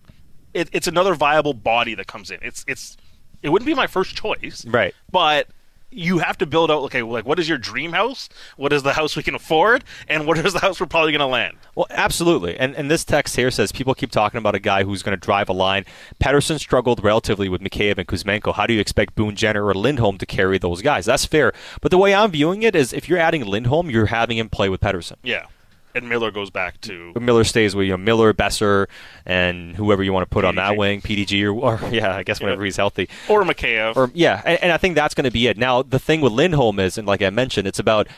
it, 0.53 0.69
it's 0.73 0.87
another 0.87 1.15
viable 1.15 1.55
body 1.55 1.95
that 1.95 2.07
comes 2.07 2.31
in. 2.31 2.39
It's 2.43 2.65
it's 2.67 2.97
it 3.43 3.51
wouldn't 3.51 3.67
be 3.67 3.75
my 3.75 3.87
first 3.87 4.17
choice, 4.17 4.65
Right. 4.67 4.95
but 5.11 5.49
you 5.95 6.19
have 6.19 6.37
to 6.39 6.47
build 6.47 6.71
out 6.71 6.83
okay 6.83 7.03
like 7.03 7.25
what 7.25 7.39
is 7.39 7.49
your 7.49 7.59
dream 7.59 7.93
house 7.93 8.29
what 8.57 8.73
is 8.73 8.83
the 8.83 8.93
house 8.95 9.16
we 9.16 9.23
can 9.23 9.35
afford 9.35 9.85
and 10.09 10.27
what 10.27 10.37
is 10.39 10.53
the 10.53 10.59
house 10.59 10.81
we're 10.81 10.87
probably 10.87 11.12
going 11.12 11.21
to 11.21 11.27
land 11.27 11.57
Well, 11.75 11.87
absolutely. 11.91 12.57
And 12.59 12.75
and 12.77 12.91
this 12.91 13.05
text 13.05 13.37
here 13.37 13.51
says 13.51 13.73
people 13.73 13.95
keep 13.95 14.11
talking 14.11 14.39
about 14.39 14.55
a 14.55 14.61
guy 14.61 14.85
who's 14.85 15.03
going 15.03 15.16
to 15.19 15.21
drive 15.21 15.49
a 15.49 15.53
line. 15.53 15.85
Pettersson 16.21 16.59
struggled 16.59 17.03
relatively 17.03 17.49
with 17.49 17.61
Mikheyev 17.61 17.99
and 17.99 18.07
Kuzmenko. 18.07 18.55
How 18.55 18.66
do 18.66 18.75
you 18.75 18.81
expect 18.81 19.15
Boone 19.15 19.35
Jenner 19.37 19.65
or 19.65 19.75
Lindholm 19.75 20.19
to 20.19 20.27
carry 20.27 20.59
those 20.59 20.83
guys? 20.83 21.05
That's 21.07 21.25
fair. 21.27 21.53
But 21.81 21.91
the 21.91 21.99
way 21.99 22.15
I'm 22.15 22.31
viewing 22.31 22.62
it 22.62 22.77
is 22.77 22.93
if 22.93 23.09
you're 23.09 23.19
adding 23.19 23.45
Lindholm, 23.45 23.91
you're 23.91 24.07
having 24.07 24.39
him 24.39 24.49
play 24.49 24.69
with 24.69 24.81
Pettersson. 24.81 25.16
yeah 25.23 25.47
and 25.95 26.09
miller 26.09 26.31
goes 26.31 26.51
back 26.51 26.81
to 26.83 27.12
Miller 27.19 27.45
stays 27.45 27.75
with 27.75 27.87
you 27.87 27.93
know 27.93 27.97
Miller, 27.97 28.33
Boeser, 28.33 28.87
and 29.25 29.75
whoever 29.77 30.03
you 30.03 30.12
want 30.12 30.29
to 30.29 30.33
put 30.33 30.45
on 30.45 30.57
that 30.57 30.77
wing, 30.77 31.01
PDG, 31.01 31.45
or, 31.45 31.53
or 31.83 31.91
yeah, 31.91 32.15
I 32.16 32.23
guess 32.23 32.41
whenever 32.41 32.65
he's 32.65 32.77
healthy. 32.77 33.09
or 33.29 33.43
Mikheyev. 33.43 33.97
Or 33.97 34.11
yeah, 34.15 34.43
and, 34.45 34.62
and 34.62 34.73
I 34.73 34.77
think 34.77 34.95
that's 34.95 35.15
going 35.15 35.25
to 35.25 35.31
be 35.31 35.47
it. 35.47 35.57
Now 35.57 35.83
the 35.83 35.99
thing 35.99 36.21
with 36.21 36.33
Lindholm 36.33 36.79
is, 36.81 36.99
and 36.99 37.07
like 37.07 37.23
I 37.23 37.31
mentioned, 37.31 37.66
it's 37.69 37.79
about 37.79 38.09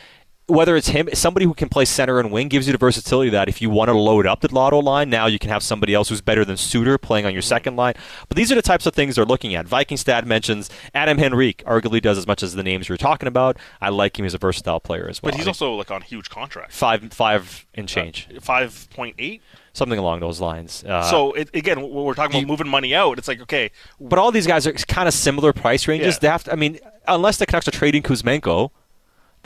whether 0.48 0.77
it's 0.77 0.89
him, 0.89 1.09
somebody 1.12 1.44
who 1.44 1.55
can 1.55 1.68
play 1.68 1.85
center 1.85 2.20
and 2.20 2.31
wing 2.31 2.48
gives 2.48 2.66
you 2.68 2.73
the 2.73 2.78
versatility 2.78 3.31
that 3.31 3.48
if 3.48 3.60
you 3.60 3.68
want 3.68 3.89
to 3.89 3.94
load 3.94 4.27
up 4.27 4.40
the 4.40 4.55
lotto 4.55 4.78
line, 4.78 5.10
now 5.10 5.27
you 5.27 5.39
can 5.40 5.51
have 5.51 5.62
somebody 5.62 5.93
else 5.93 6.09
who's 6.09 6.20
better 6.20 6.44
than 6.44 6.56
Suter 6.56 6.98
playing 6.98 7.27
on 7.27 7.32
your 7.32 7.43
second 7.43 7.74
line. 7.74 7.94
But 8.28 8.36
these 8.36 8.52
are 8.52 8.55
the 8.55 8.62
types 8.62 8.86
of 8.86 8.94
things 8.94 9.16
they're 9.16 9.24
looking 9.24 9.56
at. 9.56 9.66
Viking 9.66 9.97
Stat 9.97 10.24
mentions 10.24 10.70
Adam 10.94 11.18
Henrique, 11.18 11.64
arguably 11.64 12.01
does 12.01 12.16
as 12.16 12.27
much 12.28 12.44
as 12.44 12.55
the 12.55 12.62
names 12.62 12.89
you're 12.89 12.97
talking 12.97 13.27
about. 13.27 13.56
I 13.81 13.89
like 13.89 14.18
him 14.18 14.24
as 14.24 14.35
a 14.35 14.39
versatile 14.39 14.78
player 14.78 15.09
as 15.09 15.20
well. 15.20 15.32
but 15.32 15.39
he's 15.39 15.48
also 15.48 15.74
like 15.74 15.90
on 15.90 16.02
huge 16.02 16.31
contract 16.31 16.73
five 16.73 17.12
five 17.12 17.66
and 17.74 17.89
change, 17.89 18.28
five 18.40 18.89
point 18.94 19.16
eight 19.18 19.43
something 19.73 19.98
along 19.98 20.20
those 20.20 20.40
lines. 20.40 20.85
Uh, 20.85 21.02
so 21.02 21.32
it, 21.32 21.51
again, 21.55 21.82
we're 21.90 22.14
talking 22.14 22.40
about 22.40 22.48
moving 22.48 22.68
money 22.68 22.94
out, 22.94 23.18
it's 23.18 23.28
like 23.28 23.40
okay, 23.43 23.70
But 24.01 24.18
all 24.18 24.31
these 24.31 24.47
guys 24.47 24.66
are 24.66 24.73
kind 24.73 25.09
of 25.09 25.14
similar 25.14 25.52
price 25.52 25.89
ranges. 25.89 26.14
Yeah. 26.14 26.18
They 26.20 26.28
have 26.28 26.44
to, 26.44 26.52
I 26.52 26.56
mean, 26.56 26.78
unless 27.09 27.39
the 27.39 27.47
Canucks 27.47 27.68
are 27.68 27.73
trading 27.73 28.02
Kuzmenko, 28.02 28.70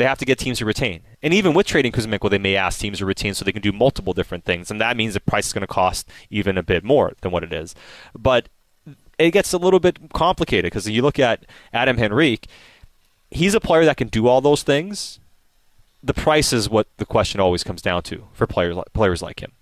they 0.00 0.06
have 0.06 0.18
to 0.18 0.24
get 0.24 0.38
teams 0.38 0.56
to 0.58 0.64
retain. 0.64 1.02
And 1.22 1.34
even 1.34 1.52
with 1.52 1.66
trading 1.66 1.92
Kuzmenko, 1.92 2.30
they 2.30 2.38
may 2.38 2.56
ask 2.56 2.80
teams 2.80 2.98
to 2.98 3.04
retain 3.04 3.34
so 3.34 3.44
they 3.44 3.52
can 3.52 3.60
do 3.60 3.70
multiple 3.70 4.14
different 4.14 4.46
things. 4.46 4.70
And 4.70 4.80
that 4.80 4.96
means 4.96 5.12
the 5.12 5.20
price 5.20 5.48
is 5.48 5.52
going 5.52 5.60
to 5.60 5.66
cost 5.66 6.08
even 6.30 6.56
a 6.56 6.62
bit 6.62 6.82
more 6.82 7.12
than 7.20 7.32
what 7.32 7.44
it 7.44 7.52
is. 7.52 7.74
But 8.18 8.48
it 9.18 9.32
gets 9.32 9.52
a 9.52 9.58
little 9.58 9.78
bit 9.78 9.98
complicated 10.14 10.70
because 10.72 10.88
you 10.88 11.02
look 11.02 11.18
at 11.18 11.44
Adam 11.74 11.98
Henrique, 11.98 12.46
he's 13.30 13.54
a 13.54 13.60
player 13.60 13.84
that 13.84 13.98
can 13.98 14.08
do 14.08 14.26
all 14.26 14.40
those 14.40 14.62
things. 14.62 15.20
The 16.02 16.14
price 16.14 16.50
is 16.50 16.70
what 16.70 16.86
the 16.96 17.04
question 17.04 17.38
always 17.38 17.62
comes 17.62 17.82
down 17.82 18.02
to 18.04 18.26
for 18.32 18.46
players 18.46 18.76
like, 18.76 18.90
players 18.94 19.20
like 19.20 19.40
him. 19.42 19.52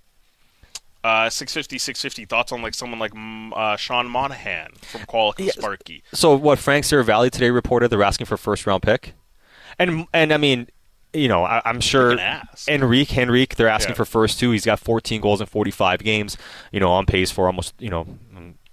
uh, 1.02 1.28
650, 1.28 1.78
650 1.78 2.26
thoughts 2.26 2.52
on 2.52 2.62
like 2.62 2.74
someone 2.74 3.00
like 3.00 3.12
mm, 3.12 3.52
uh, 3.56 3.76
Sean 3.76 4.08
Monahan 4.08 4.70
from 4.82 5.00
Qualicum 5.00 5.48
Sparky. 5.48 6.04
So 6.12 6.36
what 6.36 6.60
Frank 6.60 6.84
Valley 6.84 7.28
today 7.28 7.50
reported 7.50 7.88
they're 7.88 8.04
asking 8.04 8.26
for 8.26 8.36
first 8.36 8.68
round 8.68 8.84
pick, 8.84 9.14
and 9.78 10.06
and 10.12 10.32
I 10.32 10.36
mean, 10.36 10.68
you 11.12 11.28
know, 11.28 11.44
I, 11.44 11.62
I'm 11.64 11.80
sure. 11.80 12.16
Enrique 12.68 13.22
Henrique 13.22 13.56
they're 13.56 13.68
asking 13.68 13.92
Yeah. 13.92 13.96
for 13.96 14.04
first 14.04 14.38
two. 14.38 14.50
He's 14.50 14.64
got 14.64 14.78
14 14.78 15.20
goals 15.20 15.40
in 15.40 15.46
45 15.46 16.00
games. 16.00 16.36
You 16.72 16.80
know, 16.80 16.90
on 16.90 17.06
pace 17.06 17.30
for 17.30 17.46
almost 17.46 17.74
you 17.78 17.90
know 17.90 18.06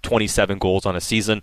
27 0.02 0.58
goals 0.58 0.86
on 0.86 0.96
a 0.96 1.00
season. 1.00 1.42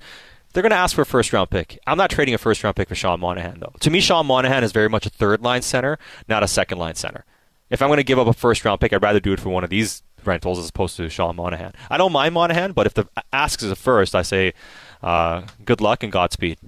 They're 0.54 0.62
going 0.62 0.70
to 0.70 0.76
ask 0.78 0.96
for 0.96 1.02
a 1.02 1.06
first 1.06 1.34
round 1.34 1.50
pick. 1.50 1.80
I'm 1.88 1.98
not 1.98 2.12
trading 2.12 2.36
a 2.36 2.38
first 2.38 2.64
round 2.64 2.76
pick 2.76 2.88
for 2.88 2.96
Sean 2.96 3.20
Monahan 3.20 3.60
though. 3.60 3.74
To 3.80 3.90
me, 3.90 4.00
Sean 4.00 4.28
Monahan 4.28 4.64
is 4.64 4.72
very 4.72 4.88
much 4.90 5.06
a 5.06 5.10
third 5.10 5.42
line 5.42 5.64
center, 5.64 5.98
not 6.28 6.44
a 6.44 6.48
second 6.48 6.78
line 6.78 6.96
center. 6.96 7.26
If 7.72 7.82
I'm 7.82 7.90
going 7.90 7.98
to 7.98 8.04
give 8.04 8.20
up 8.20 8.28
a 8.28 8.34
first 8.34 8.64
round 8.64 8.80
pick, 8.80 8.94
I'd 8.94 9.02
rather 9.02 9.20
do 9.20 9.34
it 9.34 9.40
for 9.40 9.50
one 9.50 9.64
of 9.64 9.72
these 9.72 10.04
rentals 10.24 10.60
as 10.60 10.70
opposed 10.70 10.96
to 10.98 11.10
Sean 11.10 11.36
Monahan. 11.36 11.74
I 11.90 11.98
don't 11.98 12.12
mind 12.12 12.36
Monahan, 12.36 12.72
but 12.74 12.86
if 12.86 12.94
the 12.94 13.08
ask 13.34 13.64
is 13.64 13.72
a 13.72 13.76
first, 13.76 14.14
I 14.14 14.22
say 14.22 14.54
uh, 15.02 15.42
good 15.66 15.82
luck 15.82 16.04
and 16.04 16.12
Godspeed. 16.12 16.60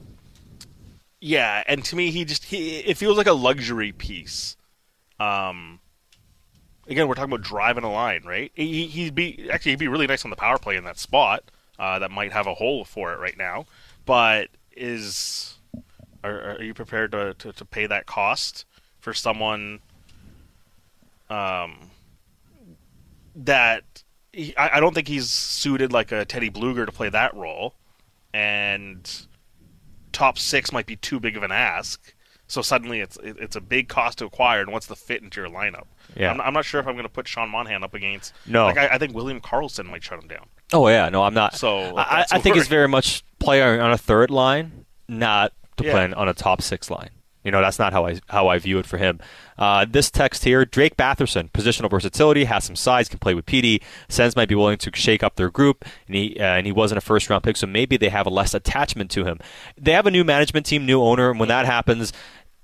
Yeah, 1.25 1.63
and 1.65 1.83
to 1.85 1.95
me, 1.95 2.11
he 2.11 2.23
just 2.23 2.43
he 2.43 2.77
it 2.81 2.97
feels 2.97 3.17
like 3.17 3.25
a 3.25 3.33
luxury 3.33 3.91
piece. 3.91 4.55
Um, 5.19 5.79
again, 6.87 7.07
we're 7.07 7.15
talking 7.15 7.33
about 7.33 7.43
driving 7.43 7.83
a 7.83 7.91
line, 7.91 8.21
right? 8.23 8.51
He, 8.53 8.85
he'd 8.85 9.15
be 9.15 9.49
actually 9.49 9.71
he'd 9.71 9.79
be 9.79 9.87
really 9.87 10.05
nice 10.05 10.23
on 10.23 10.29
the 10.29 10.35
power 10.35 10.59
play 10.59 10.75
in 10.75 10.83
that 10.83 10.99
spot. 10.99 11.43
Uh, 11.79 11.97
that 11.97 12.11
might 12.11 12.31
have 12.31 12.45
a 12.45 12.53
hole 12.53 12.85
for 12.85 13.11
it 13.11 13.17
right 13.17 13.35
now, 13.39 13.65
but 14.05 14.49
is 14.77 15.57
are, 16.23 16.57
are 16.57 16.61
you 16.61 16.75
prepared 16.75 17.11
to, 17.13 17.33
to, 17.39 17.51
to 17.53 17.65
pay 17.65 17.87
that 17.87 18.05
cost 18.05 18.65
for 18.99 19.11
someone 19.11 19.79
um, 21.31 21.89
that 23.35 24.03
he, 24.31 24.55
I, 24.55 24.77
I 24.77 24.79
don't 24.79 24.93
think 24.93 25.07
he's 25.07 25.31
suited 25.31 25.91
like 25.91 26.11
a 26.11 26.23
Teddy 26.23 26.51
Blueger 26.51 26.85
to 26.85 26.91
play 26.91 27.09
that 27.09 27.33
role, 27.33 27.73
and 28.31 29.25
top 30.15 30.39
six 30.39 30.71
might 30.71 30.85
be 30.85 30.95
too 30.95 31.19
big 31.19 31.37
of 31.37 31.43
an 31.43 31.51
ask. 31.51 32.13
So 32.47 32.61
suddenly 32.61 32.99
it's 33.01 33.17
it's 33.23 33.55
a 33.55 33.61
big 33.61 33.87
cost 33.89 34.19
to 34.19 34.25
acquire, 34.25 34.61
and 34.61 34.71
what's 34.71 34.85
the 34.85 34.95
fit 34.95 35.21
into 35.23 35.41
your 35.41 35.49
lineup? 35.49 35.85
Yeah. 36.15 36.31
I'm, 36.31 36.39
I'm 36.41 36.53
not 36.53 36.63
sure 36.63 36.79
if 36.79 36.87
I'm 36.87 36.93
going 36.93 37.03
to 37.03 37.09
put 37.09 37.27
Sean 37.27 37.49
Monahan 37.49 37.83
up 37.83 37.93
against. 37.95 38.33
No. 38.45 38.65
like 38.65 38.77
I, 38.77 38.87
I 38.87 38.97
think 38.99 39.15
William 39.15 39.41
Karlsson 39.41 39.85
might 39.87 40.03
shut 40.03 40.21
him 40.21 40.27
down. 40.27 40.45
Oh 40.71 40.87
yeah, 40.87 41.09
no, 41.09 41.23
I'm 41.23 41.33
not. 41.33 41.55
So 41.55 41.97
I, 41.97 42.25
I 42.31 42.39
think 42.39 42.55
he's 42.55 42.67
very 42.67 42.87
much 42.87 43.23
player 43.39 43.81
on 43.81 43.91
a 43.91 43.97
third 43.97 44.29
line, 44.29 44.85
not 45.07 45.53
to 45.77 45.85
Yeah. 45.85 45.91
play 45.91 46.13
on 46.13 46.29
a 46.29 46.33
top 46.35 46.61
six 46.61 46.89
line. 46.91 47.09
You 47.45 47.51
know, 47.51 47.61
that's 47.61 47.77
not 47.77 47.93
how 47.93 48.07
I 48.07 48.19
how 48.27 48.47
I 48.47 48.57
view 48.57 48.79
it 48.79 48.87
for 48.87 48.97
him. 48.97 49.19
Uh, 49.57 49.85
this 49.87 50.09
text 50.09 50.43
here: 50.43 50.65
Drake 50.65 50.97
Batherson, 50.97 51.51
positional 51.51 51.91
versatility, 51.91 52.45
has 52.45 52.63
some 52.63 52.75
size, 52.75 53.07
can 53.07 53.19
play 53.19 53.35
with 53.35 53.45
PD. 53.45 53.81
Sens 54.09 54.35
might 54.35 54.49
be 54.49 54.55
willing 54.55 54.79
to 54.79 54.91
shake 54.95 55.21
up 55.21 55.35
their 55.35 55.51
group, 55.51 55.85
and 56.07 56.15
he 56.15 56.39
uh, 56.39 56.43
and 56.43 56.65
he 56.65 56.71
wasn't 56.71 56.97
a 56.97 57.01
first 57.01 57.29
round 57.29 57.43
pick, 57.43 57.55
so 57.55 57.67
maybe 57.67 57.97
they 57.97 58.09
have 58.09 58.25
a 58.25 58.31
less 58.31 58.55
attachment 58.55 59.11
to 59.11 59.25
him. 59.25 59.39
They 59.79 59.91
have 59.91 60.07
a 60.07 60.11
new 60.11 60.23
management 60.23 60.65
team, 60.65 60.87
new 60.87 61.01
owner, 61.01 61.29
and 61.29 61.39
when 61.39 61.49
that 61.49 61.67
happens. 61.67 62.11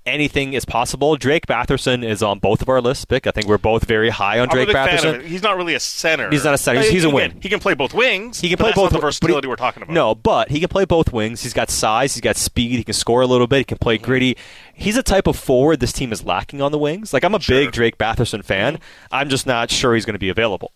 Anything 0.04 0.52
is 0.52 0.64
possible. 0.64 1.16
Drake 1.16 1.46
Batherson 1.46 2.04
is 2.04 2.24
on 2.24 2.40
both 2.40 2.60
of 2.60 2.68
our 2.68 2.80
lists. 2.80 3.04
Pick. 3.04 3.28
I 3.28 3.30
think 3.30 3.46
we're 3.46 3.56
both 3.56 3.84
very 3.84 4.10
high 4.10 4.40
on 4.40 4.48
Drake 4.48 4.66
big 4.66 4.74
fan 4.74 4.88
of 4.88 5.00
Batherson. 5.00 5.22
He's 5.24 5.44
not 5.44 5.56
really 5.56 5.74
a 5.74 5.80
center. 5.80 6.28
He's 6.28 6.42
not 6.42 6.54
a 6.54 6.58
center. 6.58 6.80
He's- 6.80 6.92
he's 6.92 7.04
a 7.04 7.08
he 7.08 7.14
wing. 7.14 7.30
Can, 7.30 7.40
he 7.42 7.48
can 7.48 7.60
play 7.60 7.74
both 7.74 7.94
wings. 7.94 8.40
He 8.40 8.48
can 8.48 8.58
play 8.58 8.70
that's 8.70 8.74
both. 8.76 8.86
Not 8.86 8.88
the 8.90 8.94
but 8.94 8.98
he- 8.98 9.06
versatility 9.06 9.46
we're 9.46 9.54
talking 9.54 9.84
about. 9.84 9.92
No, 9.94 10.16
but 10.16 10.48
he 10.50 10.58
can 10.58 10.68
play 10.68 10.84
both 10.84 11.12
wings. 11.12 11.44
He's 11.44 11.52
got 11.52 11.70
size. 11.70 12.14
He's 12.14 12.20
got 12.20 12.34
speed. 12.36 12.78
He 12.78 12.82
can 12.82 12.94
score 12.94 13.22
a 13.22 13.26
little 13.28 13.46
bit. 13.46 13.58
He 13.58 13.64
can 13.64 13.78
play 13.78 13.96
Mm-hmm. 13.96 14.04
gritty. 14.04 14.36
He's 14.74 14.96
a 14.96 15.04
type 15.04 15.28
of 15.28 15.36
forward 15.38 15.78
this 15.78 15.92
team 15.92 16.10
is 16.12 16.24
lacking 16.24 16.60
on 16.60 16.72
the 16.72 16.78
wings. 16.78 17.12
Like 17.12 17.22
I'm 17.22 17.34
a 17.36 17.38
big 17.38 17.70
Drake 17.70 17.96
Batherson 17.96 18.44
fan. 18.44 18.74
Mm-hmm. 18.78 19.14
I'm 19.14 19.28
just 19.28 19.46
not 19.46 19.70
sure 19.70 19.94
he's 19.94 20.04
going 20.04 20.14
to 20.14 20.18
be 20.18 20.30
available. 20.30 20.72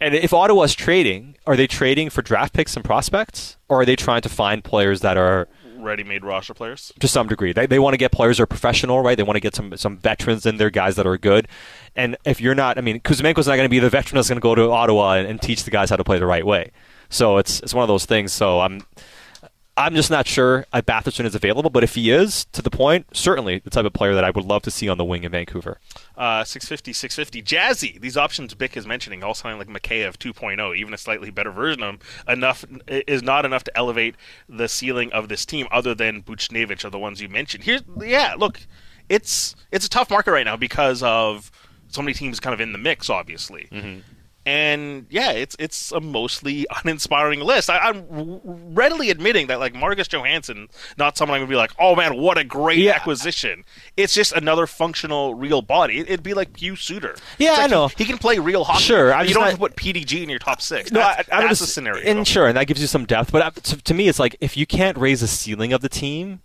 And 0.00 0.12
if 0.12 0.34
Ottawa's 0.34 0.74
trading, 0.74 1.36
are 1.46 1.54
they 1.54 1.68
trading 1.68 2.10
for 2.10 2.20
draft 2.20 2.52
picks 2.52 2.74
and 2.74 2.84
prospects, 2.84 3.56
or 3.68 3.82
are 3.82 3.84
they 3.84 3.94
trying 3.94 4.22
to 4.22 4.28
find 4.28 4.64
players 4.64 5.02
that 5.02 5.16
are 5.16 5.46
ready-made 5.84 6.24
roster 6.24 6.54
players. 6.54 6.92
to 6.98 7.06
some 7.06 7.28
degree. 7.28 7.52
They, 7.52 7.66
they 7.66 7.78
want 7.78 7.94
to 7.94 7.98
get 7.98 8.10
players 8.10 8.38
that 8.38 8.44
are 8.44 8.46
professional, 8.46 9.00
right? 9.00 9.16
They 9.16 9.22
want 9.22 9.36
to 9.36 9.40
get 9.40 9.54
some 9.54 9.76
some 9.76 9.96
veterans 9.98 10.46
in 10.46 10.56
there, 10.56 10.70
guys 10.70 10.96
that 10.96 11.06
are 11.06 11.18
good. 11.18 11.46
And 11.94 12.16
if 12.24 12.40
you're 12.40 12.54
not, 12.54 12.78
I 12.78 12.80
mean, 12.80 13.00
Kuzmenko's 13.00 13.46
not 13.46 13.56
going 13.56 13.66
to 13.66 13.70
be 13.70 13.78
the 13.78 13.90
veteran 13.90 14.16
that's 14.16 14.28
going 14.28 14.38
to 14.38 14.42
go 14.42 14.54
to 14.54 14.70
Ottawa 14.70 15.14
and, 15.14 15.28
and 15.28 15.40
teach 15.40 15.64
the 15.64 15.70
guys 15.70 15.90
how 15.90 15.96
to 15.96 16.04
play 16.04 16.18
the 16.18 16.26
right 16.26 16.44
way. 16.44 16.72
So 17.08 17.38
it's 17.38 17.60
it's 17.60 17.74
one 17.74 17.82
of 17.82 17.88
those 17.88 18.06
things. 18.06 18.32
So 18.32 18.60
I'm 18.60 18.82
I'm 19.76 19.94
just 19.94 20.10
not 20.10 20.28
sure 20.28 20.66
if 20.72 20.86
Batherson 20.86 21.24
is 21.24 21.34
available, 21.34 21.68
but 21.68 21.82
if 21.82 21.96
he 21.96 22.10
is, 22.10 22.44
to 22.52 22.62
the 22.62 22.70
point, 22.70 23.06
certainly 23.12 23.58
the 23.58 23.70
type 23.70 23.84
of 23.84 23.92
player 23.92 24.14
that 24.14 24.22
I 24.22 24.30
would 24.30 24.44
love 24.44 24.62
to 24.62 24.70
see 24.70 24.88
on 24.88 24.98
the 24.98 25.04
wing 25.04 25.24
in 25.24 25.32
Vancouver. 25.32 25.80
Uh, 26.16 26.44
650, 26.44 26.92
650. 26.92 27.42
Jazzy. 27.42 28.00
These 28.00 28.16
options 28.16 28.54
Bik 28.54 28.76
is 28.76 28.86
mentioning 28.86 29.24
all 29.24 29.34
sound 29.34 29.58
like 29.58 29.66
Mikheyev 29.66 30.16
2.0, 30.16 30.76
even 30.76 30.94
a 30.94 30.98
slightly 30.98 31.30
better 31.30 31.50
version 31.50 31.82
of 31.82 31.94
him. 31.94 31.98
Enough 32.28 32.64
is 32.86 33.22
not 33.22 33.44
enough 33.44 33.64
to 33.64 33.76
elevate 33.76 34.14
the 34.48 34.68
ceiling 34.68 35.12
of 35.12 35.28
this 35.28 35.44
team, 35.44 35.66
other 35.72 35.92
than 35.94 36.22
Buchnevich 36.22 36.84
are 36.84 36.90
the 36.90 36.98
ones 36.98 37.20
you 37.20 37.28
mentioned. 37.28 37.64
Here's 37.64 37.82
yeah, 38.00 38.36
look, 38.38 38.60
it's 39.08 39.56
it's 39.72 39.86
a 39.86 39.90
tough 39.90 40.08
market 40.08 40.30
right 40.30 40.46
now 40.46 40.56
because 40.56 41.02
of 41.02 41.50
so 41.88 42.00
many 42.00 42.14
teams 42.14 42.38
kind 42.38 42.54
of 42.54 42.60
in 42.60 42.70
the 42.72 42.78
mix, 42.78 43.10
obviously. 43.10 43.68
And 44.46 45.06
yeah, 45.08 45.30
it's 45.30 45.56
it's 45.58 45.90
a 45.90 46.00
mostly 46.00 46.66
uninspiring 46.84 47.40
list. 47.40 47.70
I, 47.70 47.78
I'm 47.78 48.04
readily 48.74 49.10
admitting 49.10 49.46
that 49.46 49.58
like 49.58 49.74
Marcus 49.74 50.06
Johansson, 50.06 50.68
not 50.98 51.16
someone 51.16 51.36
I'm 51.36 51.42
gonna 51.42 51.50
be 51.50 51.56
like, 51.56 51.72
oh 51.78 51.96
man, 51.96 52.16
what 52.16 52.36
a 52.36 52.44
great 52.44 52.86
acquisition. 52.88 53.64
It's 53.96 54.12
just 54.12 54.32
another 54.32 54.66
functional 54.66 55.34
real 55.34 55.62
body. 55.62 56.00
It, 56.00 56.10
would 56.10 56.22
be 56.22 56.34
like 56.34 56.52
Pius 56.58 56.82
Suter. 56.82 57.16
Yeah, 57.38 57.52
like 57.52 57.60
I 57.60 57.66
know. 57.68 57.88
He, 57.88 57.94
he 57.98 58.04
can 58.04 58.18
play 58.18 58.38
real 58.38 58.64
hockey. 58.64 58.82
Sure, 58.82 59.14
I'm 59.14 59.26
you 59.26 59.32
don't 59.32 59.42
not- 59.42 59.50
have 59.50 59.58
to 59.58 59.60
put 59.60 59.76
PDG 59.76 60.22
in 60.22 60.28
your 60.28 60.38
top 60.38 60.60
six. 60.60 60.92
No, 60.92 61.00
that's, 61.00 61.28
I, 61.30 61.36
I'm 61.36 61.46
that's 61.46 61.60
just, 61.60 61.70
a 61.70 61.72
scenario. 61.72 62.04
And 62.04 62.28
sure, 62.28 62.46
and 62.46 62.56
that 62.56 62.66
gives 62.66 62.82
you 62.82 62.86
some 62.86 63.06
depth. 63.06 63.32
But 63.32 63.56
to, 63.56 63.76
to 63.78 63.94
me, 63.94 64.08
it's 64.08 64.18
like 64.18 64.36
if 64.40 64.58
you 64.58 64.66
can't 64.66 64.98
raise 64.98 65.22
the 65.22 65.26
ceiling 65.26 65.72
of 65.72 65.80
the 65.80 65.88
team, 65.88 66.40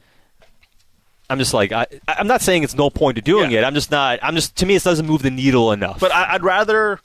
I'm 1.30 1.38
just 1.38 1.54
like 1.54 1.74
I, 1.74 1.86
I'm 2.08 2.28
not 2.28 2.42
saying 2.42 2.64
it's 2.64 2.76
no 2.76 2.90
point 2.90 3.18
to 3.18 3.22
doing 3.22 3.52
it. 3.52 3.64
I'm 3.64 3.74
just 3.74 3.92
not. 3.92 4.20
I'm 4.22 4.36
just 4.36 4.56
to 4.58 4.66
me, 4.66 4.76
it 4.76 4.84
doesn't 4.84 5.06
move 5.06 5.22
the 5.22 5.32
needle 5.32 5.74
enough. 5.74 6.00
But 6.00 6.14
I, 6.14 6.36
I'd 6.36 6.44
rather 6.44 7.00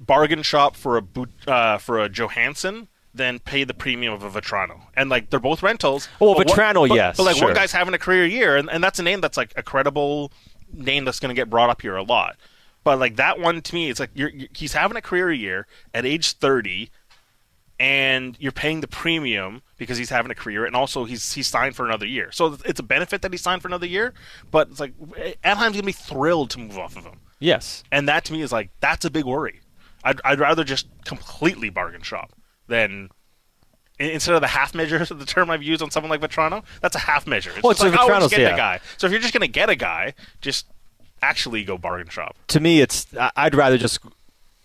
bargain 0.00 0.42
shop 0.42 0.74
for 0.74 0.96
a 0.96 1.02
boot, 1.02 1.30
uh, 1.46 1.78
for 1.78 2.00
a 2.00 2.08
Johansson 2.08 2.88
than 3.14 3.38
pay 3.38 3.64
the 3.64 3.74
premium 3.74 4.12
of 4.14 4.22
a 4.22 4.30
Vatrano. 4.40 4.80
And 4.96 5.10
like 5.10 5.30
they're 5.30 5.38
both 5.40 5.62
rentals. 5.62 6.08
Oh, 6.20 6.34
but 6.34 6.46
one- 6.48 6.56
Vatrano, 6.56 6.88
but- 6.88 6.94
yes, 6.94 7.16
But 7.16 7.24
like 7.24 7.36
sure. 7.36 7.46
one 7.48 7.54
guy's 7.54 7.72
having 7.72 7.92
a 7.94 7.98
career 7.98 8.24
year, 8.26 8.56
and, 8.56 8.70
and 8.70 8.82
that's 8.82 8.98
a 8.98 9.02
name 9.02 9.20
that's 9.20 9.36
like 9.36 9.52
a 9.56 9.62
credible 9.62 10.32
name 10.72 11.04
that's 11.04 11.18
going 11.20 11.34
to 11.34 11.38
get 11.40 11.50
brought 11.50 11.70
up 11.70 11.82
here 11.82 11.96
a 11.96 12.02
lot. 12.02 12.36
But 12.84 12.98
like 12.98 13.16
that 13.16 13.38
one 13.38 13.60
to 13.60 13.74
me, 13.74 13.90
it's 13.90 14.00
like 14.00 14.10
you're, 14.14 14.30
you 14.30 14.48
he's 14.54 14.72
having 14.72 14.96
a 14.96 15.02
career 15.02 15.30
year 15.32 15.66
at 15.92 16.06
age 16.06 16.32
thirty. 16.34 16.90
And 17.78 18.36
you're 18.38 18.52
paying 18.52 18.82
the 18.82 18.88
premium 18.88 19.62
because 19.78 19.96
he's 19.96 20.10
having 20.10 20.30
a 20.30 20.34
career, 20.34 20.66
and 20.66 20.76
also 20.76 21.04
he's 21.06 21.32
he's 21.32 21.48
signed 21.48 21.74
for 21.74 21.86
another 21.86 22.04
year. 22.04 22.30
So 22.30 22.58
it's 22.66 22.78
a 22.78 22.82
benefit 22.82 23.22
that 23.22 23.32
he's 23.32 23.40
signed 23.40 23.62
for 23.62 23.68
another 23.68 23.86
year. 23.86 24.12
But 24.50 24.68
it's 24.68 24.80
like 24.80 24.92
Anaheim's 25.42 25.76
gonna 25.76 25.86
be 25.86 25.92
thrilled 25.92 26.50
to 26.50 26.58
move 26.58 26.76
off 26.78 26.94
of 26.98 27.04
him. 27.04 27.20
yes, 27.38 27.82
And 27.90 28.06
that 28.06 28.26
to 28.26 28.34
me 28.34 28.42
is 28.42 28.52
like 28.52 28.68
that's 28.80 29.06
a 29.06 29.10
big 29.10 29.24
worry. 29.24 29.60
I'd, 30.04 30.20
I'd 30.24 30.40
rather 30.40 30.64
just 30.64 30.86
completely 31.04 31.70
bargain 31.70 32.02
shop 32.02 32.32
than 32.68 33.10
instead 33.98 34.34
of 34.34 34.40
the 34.40 34.46
half 34.48 34.74
measure, 34.74 35.04
the 35.04 35.26
term 35.26 35.50
I've 35.50 35.62
used 35.62 35.82
on 35.82 35.90
someone 35.90 36.10
like 36.10 36.20
Vatrano. 36.20 36.64
That's 36.80 36.96
a 36.96 37.00
half 37.00 37.26
measure. 37.26 37.50
It's 37.50 37.62
Well, 37.62 37.72
just 37.72 37.84
it's 37.84 37.96
like, 37.96 38.10
oh, 38.10 38.20
just 38.20 38.30
get 38.30 38.40
yeah. 38.40 38.50
the 38.52 38.56
guy. 38.56 38.80
So 38.96 39.06
if 39.06 39.12
you're 39.12 39.20
just 39.20 39.34
going 39.34 39.42
to 39.42 39.48
get 39.48 39.68
a 39.68 39.76
guy, 39.76 40.14
just 40.40 40.66
actually 41.22 41.64
go 41.64 41.76
bargain 41.76 42.08
shop. 42.08 42.36
to 42.48 42.60
me, 42.60 42.80
it's 42.80 43.06
I'd 43.36 43.54
rather 43.54 43.76
just 43.76 43.98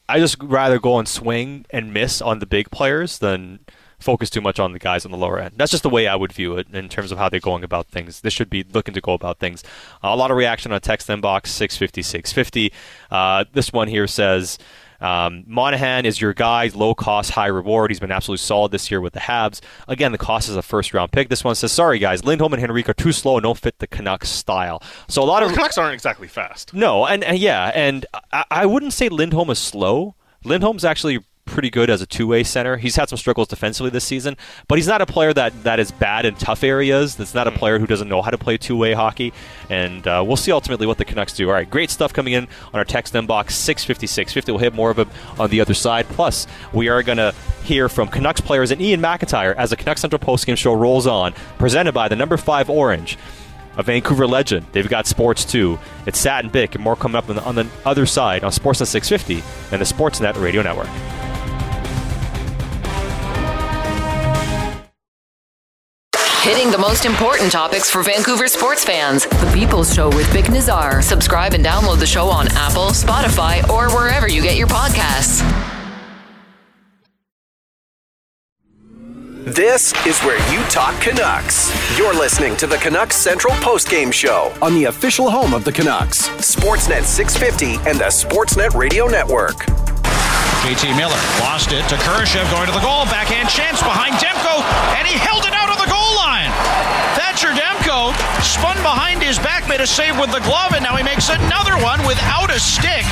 I 0.07 0.19
just 0.19 0.37
rather 0.41 0.79
go 0.79 0.99
and 0.99 1.07
swing 1.07 1.65
and 1.69 1.93
miss 1.93 2.21
on 2.21 2.39
the 2.39 2.45
big 2.45 2.71
players 2.71 3.17
than 3.19 3.59
focus 3.99 4.29
too 4.29 4.41
much 4.41 4.59
on 4.59 4.71
the 4.71 4.79
guys 4.79 5.03
on 5.05 5.11
the 5.11 5.17
lower 5.17 5.39
end. 5.39 5.55
That's 5.57 5.71
just 5.71 5.83
the 5.83 5.89
way 5.89 6.07
I 6.07 6.15
would 6.15 6.31
view 6.31 6.57
it 6.57 6.67
in 6.73 6.89
terms 6.89 7.11
of 7.11 7.17
how 7.17 7.27
they're 7.27 7.39
going 7.39 7.63
about 7.63 7.87
things. 7.87 8.21
They 8.21 8.29
should 8.29 8.49
be 8.49 8.63
looking 8.63 8.93
to 8.93 9.01
go 9.01 9.13
about 9.13 9.39
things. 9.39 9.63
Uh, 10.03 10.09
a 10.09 10.15
lot 10.15 10.31
of 10.31 10.37
reaction 10.37 10.71
on 10.71 10.79
text 10.81 11.07
inbox 11.07 11.47
650 11.47 12.01
650. 12.03 12.73
Uh, 13.11 13.45
this 13.53 13.73
one 13.73 13.87
here 13.87 14.07
says. 14.07 14.57
Um, 15.01 15.43
Monahan 15.47 16.05
is 16.05 16.19
your 16.21 16.33
guy, 16.33 16.69
low 16.73 16.95
cost, 16.95 17.31
high 17.31 17.47
reward. 17.47 17.91
He's 17.91 17.99
been 17.99 18.11
absolutely 18.11 18.43
solid 18.43 18.71
this 18.71 18.89
year 18.89 19.01
with 19.01 19.13
the 19.13 19.19
Habs. 19.19 19.61
Again, 19.87 20.11
the 20.11 20.17
cost 20.17 20.49
is 20.49 20.55
a 20.55 20.61
first 20.61 20.93
round 20.93 21.11
pick. 21.11 21.29
This 21.29 21.43
one 21.43 21.55
says, 21.55 21.71
"Sorry 21.71 21.99
guys, 21.99 22.23
Lindholm 22.23 22.53
and 22.53 22.63
Henrique 22.63 22.89
are 22.89 22.93
too 22.93 23.11
slow 23.11 23.37
and 23.37 23.43
don't 23.43 23.57
fit 23.57 23.79
the 23.79 23.87
Canucks 23.87 24.29
style." 24.29 24.81
So 25.07 25.21
a 25.21 25.25
lot 25.25 25.41
Well, 25.41 25.45
of 25.45 25.49
the 25.51 25.55
Canucks 25.57 25.77
aren't 25.77 25.93
exactly 25.93 26.27
fast. 26.27 26.73
no, 26.73 27.05
and, 27.05 27.23
and 27.23 27.37
yeah, 27.37 27.71
and 27.75 28.05
I, 28.31 28.45
I 28.49 28.65
wouldn't 28.65 28.93
say 28.93 29.09
Lindholm 29.09 29.49
is 29.49 29.59
slow. 29.59 30.15
Lindholm's 30.43 30.85
actually 30.85 31.19
pretty 31.45 31.69
good 31.69 31.89
as 31.89 32.01
a 32.01 32.05
two-way 32.05 32.43
center. 32.43 32.77
He's 32.77 32.95
had 32.95 33.07
some 33.09 33.17
struggles 33.17 33.47
defensively 33.47 33.89
this 33.89 34.03
season, 34.03 34.35
but 34.67 34.77
he's 34.77 34.87
not 34.87 35.01
a 35.01 35.05
player 35.05 35.33
that, 35.33 35.63
that 35.63 35.79
is 35.79 35.91
bad 35.91 36.25
in 36.25 36.35
tough 36.35 36.63
areas. 36.63 37.15
That's 37.15 37.33
not 37.33 37.47
a 37.47 37.51
player 37.51 37.79
who 37.79 37.87
doesn't 37.87 38.09
know 38.09 38.21
how 38.21 38.31
to 38.31 38.37
play 38.37 38.57
two-way 38.57 38.93
hockey, 38.93 39.31
and 39.69 40.05
uh, 40.07 40.23
we'll 40.25 40.37
see 40.37 40.51
ultimately 40.51 40.87
what 40.87 40.97
the 40.97 41.05
Canucks 41.05 41.33
do. 41.33 41.47
All 41.47 41.53
right, 41.53 41.69
great 41.69 41.89
stuff 41.89 42.13
coming 42.13 42.33
in 42.33 42.43
on 42.73 42.75
our 42.75 42.85
text 42.85 43.13
inbox 43.13 43.51
650 43.51 44.07
650. 44.07 44.51
We'll 44.51 44.59
hit 44.59 44.73
more 44.73 44.89
of 44.89 44.99
it 44.99 45.07
on 45.39 45.49
the 45.49 45.61
other 45.61 45.73
side. 45.73 46.07
Plus, 46.09 46.47
we 46.73 46.89
are 46.89 47.03
going 47.03 47.17
to 47.17 47.33
hear 47.63 47.89
from 47.89 48.07
Canucks 48.07 48.41
players 48.41 48.71
and 48.71 48.81
Iain 48.81 49.01
MacIntyre 49.01 49.53
as 49.55 49.69
the 49.69 49.75
Canucks 49.77 50.01
Central 50.01 50.19
postgame 50.19 50.57
show 50.57 50.73
rolls 50.73 51.07
on, 51.07 51.33
presented 51.57 51.93
by 51.93 52.07
the 52.07 52.15
number 52.15 52.37
five 52.37 52.69
Orange 52.69 53.17
a 53.77 53.83
Vancouver 53.83 54.27
legend. 54.27 54.65
They've 54.71 54.87
got 54.87 55.05
sports 55.05 55.45
too. 55.45 55.79
It's 56.05 56.19
Sat 56.19 56.43
and 56.43 56.53
Bik, 56.53 56.75
and 56.75 56.83
more 56.83 56.95
coming 56.95 57.15
up 57.15 57.29
on 57.29 57.35
the, 57.35 57.43
on 57.43 57.55
the 57.55 57.67
other 57.85 58.05
side 58.05 58.43
on 58.43 58.51
Sportsnet 58.51 58.87
650 58.87 59.43
and 59.71 59.81
the 59.81 59.85
Sportsnet 59.85 60.41
Radio 60.41 60.61
Network. 60.61 60.87
Hitting 66.45 66.69
the 66.69 66.77
most 66.77 67.05
important 67.05 67.51
topics 67.51 67.89
for 67.89 68.03
Vancouver 68.03 68.47
sports 68.47 68.85
fans. 68.85 69.25
The 69.25 69.51
People's 69.51 69.91
Show 69.91 70.09
with 70.09 70.27
Bik 70.27 70.43
Nijjar. 70.43 71.01
Subscribe 71.01 71.55
and 71.55 71.65
download 71.65 71.97
the 71.97 72.05
show 72.05 72.27
on 72.27 72.47
Apple, 72.51 72.89
Spotify, 72.91 73.67
or 73.67 73.89
wherever 73.89 74.27
you 74.27 74.43
get 74.43 74.55
your 74.55 74.67
podcasts. 74.67 75.41
This 79.43 79.91
is 80.05 80.19
where 80.21 80.37
you 80.53 80.63
talk 80.69 80.93
Canucks. 81.01 81.73
You're 81.97 82.13
listening 82.13 82.55
to 82.57 82.67
the 82.67 82.77
Canucks 82.77 83.15
Central 83.15 83.55
Postgame 83.55 84.13
Show 84.13 84.53
on 84.61 84.75
the 84.75 84.83
official 84.83 85.31
home 85.31 85.55
of 85.55 85.63
the 85.63 85.71
Canucks, 85.71 86.29
Sportsnet 86.29 87.05
650 87.05 87.89
and 87.89 87.97
the 87.97 88.11
Sportsnet 88.11 88.75
Radio 88.75 89.07
Network. 89.07 89.65
JT 90.65 90.97
Miller 90.97 91.21
lost 91.45 91.73
it 91.73 91.85
to 91.89 91.95
Kurashev 92.01 92.49
going 92.49 92.65
to 92.65 92.73
the 92.73 92.81
goal. 92.81 93.05
Backhand 93.05 93.49
chance 93.49 93.81
behind 93.85 94.15
Demko, 94.17 94.65
and 94.97 95.07
he 95.07 95.13
held 95.13 95.45
it 95.45 95.53
out 95.53 95.69
on 95.69 95.77
the 95.77 95.85
goal 95.85 96.15
line. 96.17 96.49
Thatcher 97.13 97.53
Demko 97.53 98.17
spun 98.45 98.77
behind 98.77 99.21
his 99.21 99.39
back, 99.39 99.67
made 99.67 99.81
a 99.81 99.87
save 99.87 100.19
with 100.19 100.31
the 100.31 100.39
glove, 100.41 100.73
and 100.73 100.83
now 100.83 100.95
he 100.95 101.03
makes 101.03 101.29
another 101.29 101.75
one 101.83 102.05
without 102.05 102.49
a 102.49 102.59
stick. 102.59 103.05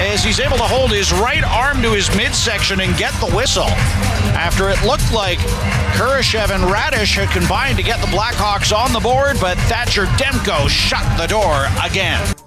as 0.00 0.24
he's 0.24 0.40
able 0.40 0.56
to 0.56 0.64
hold 0.64 0.90
his 0.90 1.12
right 1.12 1.44
arm 1.44 1.80
to 1.82 1.92
his 1.92 2.14
midsection 2.16 2.80
and 2.80 2.96
get 2.96 3.12
the 3.20 3.30
whistle. 3.34 3.68
After 4.34 4.68
it 4.70 4.82
looked 4.82 5.12
like 5.12 5.38
Kurashev 5.96 6.50
and 6.50 6.64
Raddysh 6.64 7.14
had 7.14 7.30
combined 7.30 7.76
to 7.78 7.84
get 7.84 8.00
the 8.00 8.08
Blackhawks 8.08 8.76
on 8.76 8.92
the 8.92 9.00
board, 9.00 9.36
but 9.40 9.56
Thatcher 9.68 10.06
Demko 10.16 10.68
shut 10.68 11.04
the 11.16 11.26
door 11.26 11.68
again. 11.82 12.43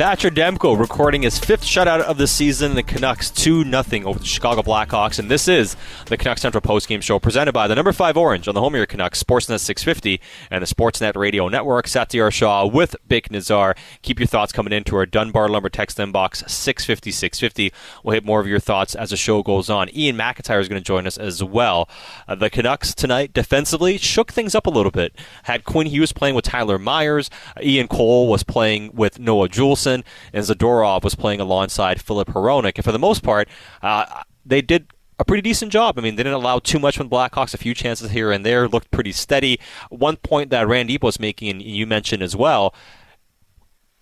Thatcher 0.00 0.30
Demko 0.30 0.78
recording 0.78 1.20
his 1.20 1.38
fifth 1.38 1.62
shutout 1.62 2.00
of 2.00 2.16
the 2.16 2.26
season. 2.26 2.74
The 2.74 2.82
Canucks 2.82 3.28
2 3.28 3.64
0 3.70 4.08
over 4.08 4.18
the 4.18 4.24
Chicago 4.24 4.62
Blackhawks. 4.62 5.18
And 5.18 5.30
this 5.30 5.46
is 5.46 5.76
the 6.06 6.16
Canucks 6.16 6.40
Central 6.40 6.62
postgame 6.62 7.02
show 7.02 7.18
presented 7.18 7.52
by 7.52 7.68
the 7.68 7.74
number 7.74 7.92
5 7.92 8.16
Orange 8.16 8.48
on 8.48 8.54
the 8.54 8.62
home 8.62 8.72
of 8.74 8.78
your 8.78 8.86
Canucks, 8.86 9.22
Sportsnet 9.22 9.60
650 9.60 10.18
and 10.50 10.62
the 10.62 10.74
Sportsnet 10.74 11.16
Radio 11.16 11.48
Network. 11.48 11.84
Satiar 11.84 12.32
Shah 12.32 12.64
with 12.64 12.96
Bik 13.10 13.28
Nijjar. 13.28 13.76
Keep 14.00 14.20
your 14.20 14.26
thoughts 14.26 14.52
coming 14.54 14.72
into 14.72 14.96
our 14.96 15.04
Dunbar 15.04 15.50
Lumber 15.50 15.68
text 15.68 15.98
inbox 15.98 16.48
650 16.48 17.10
650. 17.10 17.72
We'll 18.02 18.14
hit 18.14 18.24
more 18.24 18.40
of 18.40 18.46
your 18.46 18.58
thoughts 18.58 18.94
as 18.94 19.10
the 19.10 19.18
show 19.18 19.42
goes 19.42 19.68
on. 19.68 19.90
Iain 19.90 20.16
MacIntyre 20.16 20.60
is 20.60 20.68
going 20.68 20.80
to 20.80 20.86
join 20.86 21.06
us 21.06 21.18
as 21.18 21.44
well. 21.44 21.90
Uh, 22.26 22.36
the 22.36 22.48
Canucks 22.48 22.94
tonight 22.94 23.34
defensively 23.34 23.98
shook 23.98 24.32
things 24.32 24.54
up 24.54 24.66
a 24.66 24.70
little 24.70 24.92
bit. 24.92 25.14
Had 25.42 25.64
Quinn 25.64 25.88
Hughes 25.88 26.12
playing 26.12 26.36
with 26.36 26.46
Tyler 26.46 26.78
Myers. 26.78 27.28
Uh, 27.54 27.60
Ian 27.62 27.86
Cole 27.86 28.28
was 28.28 28.42
playing 28.42 28.92
with 28.94 29.18
Noah 29.18 29.50
Juulsen 29.50 29.89
and 29.90 30.44
Zadorov 30.44 31.04
was 31.04 31.14
playing 31.14 31.40
alongside 31.40 32.00
Filip 32.00 32.28
Hronek. 32.28 32.76
And 32.76 32.84
for 32.84 32.92
the 32.92 32.98
most 32.98 33.22
part, 33.22 33.48
uh, 33.82 34.22
they 34.44 34.62
did 34.62 34.86
a 35.18 35.24
pretty 35.24 35.42
decent 35.42 35.70
job. 35.70 35.98
I 35.98 36.02
mean, 36.02 36.16
they 36.16 36.22
didn't 36.22 36.34
allow 36.34 36.58
too 36.58 36.78
much 36.78 36.96
from 36.96 37.08
the 37.08 37.16
Blackhawks. 37.16 37.52
A 37.52 37.58
few 37.58 37.74
chances 37.74 38.10
here 38.10 38.32
and 38.32 38.44
there 38.44 38.68
looked 38.68 38.90
pretty 38.90 39.12
steady. 39.12 39.60
One 39.90 40.16
point 40.16 40.50
that 40.50 40.66
Randy 40.66 40.98
was 41.00 41.20
making, 41.20 41.50
and 41.50 41.62
you 41.62 41.86
mentioned 41.86 42.22
as 42.22 42.34
well, 42.34 42.74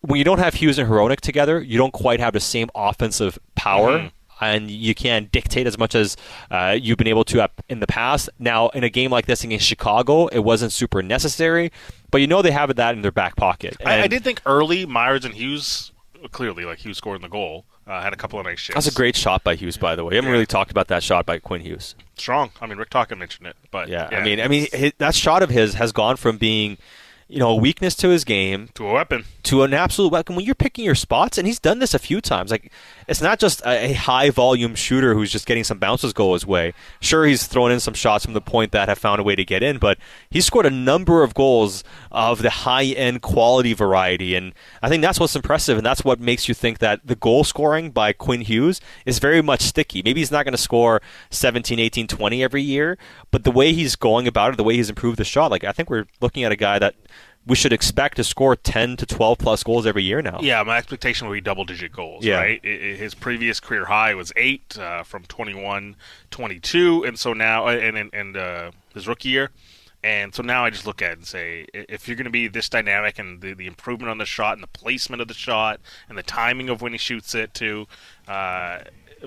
when 0.01 0.19
you 0.19 0.25
don't 0.25 0.39
have 0.39 0.55
Hughes 0.55 0.79
and 0.79 0.89
Hronek 0.89 1.21
together, 1.21 1.61
you 1.61 1.77
don't 1.77 1.93
quite 1.93 2.21
have 2.21 2.33
the 2.33 2.41
same 2.41 2.71
offensive 2.75 3.39
power. 3.57 3.99
Mm-hmm 3.99 4.09
and 4.41 4.71
you 4.71 4.95
can't 4.95 5.31
dictate 5.33 5.67
as 5.67 5.79
much 5.79 5.95
as 5.95 6.17
uh, 6.51 6.77
you've 6.81 6.99
been 6.99 7.09
able 7.09 7.25
to 7.25 7.49
in 7.69 7.81
the 7.81 7.87
past. 7.87 8.31
Now, 8.39 8.69
in 8.69 8.85
a 8.85 8.89
game 8.89 9.11
like 9.11 9.27
this 9.27 9.45
against 9.45 9.67
Chicago, 9.67 10.27
it 10.29 10.41
wasn't 10.41 10.73
super 10.73 11.03
necessary, 11.03 11.73
but 12.11 12.21
you 12.21 12.27
know 12.27 12.43
they 12.43 12.51
have 12.51 12.75
that 12.75 12.95
in 12.95 13.03
their 13.03 13.13
back 13.13 13.37
pocket. 13.37 13.77
I, 13.85 14.03
I, 14.03 14.07
did 14.07 14.25
think 14.25 14.41
early 14.47 14.87
Myers 14.87 15.25
and 15.25 15.35
Hughes 15.35 15.93
clearly 16.33 16.65
like 16.65 16.79
Hughes 16.79 16.99
scoring 16.99 17.23
the 17.23 17.29
goal. 17.29 17.65
Uh, 17.87 18.03
had 18.03 18.13
a 18.13 18.17
couple 18.17 18.39
of 18.39 18.45
nice 18.45 18.59
shifts. 18.59 18.75
That's 18.75 18.95
a 18.95 18.97
great 18.97 19.17
shot 19.17 19.43
by 19.43 19.55
Hughes, 19.55 19.79
by 19.79 19.95
the 19.95 20.05
way. 20.05 20.11
We 20.11 20.17
haven't 20.17 20.29
yeah. 20.29 20.33
really 20.33 20.47
talked 20.47 20.71
about 20.71 20.89
that 20.89 21.03
shot 21.03 21.25
by 21.25 21.39
Quinn 21.39 21.63
Hughes. 21.63 21.95
Strong. 22.17 22.51
I 22.61 22.67
mean, 22.67 22.77
Rick 22.77 22.91
Tocchet 22.91 23.17
mentioned 23.17 23.47
it, 23.47 23.57
but 23.71 23.89
yeah, 23.89 24.09
yeah. 24.13 24.19
I 24.19 24.23
mean, 24.23 24.41
I 24.41 24.49
mean, 24.49 24.67
his, 24.73 24.93
that 24.99 25.15
shot 25.15 25.43
of 25.43 25.49
his 25.49 25.75
has 25.75 25.91
gone 25.93 26.17
from 26.17 26.37
being 26.37 26.77
you 27.29 27.39
know, 27.39 27.51
a 27.51 27.57
weakness 27.57 27.95
to 27.95 28.09
his 28.09 28.25
game 28.25 28.71
to 28.75 28.87
a 28.87 28.93
weapon 28.93 29.25
to 29.45 29.63
an 29.63 29.75
absolute 29.75 30.11
weapon. 30.11 30.35
When 30.35 30.47
you're 30.47 30.55
picking 30.55 30.85
your 30.85 30.95
spots, 30.95 31.37
and 31.37 31.47
he's 31.47 31.59
done 31.59 31.79
this 31.79 31.93
a 31.93 31.99
few 31.99 32.21
times, 32.21 32.51
like 32.51 32.73
it's 33.09 33.23
not 33.23 33.39
just 33.39 33.63
a, 33.65 33.95
high 33.95 34.29
volume 34.31 34.75
shooter 34.75 35.15
who's 35.15 35.33
just 35.33 35.47
getting 35.47 35.65
some 35.65 35.79
bounces 35.79 36.13
go 36.13 36.35
his 36.35 36.47
way. 36.47 36.75
Sure, 37.01 37.25
he's 37.25 37.47
thrown 37.47 37.73
in 37.73 37.81
some 37.81 37.95
shots 37.95 38.25
from 38.25 38.35
the 38.35 38.41
point 38.41 38.71
that 38.73 38.89
have 38.89 38.99
found 38.99 39.19
a 39.19 39.25
way 39.25 39.35
to 39.35 39.45
get 39.45 39.63
in, 39.63 39.79
but 39.79 39.99
he's 40.31 40.45
scored 40.45 40.67
a 40.67 40.71
number 40.71 41.23
of 41.23 41.33
goals 41.33 41.83
of 42.13 42.43
the 42.43 42.51
high 42.51 42.85
end 42.85 43.23
quality 43.23 43.73
variety, 43.73 44.35
and 44.35 44.53
I 44.83 44.89
think 44.89 45.03
that's 45.03 45.19
what's 45.19 45.35
impressive, 45.35 45.79
and 45.79 45.87
that's 45.87 46.05
what 46.05 46.21
makes 46.21 46.49
you 46.49 46.55
think 46.55 46.79
that 46.79 47.01
the 47.05 47.17
goal 47.17 47.45
scoring 47.45 47.91
by 47.91 48.13
Quinn 48.13 48.43
Hughes 48.43 48.81
is 49.07 49.19
very 49.19 49.43
much 49.43 49.63
sticky. 49.63 50.03
Maybe 50.05 50.21
he's 50.21 50.31
not 50.31 50.45
going 50.45 50.53
to 50.53 50.59
score 50.59 51.01
17, 51.31 51.79
18, 51.79 52.07
20 52.07 52.43
every 52.45 52.63
year, 52.63 52.99
but 53.31 53.45
the 53.45 53.51
way 53.51 53.73
he's 53.73 53.97
going 53.97 54.29
about 54.29 54.53
it, 54.53 54.57
the 54.57 54.65
way 54.65 54.77
he's 54.77 54.91
improved 54.91 55.19
the 55.19 55.25
shot, 55.25 55.51
like 55.51 55.65
I 55.65 55.73
think 55.73 55.89
we're 55.89 56.07
looking 56.21 56.45
at 56.45 56.53
a 56.53 56.57
guy 56.57 56.79
that 56.79 56.95
we 57.49 57.57
should 57.57 57.73
expect 57.73 58.17
to 58.19 58.25
score 58.25 58.55
10 58.55 58.99
to 58.99 59.07
12 59.07 59.39
plus 59.39 59.63
goals 59.63 59.87
every 59.87 60.03
year 60.03 60.21
now. 60.21 60.39
Yeah, 60.41 60.63
my 60.63 60.77
expectation 60.77 61.27
would 61.27 61.35
be 61.35 61.41
double 61.41 61.65
digit 61.65 61.93
goals, 61.93 62.25
yeah. 62.25 62.37
right? 62.37 62.63
his 62.63 63.15
previous 63.15 63.59
career 63.59 63.87
high 63.87 64.15
was 64.15 64.33
8 64.37 64.79
uh, 64.79 65.03
from 65.03 65.25
21 65.25 65.97
22 66.31 67.05
and 67.05 67.19
so 67.19 67.33
now 67.33 67.67
uh, 67.67 67.71
and 67.71 67.97
and, 67.97 68.11
and 68.13 68.37
uh, 68.37 68.71
his 68.93 69.09
rookie 69.09 69.31
year. 69.31 69.51
And 70.05 70.33
so 70.33 70.43
now 70.45 70.65
I 70.65 70.71
just 70.71 70.87
look 70.87 71.03
at 71.03 71.13
it 71.13 71.19
and 71.19 71.27
say, 71.27 71.67
if 71.75 72.07
you're 72.07 72.17
going 72.17 72.27
to 72.27 72.31
be 72.31 72.47
this 72.47 72.69
dynamic 72.69 73.19
and 73.19 73.41
the, 73.41 73.55
the 73.55 73.67
improvement 73.67 74.11
on 74.11 74.19
the 74.19 74.27
shot 74.27 74.53
and 74.53 74.63
the 74.63 74.69
placement 74.69 75.21
of 75.21 75.27
the 75.27 75.35
shot 75.35 75.81
and 76.09 76.17
the 76.17 76.23
timing 76.23 76.69
of 76.69 76.83
when 76.83 76.93
he 76.93 76.99
shoots 76.99 77.35
it, 77.35 77.53
too, 77.53 77.89
uh, 78.29 78.79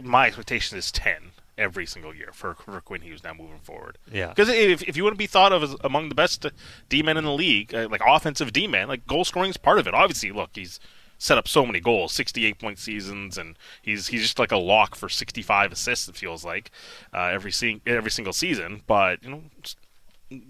my 0.02 0.28
expectation 0.28 0.78
is 0.78 0.90
10 0.94 1.31
every 1.62 1.86
single 1.86 2.14
year 2.14 2.32
for, 2.34 2.56
for 2.56 2.82
Quinn 2.82 3.02
Hughes 3.02 3.24
now 3.24 3.34
moving 3.34 3.60
forward. 3.60 3.98
Yeah. 4.12 4.30
Because 4.30 4.50
if, 4.50 4.82
if 4.84 4.98
you 4.98 5.04
want 5.04 5.14
to 5.14 5.18
be 5.18 5.28
thought 5.28 5.54
of 5.54 5.64
as 5.64 5.76
among 5.84 6.10
the 6.10 6.16
best 6.16 6.46
D 6.90 7.04
men 7.04 7.18
in 7.18 7.24
the 7.24 7.34
league, 7.34 7.74
uh, 7.74 7.88
like 7.90 8.02
offensive 8.06 8.52
D 8.52 8.68
men, 8.68 8.88
like 8.88 9.06
goal 9.08 9.24
scoring 9.24 9.52
is 9.52 9.58
part 9.58 9.80
of 9.80 9.88
it. 9.88 9.94
Obviously, 9.94 10.32
look, 10.32 10.50
he's 10.54 10.80
set 11.18 11.38
up 11.38 11.48
so 11.48 11.66
many 11.68 11.80
goals, 11.80 12.12
68 12.14 12.58
point 12.58 12.80
seasons, 12.80 13.38
and 13.38 13.56
he's 13.82 14.08
he's 14.08 14.24
just 14.24 14.40
like 14.40 14.52
a 14.52 14.58
lock 14.58 14.96
for 14.96 15.08
65 15.08 15.72
assists. 15.72 16.10
It 16.10 16.16
feels 16.16 16.44
like 16.44 16.72
uh, 17.14 17.26
every 17.26 17.52
se- 17.52 17.82
every 17.86 18.12
single 18.12 18.34
season. 18.34 18.82
But 18.88 19.24
you 19.24 19.30
know, 19.30 19.44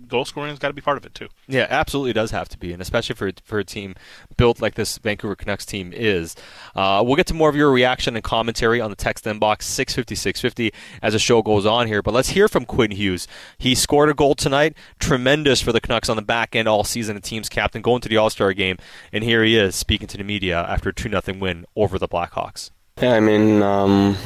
goal 0.08 0.26
scoring 0.26 0.50
has 0.50 0.60
got 0.60 0.68
to 0.68 0.74
be 0.74 0.82
part 0.82 0.98
of 0.98 1.06
it 1.06 1.14
too. 1.14 1.28
Yeah, 1.48 1.68
absolutely 1.70 2.14
does 2.14 2.32
have 2.32 2.50
to 2.50 2.58
be, 2.58 2.74
and 2.74 2.82
especially 2.82 3.16
for 3.16 3.32
for 3.44 3.60
a 3.60 3.64
team 3.64 3.96
built 4.38 4.62
like 4.62 4.76
this 4.76 4.98
Vancouver 4.98 5.36
Canucks 5.36 5.66
team 5.66 5.92
is. 5.94 6.36
Uh, 6.76 7.04
we'll 7.06 7.16
get 7.16 7.28
to 7.28 7.34
more 7.34 7.50
of 7.50 7.56
your 7.56 7.72
reaction 7.72 8.16
and 8.16 8.24
commentary 8.24 8.80
on 8.82 8.90
the 8.90 8.96
text 8.96 9.26
inbox 9.26 9.64
650 9.64 10.16
650 10.16 10.74
as 11.02 11.14
the 11.14 11.20
show 11.20 11.42
goes 11.42 11.66
on 11.66 11.88
here. 11.88 12.02
But 12.02 12.14
let's 12.14 12.30
hear 12.30 12.48
from 12.48 12.66
Quinn 12.66 12.92
Hughes. 12.92 13.28
He 13.58 13.76
scored 13.76 14.10
a 14.10 14.14
goal 14.14 14.36
tonight, 14.36 14.76
tremendous 15.00 15.62
for 15.62 15.72
the 15.72 15.82
Canucks 15.82 16.10
on 16.10 16.16
the 16.16 16.22
back 16.22 16.56
end 16.56 16.68
all 16.68 16.84
season. 16.84 17.16
The 17.16 17.22
team's 17.22 17.50
captain 17.50 17.82
going 17.82 18.02
to 18.02 18.10
the 18.10 18.18
All 18.18 18.30
Star 18.30 18.54
game, 18.54 18.78
and 19.12 19.24
here 19.24 19.44
he 19.44 19.58
is 19.58 19.76
speaking 19.76 20.08
to 20.08 20.18
the 20.18 20.24
media 20.24 20.62
after 20.62 20.90
a 20.90 20.94
two 20.94 21.10
0 21.10 21.40
win 21.40 21.66
over 21.76 21.98
the 21.98 22.08
Blackhawks. 22.08 22.72
Yeah, 23.02 23.14
I 23.14 23.20
mean. 23.20 23.62
Um 23.64 24.18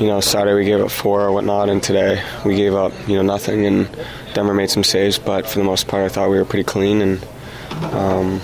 you 0.00 0.06
know, 0.06 0.20
Saturday 0.20 0.54
we 0.54 0.64
gave 0.64 0.80
up 0.80 0.90
four 0.90 1.20
or 1.20 1.32
whatnot, 1.32 1.68
and 1.68 1.82
today 1.82 2.24
we 2.44 2.56
gave 2.56 2.74
up, 2.74 2.92
you 3.06 3.16
know, 3.16 3.22
nothing. 3.22 3.66
And 3.66 3.88
Denver 4.32 4.54
made 4.54 4.70
some 4.70 4.82
saves, 4.82 5.18
but 5.18 5.46
for 5.46 5.58
the 5.58 5.64
most 5.64 5.88
part, 5.88 6.04
I 6.04 6.08
thought 6.08 6.30
we 6.30 6.38
were 6.38 6.44
pretty 6.46 6.64
clean. 6.64 7.02
And 7.02 7.26
um, 7.92 8.40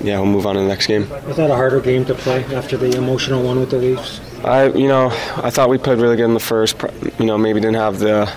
yeah, 0.00 0.20
we'll 0.20 0.26
move 0.30 0.46
on 0.46 0.54
to 0.54 0.60
the 0.60 0.68
next 0.68 0.86
game. 0.86 1.08
Was 1.26 1.36
that 1.36 1.50
a 1.50 1.54
harder 1.54 1.80
game 1.80 2.04
to 2.04 2.14
play 2.14 2.44
after 2.54 2.76
the 2.76 2.96
emotional 2.96 3.42
one 3.42 3.58
with 3.58 3.70
the 3.70 3.78
Leafs? 3.78 4.20
I, 4.44 4.68
you 4.68 4.86
know, 4.86 5.08
I 5.36 5.50
thought 5.50 5.68
we 5.68 5.78
played 5.78 5.98
really 5.98 6.16
good 6.16 6.26
in 6.26 6.34
the 6.34 6.40
first. 6.40 6.80
You 7.18 7.26
know, 7.26 7.36
maybe 7.36 7.58
didn't 7.60 7.74
have 7.74 7.98
the 7.98 8.32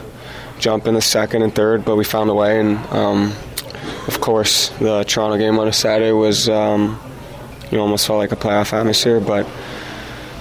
jump 0.58 0.88
in 0.88 0.96
the 0.96 1.02
second 1.02 1.44
and 1.44 1.54
third, 1.54 1.86
but 1.86 1.96
we 1.96 2.04
found 2.04 2.32
a 2.32 2.34
way. 2.34 2.60
And 2.60 2.78
um, 2.88 3.36
of 4.08 4.20
course, 4.20 4.70
the 4.80 5.04
Toronto 5.04 5.38
game 5.38 5.60
on 5.60 5.68
a 5.68 5.74
Saturday 5.74 6.12
was, 6.12 6.50
um, 6.50 7.00
you 7.70 7.78
know, 7.78 7.84
almost 7.84 8.08
felt 8.08 8.18
like 8.18 8.32
a 8.32 8.36
playoff 8.36 8.74
atmosphere, 8.74 9.20
but 9.20 9.48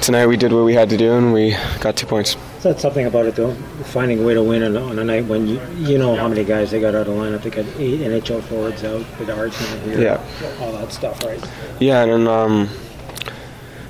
tonight 0.01 0.27
we 0.27 0.37
did 0.37 0.53
what 0.53 0.65
we 0.65 0.75
had 0.75 0.89
to 0.91 0.97
do 0.97 1.13
and 1.13 1.33
we 1.33 1.57
got 1.81 1.97
two 1.97 2.07
points. 2.07 2.37
Is 2.59 2.63
that 2.65 2.81
something 2.81 3.07
about 3.07 3.27
it 3.27 3.37
though? 3.37 3.55
Finding 3.85 4.23
a 4.23 4.27
way 4.27 4.35
to 4.35 4.43
win 4.43 4.63
on, 4.63 4.77
on 4.77 4.99
a 4.99 5.05
night 5.05 5.27
when 5.27 5.47
you 5.47 5.61
you 5.77 5.99
know 5.99 6.17
how 6.17 6.29
many 6.29 6.45
guys 6.45 6.71
they 6.71 6.81
got 6.81 6.95
out 6.95 7.07
of 7.07 7.15
the 7.15 7.21
lineup. 7.21 7.43
They 7.43 7.51
got 7.51 7.67
eight 7.79 8.01
NHL 8.01 8.43
forwards 8.43 8.85
out, 8.85 9.05
the 9.19 9.37
Arts 9.37 9.61
not 9.61 9.81
here, 9.81 10.01
yeah, 10.01 10.57
all 10.61 10.73
that 10.73 10.93
stuff, 10.93 11.23
right? 11.25 11.43
Yeah, 11.81 12.05
and 12.05 12.29
um, 12.29 12.69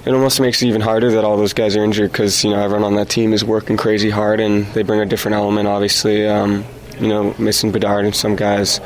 it 0.04 0.12
almost 0.12 0.40
makes 0.40 0.62
it 0.62 0.66
even 0.66 0.80
harder 0.80 1.10
that 1.12 1.24
all 1.24 1.36
those 1.36 1.52
guys 1.52 1.76
are 1.76 1.84
injured 1.84 2.12
because 2.12 2.44
you 2.44 2.50
know 2.50 2.60
everyone 2.60 2.84
on 2.84 2.94
that 2.96 3.08
team 3.08 3.32
is 3.32 3.44
working 3.44 3.76
crazy 3.76 4.10
hard 4.10 4.40
and 4.40 4.66
they 4.68 4.82
bring 4.82 5.00
a 5.00 5.06
different 5.06 5.34
element. 5.36 5.68
Obviously, 5.68 6.26
um, 6.26 6.64
you 6.98 7.08
know, 7.08 7.34
missing 7.38 7.72
Bedard 7.72 8.04
and 8.04 8.14
some 8.14 8.36
guys 8.36 8.80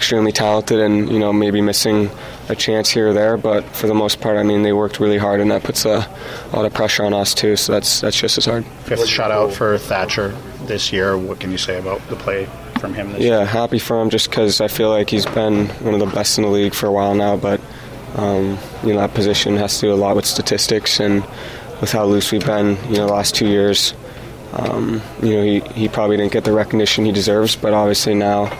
extremely 0.00 0.32
talented 0.32 0.80
and 0.80 1.12
you 1.12 1.18
know 1.18 1.30
maybe 1.30 1.60
missing 1.60 2.08
a 2.48 2.56
chance 2.56 2.88
here 2.88 3.08
or 3.08 3.12
there, 3.12 3.36
but 3.36 3.62
for 3.76 3.86
the 3.86 3.92
most 3.92 4.18
part, 4.18 4.38
I 4.38 4.42
mean, 4.42 4.62
they 4.62 4.72
worked 4.72 4.98
really 4.98 5.18
hard, 5.18 5.40
and 5.40 5.50
that 5.50 5.62
puts 5.62 5.84
a, 5.84 6.08
a 6.52 6.56
lot 6.56 6.64
of 6.64 6.72
pressure 6.72 7.04
on 7.04 7.12
us 7.12 7.34
too. 7.34 7.54
So 7.54 7.74
that's 7.74 8.00
that's 8.00 8.18
just 8.18 8.38
as 8.38 8.46
hard. 8.46 8.64
Fifth 8.84 9.06
shutout 9.06 9.52
for 9.52 9.76
Thatcher 9.76 10.34
this 10.62 10.90
year. 10.90 11.18
What 11.18 11.38
can 11.38 11.50
you 11.50 11.58
say 11.58 11.78
about 11.78 12.00
the 12.08 12.16
play 12.16 12.48
from 12.80 12.94
him 12.94 13.12
this 13.12 13.20
yeah, 13.20 13.40
year? 13.40 13.44
happy 13.44 13.78
for 13.78 14.00
him 14.00 14.08
just 14.08 14.30
because 14.30 14.62
I 14.62 14.68
feel 14.68 14.88
like 14.88 15.10
he's 15.10 15.26
been 15.26 15.68
one 15.84 15.92
of 15.92 16.00
the 16.00 16.06
best 16.06 16.38
in 16.38 16.44
the 16.44 16.50
league 16.50 16.72
for 16.72 16.86
a 16.86 16.92
while 16.92 17.14
now. 17.14 17.36
But 17.36 17.60
um, 18.16 18.56
you 18.82 18.94
know, 18.94 19.00
that 19.00 19.12
position 19.12 19.58
has 19.58 19.74
to 19.80 19.88
do 19.88 19.92
a 19.92 20.00
lot 20.00 20.16
with 20.16 20.24
statistics 20.24 20.98
and 20.98 21.22
with 21.82 21.92
how 21.92 22.06
loose 22.06 22.32
we've 22.32 22.46
been. 22.46 22.78
You 22.88 22.96
know, 22.96 23.06
the 23.06 23.12
last 23.12 23.34
two 23.34 23.48
years. 23.48 23.92
Um, 24.54 25.02
you 25.22 25.34
know, 25.34 25.42
he, 25.44 25.60
he 25.74 25.88
probably 25.88 26.16
didn't 26.16 26.32
get 26.32 26.42
the 26.42 26.52
recognition 26.52 27.04
he 27.04 27.12
deserves, 27.12 27.54
but 27.54 27.72
obviously 27.72 28.14
now 28.14 28.50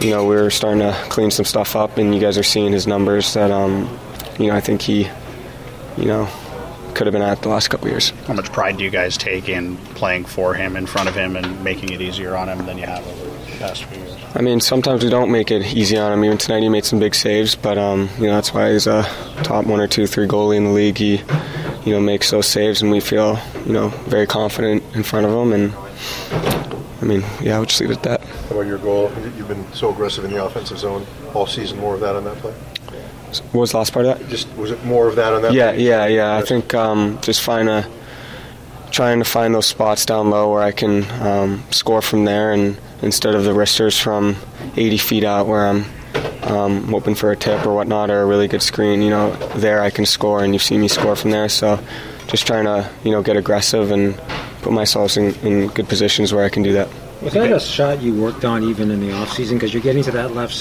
you 0.00 0.10
know, 0.10 0.26
we're 0.26 0.50
starting 0.50 0.80
to 0.80 0.92
clean 1.08 1.30
some 1.30 1.44
stuff 1.44 1.76
up, 1.76 1.98
and 1.98 2.14
you 2.14 2.20
guys 2.20 2.38
are 2.38 2.42
seeing 2.42 2.72
his 2.72 2.86
numbers 2.86 3.34
that, 3.34 3.50
um, 3.50 3.88
you 4.38 4.48
know, 4.48 4.54
I 4.54 4.60
think 4.60 4.82
he, 4.82 5.08
you 5.96 6.04
know, 6.04 6.28
could 6.94 7.06
have 7.06 7.12
been 7.12 7.22
at 7.22 7.42
the 7.42 7.48
last 7.48 7.68
couple 7.68 7.88
years. 7.88 8.10
How 8.26 8.34
much 8.34 8.50
pride 8.52 8.78
do 8.78 8.84
you 8.84 8.90
guys 8.90 9.16
take 9.18 9.48
in 9.48 9.76
playing 9.94 10.24
for 10.24 10.54
him, 10.54 10.76
in 10.76 10.86
front 10.86 11.08
of 11.08 11.14
him, 11.14 11.36
and 11.36 11.62
making 11.62 11.92
it 11.92 12.00
easier 12.00 12.36
on 12.36 12.48
him 12.48 12.64
than 12.66 12.78
you 12.78 12.86
have 12.86 13.06
over 13.06 13.24
the 13.24 13.58
past 13.58 13.84
few 13.84 14.02
years? 14.02 14.16
I 14.34 14.42
mean, 14.42 14.60
sometimes 14.60 15.02
we 15.02 15.10
don't 15.10 15.30
make 15.30 15.50
it 15.50 15.62
easy 15.74 15.96
on 15.96 16.12
him. 16.12 16.24
Even 16.24 16.38
tonight, 16.38 16.62
he 16.62 16.68
made 16.68 16.84
some 16.84 16.98
big 16.98 17.14
saves, 17.14 17.54
but 17.54 17.78
um, 17.78 18.08
you 18.18 18.26
know 18.26 18.34
that's 18.34 18.52
why 18.52 18.72
he's 18.72 18.86
a 18.86 19.02
top 19.42 19.66
one 19.66 19.80
or 19.80 19.86
two, 19.86 20.06
three 20.06 20.26
goalie 20.26 20.56
in 20.56 20.64
the 20.64 20.70
league. 20.70 20.98
He, 20.98 21.22
you 21.84 21.92
know, 21.92 22.00
makes 22.00 22.30
those 22.30 22.46
saves, 22.46 22.82
and 22.82 22.90
we 22.90 23.00
feel, 23.00 23.38
you 23.64 23.72
know, 23.72 23.88
very 24.08 24.26
confident 24.26 24.82
in 24.94 25.02
front 25.02 25.26
of 25.26 25.32
him. 25.32 25.52
And 25.52 25.72
I 27.00 27.04
mean, 27.04 27.22
yeah, 27.42 27.56
I 27.56 27.60
would 27.60 27.68
just 27.68 27.80
leave 27.80 27.90
it 27.90 27.98
at 27.98 28.02
that. 28.04 28.24
How 28.24 28.52
about 28.52 28.66
your 28.66 28.78
goal? 28.78 29.12
You've 29.36 29.48
been 29.48 29.70
so 29.72 29.90
aggressive 29.90 30.24
in 30.24 30.30
the 30.30 30.44
offensive 30.44 30.78
zone 30.78 31.06
all 31.34 31.46
season. 31.46 31.78
More 31.78 31.94
of 31.94 32.00
that 32.00 32.16
on 32.16 32.24
that 32.24 32.36
play. 32.38 32.52
What 33.52 33.60
was 33.60 33.72
the 33.72 33.78
last 33.78 33.92
part 33.92 34.06
of 34.06 34.18
that? 34.18 34.28
Just 34.28 34.48
was 34.56 34.70
it 34.70 34.82
more 34.84 35.08
of 35.08 35.16
that 35.16 35.32
on 35.32 35.42
that? 35.42 35.52
Yeah, 35.52 35.72
yeah, 35.72 36.06
yeah. 36.06 36.36
I 36.36 36.42
think 36.42 36.72
um, 36.74 37.18
just 37.20 37.42
find 37.42 37.68
a 37.68 37.86
trying 38.90 39.18
to 39.18 39.24
find 39.24 39.54
those 39.54 39.66
spots 39.66 40.06
down 40.06 40.30
low 40.30 40.50
where 40.50 40.62
I 40.62 40.72
can 40.72 41.04
um, 41.20 41.64
score 41.70 42.00
from 42.00 42.24
there, 42.24 42.52
and 42.52 42.78
instead 43.02 43.34
of 43.34 43.44
the 43.44 43.52
wristers 43.52 43.98
from 43.98 44.36
80 44.76 44.96
feet 44.98 45.24
out 45.24 45.46
where 45.46 45.66
I'm 45.66 45.84
um, 46.44 46.84
hoping 46.84 47.14
for 47.14 47.30
a 47.30 47.36
tip 47.36 47.66
or 47.66 47.74
whatnot 47.74 48.10
or 48.10 48.22
a 48.22 48.26
really 48.26 48.48
good 48.48 48.62
screen, 48.62 49.02
you 49.02 49.10
know, 49.10 49.34
there 49.56 49.82
I 49.82 49.90
can 49.90 50.06
score, 50.06 50.42
and 50.42 50.54
you've 50.54 50.62
seen 50.62 50.80
me 50.80 50.88
score 50.88 51.16
from 51.16 51.30
there. 51.30 51.48
So 51.48 51.78
just 52.28 52.46
trying 52.46 52.64
to 52.64 52.88
you 53.04 53.10
know 53.10 53.22
get 53.22 53.36
aggressive 53.36 53.90
and 53.90 54.20
put 54.66 54.72
myself 54.74 55.16
in, 55.16 55.32
in 55.46 55.68
good 55.68 55.88
positions 55.88 56.34
where 56.34 56.44
I 56.44 56.48
can 56.48 56.64
do 56.64 56.72
that. 56.72 56.88
Was 57.22 57.34
that 57.34 57.52
a 57.52 57.60
shot 57.60 58.02
you 58.02 58.12
worked 58.20 58.44
on 58.44 58.64
even 58.64 58.90
in 58.90 58.98
the 58.98 59.12
off 59.12 59.32
season? 59.32 59.56
Because 59.58 59.72
you're 59.72 59.82
getting 59.82 60.02
to 60.02 60.10
that 60.10 60.34
left 60.34 60.54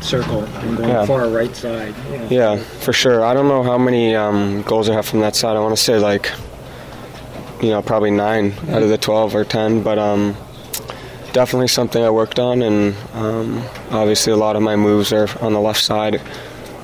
circle 0.00 0.44
and 0.44 0.76
going 0.76 0.88
Yeah. 0.88 1.04
far 1.04 1.28
right 1.28 1.54
side. 1.56 1.92
know. 2.10 2.28
Yeah, 2.30 2.56
for 2.56 2.92
sure. 2.92 3.24
I 3.24 3.34
don't 3.34 3.48
know 3.48 3.64
how 3.64 3.76
many 3.76 4.14
um, 4.14 4.62
goals 4.62 4.88
I 4.88 4.94
have 4.94 5.04
from 5.04 5.18
that 5.20 5.34
side. 5.34 5.56
I 5.56 5.60
want 5.60 5.76
to 5.76 5.82
say 5.82 5.98
like, 5.98 6.30
you 7.60 7.70
know, 7.70 7.82
probably 7.82 8.12
nine 8.12 8.54
out 8.68 8.82
of 8.84 8.88
the 8.88 8.96
12 8.96 9.34
or 9.34 9.44
10, 9.44 9.82
but 9.82 9.98
um, 9.98 10.36
definitely 11.32 11.66
something 11.68 12.02
I 12.02 12.10
worked 12.10 12.38
on. 12.38 12.62
And 12.62 12.94
um, 13.14 13.64
obviously, 13.90 14.32
a 14.32 14.36
lot 14.36 14.54
of 14.54 14.62
my 14.62 14.76
moves 14.76 15.12
are 15.12 15.28
on 15.40 15.54
the 15.54 15.60
left 15.60 15.82
side, 15.82 16.22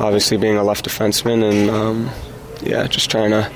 obviously, 0.00 0.36
being 0.36 0.56
a 0.56 0.64
left 0.64 0.84
defenseman. 0.84 1.48
And 1.48 1.70
um, 1.70 2.10
yeah, 2.60 2.88
just 2.88 3.08
trying 3.08 3.30
to 3.30 3.50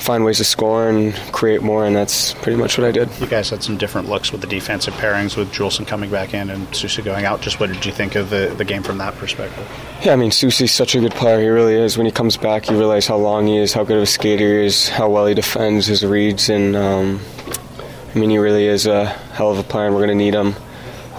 find 0.00 0.24
ways 0.24 0.38
to 0.38 0.44
score 0.44 0.88
and 0.88 1.14
create 1.32 1.62
more. 1.62 1.86
And 1.86 1.94
that's 1.94 2.34
pretty 2.34 2.56
much 2.56 2.78
what 2.78 2.86
I 2.86 2.92
did. 2.92 3.08
You 3.20 3.26
guys 3.26 3.50
had 3.50 3.62
some 3.62 3.76
different 3.76 4.08
looks 4.08 4.32
with 4.32 4.40
the 4.40 4.46
defensive 4.46 4.94
pairings, 4.94 5.36
with 5.36 5.52
Juulsen 5.52 5.86
coming 5.86 6.10
back 6.10 6.34
in 6.34 6.50
and 6.50 6.66
Soucy 6.68 7.04
going 7.04 7.24
out. 7.24 7.40
Just 7.40 7.60
what 7.60 7.72
did 7.72 7.84
you 7.84 7.92
think 7.92 8.14
of 8.14 8.30
the, 8.30 8.54
the 8.56 8.64
game 8.64 8.82
from 8.82 8.98
that 8.98 9.14
perspective? 9.16 9.66
Yeah, 10.02 10.12
I 10.12 10.16
mean, 10.16 10.30
Soucy's 10.30 10.72
such 10.72 10.94
a 10.94 11.00
good 11.00 11.12
player. 11.12 11.40
He 11.40 11.48
really 11.48 11.74
is. 11.74 11.96
When 11.96 12.06
he 12.06 12.12
comes 12.12 12.36
back, 12.36 12.68
you 12.70 12.76
realize 12.76 13.06
how 13.06 13.16
long 13.16 13.46
he 13.46 13.58
is, 13.58 13.72
how 13.72 13.84
good 13.84 13.96
of 13.96 14.02
a 14.02 14.06
skater 14.06 14.60
he 14.60 14.66
is, 14.66 14.88
how 14.88 15.08
well 15.08 15.26
he 15.26 15.34
defends 15.34 15.86
his 15.86 16.04
reads, 16.04 16.48
and 16.48 16.74
um, 16.76 17.20
I 18.14 18.18
mean, 18.18 18.30
he 18.30 18.38
really 18.38 18.66
is 18.66 18.86
a 18.86 19.06
hell 19.06 19.50
of 19.50 19.58
a 19.58 19.62
player, 19.62 19.86
and 19.86 19.94
we're 19.94 20.06
going 20.06 20.18
to 20.18 20.24
need 20.24 20.34
him. 20.34 20.54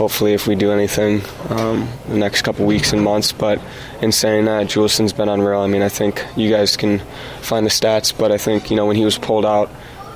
Hopefully, 0.02 0.34
if 0.34 0.48
we 0.48 0.56
do 0.56 0.72
anything 0.72 1.22
um, 1.49 1.88
the 2.07 2.18
next 2.18 2.41
couple 2.41 2.65
weeks 2.65 2.91
and 2.91 3.03
months. 3.03 3.32
But 3.32 3.61
in 4.02 4.11
saying 4.11 4.45
that, 4.45 4.68
Juulsen's 4.68 5.14
been 5.14 5.30
unreal. 5.30 5.60
I 5.60 5.68
mean, 5.68 5.84
I 5.84 5.90
think 5.90 6.26
you 6.36 6.49
guys 6.49 6.76
can 6.76 7.03
find 7.41 7.64
the 7.64 7.69
stats, 7.69 8.11
but 8.18 8.32
I 8.32 8.40
think 8.40 8.72
you 8.72 8.76
know 8.76 8.88
when 8.88 8.95
he 8.95 9.06
was 9.06 9.19
pulled 9.19 9.45
out, 9.45 9.69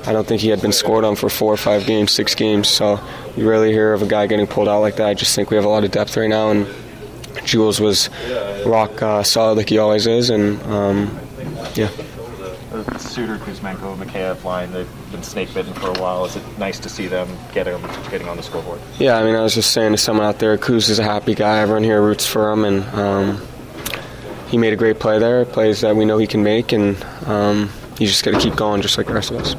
I 0.07 0.11
don't 0.11 0.25
think 0.25 0.41
he 0.41 0.49
had 0.49 0.59
been 0.59 0.71
scored 0.71 1.03
on 1.05 1.15
for 1.15 1.29
four 1.29 1.53
or 1.53 1.57
five 1.57 1.85
games, 1.85 2.11
six 2.11 2.33
games. 2.33 2.67
So 2.67 2.99
you 3.37 3.47
rarely 3.47 3.71
hear 3.71 3.93
of 3.93 4.01
a 4.01 4.07
guy 4.07 4.25
getting 4.25 4.47
pulled 4.47 4.67
out 4.67 4.79
like 4.79 4.95
that. 4.95 5.07
I 5.07 5.13
just 5.13 5.35
think 5.35 5.51
we 5.51 5.55
have 5.55 5.65
a 5.65 5.69
lot 5.69 5.83
of 5.83 5.91
depth 5.91 6.17
right 6.17 6.29
now, 6.29 6.49
and 6.49 6.67
Jules 7.43 7.79
was 7.79 8.09
rock 8.65 9.03
uh, 9.03 9.21
solid 9.21 9.55
like 9.55 9.69
he 9.69 9.77
always 9.77 10.07
is, 10.07 10.31
and 10.31 10.59
um, 10.63 11.19
yeah. 11.75 11.91
The 12.83 12.97
Suter, 12.97 13.37
Kuzmenko, 13.37 13.97
Mikheyev 13.97 14.43
line, 14.43 14.71
they've 14.71 15.11
been 15.11 15.23
snake 15.23 15.53
bitten 15.53 15.73
for 15.73 15.87
a 15.87 16.01
while. 16.01 16.25
Is 16.25 16.35
it 16.35 16.43
nice 16.57 16.79
to 16.79 16.89
see 16.89 17.07
them 17.07 17.27
getting, 17.53 17.81
getting 18.09 18.27
on 18.27 18.37
the 18.37 18.43
scoreboard? 18.43 18.79
Yeah, 18.99 19.17
I 19.17 19.23
mean, 19.23 19.35
I 19.35 19.41
was 19.41 19.55
just 19.55 19.71
saying 19.71 19.91
to 19.93 19.97
someone 19.97 20.25
out 20.25 20.39
there, 20.39 20.57
Kuz 20.57 20.89
is 20.89 20.99
a 20.99 21.03
happy 21.03 21.35
guy. 21.35 21.59
Everyone 21.59 21.83
here 21.83 22.01
roots 22.01 22.25
for 22.25 22.51
him, 22.51 22.65
and 22.65 22.83
um, 22.95 23.41
he 24.47 24.57
made 24.57 24.73
a 24.73 24.77
great 24.77 24.99
play 24.99 25.19
there. 25.19 25.45
Plays 25.45 25.81
that 25.81 25.95
we 25.95 26.05
know 26.05 26.17
he 26.17 26.27
can 26.27 26.43
make, 26.43 26.71
and 26.71 27.01
um, 27.25 27.69
he's 27.97 28.09
just 28.09 28.23
got 28.23 28.31
to 28.31 28.39
keep 28.39 28.55
going, 28.55 28.81
just 28.81 28.97
like 28.97 29.07
the 29.07 29.13
rest 29.13 29.31
of 29.31 29.37
us. 29.37 29.55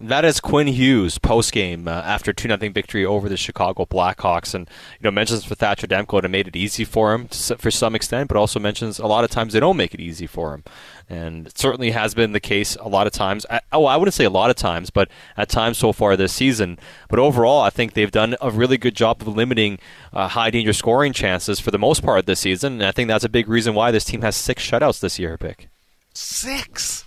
That 0.00 0.24
is 0.24 0.38
Quinn 0.38 0.68
Hughes 0.68 1.18
post 1.18 1.50
game 1.50 1.88
uh, 1.88 1.90
after 1.90 2.32
two 2.32 2.46
0 2.48 2.56
victory 2.70 3.04
over 3.04 3.28
the 3.28 3.36
Chicago 3.36 3.84
Blackhawks, 3.84 4.54
and 4.54 4.70
you 4.92 5.02
know 5.02 5.10
mentions 5.10 5.44
for 5.44 5.56
Thatcher 5.56 5.88
Demko 5.88 6.22
it 6.22 6.28
made 6.28 6.46
it 6.46 6.54
easy 6.54 6.84
for 6.84 7.12
him 7.12 7.26
to, 7.26 7.56
for 7.56 7.72
some 7.72 7.96
extent, 7.96 8.28
but 8.28 8.36
also 8.36 8.60
mentions 8.60 9.00
a 9.00 9.08
lot 9.08 9.24
of 9.24 9.30
times 9.30 9.52
they 9.52 9.60
don't 9.60 9.76
make 9.76 9.94
it 9.94 10.00
easy 10.00 10.28
for 10.28 10.54
him, 10.54 10.62
and 11.10 11.48
it 11.48 11.58
certainly 11.58 11.90
has 11.90 12.14
been 12.14 12.30
the 12.30 12.38
case 12.38 12.76
a 12.76 12.86
lot 12.86 13.08
of 13.08 13.12
times. 13.12 13.44
I, 13.50 13.60
oh, 13.72 13.86
I 13.86 13.96
wouldn't 13.96 14.14
say 14.14 14.24
a 14.24 14.30
lot 14.30 14.50
of 14.50 14.56
times, 14.56 14.90
but 14.90 15.08
at 15.36 15.48
times 15.48 15.78
so 15.78 15.92
far 15.92 16.16
this 16.16 16.32
season. 16.32 16.78
But 17.08 17.18
overall, 17.18 17.62
I 17.62 17.70
think 17.70 17.94
they've 17.94 18.08
done 18.08 18.36
a 18.40 18.52
really 18.52 18.78
good 18.78 18.94
job 18.94 19.20
of 19.20 19.26
limiting 19.26 19.80
uh, 20.12 20.28
high 20.28 20.50
danger 20.50 20.74
scoring 20.74 21.12
chances 21.12 21.58
for 21.58 21.72
the 21.72 21.78
most 21.78 22.04
part 22.04 22.24
this 22.24 22.38
season, 22.38 22.74
and 22.74 22.84
I 22.84 22.92
think 22.92 23.08
that's 23.08 23.24
a 23.24 23.28
big 23.28 23.48
reason 23.48 23.74
why 23.74 23.90
this 23.90 24.04
team 24.04 24.22
has 24.22 24.36
six 24.36 24.64
shutouts 24.64 25.00
this 25.00 25.18
year. 25.18 25.36
Pick 25.36 25.68
Six. 26.14 27.04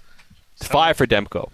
five 0.67 0.97
for 0.97 1.07
Demko. 1.07 1.51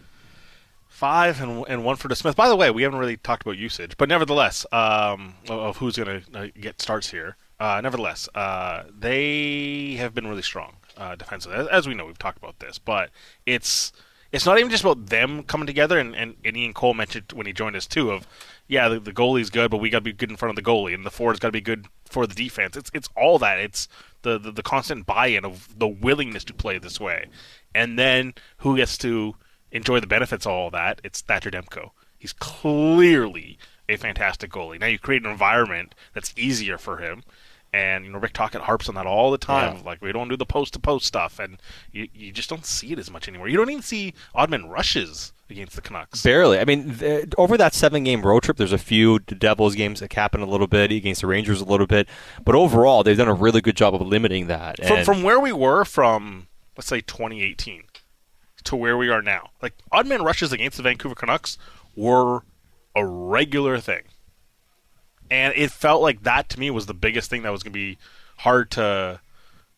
Five 0.97 1.41
and, 1.41 1.63
and 1.67 1.85
one 1.85 1.95
for 1.95 2.09
DeSmith. 2.09 2.35
By 2.35 2.49
the 2.49 2.55
way, 2.55 2.71
we 2.71 2.81
haven't 2.81 2.97
really 2.97 3.17
talked 3.17 3.43
about 3.43 3.55
usage, 3.55 3.95
but 3.97 4.09
nevertheless, 4.09 4.65
um, 4.71 5.35
of- 5.47 5.77
who's 5.77 5.95
going 5.95 6.23
to 6.23 6.39
uh, 6.39 6.47
get 6.59 6.81
starts 6.81 7.11
here. 7.11 7.37
Uh, 7.59 7.79
nevertheless, 7.83 8.27
uh, 8.33 8.81
they 8.97 9.93
have 9.99 10.15
been 10.15 10.25
really 10.25 10.41
strong 10.41 10.77
uh, 10.97 11.13
defensively, 11.13 11.55
as, 11.55 11.67
as 11.67 11.87
we 11.87 11.93
know. 11.93 12.07
We've 12.07 12.17
talked 12.17 12.39
about 12.39 12.57
this, 12.57 12.79
but 12.79 13.11
it's 13.45 13.91
it's 14.31 14.47
not 14.47 14.57
even 14.57 14.71
just 14.71 14.83
about 14.83 15.05
them 15.05 15.43
coming 15.43 15.67
together. 15.67 15.99
And, 15.99 16.15
and, 16.15 16.33
and 16.43 16.57
Ian 16.57 16.73
Cole 16.73 16.95
mentioned 16.95 17.31
when 17.31 17.45
he 17.45 17.53
joined 17.53 17.75
us 17.75 17.85
too 17.85 18.09
of 18.09 18.25
yeah, 18.67 18.89
the, 18.89 18.99
the 18.99 19.13
goalie's 19.13 19.51
good, 19.51 19.69
but 19.69 19.77
we 19.77 19.91
got 19.91 19.99
to 19.99 20.03
be 20.03 20.13
good 20.13 20.31
in 20.31 20.35
front 20.35 20.57
of 20.57 20.63
the 20.63 20.67
goalie, 20.67 20.95
and 20.95 21.05
the 21.05 21.11
forward's 21.11 21.39
got 21.39 21.49
to 21.49 21.51
be 21.51 21.61
good 21.61 21.85
for 22.05 22.25
the 22.25 22.33
defense. 22.33 22.75
It's 22.75 22.89
it's 22.95 23.09
all 23.15 23.37
that. 23.37 23.59
It's 23.59 23.87
the, 24.23 24.39
the 24.39 24.51
the 24.51 24.63
constant 24.63 25.05
buy-in 25.05 25.45
of 25.45 25.77
the 25.77 25.87
willingness 25.87 26.43
to 26.45 26.55
play 26.55 26.79
this 26.79 26.99
way, 26.99 27.27
and 27.75 27.99
then 27.99 28.33
who 28.57 28.77
gets 28.77 28.97
to 28.97 29.35
enjoy 29.77 29.99
the 29.99 30.07
benefits 30.07 30.45
of 30.45 30.51
all 30.51 30.69
that? 30.71 30.99
It's 31.03 31.21
Thatcher 31.21 31.51
Demko. 31.51 31.91
He's 32.17 32.33
clearly 32.33 33.57
a 33.89 33.95
fantastic 33.95 34.51
goalie. 34.51 34.79
Now 34.79 34.87
you 34.87 34.99
create 34.99 35.23
an 35.23 35.31
environment 35.31 35.95
that's 36.13 36.33
easier 36.37 36.77
for 36.77 36.97
him. 36.97 37.23
And 37.73 38.05
you 38.05 38.11
know 38.11 38.19
Rick 38.19 38.33
Tocchet 38.33 38.61
harps 38.61 38.87
on 38.87 38.95
that 38.95 39.05
all 39.05 39.29
the 39.29 39.37
time. 39.37 39.77
Yeah. 39.77 39.81
Like 39.83 40.01
we 40.01 40.11
don't 40.13 40.29
do 40.29 40.37
the 40.37 40.45
post 40.45 40.73
to 40.73 40.79
post 40.79 41.05
stuff, 41.05 41.37
and 41.37 41.57
you, 41.91 42.07
you 42.13 42.31
just 42.31 42.49
don't 42.49 42.65
see 42.65 42.93
it 42.93 42.97
as 42.99 43.11
much 43.11 43.27
anymore. 43.27 43.49
You 43.49 43.57
don't 43.57 43.69
even 43.69 43.83
see 43.83 44.13
oddman 44.33 44.69
rushes 44.69 45.33
against 45.49 45.75
the 45.75 45.81
Canucks. 45.81 46.23
Barely. 46.23 46.59
I 46.59 46.65
mean, 46.65 46.95
th- 46.95 47.27
over 47.37 47.57
that 47.57 47.73
seven 47.73 48.05
game 48.05 48.21
road 48.21 48.43
trip, 48.43 48.55
there's 48.55 48.71
a 48.71 48.77
few 48.77 49.19
Devils 49.19 49.75
games 49.75 49.99
that 49.99 50.13
happen 50.13 50.41
a 50.41 50.45
little 50.45 50.67
bit, 50.67 50.93
against 50.93 51.21
the 51.21 51.27
Rangers 51.27 51.59
a 51.59 51.65
little 51.65 51.87
bit. 51.87 52.07
But 52.43 52.55
overall, 52.55 53.03
they've 53.03 53.17
done 53.17 53.27
a 53.27 53.33
really 53.33 53.59
good 53.59 53.75
job 53.75 53.93
of 53.93 54.01
limiting 54.01 54.47
that. 54.47 54.77
from 54.85 54.97
And- 54.97 55.05
from 55.05 55.21
where 55.23 55.39
we 55.39 55.51
were 55.51 55.83
from 55.83 56.47
let's 56.77 56.87
say 56.87 57.01
2018 57.01 57.83
to 58.67 58.75
where 58.75 58.97
we 58.97 59.09
are 59.09 59.21
now. 59.21 59.49
Like 59.61 59.73
odd 59.91 60.07
man 60.07 60.23
rushes 60.23 60.51
against 60.51 60.77
the 60.77 60.83
vancouver 60.83 61.15
canucks 61.15 61.57
were 61.95 62.43
a 62.95 63.05
regular 63.05 63.79
thing. 63.79 64.03
And 65.29 65.53
it 65.55 65.71
felt 65.71 66.01
like 66.01 66.23
that 66.23 66.49
to 66.49 66.59
me 66.59 66.71
was 66.71 66.85
the 66.85 66.93
biggest 66.93 67.29
thing 67.29 67.43
that 67.43 67.51
was 67.51 67.63
going 67.63 67.73
to 67.73 67.79
be 67.79 67.97
hard 68.37 68.71
to 68.71 69.19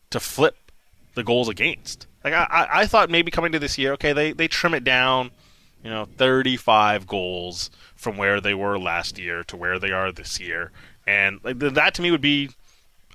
to 0.10 0.20
flip 0.20 0.58
the 1.16 1.24
goals 1.24 1.50
against. 1.50 2.08
Like 2.24 2.34
I, 2.34 2.68
I, 2.72 2.86
thought 2.88 3.10
maybe 3.10 3.32
coming 3.32 3.52
to 3.52 3.60
this 3.60 3.78
year 3.78 3.94
okay 3.94 4.12
they, 4.12 4.34
they 4.34 4.48
trim 4.48 4.74
it 4.74 4.84
down 4.84 5.32
you 5.84 5.90
know 5.90 6.06
35 6.18 7.08
goals 7.08 7.70
from 7.96 8.18
where 8.18 8.42
they 8.42 8.54
were 8.54 8.78
last 8.78 9.18
year 9.18 9.44
to 9.46 9.56
where 9.56 9.80
they 9.80 9.92
are 9.92 10.12
this 10.12 10.40
year. 10.40 10.72
And 11.08 11.40
like, 11.44 11.60
that 11.60 11.94
to 11.96 12.02
me 12.02 12.12
would 12.12 12.22
be 12.22 12.50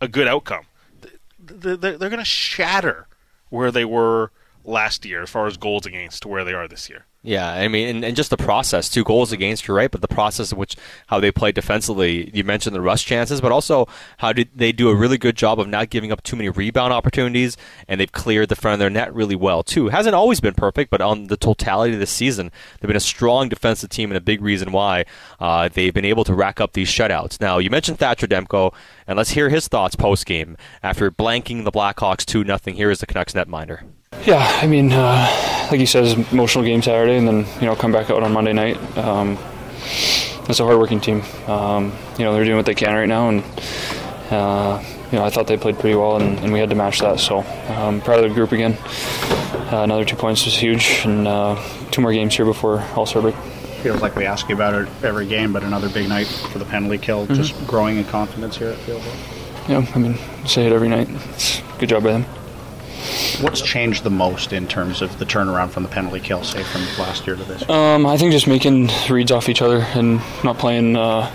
a 0.01 0.09
good 0.09 0.29
outcome. 0.29 0.67
Th- 1.03 1.19
they're, 1.61 1.77
they're 1.77 2.11
going 2.11 2.19
to 2.19 2.25
shatter 2.25 3.07
where 3.51 3.71
they 3.71 3.85
were 3.85 4.31
last 4.65 5.05
year 5.05 5.23
as 5.23 5.31
far 5.31 5.47
as 5.47 5.57
goals 5.57 5.87
against 5.87 6.23
to 6.23 6.29
where 6.29 6.45
they 6.45 6.53
are 6.53 6.69
this 6.69 6.89
year. 6.89 7.07
Yeah, 7.27 7.51
I 7.51 7.69
mean, 7.69 7.89
and, 7.89 8.05
and 8.05 8.15
just 8.15 8.29
the 8.29 8.37
process, 8.37 8.91
two 8.91 9.03
goals 9.03 9.33
against, 9.33 9.67
you're 9.67 9.79
right, 9.79 9.91
but 9.91 10.03
the 10.03 10.09
process 10.09 10.53
in 10.53 10.59
which 10.59 10.77
how 11.07 11.21
they 11.21 11.33
play 11.33 11.53
defensively, 11.53 12.31
you 12.35 12.45
mentioned 12.45 12.77
the 12.77 12.83
rush 12.83 13.07
chances, 13.07 13.41
but 13.41 13.51
also 13.51 13.89
how 14.19 14.35
did 14.35 14.51
they 14.55 14.73
do 14.73 14.91
a 14.91 14.95
really 14.95 15.17
good 15.17 15.35
job 15.35 15.59
of 15.59 15.67
not 15.67 15.89
giving 15.89 16.13
up 16.13 16.23
too 16.23 16.37
many 16.37 16.51
rebound 16.51 16.93
opportunities, 16.93 17.57
and 17.89 17.99
they've 17.99 18.13
cleared 18.13 18.51
the 18.51 18.57
front 18.57 18.75
of 18.75 18.79
their 18.79 18.91
net 18.91 19.15
really 19.15 19.35
well, 19.35 19.63
too. 19.63 19.89
Hasn't 19.89 20.15
always 20.15 20.41
been 20.41 20.53
perfect, 20.53 20.91
but 20.91 21.01
on 21.01 21.29
the 21.29 21.39
totality 21.39 21.95
of 21.95 22.01
the 22.01 22.07
season, 22.07 22.53
they've 22.79 22.89
been 22.89 22.95
a 22.95 23.01
strong 23.01 23.49
defensive 23.49 23.89
team 23.89 24.11
and 24.11 24.19
a 24.19 24.21
big 24.21 24.43
reason 24.43 24.71
why 24.71 25.07
uh, 25.41 25.71
they've 25.71 25.95
been 25.95 26.05
able 26.05 26.25
to 26.25 26.35
rack 26.35 26.61
up 26.61 26.75
these 26.75 26.91
shutouts. 26.91 27.41
Now, 27.41 27.57
you 27.57 27.71
mentioned 27.71 27.99
Thatcher 27.99 28.27
Demko, 28.27 28.75
and 29.07 29.17
let's 29.17 29.31
hear 29.31 29.49
his 29.49 29.67
thoughts 29.67 29.97
post 29.97 30.27
game 30.27 30.59
after 30.83 31.11
blanking 31.11 31.65
the 31.65 31.73
Blackhawks 31.73 32.27
2 32.27 32.45
0. 32.45 32.59
Here 32.77 32.91
is 32.91 33.01
the 33.01 33.07
Canucks 33.07 33.33
netminder. 33.33 33.85
Yeah, 34.27 34.39
I 34.63 34.67
mean, 34.67 34.91
uh, 34.93 35.69
like 35.71 35.81
you 35.81 35.87
said, 35.87 36.05
it's 36.05 36.15
an 36.15 36.25
emotional 36.33 36.65
game 36.65 36.81
Saturday, 36.83 37.17
and 37.19 37.29
then 37.29 37.47
you 37.61 37.67
know 37.67 37.77
come 37.77 37.93
back 37.93 38.09
out 38.11 38.23
on 38.23 38.33
Monday 38.33 38.53
night. 38.55 38.77
Um, 38.97 39.39
it's 40.49 40.61
a 40.61 40.65
hardworking 40.65 41.01
team. 41.01 41.23
Um, 41.47 41.93
you 42.19 42.25
know 42.25 42.33
they're 42.35 42.45
doing 42.45 42.57
what 42.57 42.67
they 42.67 42.75
can 42.75 42.95
right 42.95 43.09
now, 43.09 43.29
and 43.29 43.43
uh, 44.31 44.83
you 45.13 45.19
know 45.19 45.25
I 45.25 45.31
thought 45.31 45.47
they 45.47 45.59
played 45.59 45.79
pretty 45.79 45.95
well, 45.97 46.17
and, 46.17 46.39
and 46.39 46.53
we 46.53 46.59
had 46.59 46.71
to 46.71 46.75
match 46.75 47.01
that. 47.01 47.21
So 47.21 47.41
um, 47.69 48.01
proud 48.01 48.25
of 48.25 48.31
the 48.31 48.35
group 48.35 48.53
again. 48.53 48.79
Uh, 49.73 49.83
another 49.83 50.05
two 50.07 50.17
points 50.17 50.45
was 50.47 50.57
huge, 50.57 51.03
and 51.05 51.29
uh, 51.29 51.63
two 51.91 52.01
more 52.01 52.13
games 52.13 52.35
here 52.35 52.47
before 52.47 52.81
All 52.97 53.05
Star 53.07 53.21
break. 53.21 53.35
Feels 53.83 54.01
like 54.01 54.17
we 54.17 54.25
ask 54.25 54.49
you 54.49 54.55
about 54.55 54.73
it 54.75 54.89
every 55.03 55.27
game, 55.27 55.53
but 55.53 55.63
another 55.63 55.91
big 55.91 56.09
night 56.09 56.27
for 56.27 56.59
the 56.59 56.65
penalty 56.65 56.97
kill. 56.97 57.27
Mhm. 57.27 57.35
Just 57.35 57.67
growing 57.67 57.99
in 57.99 58.05
confidence 58.05 58.57
here 58.57 58.69
at 58.71 58.79
Fieldwood. 58.79 59.69
Yeah, 59.69 59.85
I 59.95 59.99
mean, 59.99 60.19
say 60.47 60.67
it 60.67 60.73
every 60.73 60.89
night. 60.89 61.09
It's 61.35 61.61
good 61.79 61.91
job 61.91 62.05
by 62.05 62.13
them. 62.13 62.25
What's 63.41 63.61
changed 63.61 64.05
the 64.05 64.11
most 64.11 64.53
in 64.53 64.67
terms 64.67 65.03
of 65.03 65.19
the 65.19 65.25
turnaround 65.25 65.71
from 65.71 65.83
the 65.83 65.89
penalty 65.89 66.21
kill, 66.21 66.43
say 66.43 66.63
from 66.63 66.83
last 66.99 67.27
year 67.27 67.37
to 67.37 67.45
this? 67.45 67.69
Um, 67.69 68.07
I 68.07 68.17
think 68.17 68.33
just 68.33 68.47
making 68.47 68.89
reads 69.11 69.31
off 69.31 69.49
each 69.49 69.63
other 69.63 69.79
and 69.79 70.21
not 70.43 70.59
playing, 70.59 70.97
uh, 70.97 71.31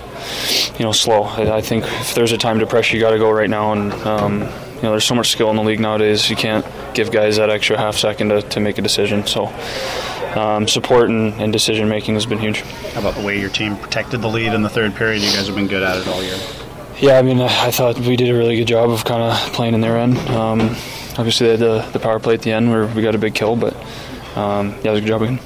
you 0.78 0.86
know, 0.86 0.92
slow. 0.92 1.24
I, 1.24 1.58
I 1.58 1.62
think 1.62 1.86
if 1.86 2.16
there's 2.16 2.32
a 2.32 2.38
time 2.38 2.60
to 2.60 2.68
pressure, 2.68 2.96
you 2.96 3.02
got 3.02 3.12
to 3.12 3.20
go 3.20 3.32
right 3.32 3.50
now. 3.50 3.74
And 3.74 3.94
um, 3.94 4.42
you 4.42 4.84
know, 4.84 4.92
there's 4.92 5.06
so 5.06 5.16
much 5.16 5.30
skill 5.30 5.50
in 5.50 5.58
the 5.58 5.64
league 5.64 5.80
nowadays. 5.80 6.30
You 6.30 6.36
can't 6.36 6.66
give 6.94 7.12
guys 7.12 7.38
that 7.38 7.50
extra 7.50 7.78
half 7.78 7.98
second 7.98 8.30
to, 8.30 8.42
to 8.42 8.60
make 8.60 8.78
a 8.78 8.82
decision. 8.82 9.28
So, 9.28 9.48
um, 10.36 10.68
support 10.68 11.10
and, 11.10 11.34
and 11.34 11.52
decision 11.52 11.90
making 11.90 12.14
has 12.14 12.26
been 12.26 12.40
huge. 12.40 12.62
How 12.94 13.02
about 13.02 13.16
the 13.16 13.26
way 13.26 13.40
your 13.40 13.50
team 13.50 13.76
protected 13.76 14.22
the 14.22 14.28
lead 14.28 14.54
in 14.54 14.62
the 14.62 14.70
third 14.70 14.96
period? 14.96 15.22
You 15.22 15.32
guys 15.32 15.48
have 15.48 15.56
been 15.56 15.68
good 15.68 15.84
at 15.84 15.98
it 15.98 16.08
all 16.08 16.24
year. 16.24 16.38
Yeah, 17.02 17.18
I 17.18 17.22
mean, 17.22 17.40
I 17.40 17.72
thought 17.72 17.98
we 18.00 18.18
did 18.18 18.30
a 18.30 18.34
really 18.34 18.58
good 18.58 18.68
job 18.68 18.90
of 18.90 19.06
kind 19.06 19.24
of 19.24 19.54
playing 19.54 19.74
in 19.74 19.80
their 19.80 19.98
end. 19.98 20.18
Um, 20.30 20.60
obviously, 21.18 21.48
they 21.48 21.52
had 21.52 21.60
the, 21.60 21.92
the 21.94 22.00
power 22.00 22.20
play 22.20 22.34
at 22.34 22.42
the 22.42 22.52
end 22.52 22.70
where 22.70 22.88
we 22.88 23.02
got 23.02 23.16
a 23.16 23.18
big 23.18 23.34
kill, 23.34 23.56
but 23.56 23.74
um, 24.36 24.72
yeah, 24.84 24.92
it 24.92 24.92
was 24.92 24.98
a 24.98 25.02
good 25.02 25.08
job 25.08 25.22
again. 25.22 25.40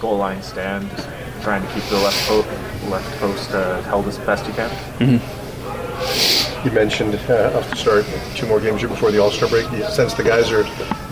Goal 0.00 0.16
line 0.16 0.42
stand, 0.42 0.90
just 0.90 1.08
trying 1.42 1.62
to 1.62 1.72
keep 1.72 1.84
the 1.84 1.98
left, 1.98 2.26
po- 2.26 2.88
left 2.88 3.20
post 3.20 3.52
uh, 3.52 3.80
held 3.82 4.08
as 4.08 4.18
best 4.18 4.46
you 4.46 4.52
can. 4.52 4.70
Mm-hmm. 4.98 6.66
You 6.66 6.72
mentioned 6.74 7.14
uh, 7.28 7.34
up 7.34 7.64
to 7.68 7.76
start 7.76 8.04
two 8.34 8.46
more 8.46 8.60
games 8.60 8.80
here 8.80 8.88
before 8.88 9.12
the 9.12 9.18
All 9.18 9.30
Star 9.30 9.48
break. 9.48 9.70
Do 9.70 9.76
you 9.76 9.84
sense 9.84 10.14
the 10.14 10.24
guys 10.24 10.50
are 10.50 10.64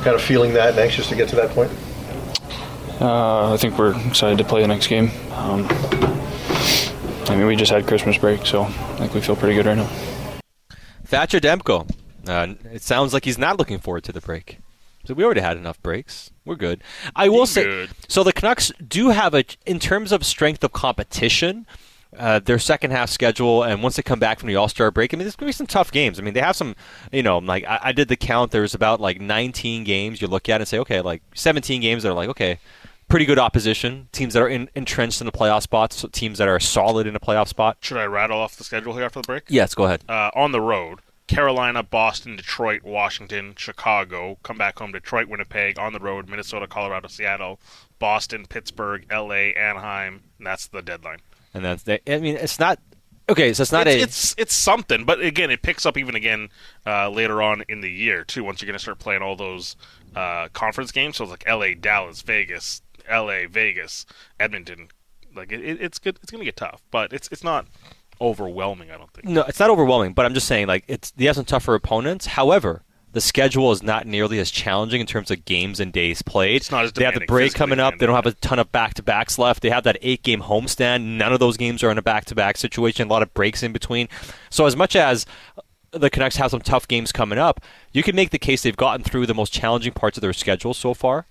kind 0.03 0.17
of 0.17 0.23
feeling 0.23 0.55
that 0.55 0.71
and 0.71 0.79
anxious 0.79 1.09
to 1.09 1.15
get 1.15 1.29
to 1.29 1.37
that 1.37 1.51
point? 1.51 1.71
Uh, 3.01 3.53
I 3.53 3.57
think 3.59 3.79
we're 3.79 3.97
excited 4.09 4.39
to 4.39 4.45
play 4.45 4.63
the 4.63 4.69
next 4.69 4.89
game. 4.89 5.11
Um, 5.33 5.69
I 7.37 7.39
mean, 7.39 7.49
we 7.49 7.57
just 7.57 7.71
had 7.71 7.87
Christmas 7.87 8.17
break, 8.17 8.47
so 8.47 8.63
I 8.63 8.69
think 8.97 9.13
we 9.13 9.21
feel 9.21 9.37
pretty 9.37 9.55
good 9.55 9.67
right 9.67 9.77
now. 9.77 9.91
Thatcher 11.05 11.39
Demko. 11.39 11.87
Uh, 12.27 12.55
it 12.73 12.81
sounds 12.81 13.13
like 13.13 13.27
he's 13.27 13.37
not 13.37 13.59
looking 13.59 13.79
forward 13.79 14.05
to 14.05 14.13
the 14.13 14.23
break. 14.23 14.59
So 15.05 15.13
we 15.13 15.23
already 15.23 15.43
had 15.43 15.59
enough 15.59 15.81
breaks. 15.83 16.31
We're 16.47 16.57
good. 16.57 16.83
I 17.15 17.29
will 17.29 17.45
say 17.45 17.65
good. 17.65 17.91
so. 18.09 18.25
The 18.25 18.33
Canucks 18.33 18.73
do 18.89 19.11
have 19.11 19.35
a, 19.35 19.45
in 19.67 19.79
terms 19.79 20.13
of 20.13 20.25
strength 20.25 20.65
of 20.65 20.73
competition, 20.73 21.67
uh, 22.17 22.39
their 22.39 22.59
second 22.59 22.93
half 22.93 23.11
schedule, 23.11 23.63
and 23.63 23.83
once 23.83 23.97
they 23.97 24.03
come 24.03 24.19
back 24.19 24.41
from 24.41 24.49
the 24.49 24.57
All 24.57 24.69
Star 24.69 24.91
break, 24.91 25.13
I 25.13 25.17
mean, 25.19 25.25
there's 25.25 25.37
going 25.37 25.47
to 25.47 25.55
be 25.55 25.59
some 25.59 25.67
tough 25.67 25.93
games. 25.93 26.19
I 26.19 26.23
mean, 26.23 26.33
they 26.33 26.41
have 26.41 26.57
some, 26.57 26.75
you 27.13 27.23
know, 27.23 27.37
like 27.37 27.67
I, 27.67 27.81
I 27.83 27.93
did 27.93 28.09
the 28.09 28.17
count. 28.17 28.51
There's 28.51 28.73
about 28.73 28.99
like 28.99 29.21
19 29.21 29.85
games 29.85 30.23
you 30.23 30.27
look 30.29 30.49
at 30.49 30.63
and 30.63 30.67
say, 30.67 30.79
okay, 30.79 31.03
like 31.03 31.21
17 31.35 31.83
games 31.83 32.03
that 32.03 32.09
are 32.09 32.15
like, 32.15 32.31
okay, 32.31 32.61
pretty 33.09 33.25
good 33.25 33.39
opposition, 33.39 34.09
teams 34.13 34.35
that 34.35 34.43
are 34.43 34.49
in, 34.49 34.69
entrenched 34.75 35.21
in 35.21 35.27
the 35.27 35.33
playoff 35.33 35.63
spots, 35.63 35.97
so 35.97 36.09
teams 36.09 36.39
that 36.39 36.49
are 36.49 36.61
solid 36.61 37.07
in 37.07 37.15
a 37.17 37.21
playoff 37.21 37.49
spot. 37.49 37.79
Should 37.81 37.99
I 37.99 38.05
rattle 38.05 38.39
off 38.39 38.57
the 38.57 38.65
schedule 38.65 38.95
here 38.95 39.05
after 39.05 39.21
the 39.21 39.27
break? 39.27 39.45
Yes, 39.49 39.75
go 39.75 39.85
ahead. 39.85 40.03
Uh, 40.09 40.31
on 40.35 40.53
the 40.53 40.61
road, 40.61 41.01
Carolina, 41.27 41.83
Boston, 41.83 42.37
Detroit, 42.37 42.83
Washington, 42.85 43.55
Chicago. 43.57 44.39
Come 44.43 44.59
back 44.59 44.79
home, 44.79 44.93
Detroit, 44.93 45.29
Winnipeg. 45.29 45.79
On 45.79 45.93
the 45.93 45.99
road, 45.99 46.29
Minnesota, 46.29 46.67
Colorado, 46.67 47.09
Seattle, 47.09 47.59
Boston, 47.99 48.47
Pittsburgh, 48.49 49.07
L.A., 49.11 49.55
Anaheim. 49.55 50.23
And 50.39 50.47
that's 50.47 50.69
the 50.69 50.83
deadline. 50.83 51.19
And 51.53 51.65
that's 51.65 51.83
the, 51.83 52.01
I 52.13 52.19
mean, 52.19 52.37
it's 52.37 52.59
not 52.59 52.79
okay. 53.29 53.53
So 53.53 53.63
it's 53.63 53.73
not 53.73 53.87
it's, 53.87 53.97
a 53.97 54.03
it's 54.03 54.35
it's 54.39 54.55
something, 54.55 55.05
but 55.05 55.21
again, 55.21 55.51
it 55.51 55.63
picks 55.63 55.87
up 55.87 55.97
even 55.97 56.15
again 56.15 56.51
uh, 56.87 57.09
later 57.09 57.41
on 57.43 57.65
in 57.69 57.81
the 57.81 57.91
year 57.91 58.25
too. 58.25 58.45
Once 58.45 58.61
you're 58.61 58.67
going 58.67 58.79
to 58.79 58.83
start 58.83 58.99
playing 58.99 59.23
all 59.23 59.37
those 59.37 59.75
uh, 60.15 60.49
conference 60.53 60.93
games, 60.93 61.17
so 61.17 61.25
it's 61.25 61.31
like 61.31 61.45
L.A., 61.47 61.75
Dallas, 61.75 62.23
Vegas, 62.23 62.83
L.A., 63.09 63.47
Vegas, 63.47 64.07
Edmonton. 64.41 64.89
Like 65.35 65.53
it, 65.53 65.61
it- 65.65 65.81
it's 65.83 65.99
good. 65.99 66.19
It's 66.23 66.31
going 66.31 66.41
to 66.41 66.45
get 66.47 66.57
tough, 66.57 66.83
but 66.91 67.13
it's 67.13 67.29
it's 67.33 67.45
not 67.45 67.67
overwhelming. 68.21 68.91
I 68.91 68.97
don't 68.97 69.13
think. 69.13 69.27
No, 69.27 69.43
it's 69.43 69.61
not 69.61 69.71
overwhelming, 69.71 70.13
but 70.15 70.25
I'm 70.27 70.35
just 70.35 70.47
saying 70.47 70.67
like 70.67 70.85
it's 70.89 71.11
they 71.13 71.27
have 71.27 71.37
some 71.37 71.45
tougher 71.45 71.75
opponents. 71.75 72.27
However, 72.27 72.83
the 73.13 73.21
schedule 73.21 73.73
is 73.73 73.83
not 73.83 74.07
nearly 74.07 74.39
as 74.39 74.51
challenging 74.51 75.01
in 75.01 75.07
terms 75.07 75.31
of 75.31 75.45
games 75.45 75.81
and 75.81 75.93
days 75.93 76.23
played. 76.23 76.57
It's 76.57 76.71
not 76.71 76.85
as 76.85 76.93
they 76.93 77.05
have 77.05 77.15
the 77.15 77.21
break 77.27 77.55
coming 77.55 77.81
up. 77.81 77.99
They 77.99 78.07
don't 78.07 78.15
have 78.17 78.27
a 78.27 78.33
ton 78.33 78.59
of 78.59 78.71
back 78.73 78.95
to 78.95 79.03
backs 79.03 79.39
left. 79.39 79.63
They 79.63 79.71
have 79.71 79.85
that 79.85 79.99
eight 80.03 80.23
game 80.23 80.43
homestand. 80.43 81.03
None 81.03 81.33
of 81.33 81.41
those 81.41 81.57
games 81.57 81.83
are 81.83 81.91
in 81.91 81.99
a 81.99 82.03
back 82.03 82.25
to 82.27 82.35
back 82.35 82.57
situation. 82.57 83.09
A 83.09 83.11
lot 83.11 83.23
of 83.23 83.33
breaks 83.35 83.63
in 83.63 83.73
between. 83.73 84.09
So 84.51 84.67
as 84.67 84.77
much 84.77 84.97
as 84.97 85.25
the 85.93 86.11
Canucks 86.11 86.37
have 86.37 86.51
some 86.51 86.61
tough 86.61 86.87
games 86.89 87.11
coming 87.13 87.39
up, 87.39 87.61
you 87.93 88.03
can 88.03 88.15
make 88.17 88.31
the 88.31 88.39
case 88.39 88.63
they've 88.63 88.77
gotten 88.77 89.03
through 89.03 89.25
the 89.27 89.35
most 89.35 89.53
challenging 89.53 89.93
parts 89.93 90.19
of 90.19 90.21
their 90.21 90.35
schedule 90.35 90.75
so 90.75 90.93
far. 90.93 91.27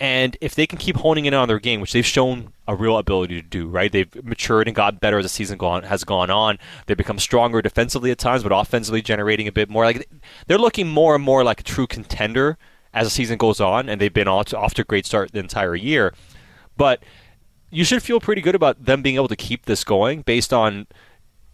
And 0.00 0.36
if 0.40 0.54
they 0.54 0.66
can 0.66 0.78
keep 0.78 0.96
honing 0.96 1.26
in 1.26 1.34
on 1.34 1.46
their 1.46 1.60
game, 1.60 1.80
which 1.80 1.92
they've 1.92 2.04
shown 2.04 2.52
a 2.66 2.74
real 2.74 2.98
ability 2.98 3.40
to 3.40 3.46
do, 3.46 3.68
right? 3.68 3.92
They've 3.92 4.24
matured 4.24 4.66
and 4.66 4.74
got 4.74 5.00
better 5.00 5.18
as 5.18 5.24
the 5.24 5.28
season 5.28 5.56
gone, 5.56 5.84
has 5.84 6.02
gone 6.02 6.30
on. 6.30 6.58
They've 6.86 6.96
become 6.96 7.18
stronger 7.18 7.62
defensively 7.62 8.10
at 8.10 8.18
times, 8.18 8.42
but 8.42 8.50
offensively 8.52 9.02
generating 9.02 9.46
a 9.46 9.52
bit 9.52 9.70
more. 9.70 9.84
Like 9.84 10.08
they're 10.46 10.58
looking 10.58 10.88
more 10.88 11.14
and 11.14 11.22
more 11.22 11.44
like 11.44 11.60
a 11.60 11.64
true 11.64 11.86
contender 11.86 12.58
as 12.92 13.06
the 13.06 13.10
season 13.10 13.38
goes 13.38 13.60
on, 13.60 13.88
and 13.88 14.00
they've 14.00 14.12
been 14.12 14.28
off 14.28 14.46
to, 14.46 14.58
off 14.58 14.74
to 14.74 14.82
a 14.82 14.84
great 14.84 15.06
start 15.06 15.32
the 15.32 15.40
entire 15.40 15.76
year. 15.76 16.12
But 16.76 17.02
you 17.70 17.84
should 17.84 18.02
feel 18.02 18.20
pretty 18.20 18.40
good 18.40 18.54
about 18.54 18.84
them 18.84 19.02
being 19.02 19.16
able 19.16 19.28
to 19.28 19.36
keep 19.36 19.66
this 19.66 19.84
going 19.84 20.22
based 20.22 20.52
on 20.52 20.86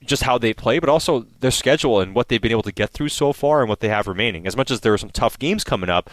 just 0.05 0.23
how 0.23 0.39
they 0.39 0.55
play, 0.55 0.79
but 0.79 0.89
also 0.89 1.27
their 1.41 1.51
schedule 1.51 2.01
and 2.01 2.15
what 2.15 2.29
they've 2.29 2.41
been 2.41 2.51
able 2.51 2.63
to 2.63 2.73
get 2.73 2.91
through 2.91 3.09
so 3.11 3.33
far 3.33 3.61
and 3.61 3.69
what 3.69 3.81
they 3.81 3.89
have 3.89 4.07
remaining. 4.07 4.47
As 4.47 4.57
much 4.57 4.71
as 4.71 4.81
there 4.81 4.95
are 4.95 4.99
some 4.99 5.11
tough 5.11 5.39
games 5.39 5.63
coming 5.65 5.91
up, 5.91 6.09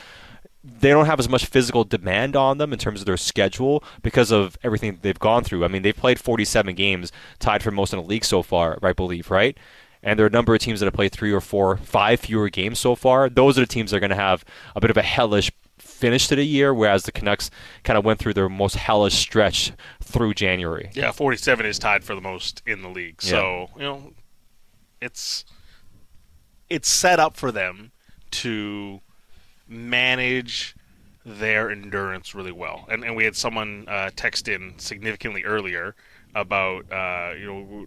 they 0.79 0.89
don't 0.89 1.05
have 1.05 1.19
as 1.19 1.29
much 1.29 1.45
physical 1.45 1.83
demand 1.83 2.35
on 2.35 2.57
them 2.57 2.73
in 2.73 2.79
terms 2.79 2.99
of 2.99 3.05
their 3.05 3.17
schedule 3.17 3.83
because 4.01 4.31
of 4.31 4.57
everything 4.63 4.99
they've 5.01 5.19
gone 5.19 5.43
through. 5.43 5.63
I 5.63 5.67
mean, 5.67 5.81
they've 5.81 5.95
played 5.95 6.19
47 6.19 6.75
games, 6.75 7.11
tied 7.39 7.63
for 7.63 7.71
most 7.71 7.93
in 7.93 7.99
the 7.99 8.05
league 8.05 8.25
so 8.25 8.43
far, 8.43 8.77
I 8.83 8.93
believe, 8.93 9.31
right? 9.31 9.57
And 10.03 10.19
there 10.19 10.25
are 10.25 10.29
a 10.29 10.31
number 10.31 10.53
of 10.53 10.59
teams 10.59 10.79
that 10.79 10.85
have 10.85 10.93
played 10.93 11.11
three 11.11 11.31
or 11.31 11.41
four, 11.41 11.77
five 11.77 12.19
fewer 12.19 12.49
games 12.49 12.79
so 12.79 12.95
far. 12.95 13.29
Those 13.29 13.57
are 13.57 13.61
the 13.61 13.67
teams 13.67 13.91
that 13.91 13.97
are 13.97 14.01
going 14.01 14.11
to 14.11 14.15
have 14.15 14.45
a 14.75 14.81
bit 14.81 14.91
of 14.91 14.97
a 14.97 15.01
hellish 15.01 15.51
finish 15.79 16.27
to 16.27 16.35
the 16.35 16.43
year, 16.43 16.73
whereas 16.73 17.03
the 17.03 17.11
Canucks 17.11 17.49
kind 17.83 17.97
of 17.97 18.05
went 18.05 18.19
through 18.19 18.33
their 18.33 18.49
most 18.49 18.75
hellish 18.75 19.15
stretch 19.15 19.71
through 20.03 20.33
January. 20.33 20.91
Yeah, 20.93 21.11
47 21.11 21.65
is 21.65 21.79
tied 21.79 22.03
for 22.03 22.13
the 22.13 22.21
most 22.21 22.61
in 22.65 22.81
the 22.81 22.89
league. 22.89 23.21
So, 23.21 23.69
you 23.75 23.83
know, 23.83 24.13
it's 25.01 25.45
it's 26.69 26.89
set 26.89 27.19
up 27.19 27.37
for 27.37 27.51
them 27.51 27.91
to 28.29 29.01
manage 29.67 30.75
their 31.25 31.69
endurance 31.69 32.33
really 32.33 32.51
well. 32.51 32.85
And 32.89 33.03
and 33.03 33.15
we 33.15 33.25
had 33.25 33.35
someone 33.35 33.85
uh, 33.87 34.09
text 34.15 34.47
in 34.47 34.77
significantly 34.79 35.43
earlier 35.43 35.95
about 36.35 36.91
uh, 36.91 37.33
you 37.37 37.45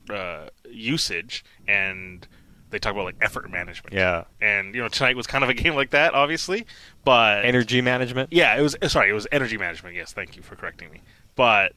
know 0.09 0.15
uh, 0.15 0.49
usage 0.71 1.45
and 1.67 2.27
they 2.71 2.79
talk 2.79 2.93
about 2.93 3.05
like 3.05 3.17
effort 3.21 3.51
management. 3.51 3.95
Yeah. 3.95 4.25
And 4.41 4.75
you 4.75 4.83
know 4.83 4.89
tonight 4.89 5.17
was 5.17 5.27
kind 5.27 5.43
of 5.43 5.51
a 5.51 5.55
game 5.63 5.75
like 5.75 5.91
that 5.91 6.15
obviously, 6.15 6.67
but 7.05 7.45
Energy 7.45 7.81
management? 7.81 8.33
Yeah, 8.33 8.57
it 8.57 8.63
was 8.63 8.77
sorry, 8.89 9.11
it 9.11 9.15
was 9.15 9.27
energy 9.33 9.57
management. 9.57 9.97
Yes, 9.97 10.13
thank 10.13 10.37
you 10.37 10.43
for 10.43 10.55
correcting 10.57 10.91
me. 10.91 11.01
But 11.35 11.73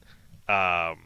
um 0.50 0.98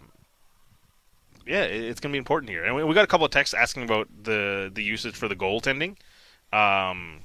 yeah, 1.46 1.64
it- 1.64 1.84
it's 1.86 2.00
going 2.00 2.12
to 2.12 2.16
be 2.16 2.18
important 2.18 2.50
here. 2.50 2.66
And 2.66 2.76
we, 2.76 2.84
we 2.84 2.94
got 2.94 3.04
a 3.06 3.08
couple 3.08 3.26
of 3.26 3.32
texts 3.32 3.54
asking 3.54 3.84
about 3.84 4.08
the 4.24 4.70
the 4.74 4.84
usage 4.84 5.16
for 5.16 5.28
the 5.28 5.36
goaltending. 5.36 5.96
Um, 6.52 7.22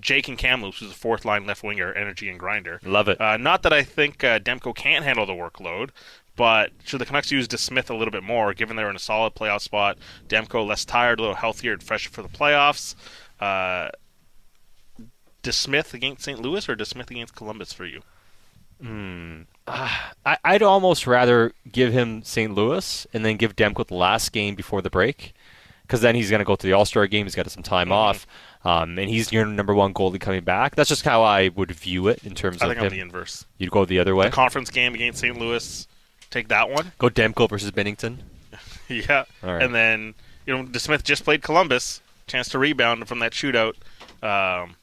Jake 0.00 0.28
and 0.28 0.36
Kamloops, 0.38 0.78
who's 0.80 0.90
a 0.90 0.94
fourth 0.94 1.24
line 1.24 1.46
left 1.46 1.62
winger, 1.62 1.92
energy 1.92 2.28
and 2.28 2.38
grinder. 2.38 2.80
Love 2.84 3.08
it. 3.08 3.20
Uh, 3.20 3.36
not 3.36 3.62
that 3.62 3.72
I 3.72 3.82
think 3.82 4.24
uh, 4.24 4.38
Demko 4.38 4.74
can't 4.74 5.04
handle 5.04 5.24
the 5.26 5.32
workload, 5.32 5.90
but 6.36 6.72
should 6.84 7.00
the 7.00 7.06
Canucks 7.06 7.30
use 7.30 7.46
DeSmith 7.46 7.90
a 7.90 7.94
little 7.94 8.10
bit 8.10 8.22
more, 8.24 8.52
given 8.54 8.76
they're 8.76 8.90
in 8.90 8.96
a 8.96 9.00
solid 9.00 9.34
playoff 9.34 9.60
spot? 9.60 9.96
Demko 10.28 10.66
less 10.66 10.84
tired, 10.84 11.18
a 11.20 11.22
little 11.22 11.36
healthier, 11.36 11.72
and 11.74 11.82
fresher 11.82 12.10
for 12.10 12.22
the 12.22 12.28
playoffs. 12.28 12.94
Uh, 13.38 13.88
DeSmith 15.42 15.92
against 15.94 16.22
St. 16.24 16.40
Louis 16.40 16.68
or 16.68 16.74
DeSmith 16.76 17.10
against 17.10 17.34
Columbus 17.36 17.72
for 17.72 17.84
you? 17.84 18.00
Hmm. 18.82 19.42
Ah, 19.66 20.12
I, 20.26 20.38
I'd 20.44 20.62
almost 20.62 21.06
rather 21.06 21.52
give 21.70 21.92
him 21.92 22.22
St. 22.22 22.52
Louis 22.52 23.06
and 23.12 23.24
then 23.24 23.36
give 23.36 23.56
Demko 23.56 23.86
the 23.86 23.94
last 23.94 24.32
game 24.32 24.54
before 24.54 24.82
the 24.82 24.90
break, 24.90 25.34
because 25.82 26.00
then 26.00 26.14
he's 26.14 26.30
going 26.30 26.40
to 26.40 26.44
go 26.44 26.56
to 26.56 26.66
the 26.66 26.72
All 26.72 26.84
Star 26.84 27.06
game. 27.06 27.26
He's 27.26 27.34
got 27.34 27.50
some 27.50 27.62
time 27.62 27.86
Mm-hmm. 27.86 27.92
off, 27.92 28.26
um, 28.64 28.98
and 28.98 29.08
he's 29.10 29.32
your 29.32 29.44
number 29.46 29.74
one 29.74 29.92
goalie 29.94 30.20
coming 30.20 30.42
back. 30.44 30.74
That's 30.76 30.88
just 30.88 31.04
how 31.04 31.22
I 31.22 31.48
would 31.48 31.70
view 31.72 32.08
it 32.08 32.24
in 32.24 32.34
terms 32.34 32.62
I 32.62 32.66
of 32.66 32.70
think 32.70 32.80
I'm 32.80 32.86
him. 32.86 32.92
the 32.92 33.00
inverse. 33.00 33.44
You'd 33.58 33.70
go 33.70 33.84
the 33.84 33.98
other 33.98 34.14
way. 34.14 34.26
The 34.26 34.32
conference 34.32 34.70
game 34.70 34.94
against 34.94 35.20
St. 35.20 35.38
Louis, 35.38 35.86
take 36.30 36.48
that 36.48 36.70
one. 36.70 36.92
go 36.98 37.08
Demko 37.08 37.48
versus 37.48 37.70
Binnington. 37.70 38.18
yeah. 38.88 39.24
Right. 39.42 39.62
And 39.62 39.74
then, 39.74 40.14
you 40.46 40.56
know, 40.56 40.64
DeSmith 40.64 41.02
just 41.04 41.24
played 41.24 41.42
Columbus. 41.42 42.00
Chance 42.26 42.48
to 42.50 42.58
rebound 42.58 43.06
from 43.06 43.18
that 43.18 43.32
shootout. 43.32 43.74
Um, 44.22 44.76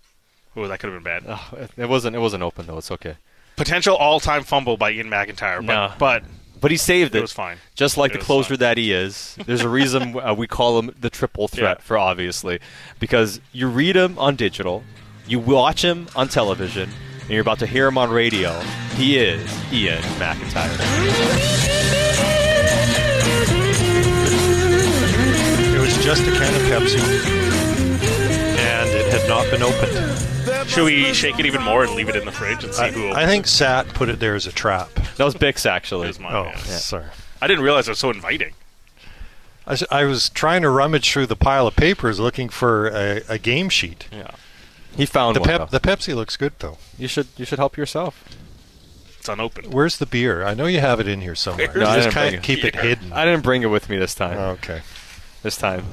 oh, 0.56 0.68
that 0.68 0.80
could 0.80 0.91
have 0.94 1.03
been 1.03 1.24
bad. 1.24 1.24
Oh, 1.28 1.68
it 1.76 1.90
wasn't. 1.90 2.16
It 2.16 2.20
wasn't 2.20 2.44
open 2.44 2.68
though. 2.68 2.78
It's 2.78 2.91
okay. 2.91 3.16
Potential 3.56 3.95
all-time 3.95 4.44
fumble 4.44 4.78
by 4.78 4.91
Iain 4.91 5.10
MacIntyre, 5.10 5.62
but 5.62 5.74
No. 5.74 5.94
but 5.98 6.24
But 6.61 6.69
he 6.71 6.77
saved 6.77 7.15
it. 7.15 7.17
It 7.17 7.21
was 7.21 7.31
fine. 7.33 7.57
Just 7.75 7.97
like 7.97 8.11
It 8.11 8.13
the 8.13 8.19
was 8.19 8.25
closer 8.27 8.55
that 8.57 8.77
he 8.77 8.93
is. 8.93 9.35
There's 9.45 9.61
a 9.61 9.69
reason 9.69 10.17
uh, 10.23 10.33
we 10.35 10.45
call 10.47 10.77
him 10.79 10.95
the 10.99 11.09
triple 11.09 11.47
threat 11.47 11.77
Yeah. 11.79 11.83
for 11.83 11.97
obviously, 11.97 12.59
because 12.99 13.41
you 13.51 13.67
read 13.67 13.95
him 13.95 14.17
on 14.19 14.35
digital, 14.35 14.83
you 15.27 15.39
watch 15.39 15.83
him 15.83 16.07
on 16.15 16.27
television, 16.29 16.89
and 17.21 17.29
you're 17.31 17.41
about 17.41 17.59
to 17.59 17.65
hear 17.67 17.88
him 17.88 17.97
on 17.97 18.11
radio. 18.11 18.59
He 18.95 19.17
is 19.17 19.41
Iain 19.71 20.01
MacIntyre. 20.19 21.81
It 25.73 25.79
was 25.79 25.97
just 26.03 26.21
a 26.23 26.31
can 26.31 26.53
of 26.53 26.61
Pepsi, 26.69 27.01
and 27.01 27.38
it 27.38 27.40
had 29.11 29.27
not 29.27 29.49
been 29.51 29.61
opened. 29.61 30.69
Should 30.69 30.85
we 30.85 31.13
shake 31.13 31.39
it 31.39 31.45
even 31.45 31.61
more 31.61 31.83
and 31.83 31.93
leave 31.95 32.09
it 32.09 32.15
in 32.15 32.25
the 32.25 32.31
fridge 32.31 32.63
and 32.63 32.73
see 32.73 32.89
who? 32.91 33.09
I, 33.09 33.23
I 33.23 33.25
think 33.25 33.47
Sat 33.47 33.88
put 33.89 34.09
it 34.09 34.19
there 34.19 34.35
as 34.35 34.47
a 34.47 34.51
trap. 34.51 34.89
That 35.17 35.25
was 35.25 35.35
Bik's, 35.35 35.65
actually. 35.65 36.05
It 36.05 36.09
was 36.09 36.19
oh, 36.19 36.23
mine, 36.23 36.33
Oh, 36.35 36.45
yeah. 36.45 36.77
sorry. 36.77 37.05
I 37.41 37.47
didn't 37.47 37.63
realize 37.63 37.88
it 37.88 37.91
was 37.91 37.99
so 37.99 38.09
inviting. 38.09 38.53
I 39.67 39.71
was, 39.71 39.83
I 39.91 40.03
was 40.05 40.29
trying 40.29 40.61
to 40.63 40.69
rummage 40.69 41.11
through 41.11 41.27
the 41.27 41.35
pile 41.35 41.67
of 41.67 41.75
papers 41.75 42.19
looking 42.19 42.49
for 42.49 42.88
a, 42.88 43.21
a 43.29 43.38
game 43.38 43.69
sheet. 43.69 44.07
Yeah. 44.11 44.31
He 44.95 45.05
found 45.05 45.35
the 45.35 45.39
one, 45.41 45.49
pep, 45.49 45.59
though. 45.69 45.77
The 45.77 45.79
Pepsi 45.79 46.15
looks 46.15 46.35
good 46.35 46.53
though. 46.59 46.77
You 46.97 47.07
should 47.07 47.27
you 47.38 47.45
should 47.45 47.59
help 47.59 47.77
yourself. 47.77 48.25
It's 49.17 49.29
unopened. 49.29 49.73
Where's 49.73 49.97
the 49.99 50.05
beer? 50.05 50.43
I 50.43 50.53
know 50.53 50.65
you 50.65 50.79
have 50.81 50.99
it 50.99 51.07
in 51.07 51.21
here 51.21 51.35
somewhere. 51.35 51.71
No, 51.75 51.85
I 51.88 51.95
just 51.95 52.07
didn't 52.07 52.13
kind 52.13 52.29
bring 52.31 52.38
of 52.39 52.43
keep 52.43 52.65
it 52.65 52.73
beer. 52.73 52.81
hidden. 52.81 53.13
I 53.13 53.23
didn't 53.23 53.43
bring 53.43 53.61
it 53.61 53.67
with 53.67 53.88
me 53.89 53.97
this 53.97 54.15
time. 54.15 54.38
okay. 54.38 54.81
This 55.43 55.55
time. 55.57 55.85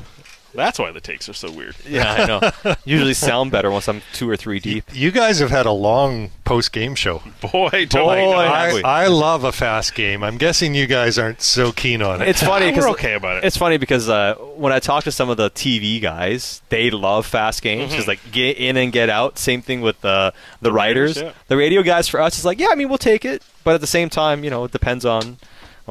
That's 0.58 0.78
why 0.78 0.90
the 0.92 1.00
takes 1.00 1.28
are 1.28 1.32
so 1.32 1.50
weird. 1.50 1.74
Yeah, 1.88 2.12
I 2.12 2.26
know. 2.26 2.74
Usually 2.84 3.14
sound 3.14 3.50
better 3.50 3.70
once 3.70 3.88
I'm 3.88 4.02
two 4.12 4.28
or 4.28 4.36
three 4.36 4.60
deep. 4.60 4.84
You 4.92 5.10
guys 5.10 5.38
have 5.38 5.50
had 5.50 5.66
a 5.66 5.72
long 5.72 6.30
post 6.44 6.72
game 6.72 6.94
show. 6.94 7.22
Boy, 7.40 7.86
Boy, 7.90 8.16
have 8.16 8.84
I. 8.84 9.04
I 9.04 9.06
love 9.06 9.44
a 9.44 9.52
fast 9.52 9.94
game. 9.94 10.22
I'm 10.22 10.36
guessing 10.36 10.74
you 10.74 10.86
guys 10.86 11.18
aren't 11.18 11.40
so 11.40 11.72
keen 11.72 12.02
on 12.02 12.20
it. 12.22 12.28
It's 12.28 12.42
funny 12.42 12.70
because 12.70 12.84
We're 12.84 12.90
okay 12.90 13.14
about 13.14 13.38
it. 13.38 13.44
It's 13.44 13.56
funny 13.56 13.78
because 13.78 14.08
uh, 14.08 14.34
when 14.56 14.72
I 14.72 14.78
talk 14.80 15.04
to 15.04 15.12
some 15.12 15.30
of 15.30 15.36
the 15.36 15.50
TV 15.50 16.00
guys, 16.02 16.60
they 16.68 16.90
love 16.90 17.26
fast 17.26 17.62
games. 17.62 17.92
Mhm. 17.92 17.98
It's 17.98 18.08
like 18.08 18.20
get 18.32 18.58
in 18.58 18.76
and 18.76 18.92
get 18.92 19.08
out. 19.10 19.38
Same 19.38 19.62
thing 19.62 19.80
with 19.80 20.00
the 20.00 20.32
the, 20.60 20.72
writers. 20.72 21.16
writers, 21.16 21.22
yeah. 21.34 21.42
The 21.48 21.56
radio 21.56 21.82
guys 21.82 22.08
for 22.08 22.20
us 22.20 22.38
is 22.38 22.44
like, 22.44 22.58
yeah, 22.58 22.68
I 22.70 22.74
mean, 22.74 22.88
we'll 22.88 22.98
take 22.98 23.24
it, 23.24 23.42
but 23.64 23.74
at 23.74 23.80
the 23.80 23.86
same 23.86 24.08
time, 24.10 24.44
you 24.44 24.50
know, 24.50 24.64
it 24.64 24.72
depends 24.72 25.04
on, 25.04 25.22
on 25.22 25.36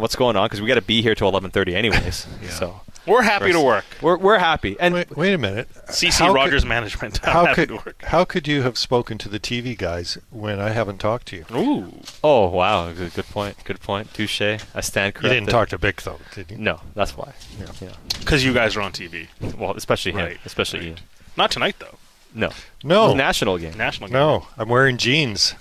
what's 0.01 0.15
going 0.15 0.35
on 0.35 0.45
because 0.45 0.61
we 0.61 0.67
got 0.67 0.75
to 0.75 0.81
be 0.81 1.01
here 1.01 1.15
till 1.15 1.31
11:30 1.31 1.73
anyways. 1.73 2.27
So 2.49 2.81
We're 3.07 3.21
happy 3.23 3.51
to 3.51 3.61
work. 3.61 3.85
We're 4.01 4.17
we're 4.17 4.37
happy. 4.37 4.75
And 4.79 4.93
wait, 4.93 5.15
wait 5.15 5.33
a 5.33 5.37
minute. 5.37 5.69
CC 5.89 6.19
How 6.19 6.33
Rogers 6.33 6.63
could- 6.63 6.69
Management. 6.69 7.19
I'm 7.25 7.33
How 7.33 7.45
happy 7.45 7.55
could 7.55 7.69
to 7.69 7.75
work. 7.75 8.03
how 8.03 8.25
could 8.25 8.47
you 8.47 8.61
have 8.63 8.77
spoken 8.77 9.17
to 9.19 9.29
the 9.29 9.39
TV 9.39 9.77
guys 9.77 10.17
when 10.29 10.59
I 10.59 10.69
haven't 10.69 10.99
talked 10.99 11.27
to 11.27 11.37
you? 11.37 11.45
Ooh. 11.55 12.01
Oh 12.23 12.47
wow, 12.49 12.91
good, 12.91 13.13
good 13.13 13.25
point. 13.27 13.63
Good 13.63 13.79
point. 13.79 14.13
Touche. 14.13 14.41
I 14.41 14.81
stand 14.81 15.15
corrected. 15.15 15.23
You 15.23 15.29
didn't 15.39 15.49
talk 15.49 15.69
to 15.69 15.77
Bik 15.79 16.01
though, 16.03 16.19
did 16.35 16.51
you? 16.51 16.57
No, 16.57 16.81
that's 16.93 17.15
why. 17.17 17.33
Yeah. 17.81 17.91
Because 18.19 18.43
you 18.43 18.53
guys 18.53 18.75
are 18.75 18.81
on 18.81 18.91
TV. 18.91 19.27
Well, 19.57 19.71
especially 19.75 20.11
him. 20.11 20.17
Right, 20.19 20.37
Especially 20.45 20.81
Iain. 20.87 20.97
Not 21.37 21.51
tonight, 21.51 21.75
though. 21.79 21.95
No. 22.37 22.51
No. 22.83 23.05
It 23.05 23.07
was 23.07 23.15
national 23.15 23.57
game. 23.57 23.75
National 23.77 24.07
game. 24.07 24.13
No, 24.13 24.47
I'm 24.57 24.69
wearing 24.69 24.97
jeans. 24.97 25.55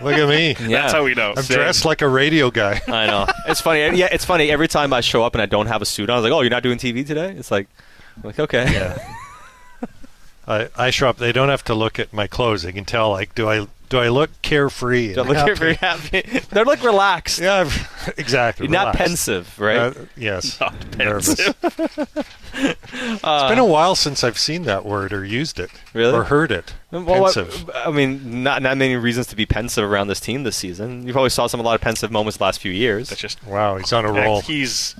Look 0.00 0.14
at 0.14 0.28
me. 0.28 0.56
Yeah. 0.72 0.82
That's 0.82 0.92
how 0.94 1.04
we 1.04 1.14
know. 1.14 1.34
I'm 1.36 1.42
Same. 1.42 1.56
dressed 1.58 1.84
like 1.84 2.00
a 2.02 2.08
radio 2.08 2.50
guy. 2.50 2.80
I 2.88 3.06
know. 3.06 3.26
It's 3.46 3.60
funny. 3.60 3.80
Yeah, 3.98 4.08
it's 4.10 4.24
funny. 4.24 4.50
Every 4.50 4.68
time 4.68 4.92
I 4.92 5.02
show 5.02 5.22
up 5.24 5.34
and 5.34 5.42
I 5.42 5.46
don't 5.46 5.66
have 5.66 5.82
a 5.82 5.84
suit 5.84 6.08
on, 6.08 6.14
I 6.14 6.18
was 6.18 6.24
like, 6.24 6.32
"Oh, 6.32 6.40
you're 6.40 6.50
not 6.50 6.62
doing 6.62 6.78
TV 6.78 7.06
today?" 7.06 7.32
It's 7.36 7.50
like, 7.50 7.68
I'm 8.16 8.22
like 8.24 8.38
okay. 8.38 8.72
Yeah. 8.72 9.14
I, 10.48 10.68
I 10.76 10.90
show 10.90 11.08
up. 11.08 11.18
They 11.18 11.32
don't 11.32 11.50
have 11.50 11.62
to 11.64 11.74
look 11.74 11.98
at 11.98 12.12
my 12.12 12.26
clothes. 12.26 12.62
They 12.62 12.72
can 12.72 12.84
tell. 12.84 13.10
Like, 13.10 13.34
do 13.34 13.48
I 13.48 13.66
do 13.92 13.98
I 13.98 14.08
look 14.08 14.30
carefree? 14.42 15.06
and 15.08 15.14
Don't 15.16 15.28
look 15.28 15.36
happy? 15.36 15.54
very 15.54 15.74
happy. 15.74 16.22
They're 16.50 16.64
like 16.64 16.82
relaxed. 16.82 17.38
Yeah, 17.38 17.70
exactly. 18.16 18.66
Not 18.68 18.80
relaxed. 18.94 18.98
pensive, 18.98 19.58
right? 19.60 19.76
Uh, 19.78 19.94
yes. 20.16 20.58
Not 20.60 20.96
Nervous. 20.98 21.34
pensive. 21.34 22.26
it's 22.54 23.22
been 23.22 23.58
a 23.58 23.64
while 23.66 23.94
since 23.94 24.24
I've 24.24 24.38
seen 24.38 24.62
that 24.64 24.84
word 24.84 25.12
or 25.12 25.24
used 25.24 25.60
it. 25.60 25.70
Really? 25.94 26.12
Or 26.12 26.24
heard 26.24 26.50
it. 26.50 26.74
Well, 26.90 27.04
what- 27.04 27.34
Pensive. 27.34 27.70
I 27.74 27.90
mean, 27.90 28.42
not 28.42 28.62
not 28.62 28.76
many 28.76 28.96
reasons 28.96 29.26
to 29.28 29.36
be 29.36 29.46
pensive 29.46 29.84
around 29.84 30.08
this 30.08 30.20
team 30.20 30.42
this 30.42 30.56
season. 30.56 31.06
You 31.06 31.12
probably 31.12 31.30
saw 31.30 31.46
some 31.46 31.60
a 31.60 31.62
lot 31.62 31.74
of 31.74 31.80
pensive 31.80 32.10
moments 32.10 32.38
the 32.38 32.44
last 32.44 32.60
few 32.60 32.72
years. 32.72 33.08
That's 33.10 33.20
just 33.20 33.44
Wow, 33.46 33.76
he's 33.76 33.92
on 33.92 34.04
a 34.04 34.12
roll. 34.12 34.40
He's 34.40 34.94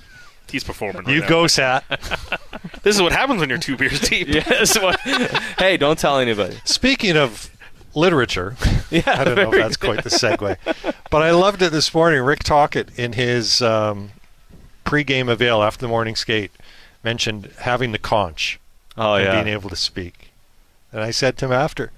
he's 0.50 0.64
performing. 0.64 1.04
Right 1.04 1.14
You 1.14 1.20
now. 1.22 1.28
go, 1.28 1.46
Sat. 1.46 1.84
This 2.82 2.96
is 2.96 3.02
what 3.02 3.12
happens 3.12 3.40
when 3.40 3.48
you're 3.48 3.58
two 3.58 3.76
beers 3.76 4.00
deep. 4.00 4.28
yes. 4.28 4.78
What, 4.78 5.00
hey, 5.00 5.76
don't 5.76 5.98
tell 5.98 6.18
anybody. 6.18 6.56
Speaking 6.64 7.16
of 7.16 7.48
literature, 7.94 8.56
Yeah, 8.90 9.02
I 9.06 9.24
don't 9.24 9.36
know 9.36 9.52
if 9.52 9.58
that's 9.58 9.76
quite 9.76 10.04
the 10.04 10.10
segue, 10.10 10.56
but 11.10 11.22
I 11.22 11.30
loved 11.30 11.62
it 11.62 11.72
this 11.72 11.92
morning. 11.94 12.22
Rick 12.22 12.44
Tocchet 12.44 12.88
in 12.98 13.14
his 13.14 13.62
um, 13.62 14.10
pre-game 14.84 15.28
avail 15.28 15.62
after 15.62 15.80
the 15.82 15.88
morning 15.88 16.14
skate 16.16 16.50
mentioned 17.04 17.50
having 17.60 17.92
the 17.92 17.98
conch 17.98 18.58
Oh 18.96 19.14
and 19.14 19.24
yeah. 19.24 19.42
being 19.42 19.52
able 19.54 19.70
to 19.70 19.76
speak, 19.76 20.30
and 20.92 21.00
I 21.00 21.10
said 21.10 21.38
to 21.38 21.46
him 21.46 21.52
after, 21.52 21.90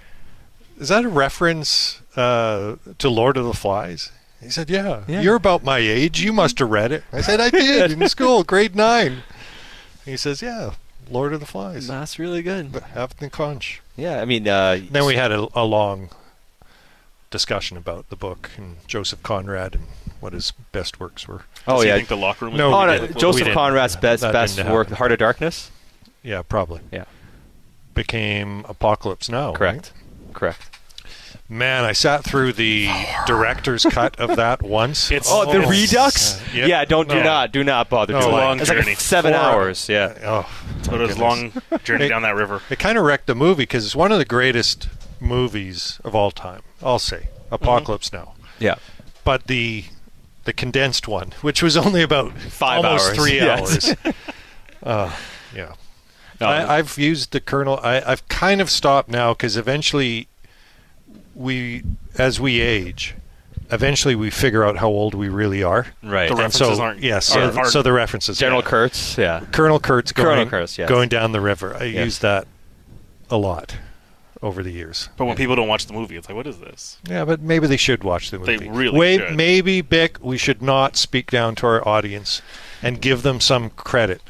"Is 0.78 0.88
that 0.88 1.04
a 1.04 1.08
reference 1.08 2.00
uh, 2.16 2.76
to 2.98 3.08
Lord 3.08 3.36
of 3.36 3.44
the 3.44 3.54
Flies?" 3.54 4.12
He 4.40 4.50
said, 4.50 4.68
yeah. 4.68 5.04
Yeah. 5.08 5.22
You're 5.22 5.36
about 5.36 5.64
my 5.64 5.78
age. 5.78 6.20
You 6.20 6.30
must 6.30 6.58
have 6.58 6.68
read 6.68 6.92
it. 6.92 7.02
I 7.10 7.22
said, 7.22 7.40
I 7.40 7.48
did 7.48 7.92
in 7.92 8.06
school, 8.10 8.44
grade 8.44 8.76
nine. 8.76 9.22
He 10.04 10.18
says, 10.18 10.42
yeah, 10.42 10.74
Lord 11.10 11.32
of 11.32 11.40
the 11.40 11.46
Flies. 11.46 11.86
That's 11.86 12.18
really 12.18 12.42
good. 12.42 12.74
Having 12.92 13.16
the 13.20 13.30
conch. 13.30 13.80
Yeah, 13.96 14.20
I 14.20 14.24
mean, 14.24 14.46
uh, 14.48 14.78
Then 14.90 15.04
we 15.06 15.14
had 15.16 15.30
a, 15.32 15.46
a 15.54 15.64
long 15.64 16.10
discussion 17.30 17.76
about 17.76 18.08
the 18.10 18.16
book 18.16 18.50
and 18.56 18.76
Joseph 18.86 19.22
Conrad 19.22 19.74
and 19.74 19.84
what 20.20 20.32
his 20.32 20.52
best 20.72 20.98
works 21.00 21.26
were. 21.28 21.44
Oh 21.66 21.74
Does 21.76 21.82
he 21.84 21.88
yeah, 21.88 21.96
think 21.96 22.08
the 22.08 22.16
locker 22.16 22.46
room 22.46 22.56
No, 22.56 22.72
Oh, 22.72 22.80
we 22.80 22.86
no, 22.98 23.06
Joseph. 23.08 23.52
Conrad's 23.52 23.96
best 23.96 24.22
That 24.22 24.32
best 24.32 24.58
work, 24.64 24.86
happen. 24.88 24.96
Heart 24.96 25.12
of 25.12 25.18
Darkness. 25.18 25.70
Yeah, 26.22 26.42
probably. 26.42 26.80
Yeah, 26.92 27.04
Became 27.94 28.64
Apocalypse 28.68 29.28
Now. 29.28 29.48
right? 29.48 29.56
correct, 29.58 29.92
correct. 30.32 30.73
Man, 31.48 31.84
I 31.84 31.92
sat 31.92 32.24
through 32.24 32.54
the 32.54 32.88
director's 33.26 33.84
cut 33.84 34.18
of 34.18 34.36
that 34.36 34.62
once. 34.62 35.10
It's- 35.10 35.28
Oh, 35.30 35.50
the. 35.52 35.60
Redux. 35.66 36.40
Uh, 36.40 36.44
yeah, 36.54 36.66
yeah. 36.66 36.84
don't 36.86 37.08
do 37.08 37.22
not 37.22 37.52
do 37.52 37.62
not 37.62 37.90
bother. 37.90 38.14
No, 38.14 38.18
it's 38.20 38.26
a 38.26 38.30
long 38.30 38.60
it's 38.60 38.68
like 38.70 38.78
journey. 38.78 38.94
seven 38.94 39.32
Four 39.34 39.40
hours. 39.42 39.88
Yeah. 39.88 40.14
Oh, 40.22 40.50
But 40.86 40.94
it 40.94 40.98
was 41.00 41.14
goodness. 41.16 41.18
long 41.18 41.52
journey 41.84 42.06
It- 42.06 42.08
down 42.08 42.22
that 42.22 42.34
river. 42.34 42.62
It 42.70 42.78
kind 42.78 42.96
of 42.96 43.04
wrecked 43.04 43.26
the 43.26 43.34
movie 43.34 43.62
because 43.64 43.84
it's 43.84 43.94
one 43.94 44.10
of 44.10 44.18
the 44.18 44.24
greatest 44.24 44.88
movies 45.20 46.00
of 46.02 46.14
all 46.14 46.30
time. 46.30 46.62
I'll 46.82 46.98
say 46.98 47.28
Apocalypse 47.50 48.12
Now, 48.12 48.34
Yeah. 48.58 48.76
but 49.24 49.46
the 49.46 49.84
the 50.44 50.52
condensed 50.52 51.08
one, 51.08 51.32
which 51.40 51.62
was 51.62 51.74
only 51.76 52.02
about 52.02 52.32
Five 52.38 52.84
almost 52.84 53.08
hours. 53.08 53.16
three 53.18 53.36
Yes. 53.36 53.88
hours. 54.04 54.14
uh, 54.82 55.10
yeah, 55.54 55.72
No, 56.40 56.46
I, 56.48 56.76
I've 56.78 56.98
used 56.98 57.32
the 57.32 57.40
kernel. 57.40 57.80
I, 57.82 58.00
I've 58.02 58.26
kind 58.28 58.60
of 58.60 58.68
stopped 58.70 59.08
now 59.08 59.32
because 59.32 59.56
eventually 59.56 60.28
we, 61.34 61.82
as 62.16 62.40
we 62.40 62.60
age, 62.60 63.14
eventually 63.70 64.14
we 64.14 64.30
figure 64.30 64.64
out 64.64 64.76
how 64.76 64.88
old 64.88 65.14
we 65.14 65.28
really 65.28 65.62
are. 65.62 65.86
right. 66.02 66.28
The 66.28 66.34
references 66.36 66.76
so, 66.76 66.82
aren't- 66.82 67.02
yes, 67.02 67.26
so, 67.26 67.50
aren't- 67.50 67.68
so 67.68 67.82
the 67.82 67.92
references. 67.92 68.38
General 68.38 68.60
yeah. 68.62 68.68
Kurtz. 68.68 69.18
Yeah. 69.18 69.40
Colonel 69.52 69.80
Kurtz 69.80 70.12
going, 70.12 70.26
Colonel 70.28 70.46
Kurtz, 70.46 70.78
yes. 70.78 70.88
going 70.88 71.08
down 71.08 71.32
the 71.32 71.40
river. 71.40 71.76
I 71.78 71.84
Yes. 71.84 72.04
used 72.04 72.22
that 72.22 72.46
a 73.30 73.36
lot 73.36 73.76
over 74.42 74.62
the 74.62 74.70
years. 74.70 75.08
But 75.16 75.24
when 75.24 75.36
people 75.36 75.56
don't 75.56 75.68
watch 75.68 75.86
the 75.86 75.94
movie, 75.94 76.16
it's 76.16 76.28
like, 76.28 76.36
what 76.36 76.46
is 76.46 76.58
this? 76.58 76.98
Yeah, 77.08 77.24
but 77.24 77.40
maybe 77.40 77.66
they 77.66 77.78
should 77.78 78.04
watch 78.04 78.30
the 78.30 78.38
movie. 78.38 78.58
They 78.58 78.68
really 78.68 78.98
Wait, 78.98 79.20
should. 79.20 79.34
Maybe, 79.36 79.82
Bik, 79.82 80.18
we 80.20 80.36
should 80.36 80.60
not 80.60 80.96
speak 80.96 81.30
down 81.30 81.54
to 81.56 81.66
our 81.66 81.88
audience 81.88 82.42
and 82.82 83.00
give 83.00 83.22
them 83.22 83.40
some 83.40 83.70
credit 83.70 84.20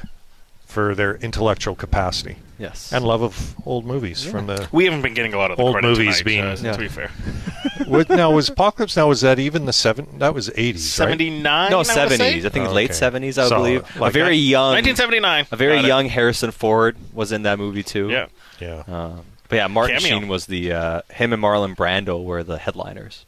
for 0.64 0.94
their 0.94 1.16
intellectual 1.16 1.74
capacity 1.74 2.36
Yes. 2.58 2.92
and 2.92 3.04
love 3.04 3.22
of 3.22 3.54
old 3.66 3.84
movies 3.84 4.24
from 4.24 4.46
the. 4.46 4.68
We 4.72 4.84
haven't 4.84 5.02
been 5.02 5.14
getting 5.14 5.34
a 5.34 5.38
lot 5.38 5.50
of 5.50 5.56
the 5.56 5.62
Old 5.62 5.82
movies 5.82 6.18
tonight, 6.18 6.24
being- 6.24 6.44
uh, 6.44 6.56
Yeah. 6.62 6.72
to 6.72 6.78
be 6.78 6.88
fair. 6.88 7.08
what, 7.86 8.08
now 8.08 8.30
was 8.30 8.48
Apocalypse? 8.48 8.96
Now 8.96 9.08
was 9.08 9.22
that 9.22 9.38
even 9.38 9.64
the 9.66 9.72
seven? 9.72 10.18
That 10.18 10.34
was 10.34 10.50
eighties. 10.54 10.88
Seventy 10.88 11.30
nine. 11.30 11.70
no, 11.70 11.82
seventies. 11.82 12.46
I 12.46 12.48
think 12.48 12.68
Oh, 12.68 12.72
late 12.72 12.94
seventies. 12.94 13.38
I 13.38 13.48
So, 13.48 13.56
believe. 13.56 13.96
like 13.96 14.10
a 14.10 14.12
very 14.12 14.36
young, 14.36 14.74
Nineteen 14.74 14.96
seventy 14.96 15.20
nine. 15.20 15.46
a 15.50 15.56
very 15.56 15.80
young 15.80 16.06
Harrison 16.08 16.50
Ford 16.52 16.96
was 17.12 17.32
in 17.32 17.42
that 17.42 17.58
movie 17.58 17.82
too. 17.82 18.10
Yeah. 18.10 18.26
Yeah. 18.60 18.82
Um, 18.86 19.22
but 19.48 19.56
yeah, 19.56 19.66
Martin 19.66 19.98
Cameo. 19.98 20.20
Sheen 20.20 20.28
was 20.28 20.46
the 20.46 20.72
uh, 20.72 21.02
him 21.10 21.32
and 21.32 21.42
Marlon 21.42 21.74
Brando 21.76 22.22
were 22.22 22.42
the 22.44 22.58
headliners. 22.58 23.26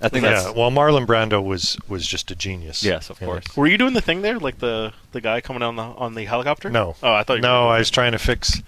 I 0.00 0.08
think 0.10 0.24
yeah. 0.24 0.32
that's 0.42 0.54
Well, 0.54 0.70
Marlon 0.70 1.06
Brando 1.06 1.42
was 1.42 1.78
was 1.88 2.06
just 2.06 2.30
a 2.30 2.34
genius. 2.34 2.82
yes, 2.84 3.08
of 3.08 3.18
Yeah. 3.20 3.26
course. 3.28 3.56
Were 3.56 3.66
you 3.66 3.78
doing 3.78 3.94
the 3.94 4.00
thing 4.02 4.20
there, 4.22 4.38
like 4.38 4.58
the 4.58 4.92
the 5.12 5.20
guy 5.20 5.40
coming 5.40 5.62
on 5.62 5.76
the 5.76 5.82
on 5.82 6.14
the 6.14 6.24
helicopter? 6.26 6.68
No. 6.68 6.96
Oh, 7.02 7.14
I 7.14 7.22
thought. 7.22 7.36
You 7.36 7.42
No, 7.42 7.66
were 7.66 7.72
I 7.72 7.78
was 7.78 7.90
trying 7.90 8.12
to 8.12 8.18
fix. 8.18 8.60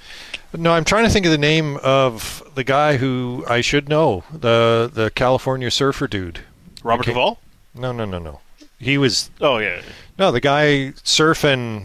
No, 0.56 0.72
I'm 0.72 0.84
trying 0.84 1.04
to 1.04 1.10
think 1.10 1.26
of 1.26 1.32
the 1.32 1.36
name 1.38 1.76
of 1.82 2.42
the 2.54 2.64
guy 2.64 2.96
who 2.96 3.44
I 3.48 3.60
should 3.60 3.88
know 3.88 4.24
the 4.32 4.90
the 4.92 5.10
California 5.10 5.70
surfer 5.70 6.06
dude. 6.08 6.40
Robert 6.82 7.02
Okay. 7.02 7.10
Duvall. 7.12 7.38
No, 7.74 7.92
no, 7.92 8.06
no, 8.06 8.18
no. 8.18 8.40
He 8.78 8.96
was 8.96 9.28
Oh 9.40 9.58
yeah. 9.58 9.82
no 10.18 10.30
the 10.32 10.40
guy 10.40 10.92
surfing 11.04 11.84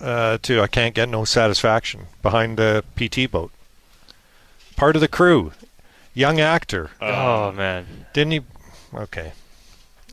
uh, 0.00 0.38
to 0.40 0.62
I 0.62 0.66
can't 0.68 0.94
get 0.94 1.10
no 1.10 1.26
satisfaction 1.26 2.06
behind 2.22 2.56
the 2.56 2.82
PT 2.96 3.30
boat. 3.30 3.50
Part 4.76 4.96
of 4.96 5.02
the 5.02 5.08
crew, 5.08 5.52
young 6.14 6.40
actor. 6.40 6.90
oh 7.02 7.52
man, 7.52 8.06
Didn't 8.14 8.32
he? 8.32 8.40
Okay, 8.94 9.32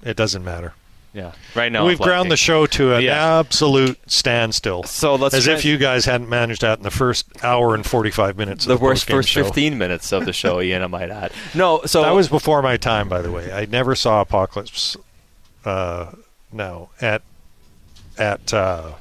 it 0.03 0.15
doesn't 0.17 0.43
matter. 0.43 0.73
yeah. 1.13 1.31
Right 1.55 1.71
now 1.71 1.85
We've 1.87 1.97
ground 1.99 2.29
the 2.29 2.37
show 2.37 2.65
to 2.67 2.93
an 2.93 3.01
Yeah. 3.03 3.39
absolute 3.39 3.97
standstill. 4.11 4.83
So 4.83 5.15
let's 5.15 5.33
as 5.33 5.47
if 5.47 5.65
you 5.65 5.77
guys 5.77 6.05
hadn't 6.05 6.29
managed 6.29 6.61
that 6.61 6.77
in 6.77 6.83
the 6.83 6.91
first 6.91 7.25
hour 7.43 7.73
and 7.73 7.83
45 7.85 8.37
minutes 8.37 8.65
the 8.65 8.73
of 8.73 8.79
the 8.79 8.85
worst 8.85 9.07
first 9.09 9.29
show. 9.29 9.43
fifteen 9.43 9.77
minutes 9.79 10.11
of 10.11 10.25
the 10.25 10.33
show. 10.33 10.59
Iain, 10.61 10.83
I 10.83 10.87
might 10.87 11.09
add. 11.09 11.31
No, 11.55 11.81
so 11.85 12.03
that 12.03 12.11
was 12.11 12.27
before 12.29 12.61
my 12.61 12.77
time, 12.77 13.09
by 13.09 13.21
the 13.21 13.31
way. 13.31 13.51
I 13.51 13.65
never 13.65 13.95
saw 13.95 14.21
Apocalypse 14.21 14.95
uh, 15.65 16.11
now 16.51 16.89
at 17.01 17.23
at 18.19 18.53
uh, 18.53 18.91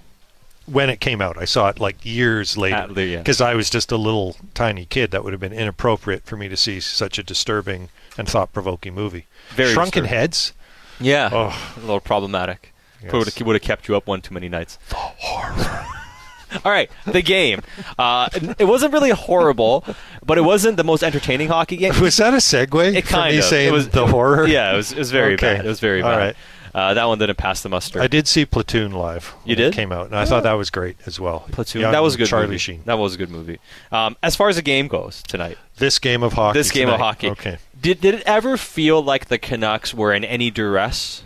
when 0.67 0.89
it 0.91 1.01
came 1.01 1.21
out. 1.21 1.37
I 1.37 1.45
saw 1.45 1.69
it 1.69 1.79
like 1.79 2.03
years 2.05 2.57
later 2.57 2.77
At 2.77 2.95
the- 2.95 3.05
yeah. 3.05 3.19
because 3.19 3.41
I 3.43 3.55
was 3.55 3.69
just 3.71 3.93
a 3.93 3.97
little 3.97 4.37
tiny 4.55 4.87
kid. 4.87 5.11
That 5.11 5.23
would 5.23 5.33
have 5.35 5.41
been 5.41 5.53
inappropriate 5.53 6.25
for 6.25 6.37
me 6.37 6.49
to 6.49 6.57
see 6.57 6.81
such 6.81 7.19
a 7.19 7.23
disturbing 7.23 7.89
and 8.19 8.29
thought-provoking 8.29 8.95
movie. 8.95 9.27
Very 9.51 9.73
Shrunken 9.73 10.03
disturbing. 10.05 10.09
Heads. 10.21 10.53
yeah, 11.01 11.31
Oh. 11.33 11.73
a 11.77 11.81
little 11.81 12.01
problematic. 12.01 12.73
Yes. 13.03 13.13
Would 13.13 13.27
have, 13.35 13.47
would 13.47 13.55
have 13.55 13.63
kept 13.63 13.89
you 13.89 13.97
up 13.97 14.07
one 14.07 14.21
too 14.23 14.33
many 14.35 14.49
nights. 14.49 14.79
The 14.89 14.95
horror. 14.97 15.87
All 16.65 16.73
right, 16.73 16.91
the 17.05 17.21
game. 17.23 17.61
Uh, 17.99 18.29
it 18.59 18.65
wasn't 18.67 18.93
really 18.93 19.11
horrible, 19.11 19.85
but 20.25 20.39
it 20.39 20.43
wasn't 20.43 20.77
the 20.77 20.85
most 20.85 21.03
entertaining 21.03 21.49
hockey 21.49 21.77
game. 21.77 21.93
Was 22.01 22.17
that 22.17 22.33
a 22.33 22.39
segue? 22.39 22.95
It 22.95 23.05
kind 23.05 23.37
of. 23.37 23.45
saying 23.45 23.69
it 23.69 23.73
was 23.73 23.89
the 23.91 24.07
horror? 24.07 24.47
Yeah, 24.47 24.73
it 24.73 24.77
was. 24.77 24.93
It 24.93 24.99
was 24.99 25.11
very 25.11 25.35
Okay. 25.35 25.57
bad. 25.57 25.67
It 25.67 25.69
was 25.69 25.81
very 25.81 26.01
All 26.03 26.11
bad. 26.11 26.17
right. 26.19 26.37
Uh, 26.77 26.93
that 26.93 27.05
one 27.07 27.19
didn't 27.19 27.39
pass 27.39 27.63
the 27.63 27.71
muster. 27.71 28.03
I 28.03 28.07
did 28.07 28.29
see 28.29 28.45
Platoon 28.45 28.93
live. 28.93 29.35
You 29.47 29.57
did? 29.57 29.73
came 29.73 29.93
out, 29.93 30.07
and 30.07 30.15
I 30.15 30.27
thought 30.27 30.43
that 30.43 30.53
was 30.53 30.69
great 30.69 30.99
as 31.07 31.19
well. 31.19 31.47
Platoon. 31.51 31.81
Young 31.81 31.93
that 31.93 32.03
was 32.03 32.17
a 32.17 32.19
good 32.19 32.27
Charlie 32.29 32.49
movie. 32.49 32.59
Sheen. 32.59 32.83
That 32.85 32.99
was 32.99 33.15
a 33.15 33.19
good 33.19 33.31
movie. 33.31 33.59
Um, 33.91 34.15
as 34.23 34.37
far 34.37 34.51
as 34.51 34.57
the 34.57 34.63
game 34.63 34.87
goes 34.87 35.23
tonight, 35.23 35.57
This 35.79 35.99
game 35.99 36.23
of 36.23 36.35
hockey. 36.35 36.59
this 36.59 36.71
game 36.71 36.91
of 36.91 37.01
hockey. 37.01 37.29
Okay. 37.31 37.57
Did 37.81 38.03
did 38.03 38.15
it 38.17 38.23
ever 38.27 38.59
feel 38.59 39.03
like 39.03 39.29
the 39.29 39.39
Canucks 39.39 39.95
were 39.95 40.13
in 40.13 40.23
any 40.23 40.51
duress? 40.51 41.23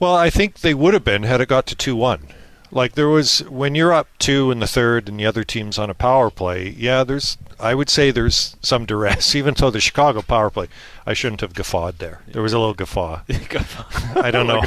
Well, 0.00 0.14
I 0.14 0.30
think 0.30 0.60
they 0.60 0.72
would 0.72 0.94
have 0.94 1.04
been 1.04 1.24
had 1.24 1.42
it 1.42 1.48
got 1.48 1.66
to 1.66 1.74
two 1.76 1.94
one. 1.94 2.28
Like 2.76 2.92
there 2.92 3.08
was 3.08 3.38
when 3.48 3.74
you're 3.74 3.94
up 3.94 4.06
two 4.18 4.50
in 4.50 4.60
the 4.60 4.66
third 4.66 5.08
and 5.08 5.18
the 5.18 5.24
other 5.24 5.44
team's 5.44 5.78
on 5.78 5.88
a 5.88 5.94
power 5.94 6.28
play. 6.28 6.68
Yeah, 6.68 7.04
there's. 7.04 7.38
I 7.58 7.74
would 7.74 7.88
say 7.88 8.10
there's 8.10 8.54
some 8.60 8.84
duress, 8.84 9.34
even 9.34 9.54
though 9.54 9.70
the 9.70 9.80
Chicago 9.80 10.20
power 10.20 10.50
play. 10.50 10.68
I 11.06 11.14
shouldn't 11.14 11.40
have 11.40 11.54
guffawed 11.54 12.00
there. 12.00 12.20
There 12.28 12.42
was 12.42 12.52
a 12.52 12.58
little 12.58 12.74
guffaw. 12.74 13.22
I 14.14 14.30
don't 14.30 14.46
know. 14.52 14.62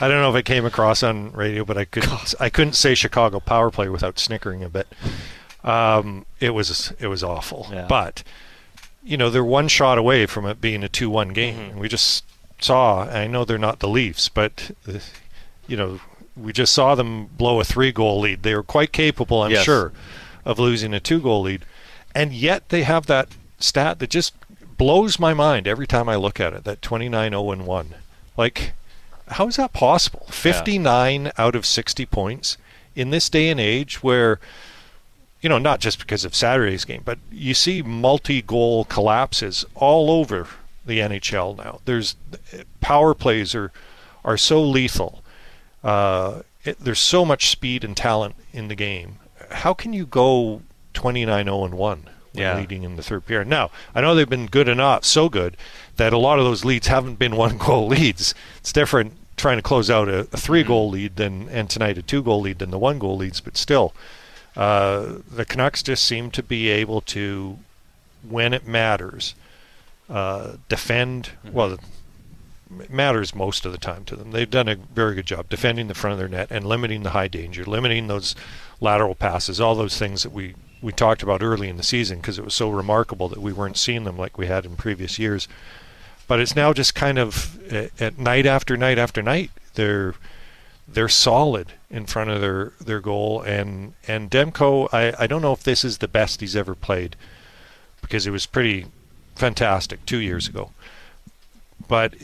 I 0.00 0.08
don't 0.08 0.22
know 0.22 0.30
if 0.30 0.36
it 0.36 0.46
came 0.46 0.64
across 0.64 1.02
on 1.02 1.32
radio, 1.32 1.66
but 1.66 1.76
I 1.76 1.84
could. 1.84 2.06
I 2.40 2.48
couldn't 2.48 2.72
say 2.72 2.94
Chicago 2.94 3.40
power 3.40 3.70
play 3.70 3.90
without 3.90 4.18
snickering 4.18 4.64
a 4.64 4.70
bit. 4.70 4.88
Um, 5.62 6.24
it 6.40 6.54
was 6.54 6.94
it 6.98 7.08
was 7.08 7.22
awful. 7.22 7.68
Yeah. 7.70 7.86
But 7.86 8.22
you 9.02 9.18
know 9.18 9.28
they're 9.28 9.44
one 9.44 9.68
shot 9.68 9.98
away 9.98 10.24
from 10.24 10.46
it 10.46 10.62
being 10.62 10.82
a 10.82 10.88
two-one 10.88 11.28
game. 11.34 11.72
Mm-hmm. 11.72 11.78
We 11.78 11.88
just 11.90 12.24
saw. 12.58 13.02
I 13.02 13.26
know 13.26 13.44
they're 13.44 13.58
not 13.58 13.80
the 13.80 13.88
Leafs, 13.88 14.30
but 14.30 14.70
you 15.68 15.76
know 15.76 16.00
we 16.42 16.52
just 16.52 16.72
saw 16.72 16.94
them 16.94 17.26
blow 17.26 17.60
a 17.60 17.64
three-goal 17.64 18.20
lead. 18.20 18.42
They 18.42 18.54
were 18.54 18.62
quite 18.62 18.92
capable, 18.92 19.42
I'm 19.42 19.50
Yes. 19.52 19.64
sure, 19.64 19.92
of 20.44 20.58
losing 20.58 20.94
a 20.94 21.00
two-goal 21.00 21.42
lead, 21.42 21.62
and 22.14 22.32
yet 22.32 22.68
they 22.70 22.82
have 22.82 23.06
that 23.06 23.28
stat 23.58 23.98
that 23.98 24.10
just 24.10 24.34
blows 24.76 25.18
my 25.18 25.34
mind 25.34 25.68
every 25.68 25.86
time 25.86 26.08
I 26.08 26.16
look 26.16 26.40
at 26.40 26.52
it. 26.54 26.64
That 26.64 26.80
29-0 26.80 27.52
and 27.52 27.66
one, 27.66 27.94
like. 28.36 28.72
How 29.34 29.46
is 29.46 29.54
that 29.56 29.72
possible? 29.72 30.26
59 30.28 31.30
out 31.38 31.54
of 31.54 31.64
60 31.64 32.04
points 32.06 32.56
in 32.96 33.10
this 33.10 33.28
day 33.28 33.48
and 33.48 33.60
age 33.60 34.02
where 34.02 34.40
you 35.40 35.48
know, 35.48 35.58
not 35.58 35.80
just 35.80 35.98
because 35.98 36.24
of 36.24 36.34
Saturday's 36.34 36.84
game, 36.84 37.02
but 37.04 37.18
you 37.30 37.54
see 37.54 37.80
multi-goal 37.80 38.84
collapses 38.86 39.64
all 39.74 40.10
over 40.10 40.48
the 40.84 40.98
NHL 40.98 41.56
now. 41.56 41.80
There's 41.84 42.16
power 42.80 43.14
plays 43.14 43.54
are 43.54 43.72
are 44.24 44.36
so 44.36 44.62
lethal. 44.62 45.22
Uh, 45.82 46.42
it, 46.64 46.78
there's 46.80 46.98
so 46.98 47.24
much 47.24 47.48
speed 47.50 47.84
and 47.84 47.96
talent 47.96 48.34
in 48.52 48.68
the 48.68 48.74
game. 48.74 49.18
How 49.50 49.72
can 49.74 49.92
you 49.92 50.06
go 50.06 50.62
29-0 50.94 51.64
and 51.64 51.74
one 51.74 52.04
when 52.32 52.42
Yeah. 52.42 52.56
leading 52.56 52.82
in 52.82 52.96
the 52.96 53.02
third 53.02 53.26
period? 53.26 53.48
Now, 53.48 53.70
I 53.94 54.00
know 54.00 54.14
they've 54.14 54.28
been 54.28 54.46
good 54.46 54.68
enough, 54.68 55.04
so 55.04 55.28
good 55.28 55.56
that 55.96 56.12
a 56.12 56.18
lot 56.18 56.38
of 56.38 56.44
those 56.44 56.64
leads 56.64 56.86
haven't 56.88 57.18
been 57.18 57.36
one-goal 57.46 57.88
leads. 57.88 58.34
It's 58.58 58.72
different 58.72 59.14
trying 59.36 59.56
to 59.56 59.62
close 59.62 59.88
out 59.88 60.08
a, 60.08 60.20
a 60.20 60.36
three-goal 60.36 60.90
lead 60.90 61.16
than 61.16 61.48
and 61.48 61.70
tonight 61.70 61.96
a 61.96 62.02
two-goal 62.02 62.42
lead 62.42 62.58
than 62.58 62.70
the 62.70 62.78
one-goal 62.78 63.16
leads, 63.16 63.40
but 63.40 63.56
still 63.56 63.94
uh, 64.56 65.14
the 65.30 65.46
Canucks 65.46 65.82
just 65.82 66.04
seem 66.04 66.30
to 66.32 66.42
be 66.42 66.68
able 66.68 67.00
to, 67.02 67.58
when 68.28 68.52
it 68.52 68.66
matters, 68.66 69.34
uh, 70.10 70.56
defend. 70.68 71.30
Well, 71.50 71.72
it 71.72 71.80
matters 72.88 73.34
most 73.34 73.66
of 73.66 73.72
the 73.72 73.78
time 73.78 74.04
to 74.04 74.16
them. 74.16 74.30
They've 74.30 74.48
done 74.48 74.68
a 74.68 74.76
very 74.76 75.14
good 75.14 75.26
job 75.26 75.48
defending 75.48 75.88
the 75.88 75.94
front 75.94 76.12
of 76.12 76.18
their 76.18 76.28
net 76.28 76.48
and 76.50 76.66
limiting 76.66 77.02
the 77.02 77.10
high 77.10 77.28
danger, 77.28 77.64
limiting 77.64 78.06
those 78.06 78.34
lateral 78.80 79.14
passes, 79.14 79.60
all 79.60 79.74
those 79.74 79.98
things 79.98 80.22
that 80.22 80.32
we, 80.32 80.54
we 80.80 80.92
talked 80.92 81.22
about 81.22 81.42
early 81.42 81.68
in 81.68 81.76
the 81.76 81.82
season 81.82 82.18
because 82.18 82.38
it 82.38 82.44
was 82.44 82.54
so 82.54 82.70
remarkable 82.70 83.28
that 83.28 83.42
we 83.42 83.52
weren't 83.52 83.76
seeing 83.76 84.04
them 84.04 84.16
like 84.16 84.38
we 84.38 84.46
had 84.46 84.64
in 84.64 84.76
previous 84.76 85.18
years. 85.18 85.48
But 86.26 86.40
it's 86.40 86.54
now 86.54 86.72
just 86.72 86.94
kind 86.94 87.18
of 87.18 87.60
at, 88.00 88.18
night 88.18 88.46
after 88.46 88.76
night 88.76 88.98
after 88.98 89.22
night, 89.22 89.50
they're 89.74 90.14
they're 90.86 91.08
solid 91.08 91.72
in 91.88 92.04
front 92.04 92.30
of 92.30 92.40
their, 92.40 92.72
their 92.80 93.00
goal 93.00 93.42
and 93.42 93.94
and 94.08 94.30
Demko 94.30 94.88
I, 94.92 95.12
I 95.18 95.26
don't 95.26 95.42
know 95.42 95.52
if 95.52 95.62
this 95.62 95.84
is 95.84 95.98
the 95.98 96.08
best 96.08 96.40
he's 96.40 96.56
ever 96.56 96.74
played 96.74 97.16
because 98.00 98.26
it 98.26 98.30
was 98.30 98.46
pretty 98.46 98.86
fantastic 99.34 100.04
two 100.06 100.18
years 100.18 100.48
ago. 100.48 100.70
But 101.88 102.14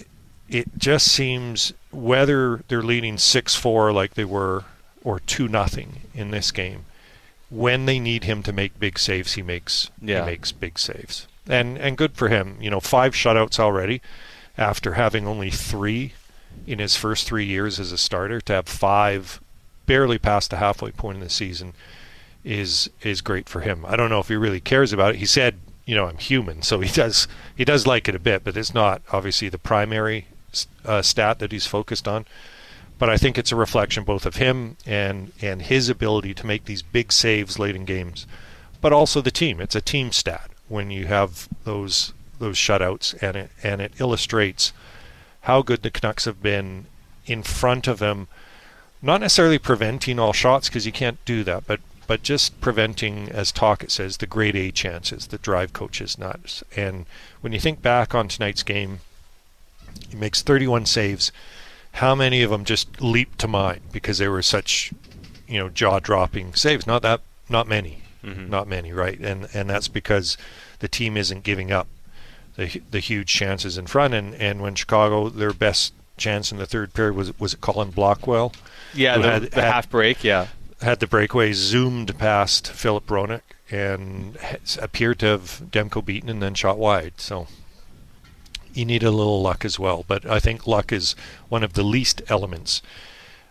it 0.48 0.78
just 0.78 1.08
seems 1.10 1.72
whether 1.90 2.62
they're 2.68 2.82
leading 2.82 3.18
six 3.18 3.54
four 3.54 3.92
like 3.92 4.14
they 4.14 4.24
were 4.24 4.64
or 5.02 5.20
two 5.20 5.48
nothing 5.48 6.00
in 6.14 6.30
this 6.30 6.50
game, 6.50 6.84
when 7.50 7.86
they 7.86 7.98
need 7.98 8.24
him 8.24 8.42
to 8.42 8.52
make 8.52 8.78
big 8.80 8.98
saves 8.98 9.34
he 9.34 9.42
makes 9.42 9.90
Yeah. 10.00 10.20
he 10.24 10.26
makes 10.30 10.52
big 10.52 10.78
saves. 10.78 11.26
And 11.48 11.78
and 11.78 11.96
good 11.96 12.12
for 12.14 12.28
him. 12.28 12.56
You 12.60 12.70
know, 12.70 12.80
five 12.80 13.12
shutouts 13.14 13.58
already 13.60 14.00
after 14.58 14.94
having 14.94 15.26
only 15.26 15.50
three 15.50 16.14
in 16.66 16.78
his 16.78 16.96
first 16.96 17.26
three 17.26 17.44
years 17.44 17.78
as 17.78 17.92
a 17.92 17.98
starter 17.98 18.40
to 18.40 18.52
have 18.52 18.66
five 18.68 19.40
barely 19.86 20.18
past 20.18 20.50
the 20.50 20.56
halfway 20.56 20.90
point 20.90 21.18
in 21.18 21.22
the 21.24 21.30
season 21.30 21.72
is 22.44 22.88
is 23.02 23.20
great 23.20 23.48
for 23.48 23.60
him. 23.60 23.84
I 23.86 23.96
don't 23.96 24.10
know 24.10 24.20
if 24.20 24.28
he 24.28 24.34
really 24.36 24.60
cares 24.60 24.92
about 24.92 25.14
it. 25.14 25.18
He 25.18 25.26
said, 25.26 25.56
you 25.84 25.94
know, 25.94 26.06
I'm 26.08 26.18
human, 26.18 26.62
so 26.62 26.80
he 26.80 26.90
does 26.92 27.28
he 27.56 27.64
does 27.64 27.86
like 27.86 28.08
it 28.08 28.14
a 28.14 28.18
bit, 28.20 28.42
but 28.42 28.56
it's 28.56 28.74
not 28.74 29.02
obviously 29.12 29.48
the 29.48 29.58
primary 29.58 30.26
uh, 30.84 31.02
stat 31.02 31.38
that 31.40 31.52
he's 31.52 31.66
focused 31.66 32.08
on. 32.08 32.24
But 32.98 33.10
I 33.10 33.18
think 33.18 33.36
it's 33.36 33.52
a 33.52 33.56
reflection 33.56 34.04
both 34.04 34.24
of 34.24 34.36
him 34.36 34.76
and 34.86 35.32
and 35.42 35.62
his 35.62 35.88
ability 35.88 36.32
to 36.34 36.46
make 36.46 36.64
these 36.64 36.82
big 36.82 37.12
saves 37.12 37.58
late 37.58 37.76
in 37.76 37.84
games, 37.84 38.26
but 38.80 38.92
also 38.92 39.20
the 39.20 39.30
team. 39.30 39.60
It's 39.60 39.74
a 39.74 39.80
team 39.82 40.12
stat 40.12 40.50
when 40.68 40.90
you 40.90 41.06
have 41.06 41.48
those 41.64 42.14
those 42.38 42.56
shutouts, 42.56 43.14
and 43.22 43.36
it 43.36 43.50
and 43.62 43.80
it 43.80 43.92
illustrates 43.98 44.72
how 45.42 45.62
good 45.62 45.82
the 45.82 45.90
Canucks 45.90 46.24
have 46.24 46.42
been 46.42 46.86
in 47.26 47.42
front 47.42 47.86
of 47.86 48.00
him. 48.00 48.28
Not 49.02 49.20
necessarily 49.20 49.58
preventing 49.58 50.18
all 50.18 50.32
shots 50.32 50.68
because 50.68 50.86
you 50.86 50.92
can't 50.92 51.22
do 51.26 51.44
that, 51.44 51.66
but 51.66 51.80
but 52.06 52.22
just 52.22 52.60
preventing, 52.60 53.28
as 53.30 53.52
Tocchet 53.52 53.90
says, 53.90 54.16
the 54.16 54.26
grade 54.26 54.56
A 54.56 54.70
chances 54.70 55.26
that 55.28 55.42
drive 55.42 55.72
coaches 55.72 56.18
nuts. 56.18 56.62
And 56.76 57.04
when 57.40 57.52
you 57.52 57.60
think 57.60 57.82
back 57.82 58.14
on 58.14 58.28
tonight's 58.28 58.62
game, 58.62 59.00
he 60.10 60.16
makes 60.16 60.42
31 60.42 60.86
saves. 60.86 61.32
How 61.92 62.14
many 62.14 62.42
of 62.42 62.50
them 62.50 62.64
just 62.64 63.00
leap 63.00 63.36
to 63.38 63.48
mind 63.48 63.80
because 63.92 64.18
they 64.18 64.28
were 64.28 64.42
such, 64.42 64.92
you 65.48 65.58
know, 65.58 65.68
jaw-dropping 65.68 66.54
saves? 66.54 66.86
Not 66.86 67.02
that, 67.02 67.20
not 67.48 67.66
many, 67.66 68.02
Mhm. 68.24 68.48
not 68.48 68.68
many, 68.68 68.92
right? 68.92 69.18
And 69.18 69.48
and 69.54 69.70
that's 69.70 69.88
because 69.88 70.36
the 70.80 70.88
team 70.88 71.16
isn't 71.16 71.42
giving 71.42 71.72
up 71.72 71.86
the 72.56 72.82
the 72.90 73.00
huge 73.00 73.28
chances 73.28 73.78
in 73.78 73.86
front. 73.86 74.12
And 74.14 74.34
and 74.34 74.60
when 74.60 74.74
Chicago, 74.74 75.28
their 75.30 75.52
best 75.52 75.92
chance 76.18 76.50
in 76.52 76.58
the 76.58 76.66
third 76.66 76.92
period 76.94 77.14
was 77.14 77.38
was 77.38 77.54
it 77.54 77.60
Colin 77.60 77.90
Blackwell? 77.90 78.52
Yeah, 78.94 79.18
the, 79.18 79.48
the 79.48 79.62
half 79.62 79.88
break. 79.88 80.22
Yeah, 80.24 80.48
had 80.82 81.00
the 81.00 81.06
breakaway 81.06 81.52
zoomed 81.52 82.16
past 82.18 82.68
Filip 82.68 83.06
Hronek 83.06 83.42
and 83.70 84.36
appeared 84.80 85.18
to 85.20 85.26
have 85.26 85.62
Demko 85.70 86.04
beaten 86.04 86.28
and 86.28 86.42
then 86.42 86.54
shot 86.54 86.78
wide. 86.78 87.14
So 87.16 87.46
you 88.76 88.84
need 88.84 89.02
a 89.02 89.10
little 89.10 89.40
luck 89.40 89.64
as 89.64 89.78
well. 89.78 90.04
But 90.06 90.26
I 90.26 90.38
think 90.38 90.66
luck 90.66 90.92
is 90.92 91.14
one 91.48 91.62
of 91.62 91.72
the 91.72 91.82
least 91.82 92.22
elements 92.28 92.82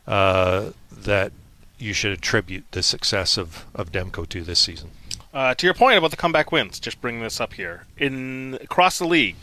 uh, 0.08 0.72
that 0.92 1.32
you 1.78 1.94
should 1.94 2.12
attribute 2.12 2.64
the 2.72 2.84
success 2.84 3.38
of, 3.38 3.66
of 3.74 3.92
Demko 3.92 4.28
to 4.30 4.42
this 4.44 4.60
season. 4.60 4.92
Uh, 5.34 5.54
to 5.56 5.68
your 5.68 5.74
point 5.74 5.98
about 5.98 6.12
the 6.12 6.18
comeback 6.18 6.52
wins, 6.52 6.80
just 6.80 7.02
bringing 7.02 7.22
this 7.22 7.42
up 7.42 7.54
here 7.54 7.84
in 7.98 8.58
across 8.62 9.00
the 9.00 9.08
league, 9.08 9.36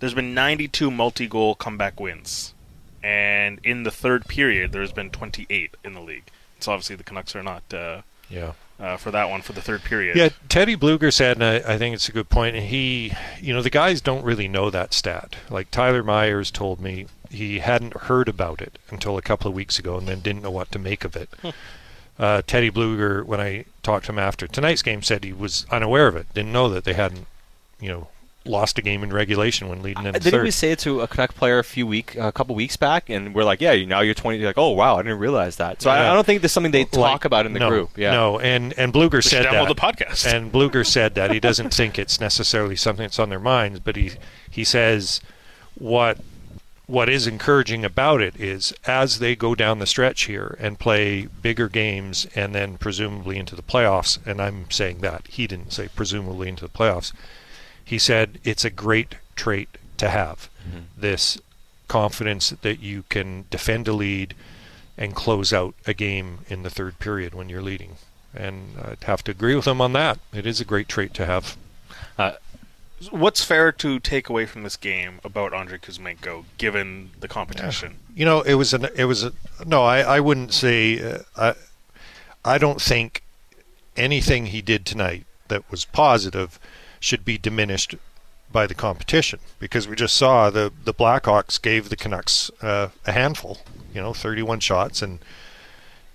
there's 0.00 0.12
been 0.12 0.34
92 0.34 0.90
multi-goal 0.90 1.54
comeback 1.54 1.98
wins, 1.98 2.52
and 3.02 3.58
in 3.64 3.84
the 3.84 3.90
third 3.90 4.26
period, 4.26 4.72
there's 4.72 4.92
been 4.92 5.08
28 5.08 5.74
in 5.82 5.94
the 5.94 6.00
league. 6.02 6.24
So 6.60 6.72
obviously, 6.72 6.96
the 6.96 7.04
Canucks 7.04 7.34
are 7.34 7.42
not. 7.42 7.62
Uh, 7.72 8.02
Yeah. 8.28 8.52
Uh, 8.80 8.96
for 8.96 9.12
that 9.12 9.30
one, 9.30 9.40
for 9.40 9.52
the 9.52 9.60
third 9.62 9.84
period. 9.84 10.16
Yeah, 10.16 10.30
Teddy 10.48 10.76
Blueger 10.76 11.12
said, 11.12 11.36
and 11.36 11.44
I, 11.44 11.74
I 11.74 11.78
think 11.78 11.94
it's 11.94 12.08
a 12.08 12.12
good 12.12 12.28
point. 12.28 12.56
And 12.56 12.66
he, 12.66 13.12
you 13.40 13.54
know, 13.54 13.62
the 13.62 13.70
guys 13.70 14.00
don't 14.00 14.24
really 14.24 14.48
know 14.48 14.68
that 14.68 14.92
stat. 14.92 15.36
Like 15.48 15.70
Tyler 15.70 16.02
Myers 16.02 16.50
told 16.50 16.80
me 16.80 17.06
he 17.30 17.60
hadn't 17.60 17.94
heard 17.94 18.28
about 18.28 18.60
it 18.60 18.78
until 18.90 19.16
a 19.16 19.22
couple 19.22 19.48
of 19.48 19.54
weeks 19.54 19.78
ago, 19.78 19.96
and 19.96 20.08
then 20.08 20.20
didn't 20.20 20.42
know 20.42 20.50
what 20.50 20.72
to 20.72 20.78
make 20.80 21.04
of 21.04 21.14
it. 21.14 21.28
Hmm. 21.40 21.50
uh, 22.18 22.42
Teddy 22.46 22.70
Blueger, 22.70 23.24
when 23.24 23.40
I 23.40 23.64
talked 23.84 24.06
to 24.06 24.12
him 24.12 24.18
after 24.18 24.48
tonight's 24.48 24.82
game, 24.82 25.02
said 25.02 25.22
he 25.22 25.32
was 25.32 25.66
unaware 25.70 26.08
of 26.08 26.16
it, 26.16 26.34
didn't 26.34 26.52
know 26.52 26.68
that 26.68 26.82
they 26.82 26.94
hadn't, 26.94 27.26
you 27.80 27.88
know, 27.90 28.08
lost 28.46 28.78
a 28.78 28.82
game 28.82 29.02
in 29.02 29.10
regulation 29.12 29.68
when 29.68 29.82
leading 29.82 30.04
in 30.04 30.12
the 30.12 30.20
Didn't 30.20 30.32
third. 30.32 30.42
we 30.44 30.50
say 30.50 30.72
it 30.72 30.78
to 30.80 31.00
a 31.00 31.06
Canuck 31.08 31.34
player 31.34 31.58
a 31.58 31.64
few 31.64 31.86
week, 31.86 32.14
a 32.16 32.30
couple 32.30 32.54
weeks 32.54 32.76
back, 32.76 33.08
and 33.08 33.34
we're 33.34 33.44
like, 33.44 33.60
"Yeah, 33.60 33.74
now 33.86 34.00
you're 34.00 34.12
20." 34.14 34.38
You're 34.38 34.48
like, 34.48 34.58
"Oh 34.58 34.70
wow, 34.70 34.96
I 34.96 35.02
didn't 35.02 35.18
realize 35.18 35.56
that." 35.56 35.80
So 35.80 35.90
I, 35.90 35.96
Yeah. 36.02 36.10
I 36.10 36.14
don't 36.14 36.24
think 36.26 36.42
there's 36.42 36.52
something 36.52 36.72
they 36.72 36.84
talk 36.84 36.96
Like, 36.98 37.24
about 37.24 37.46
in 37.46 37.54
the 37.54 37.60
no, 37.60 37.68
group. 37.70 37.90
Yeah, 37.96 38.10
No, 38.12 38.38
and 38.38 38.74
and 38.78 38.92
Blueger 38.92 39.14
We 39.14 39.22
said 39.22 39.46
download 39.46 39.68
that. 39.68 39.96
the 39.96 40.04
podcast. 40.04 40.32
And 40.32 40.52
Blueger 40.52 40.86
said 40.96 41.14
that 41.14 41.30
he 41.32 41.40
doesn't 41.40 41.72
think 41.72 41.98
it's 41.98 42.20
necessarily 42.20 42.76
something 42.76 43.04
that's 43.04 43.18
on 43.18 43.30
their 43.30 43.40
minds, 43.40 43.80
but 43.80 43.96
he 43.96 44.12
he 44.50 44.62
says 44.64 45.20
what 45.76 46.18
what 46.86 47.08
is 47.08 47.26
encouraging 47.26 47.82
about 47.82 48.20
it 48.20 48.38
is 48.38 48.74
as 48.86 49.18
they 49.18 49.34
go 49.34 49.54
down 49.54 49.78
the 49.78 49.86
stretch 49.86 50.24
here 50.24 50.54
and 50.60 50.78
play 50.78 51.26
bigger 51.40 51.66
games 51.66 52.26
and 52.34 52.54
then 52.54 52.76
presumably 52.76 53.38
into 53.38 53.56
the 53.56 53.62
playoffs, 53.62 54.18
and 54.26 54.38
I'm 54.38 54.70
saying 54.70 54.98
that 54.98 55.22
he 55.28 55.46
didn't 55.46 55.72
say 55.72 55.88
presumably 55.96 56.46
into 56.46 56.62
the 56.62 56.70
playoffs. 56.70 57.12
He 57.84 57.98
said 57.98 58.38
it's 58.44 58.64
a 58.64 58.70
great 58.70 59.16
trait 59.36 59.68
to 59.98 60.08
have 60.08 60.48
this 60.96 61.38
confidence 61.88 62.50
that 62.50 62.80
you 62.80 63.04
can 63.08 63.44
defend 63.50 63.86
a 63.86 63.92
lead 63.92 64.34
and 64.96 65.14
close 65.14 65.52
out 65.52 65.74
a 65.86 65.92
game 65.92 66.38
in 66.48 66.62
the 66.62 66.70
third 66.70 66.98
period 66.98 67.34
when 67.34 67.48
you're 67.48 67.62
leading. 67.62 67.96
And 68.34 68.76
I'd 68.82 69.04
have 69.04 69.22
to 69.24 69.30
agree 69.30 69.54
with 69.54 69.66
him 69.66 69.80
on 69.80 69.92
that. 69.92 70.18
It 70.32 70.46
is 70.46 70.60
a 70.60 70.64
great 70.64 70.88
trait 70.88 71.14
to 71.14 71.26
have. 71.26 71.56
What's 73.10 73.44
fair 73.44 73.70
to 73.72 74.00
take 74.00 74.28
away 74.28 74.46
from 74.46 74.62
this 74.62 74.76
game 74.76 75.20
about 75.24 75.52
Andrei 75.52 75.78
Kuzmenko, 75.78 76.44
given 76.58 77.10
the 77.20 77.28
competition? 77.28 77.96
You 78.14 78.24
know, 78.24 78.40
it 78.40 78.54
was 78.54 78.72
an 78.72 78.88
it 78.96 79.04
was 79.04 79.24
a 79.24 79.32
no. 79.66 79.84
I 79.84 80.00
I 80.00 80.20
wouldn't 80.20 80.54
say 80.54 81.00
uh, 81.02 81.18
I 81.36 81.54
I 82.44 82.58
don't 82.58 82.80
think 82.80 83.22
anything 83.96 84.46
he 84.46 84.62
did 84.62 84.86
tonight 84.86 85.26
that 85.48 85.70
was 85.70 85.84
positive 85.84 86.58
should 87.04 87.24
be 87.24 87.36
diminished 87.36 87.94
by 88.50 88.66
the 88.66 88.74
competition 88.74 89.38
because 89.58 89.86
we 89.86 89.94
just 89.94 90.16
saw 90.16 90.48
the 90.48 90.72
the 90.84 90.94
Blackhawks 90.94 91.60
gave 91.60 91.88
the 91.88 91.96
Canucks 91.96 92.50
uh, 92.62 92.88
a 93.06 93.12
handful. 93.12 93.58
You 93.92 94.00
know, 94.00 94.14
31 94.14 94.60
shots 94.60 95.02
and 95.02 95.18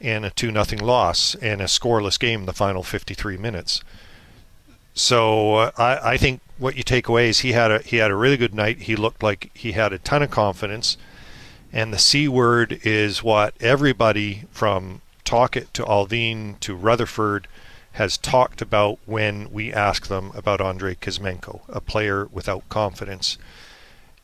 and 0.01 0.25
a 0.25 0.31
two 0.31 0.51
nothing 0.51 0.79
loss 0.79 1.35
and 1.35 1.61
a 1.61 1.65
scoreless 1.65 2.19
game 2.19 2.45
the 2.45 2.53
final 2.53 2.83
53 2.83 3.37
minutes. 3.37 3.83
So 4.93 5.55
uh, 5.55 5.71
I, 5.77 6.13
I 6.13 6.17
think 6.17 6.41
what 6.57 6.75
you 6.75 6.83
take 6.83 7.07
away 7.07 7.29
is 7.29 7.39
he 7.39 7.51
had 7.51 7.71
a 7.71 7.79
he 7.79 7.97
had 7.97 8.09
a 8.09 8.15
really 8.15 8.37
good 8.37 8.55
night. 8.55 8.81
He 8.81 8.95
looked 8.95 9.21
like 9.21 9.51
he 9.53 9.73
had 9.73 9.93
a 9.93 9.99
ton 9.99 10.23
of 10.23 10.31
confidence, 10.31 10.97
and 11.71 11.93
the 11.93 11.99
C 11.99 12.27
word 12.27 12.79
is 12.83 13.21
what 13.21 13.53
everybody 13.59 14.45
from 14.51 15.01
Tocchet 15.23 15.71
to 15.75 15.83
Allvin 15.83 16.59
to 16.61 16.75
Rutherford 16.75 17.47
has 17.99 18.17
talked 18.17 18.61
about 18.61 18.97
when 19.05 19.51
we 19.51 19.73
ask 19.73 20.07
them 20.07 20.31
about 20.33 20.61
Andrei 20.61 20.95
Kuzmenko, 20.95 21.59
a 21.67 21.81
player 21.81 22.29
without 22.31 22.67
confidence, 22.69 23.37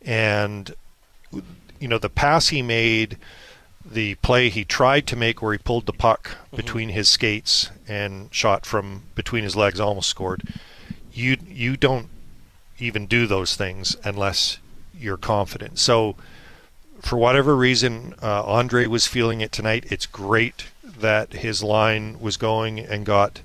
and 0.02 0.74
you 1.80 1.90
know 1.90 1.98
the 1.98 2.10
pass 2.10 2.48
he 2.48 2.62
made. 2.62 3.18
The 3.86 4.16
play 4.16 4.50
he 4.50 4.64
tried 4.64 5.06
to 5.08 5.16
make 5.16 5.42
where 5.42 5.52
he 5.52 5.60
pulled 5.60 5.86
the 5.86 5.94
puck 5.94 6.38
between 6.56 6.90
his 6.90 7.08
skates 7.08 7.70
and 7.88 8.34
shot 8.34 8.66
from 8.66 9.04
between 9.14 9.44
his 9.44 9.56
legs 9.56 9.80
almost 9.80 10.10
scored. 10.10 10.42
You 11.14 11.38
you 11.48 11.78
don't 11.78 12.08
even 12.80 13.06
do 13.06 13.28
those 13.28 13.56
things 13.56 13.96
unless 14.04 14.58
you're 14.98 15.18
confident. 15.18 15.80
So, 15.80 16.16
for 17.02 17.18
whatever 17.18 17.56
reason, 17.56 18.16
uh, 18.24 18.44
Andre 18.44 18.86
was 18.88 19.06
feeling 19.06 19.42
it 19.42 19.52
tonight. 19.52 19.86
It's 19.90 20.06
great 20.06 20.68
that 20.84 21.34
his 21.34 21.62
line 21.62 22.20
was 22.20 22.38
going 22.38 22.80
and 22.80 23.06
got, 23.06 23.42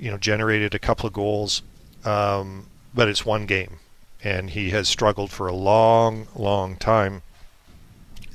you 0.00 0.10
know, 0.10 0.16
generated 0.16 0.74
a 0.74 0.78
couple 0.78 1.06
of 1.06 1.12
goals. 1.12 1.62
Um, 2.04 2.66
but 2.94 3.08
it's 3.08 3.24
one 3.24 3.46
game, 3.46 3.78
and 4.24 4.50
he 4.50 4.70
has 4.70 4.88
struggled 4.88 5.30
for 5.30 5.46
a 5.46 5.54
long, 5.54 6.26
long 6.34 6.76
time. 6.76 7.22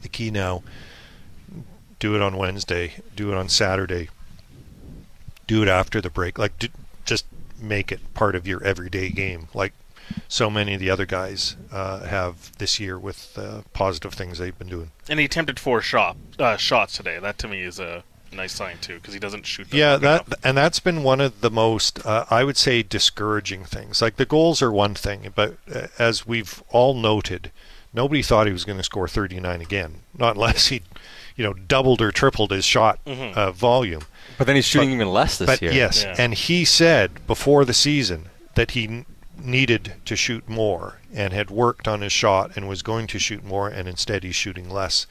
The 0.02 0.08
key 0.08 0.32
now: 0.32 0.64
do 2.00 2.16
it 2.16 2.22
on 2.22 2.38
Wednesday, 2.38 2.94
do 3.16 3.32
it 3.32 3.36
on 3.36 3.50
Saturday, 3.50 4.10
do 5.48 5.64
it 5.64 5.68
after 5.68 6.00
the 6.00 6.10
break. 6.10 6.38
Like, 6.38 6.58
do, 6.60 6.68
just 7.04 7.26
make 7.60 7.92
it 7.92 8.14
part 8.14 8.36
of 8.36 8.48
your 8.48 8.64
everyday 8.64 9.10
game. 9.10 9.48
Like 9.54 9.74
so 10.28 10.50
many 10.50 10.76
of 10.76 10.80
the 10.80 10.90
other 10.90 11.06
guys 11.06 11.56
uh, 11.72 12.06
have 12.06 12.56
this 12.58 12.80
year 12.80 12.98
with 12.98 13.38
uh, 13.38 13.62
positive 13.74 14.14
things 14.14 14.38
they've 14.38 14.58
been 14.58 14.70
doing. 14.70 14.92
And 15.10 15.20
he 15.20 15.26
attempted 15.26 15.60
four 15.60 15.82
shot 15.82 16.16
uh, 16.38 16.58
shots 16.58 16.98
today. 16.98 17.20
That 17.20 17.38
to 17.40 17.48
me 17.48 17.62
is 17.62 17.80
a 17.80 18.04
nice 18.31 18.53
sign 18.53 18.77
too, 18.81 18.95
because 18.95 19.14
he 19.14 19.19
doesn't 19.19 19.45
shoot. 19.45 19.69
them 19.69 19.80
Yeah, 19.80 19.97
that 19.97 20.27
enough. 20.27 20.39
and 20.43 20.57
that's 20.57 20.80
been 20.80 21.03
one 21.03 21.22
of 21.22 21.41
the 21.41 21.49
most, 21.52 22.06
uh, 22.06 22.26
I 22.30 22.43
would 22.43 22.57
say, 22.57 22.84
discouraging 22.84 23.65
things. 23.65 24.02
Like 24.02 24.18
the 24.18 24.26
goals 24.26 24.61
are 24.61 24.72
one 24.72 24.93
thing, 24.95 25.31
but 25.35 25.57
uh, 25.73 25.88
as 25.99 26.26
we've 26.27 26.61
all 26.69 26.93
noted, 26.93 27.52
nobody 27.93 28.22
thought 28.22 28.47
he 28.47 28.53
was 28.53 28.65
going 28.65 28.77
to 28.77 28.84
score 28.84 29.07
39 29.07 29.61
again, 29.61 30.02
not 30.18 30.35
unless 30.35 30.68
he, 30.68 30.81
you 31.35 31.43
know, 31.43 31.53
doubled 31.53 32.02
or 32.02 32.11
tripled 32.11 32.52
his 32.52 32.65
shot 32.65 32.99
Mhm. 33.06 33.34
uh, 33.35 33.52
volume. 33.52 34.03
But 34.38 34.47
then 34.47 34.56
he's 34.57 34.65
shooting 34.65 34.91
even 34.91 35.11
less 35.14 35.38
this 35.38 35.45
but 35.47 35.61
year. 35.61 35.72
Yes, 35.72 36.03
Yeah. 36.03 36.15
and 36.18 36.34
he 36.34 36.65
said 36.65 37.26
before 37.27 37.64
the 37.64 37.73
season 37.73 38.30
that 38.56 38.72
he 38.72 38.85
n- 38.85 39.06
needed 39.38 39.93
to 40.06 40.15
shoot 40.15 40.47
more 40.49 40.99
and 41.14 41.31
had 41.34 41.49
worked 41.49 41.88
on 41.88 42.02
his 42.02 42.11
shot 42.11 42.52
and 42.56 42.68
was 42.68 42.81
going 42.81 43.07
to 43.07 43.19
shoot 43.19 43.43
more, 43.45 43.69
and 43.69 43.88
instead 43.88 44.23
he's 44.23 44.35
shooting 44.35 44.69
less. 44.69 45.07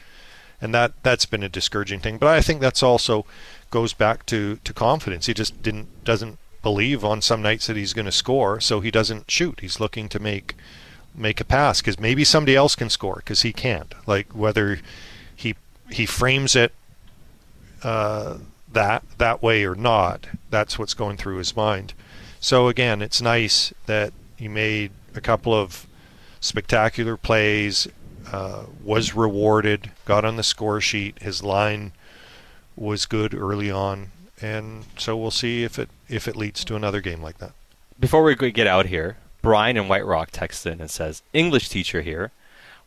And 0.64 0.72
that 0.72 0.94
that's 1.02 1.26
been 1.26 1.42
a 1.42 1.48
discouraging 1.48 2.00
thing. 2.00 2.16
But 2.16 2.28
I 2.28 2.40
think 2.40 2.62
that's 2.62 2.82
also 2.82 3.26
goes 3.70 3.92
back 3.92 4.24
to, 4.26 4.56
to 4.64 4.72
confidence. 4.72 5.26
He 5.26 5.34
just 5.34 5.62
didn't 5.62 6.04
doesn't 6.04 6.38
believe 6.62 7.04
on 7.04 7.20
some 7.20 7.42
nights 7.42 7.66
that 7.66 7.76
he's 7.76 7.92
going 7.92 8.06
to 8.06 8.12
score, 8.12 8.60
so 8.60 8.80
he 8.80 8.90
doesn't 8.90 9.30
shoot. 9.30 9.60
He's 9.60 9.78
looking 9.78 10.08
to 10.08 10.18
make 10.18 10.56
make 11.14 11.38
a 11.38 11.44
pass 11.44 11.82
because 11.82 12.00
maybe 12.00 12.24
somebody 12.24 12.56
else 12.56 12.74
can 12.74 12.88
score 12.88 13.16
because 13.16 13.42
he 13.42 13.52
can't. 13.52 13.94
Like 14.06 14.32
whether 14.32 14.80
he 15.36 15.54
he 15.90 16.06
frames 16.06 16.56
it 16.56 16.72
uh, 17.82 18.38
that 18.72 19.04
that 19.18 19.42
way 19.42 19.66
or 19.66 19.74
not. 19.74 20.26
That's 20.48 20.78
what's 20.78 20.94
going 20.94 21.18
through 21.18 21.36
his 21.36 21.54
mind. 21.54 21.92
So 22.40 22.68
again, 22.68 23.02
it's 23.02 23.20
nice 23.20 23.74
that 23.84 24.14
he 24.38 24.48
made 24.48 24.92
a 25.14 25.20
couple 25.20 25.52
of 25.52 25.86
spectacular 26.40 27.18
plays, 27.18 27.86
uh, 28.34 28.64
was 28.82 29.14
rewarded, 29.14 29.90
got 30.04 30.24
on 30.24 30.36
the 30.36 30.42
score 30.42 30.80
sheet. 30.80 31.14
His 31.22 31.42
line 31.42 31.92
was 32.76 33.06
good 33.06 33.32
early 33.34 33.70
on, 33.70 34.10
and 34.42 34.84
so 34.98 35.16
we'll 35.16 35.30
see 35.30 35.62
if 35.64 35.78
it 35.78 35.88
if 36.08 36.26
it 36.28 36.36
leads 36.36 36.64
to 36.64 36.74
another 36.76 37.00
game 37.00 37.22
like 37.22 37.38
that. 37.38 37.52
Before 37.98 38.22
we 38.24 38.34
get 38.34 38.66
out 38.66 38.86
here, 38.86 39.16
Brian 39.42 39.76
in 39.76 39.86
White 39.88 40.04
Rock 40.06 40.30
texts 40.32 40.66
in 40.66 40.80
and 40.80 40.90
says, 40.90 41.22
English 41.32 41.68
teacher 41.68 42.02
here. 42.02 42.32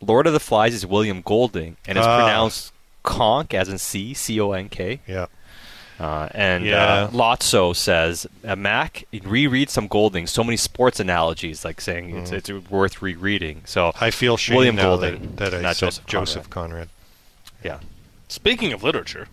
Lord 0.02 0.28
of 0.28 0.34
the 0.34 0.40
Flies 0.40 0.74
is 0.74 0.86
William 0.86 1.22
Golding 1.22 1.78
and 1.88 1.98
it's 1.98 2.06
Ah. 2.06 2.18
pronounced 2.18 2.72
conk 3.04 3.54
as 3.54 3.70
in 3.70 3.78
C, 3.78 4.14
C 4.14 4.40
O 4.42 4.52
N 4.52 4.68
K. 4.70 5.00
Yeah. 5.08 5.28
Uh, 6.00 6.30
and 6.32 6.64
Yeah. 6.66 6.84
uh, 7.06 7.10
Lotso 7.10 7.76
says, 7.76 8.28
uh, 8.48 8.56
Mac, 8.56 9.06
reread 9.24 9.70
some 9.72 9.88
Golding. 9.88 10.28
So 10.28 10.44
many 10.44 10.56
sports 10.58 11.00
analogies, 11.00 11.66
like 11.66 11.82
saying 11.82 12.16
it's, 12.16 12.30
Mhm. 12.32 12.34
it's 12.34 12.70
worth 12.70 13.02
rereading. 13.02 13.64
So 13.66 13.92
I 14.00 14.12
feel 14.12 14.38
shame 14.38 14.58
William 14.58 14.76
now 14.76 14.84
Golding, 14.84 15.36
that, 15.38 15.52
that 15.52 15.54
I 15.56 15.62
not 15.62 15.76
said 15.76 15.86
Joseph 15.88 16.06
Joseph, 16.06 16.50
Conrad. 16.52 16.72
Conrad. 16.72 16.90
Yeah. 17.64 17.80
Speaking 18.28 18.74
of 18.74 18.84
literature, 18.84 19.28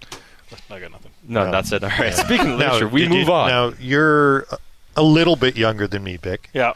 I 0.70 0.78
got 0.80 0.92
nothing. 0.92 1.10
No, 1.26 1.50
that's 1.50 1.70
it. 1.72 1.82
All 1.84 1.90
right. 1.90 2.00
Yeah. 2.16 2.24
Speaking 2.24 2.52
of 2.52 2.58
Now, 2.58 2.72
literature, 2.74 2.88
we 2.88 3.08
move 3.08 3.26
you- 3.26 3.32
on. 3.32 3.48
Now 3.48 3.72
you're 3.78 4.40
a- 4.50 4.58
a 4.96 5.02
little 5.02 5.36
bit 5.36 5.56
younger 5.56 5.86
than 5.86 6.02
me, 6.04 6.16
Bik. 6.16 6.38
Yeah. 6.54 6.72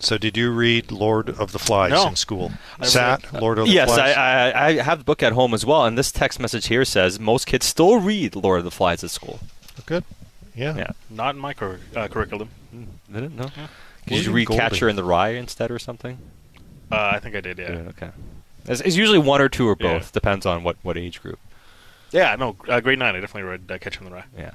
So 0.00 0.16
did 0.16 0.36
you 0.36 0.52
read 0.52 0.92
Lord 0.92 1.28
of 1.28 1.50
the 1.52 1.58
Flies 1.58 1.90
No. 1.90 2.08
in 2.08 2.16
school? 2.16 2.52
I 2.78 2.86
Sat 2.86 3.32
read- 3.32 3.42
Lord 3.42 3.58
of 3.58 3.66
the 3.66 3.72
yes, 3.72 3.88
Flies. 3.88 4.16
I, 4.16 4.50
I, 4.50 4.66
I 4.66 4.72
have 4.82 4.98
the 4.98 5.04
book 5.04 5.22
at 5.22 5.32
home 5.32 5.54
as 5.54 5.66
well, 5.66 5.84
and 5.84 5.98
this 5.98 6.12
text 6.12 6.38
message 6.38 6.68
here 6.68 6.84
says 6.84 7.18
most 7.18 7.46
kids 7.46 7.66
still 7.66 7.98
read 7.98 8.36
Lord 8.36 8.58
of 8.60 8.64
the 8.64 8.70
Flies 8.70 9.02
at 9.02 9.10
school. 9.10 9.40
Good. 9.86 10.04
Yeah. 10.54 10.76
Yeah. 10.76 10.90
Not 11.10 11.34
in 11.34 11.40
my 11.40 11.52
cur- 11.54 11.80
uh, 11.96 12.06
curriculum. 12.08 12.50
Did 13.12 13.24
it? 13.24 13.32
No. 13.32 13.44
Yeah. 13.56 13.66
Did 14.06 14.10
you 14.10 14.16
William 14.16 14.32
read 14.34 14.46
Golding. 14.48 14.60
Catcher 14.68 14.88
in 14.88 14.96
the 14.96 15.04
Rye 15.04 15.30
instead 15.30 15.70
or 15.70 15.78
something? 15.78 16.18
Uh, 16.92 17.10
I 17.14 17.18
think 17.20 17.34
I 17.36 17.40
did. 17.40 17.58
Yeah. 17.58 17.66
okay. 17.90 18.10
It's, 18.66 18.80
it's 18.80 18.96
usually 18.96 19.18
one 19.18 19.40
or 19.40 19.48
two 19.48 19.68
or 19.68 19.76
Yeah. 19.80 19.98
both. 19.98 20.12
Depends 20.12 20.46
on 20.46 20.62
what, 20.62 20.76
what 20.82 20.96
age 20.96 21.20
group. 21.22 21.38
Yeah. 22.12 22.34
No. 22.36 22.56
Uh, 22.68 22.80
grade 22.80 22.98
nine. 22.98 23.14
I 23.16 23.20
definitely 23.20 23.48
read 23.50 23.70
uh, 23.70 23.78
Catcher 23.78 24.00
in 24.00 24.06
the 24.10 24.14
Rye. 24.14 24.24
Yeah. 24.36 24.52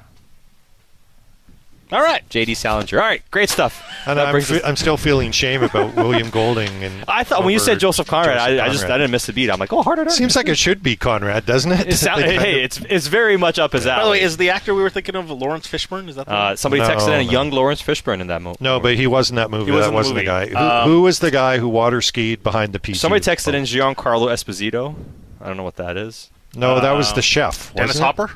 All 1.93 2.01
right. 2.01 2.27
J.D. 2.29 2.55
Salinger. 2.55 2.99
All 2.99 3.05
right, 3.05 3.21
great 3.31 3.49
stuff. 3.49 3.87
And 4.07 4.19
I'm, 4.19 4.31
brings 4.31 4.49
fe- 4.49 4.57
us- 4.57 4.63
I'm 4.65 4.75
still 4.75 4.97
feeling 4.97 5.31
shame 5.31 5.61
about 5.63 5.93
William 5.95 6.29
Golding. 6.31 6.69
And 6.83 7.05
I 7.07 7.23
thought 7.23 7.43
when 7.43 7.53
you 7.53 7.59
said 7.59 7.79
Joseph 7.79 8.07
Conrad, 8.07 8.37
Joseph 8.39 8.59
I, 8.61 8.65
I 8.65 8.69
just 8.69 8.85
I 8.85 8.97
didn't 8.97 9.11
miss 9.11 9.29
a 9.29 9.33
beat. 9.33 9.49
I'm 9.51 9.59
like, 9.59 9.71
oh, 9.71 9.83
harder. 9.83 10.09
Seems 10.09 10.35
like 10.35 10.47
it 10.49 10.57
should 10.57 10.81
be 10.81 10.95
Conrad, 10.95 11.45
doesn't 11.45 11.71
it? 11.71 11.87
It 11.87 11.95
sound, 11.97 12.21
hey, 12.25 12.63
it's 12.63 12.81
it's 12.89 13.07
very 13.07 13.37
much 13.37 13.59
up 13.59 13.73
his 13.73 13.85
alley. 13.85 13.99
By 13.99 14.03
the 14.05 14.11
way, 14.11 14.21
is 14.21 14.37
the 14.37 14.49
actor 14.49 14.73
we 14.73 14.81
were 14.81 14.89
thinking 14.89 15.15
of 15.15 15.29
Laurence 15.29 15.67
Fishburne? 15.67 16.09
Is 16.09 16.15
that 16.15 16.25
the 16.25 16.33
uh, 16.33 16.55
somebody 16.55 16.81
No, 16.81 16.89
texted 16.89 17.09
in 17.09 17.27
a 17.27 17.31
young 17.31 17.51
Laurence 17.51 17.81
Fishburne 17.81 18.19
in 18.21 18.27
that 18.27 18.41
movie. 18.41 18.57
No, 18.59 18.79
but 18.79 18.95
he 18.95 19.05
was 19.07 19.29
in 19.29 19.35
that 19.35 19.51
movie. 19.51 19.65
He 19.65 19.71
was 19.71 19.85
that 19.85 19.89
in 19.89 19.93
the 19.93 19.97
wasn't 19.97 20.15
movie. 20.15 20.25
the 20.25 20.31
guy. 20.31 20.47
Who, 20.47 20.57
Um, 20.57 20.89
who 20.89 21.01
was 21.03 21.19
the 21.19 21.31
guy 21.31 21.59
who 21.59 21.69
water 21.69 22.01
skied 22.01 22.41
behind 22.41 22.73
the 22.73 22.79
PG? 22.79 22.97
Somebody 22.97 23.23
texted 23.23 23.53
in 23.53 23.63
Giancarlo 23.65 24.27
Esposito. 24.29 24.95
I 25.39 25.47
don't 25.47 25.57
know 25.57 25.63
what 25.63 25.75
that 25.75 25.95
is. 25.95 26.29
No, 26.55 26.79
that 26.79 26.91
was 26.93 27.13
the 27.13 27.21
chef. 27.21 27.73
Dennis 27.75 27.89
wasn't 27.99 28.01
it? 28.01 28.05
Hopper. 28.05 28.31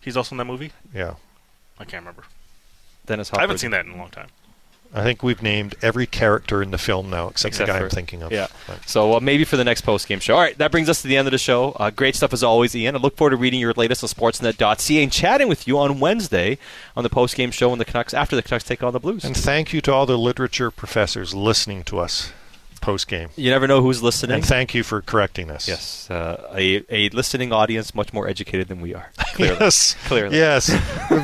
He's 0.00 0.16
also 0.16 0.34
in 0.34 0.38
that 0.38 0.44
movie. 0.46 0.72
Yeah. 0.94 1.14
I 1.78 1.84
can't 1.84 2.02
remember. 2.02 2.24
Dennis 3.06 3.32
I 3.32 3.40
haven't 3.40 3.58
seen 3.58 3.70
that 3.72 3.84
in 3.86 3.92
a 3.92 3.96
long 3.96 4.10
time. 4.10 4.28
I 4.94 5.02
think 5.02 5.22
we've 5.22 5.42
named 5.42 5.74
every 5.80 6.06
character 6.06 6.62
in 6.62 6.70
the 6.70 6.76
film 6.76 7.08
now 7.08 7.28
except, 7.28 7.54
Except 7.54 7.66
the 7.66 7.72
guy 7.72 7.78
for- 7.78 7.84
I'm 7.86 7.90
thinking 7.90 8.22
of. 8.22 8.30
Yeah. 8.30 8.48
But- 8.66 8.86
So 8.86 9.14
uh, 9.16 9.20
maybe 9.20 9.44
for 9.44 9.56
the 9.56 9.64
next 9.64 9.80
post 9.82 10.06
game 10.06 10.20
show. 10.20 10.34
All 10.34 10.40
right, 10.40 10.56
that 10.58 10.70
brings 10.70 10.90
us 10.90 11.00
to 11.00 11.08
the 11.08 11.16
end 11.16 11.26
of 11.26 11.32
the 11.32 11.38
show. 11.38 11.72
Uh, 11.72 11.88
great 11.88 12.14
stuff 12.14 12.34
as 12.34 12.42
always, 12.42 12.76
Iain. 12.76 12.94
I 12.94 12.98
look 12.98 13.16
forward 13.16 13.30
to 13.30 13.36
reading 13.36 13.58
your 13.58 13.72
latest 13.72 14.04
on 14.04 14.08
Sportsnet.ca 14.10 15.02
and 15.02 15.10
chatting 15.10 15.48
with 15.48 15.66
you 15.66 15.78
on 15.78 15.98
Wednesday 15.98 16.58
on 16.94 17.04
the 17.04 17.10
post 17.10 17.36
game 17.36 17.50
show 17.50 17.70
when 17.70 17.78
the 17.78 17.86
Canucks 17.86 18.12
after 18.12 18.36
the 18.36 18.42
Canucks 18.42 18.64
take 18.64 18.82
on 18.82 18.92
the 18.92 19.00
Blues. 19.00 19.24
And 19.24 19.34
thank 19.34 19.72
you 19.72 19.80
to 19.80 19.92
all 19.92 20.04
the 20.04 20.18
literature 20.18 20.70
professors 20.70 21.34
listening 21.34 21.84
to 21.84 21.98
us. 21.98 22.32
Post 22.82 23.08
game. 23.08 23.30
You 23.36 23.50
never 23.50 23.66
know 23.66 23.80
who's 23.80 24.02
listening. 24.02 24.34
And 24.36 24.44
thank 24.44 24.74
you 24.74 24.82
for 24.82 25.00
correcting 25.00 25.50
us. 25.50 25.66
Yes, 25.68 26.10
uh, 26.10 26.50
a, 26.54 26.84
a 26.90 27.08
listening 27.10 27.52
audience 27.52 27.94
much 27.94 28.12
more 28.12 28.28
educated 28.28 28.68
than 28.68 28.80
we 28.80 28.92
are. 28.94 29.10
Clearly. 29.32 29.56
yes, 29.60 29.96
clearly. 30.04 30.36
Yes, 30.36 30.70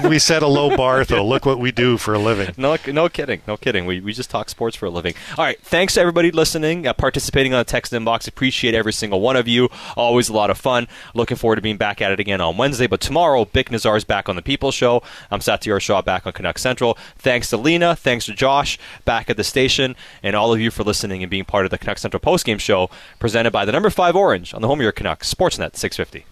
we 0.09 0.19
set 0.19 0.43
a 0.43 0.47
low 0.47 0.75
bar 0.75 1.05
though. 1.05 1.27
Look 1.27 1.45
what 1.45 1.59
we 1.59 1.71
do 1.73 1.99
for 1.99 2.15
a 2.15 2.19
living. 2.19 2.55
No, 2.57 2.79
no 2.87 3.11
kidding, 3.11 3.43
no 3.47 3.59
kidding. 3.59 3.85
We, 3.85 4.01
we 4.01 4.15
just 4.15 4.31
talk 4.31 4.49
sports 4.49 4.77
for 4.77 4.87
a 4.87 4.91
living. 4.91 5.13
All 5.37 5.45
right, 5.45 5.61
thanks 5.61 5.93
to 5.95 6.01
everybody 6.01 6.31
listening, 6.31 6.87
uh, 6.87 6.95
participating 6.95 7.53
on 7.53 7.59
the 7.61 7.65
text 7.67 7.93
inbox. 7.93 8.27
Appreciate 8.27 8.75
every 8.75 8.95
single 8.95 9.21
one 9.21 9.37
of 9.37 9.47
you. 9.47 9.69
Always 9.95 10.31
a 10.31 10.33
lot 10.33 10.49
of 10.49 10.57
fun. 10.57 10.89
Looking 11.15 11.37
forward 11.37 11.57
to 11.57 11.63
being 11.63 11.77
back 11.77 12.01
at 12.01 12.11
it 12.11 12.19
again 12.19 12.41
on 12.41 12.57
Wednesday. 12.57 12.87
But 12.87 13.03
tomorrow, 13.03 13.45
Bik 13.45 13.65
Nijjar 13.69 13.99
is 13.99 14.05
back 14.05 14.27
on 14.31 14.37
the 14.37 14.43
People 14.43 14.71
Show. 14.71 15.03
I'm 15.31 15.41
Satiar 15.41 15.79
Shah 15.79 16.01
back 16.01 16.27
on 16.27 16.33
Canuck 16.33 16.59
Central. 16.59 16.97
Thanks 17.19 17.51
to 17.51 17.59
Lena. 17.59 17.95
Thanks 17.95 18.25
to 18.25 18.33
Josh 18.33 18.79
back 19.05 19.29
at 19.29 19.37
the 19.37 19.45
station, 19.45 19.97
and 20.23 20.35
all 20.35 20.55
of 20.55 20.61
you 20.61 20.71
for 20.71 20.83
listening 20.83 21.23
and 21.23 21.29
being 21.31 21.45
part 21.49 21.65
of 21.65 21.71
the 21.71 21.79
Canuck 21.79 21.99
Central 21.99 22.21
postgame 22.21 22.61
show 22.61 22.89
presented 23.19 23.51
by 23.51 23.65
the 23.65 23.73
number 23.73 23.91
five 23.91 24.15
Orange 24.15 24.55
on 24.55 24.63
the 24.63 24.69
home 24.69 24.79
of 24.79 24.85
your 24.85 24.93
Canucks 24.93 25.33
Sportsnet 25.33 25.75
650. 25.75 26.25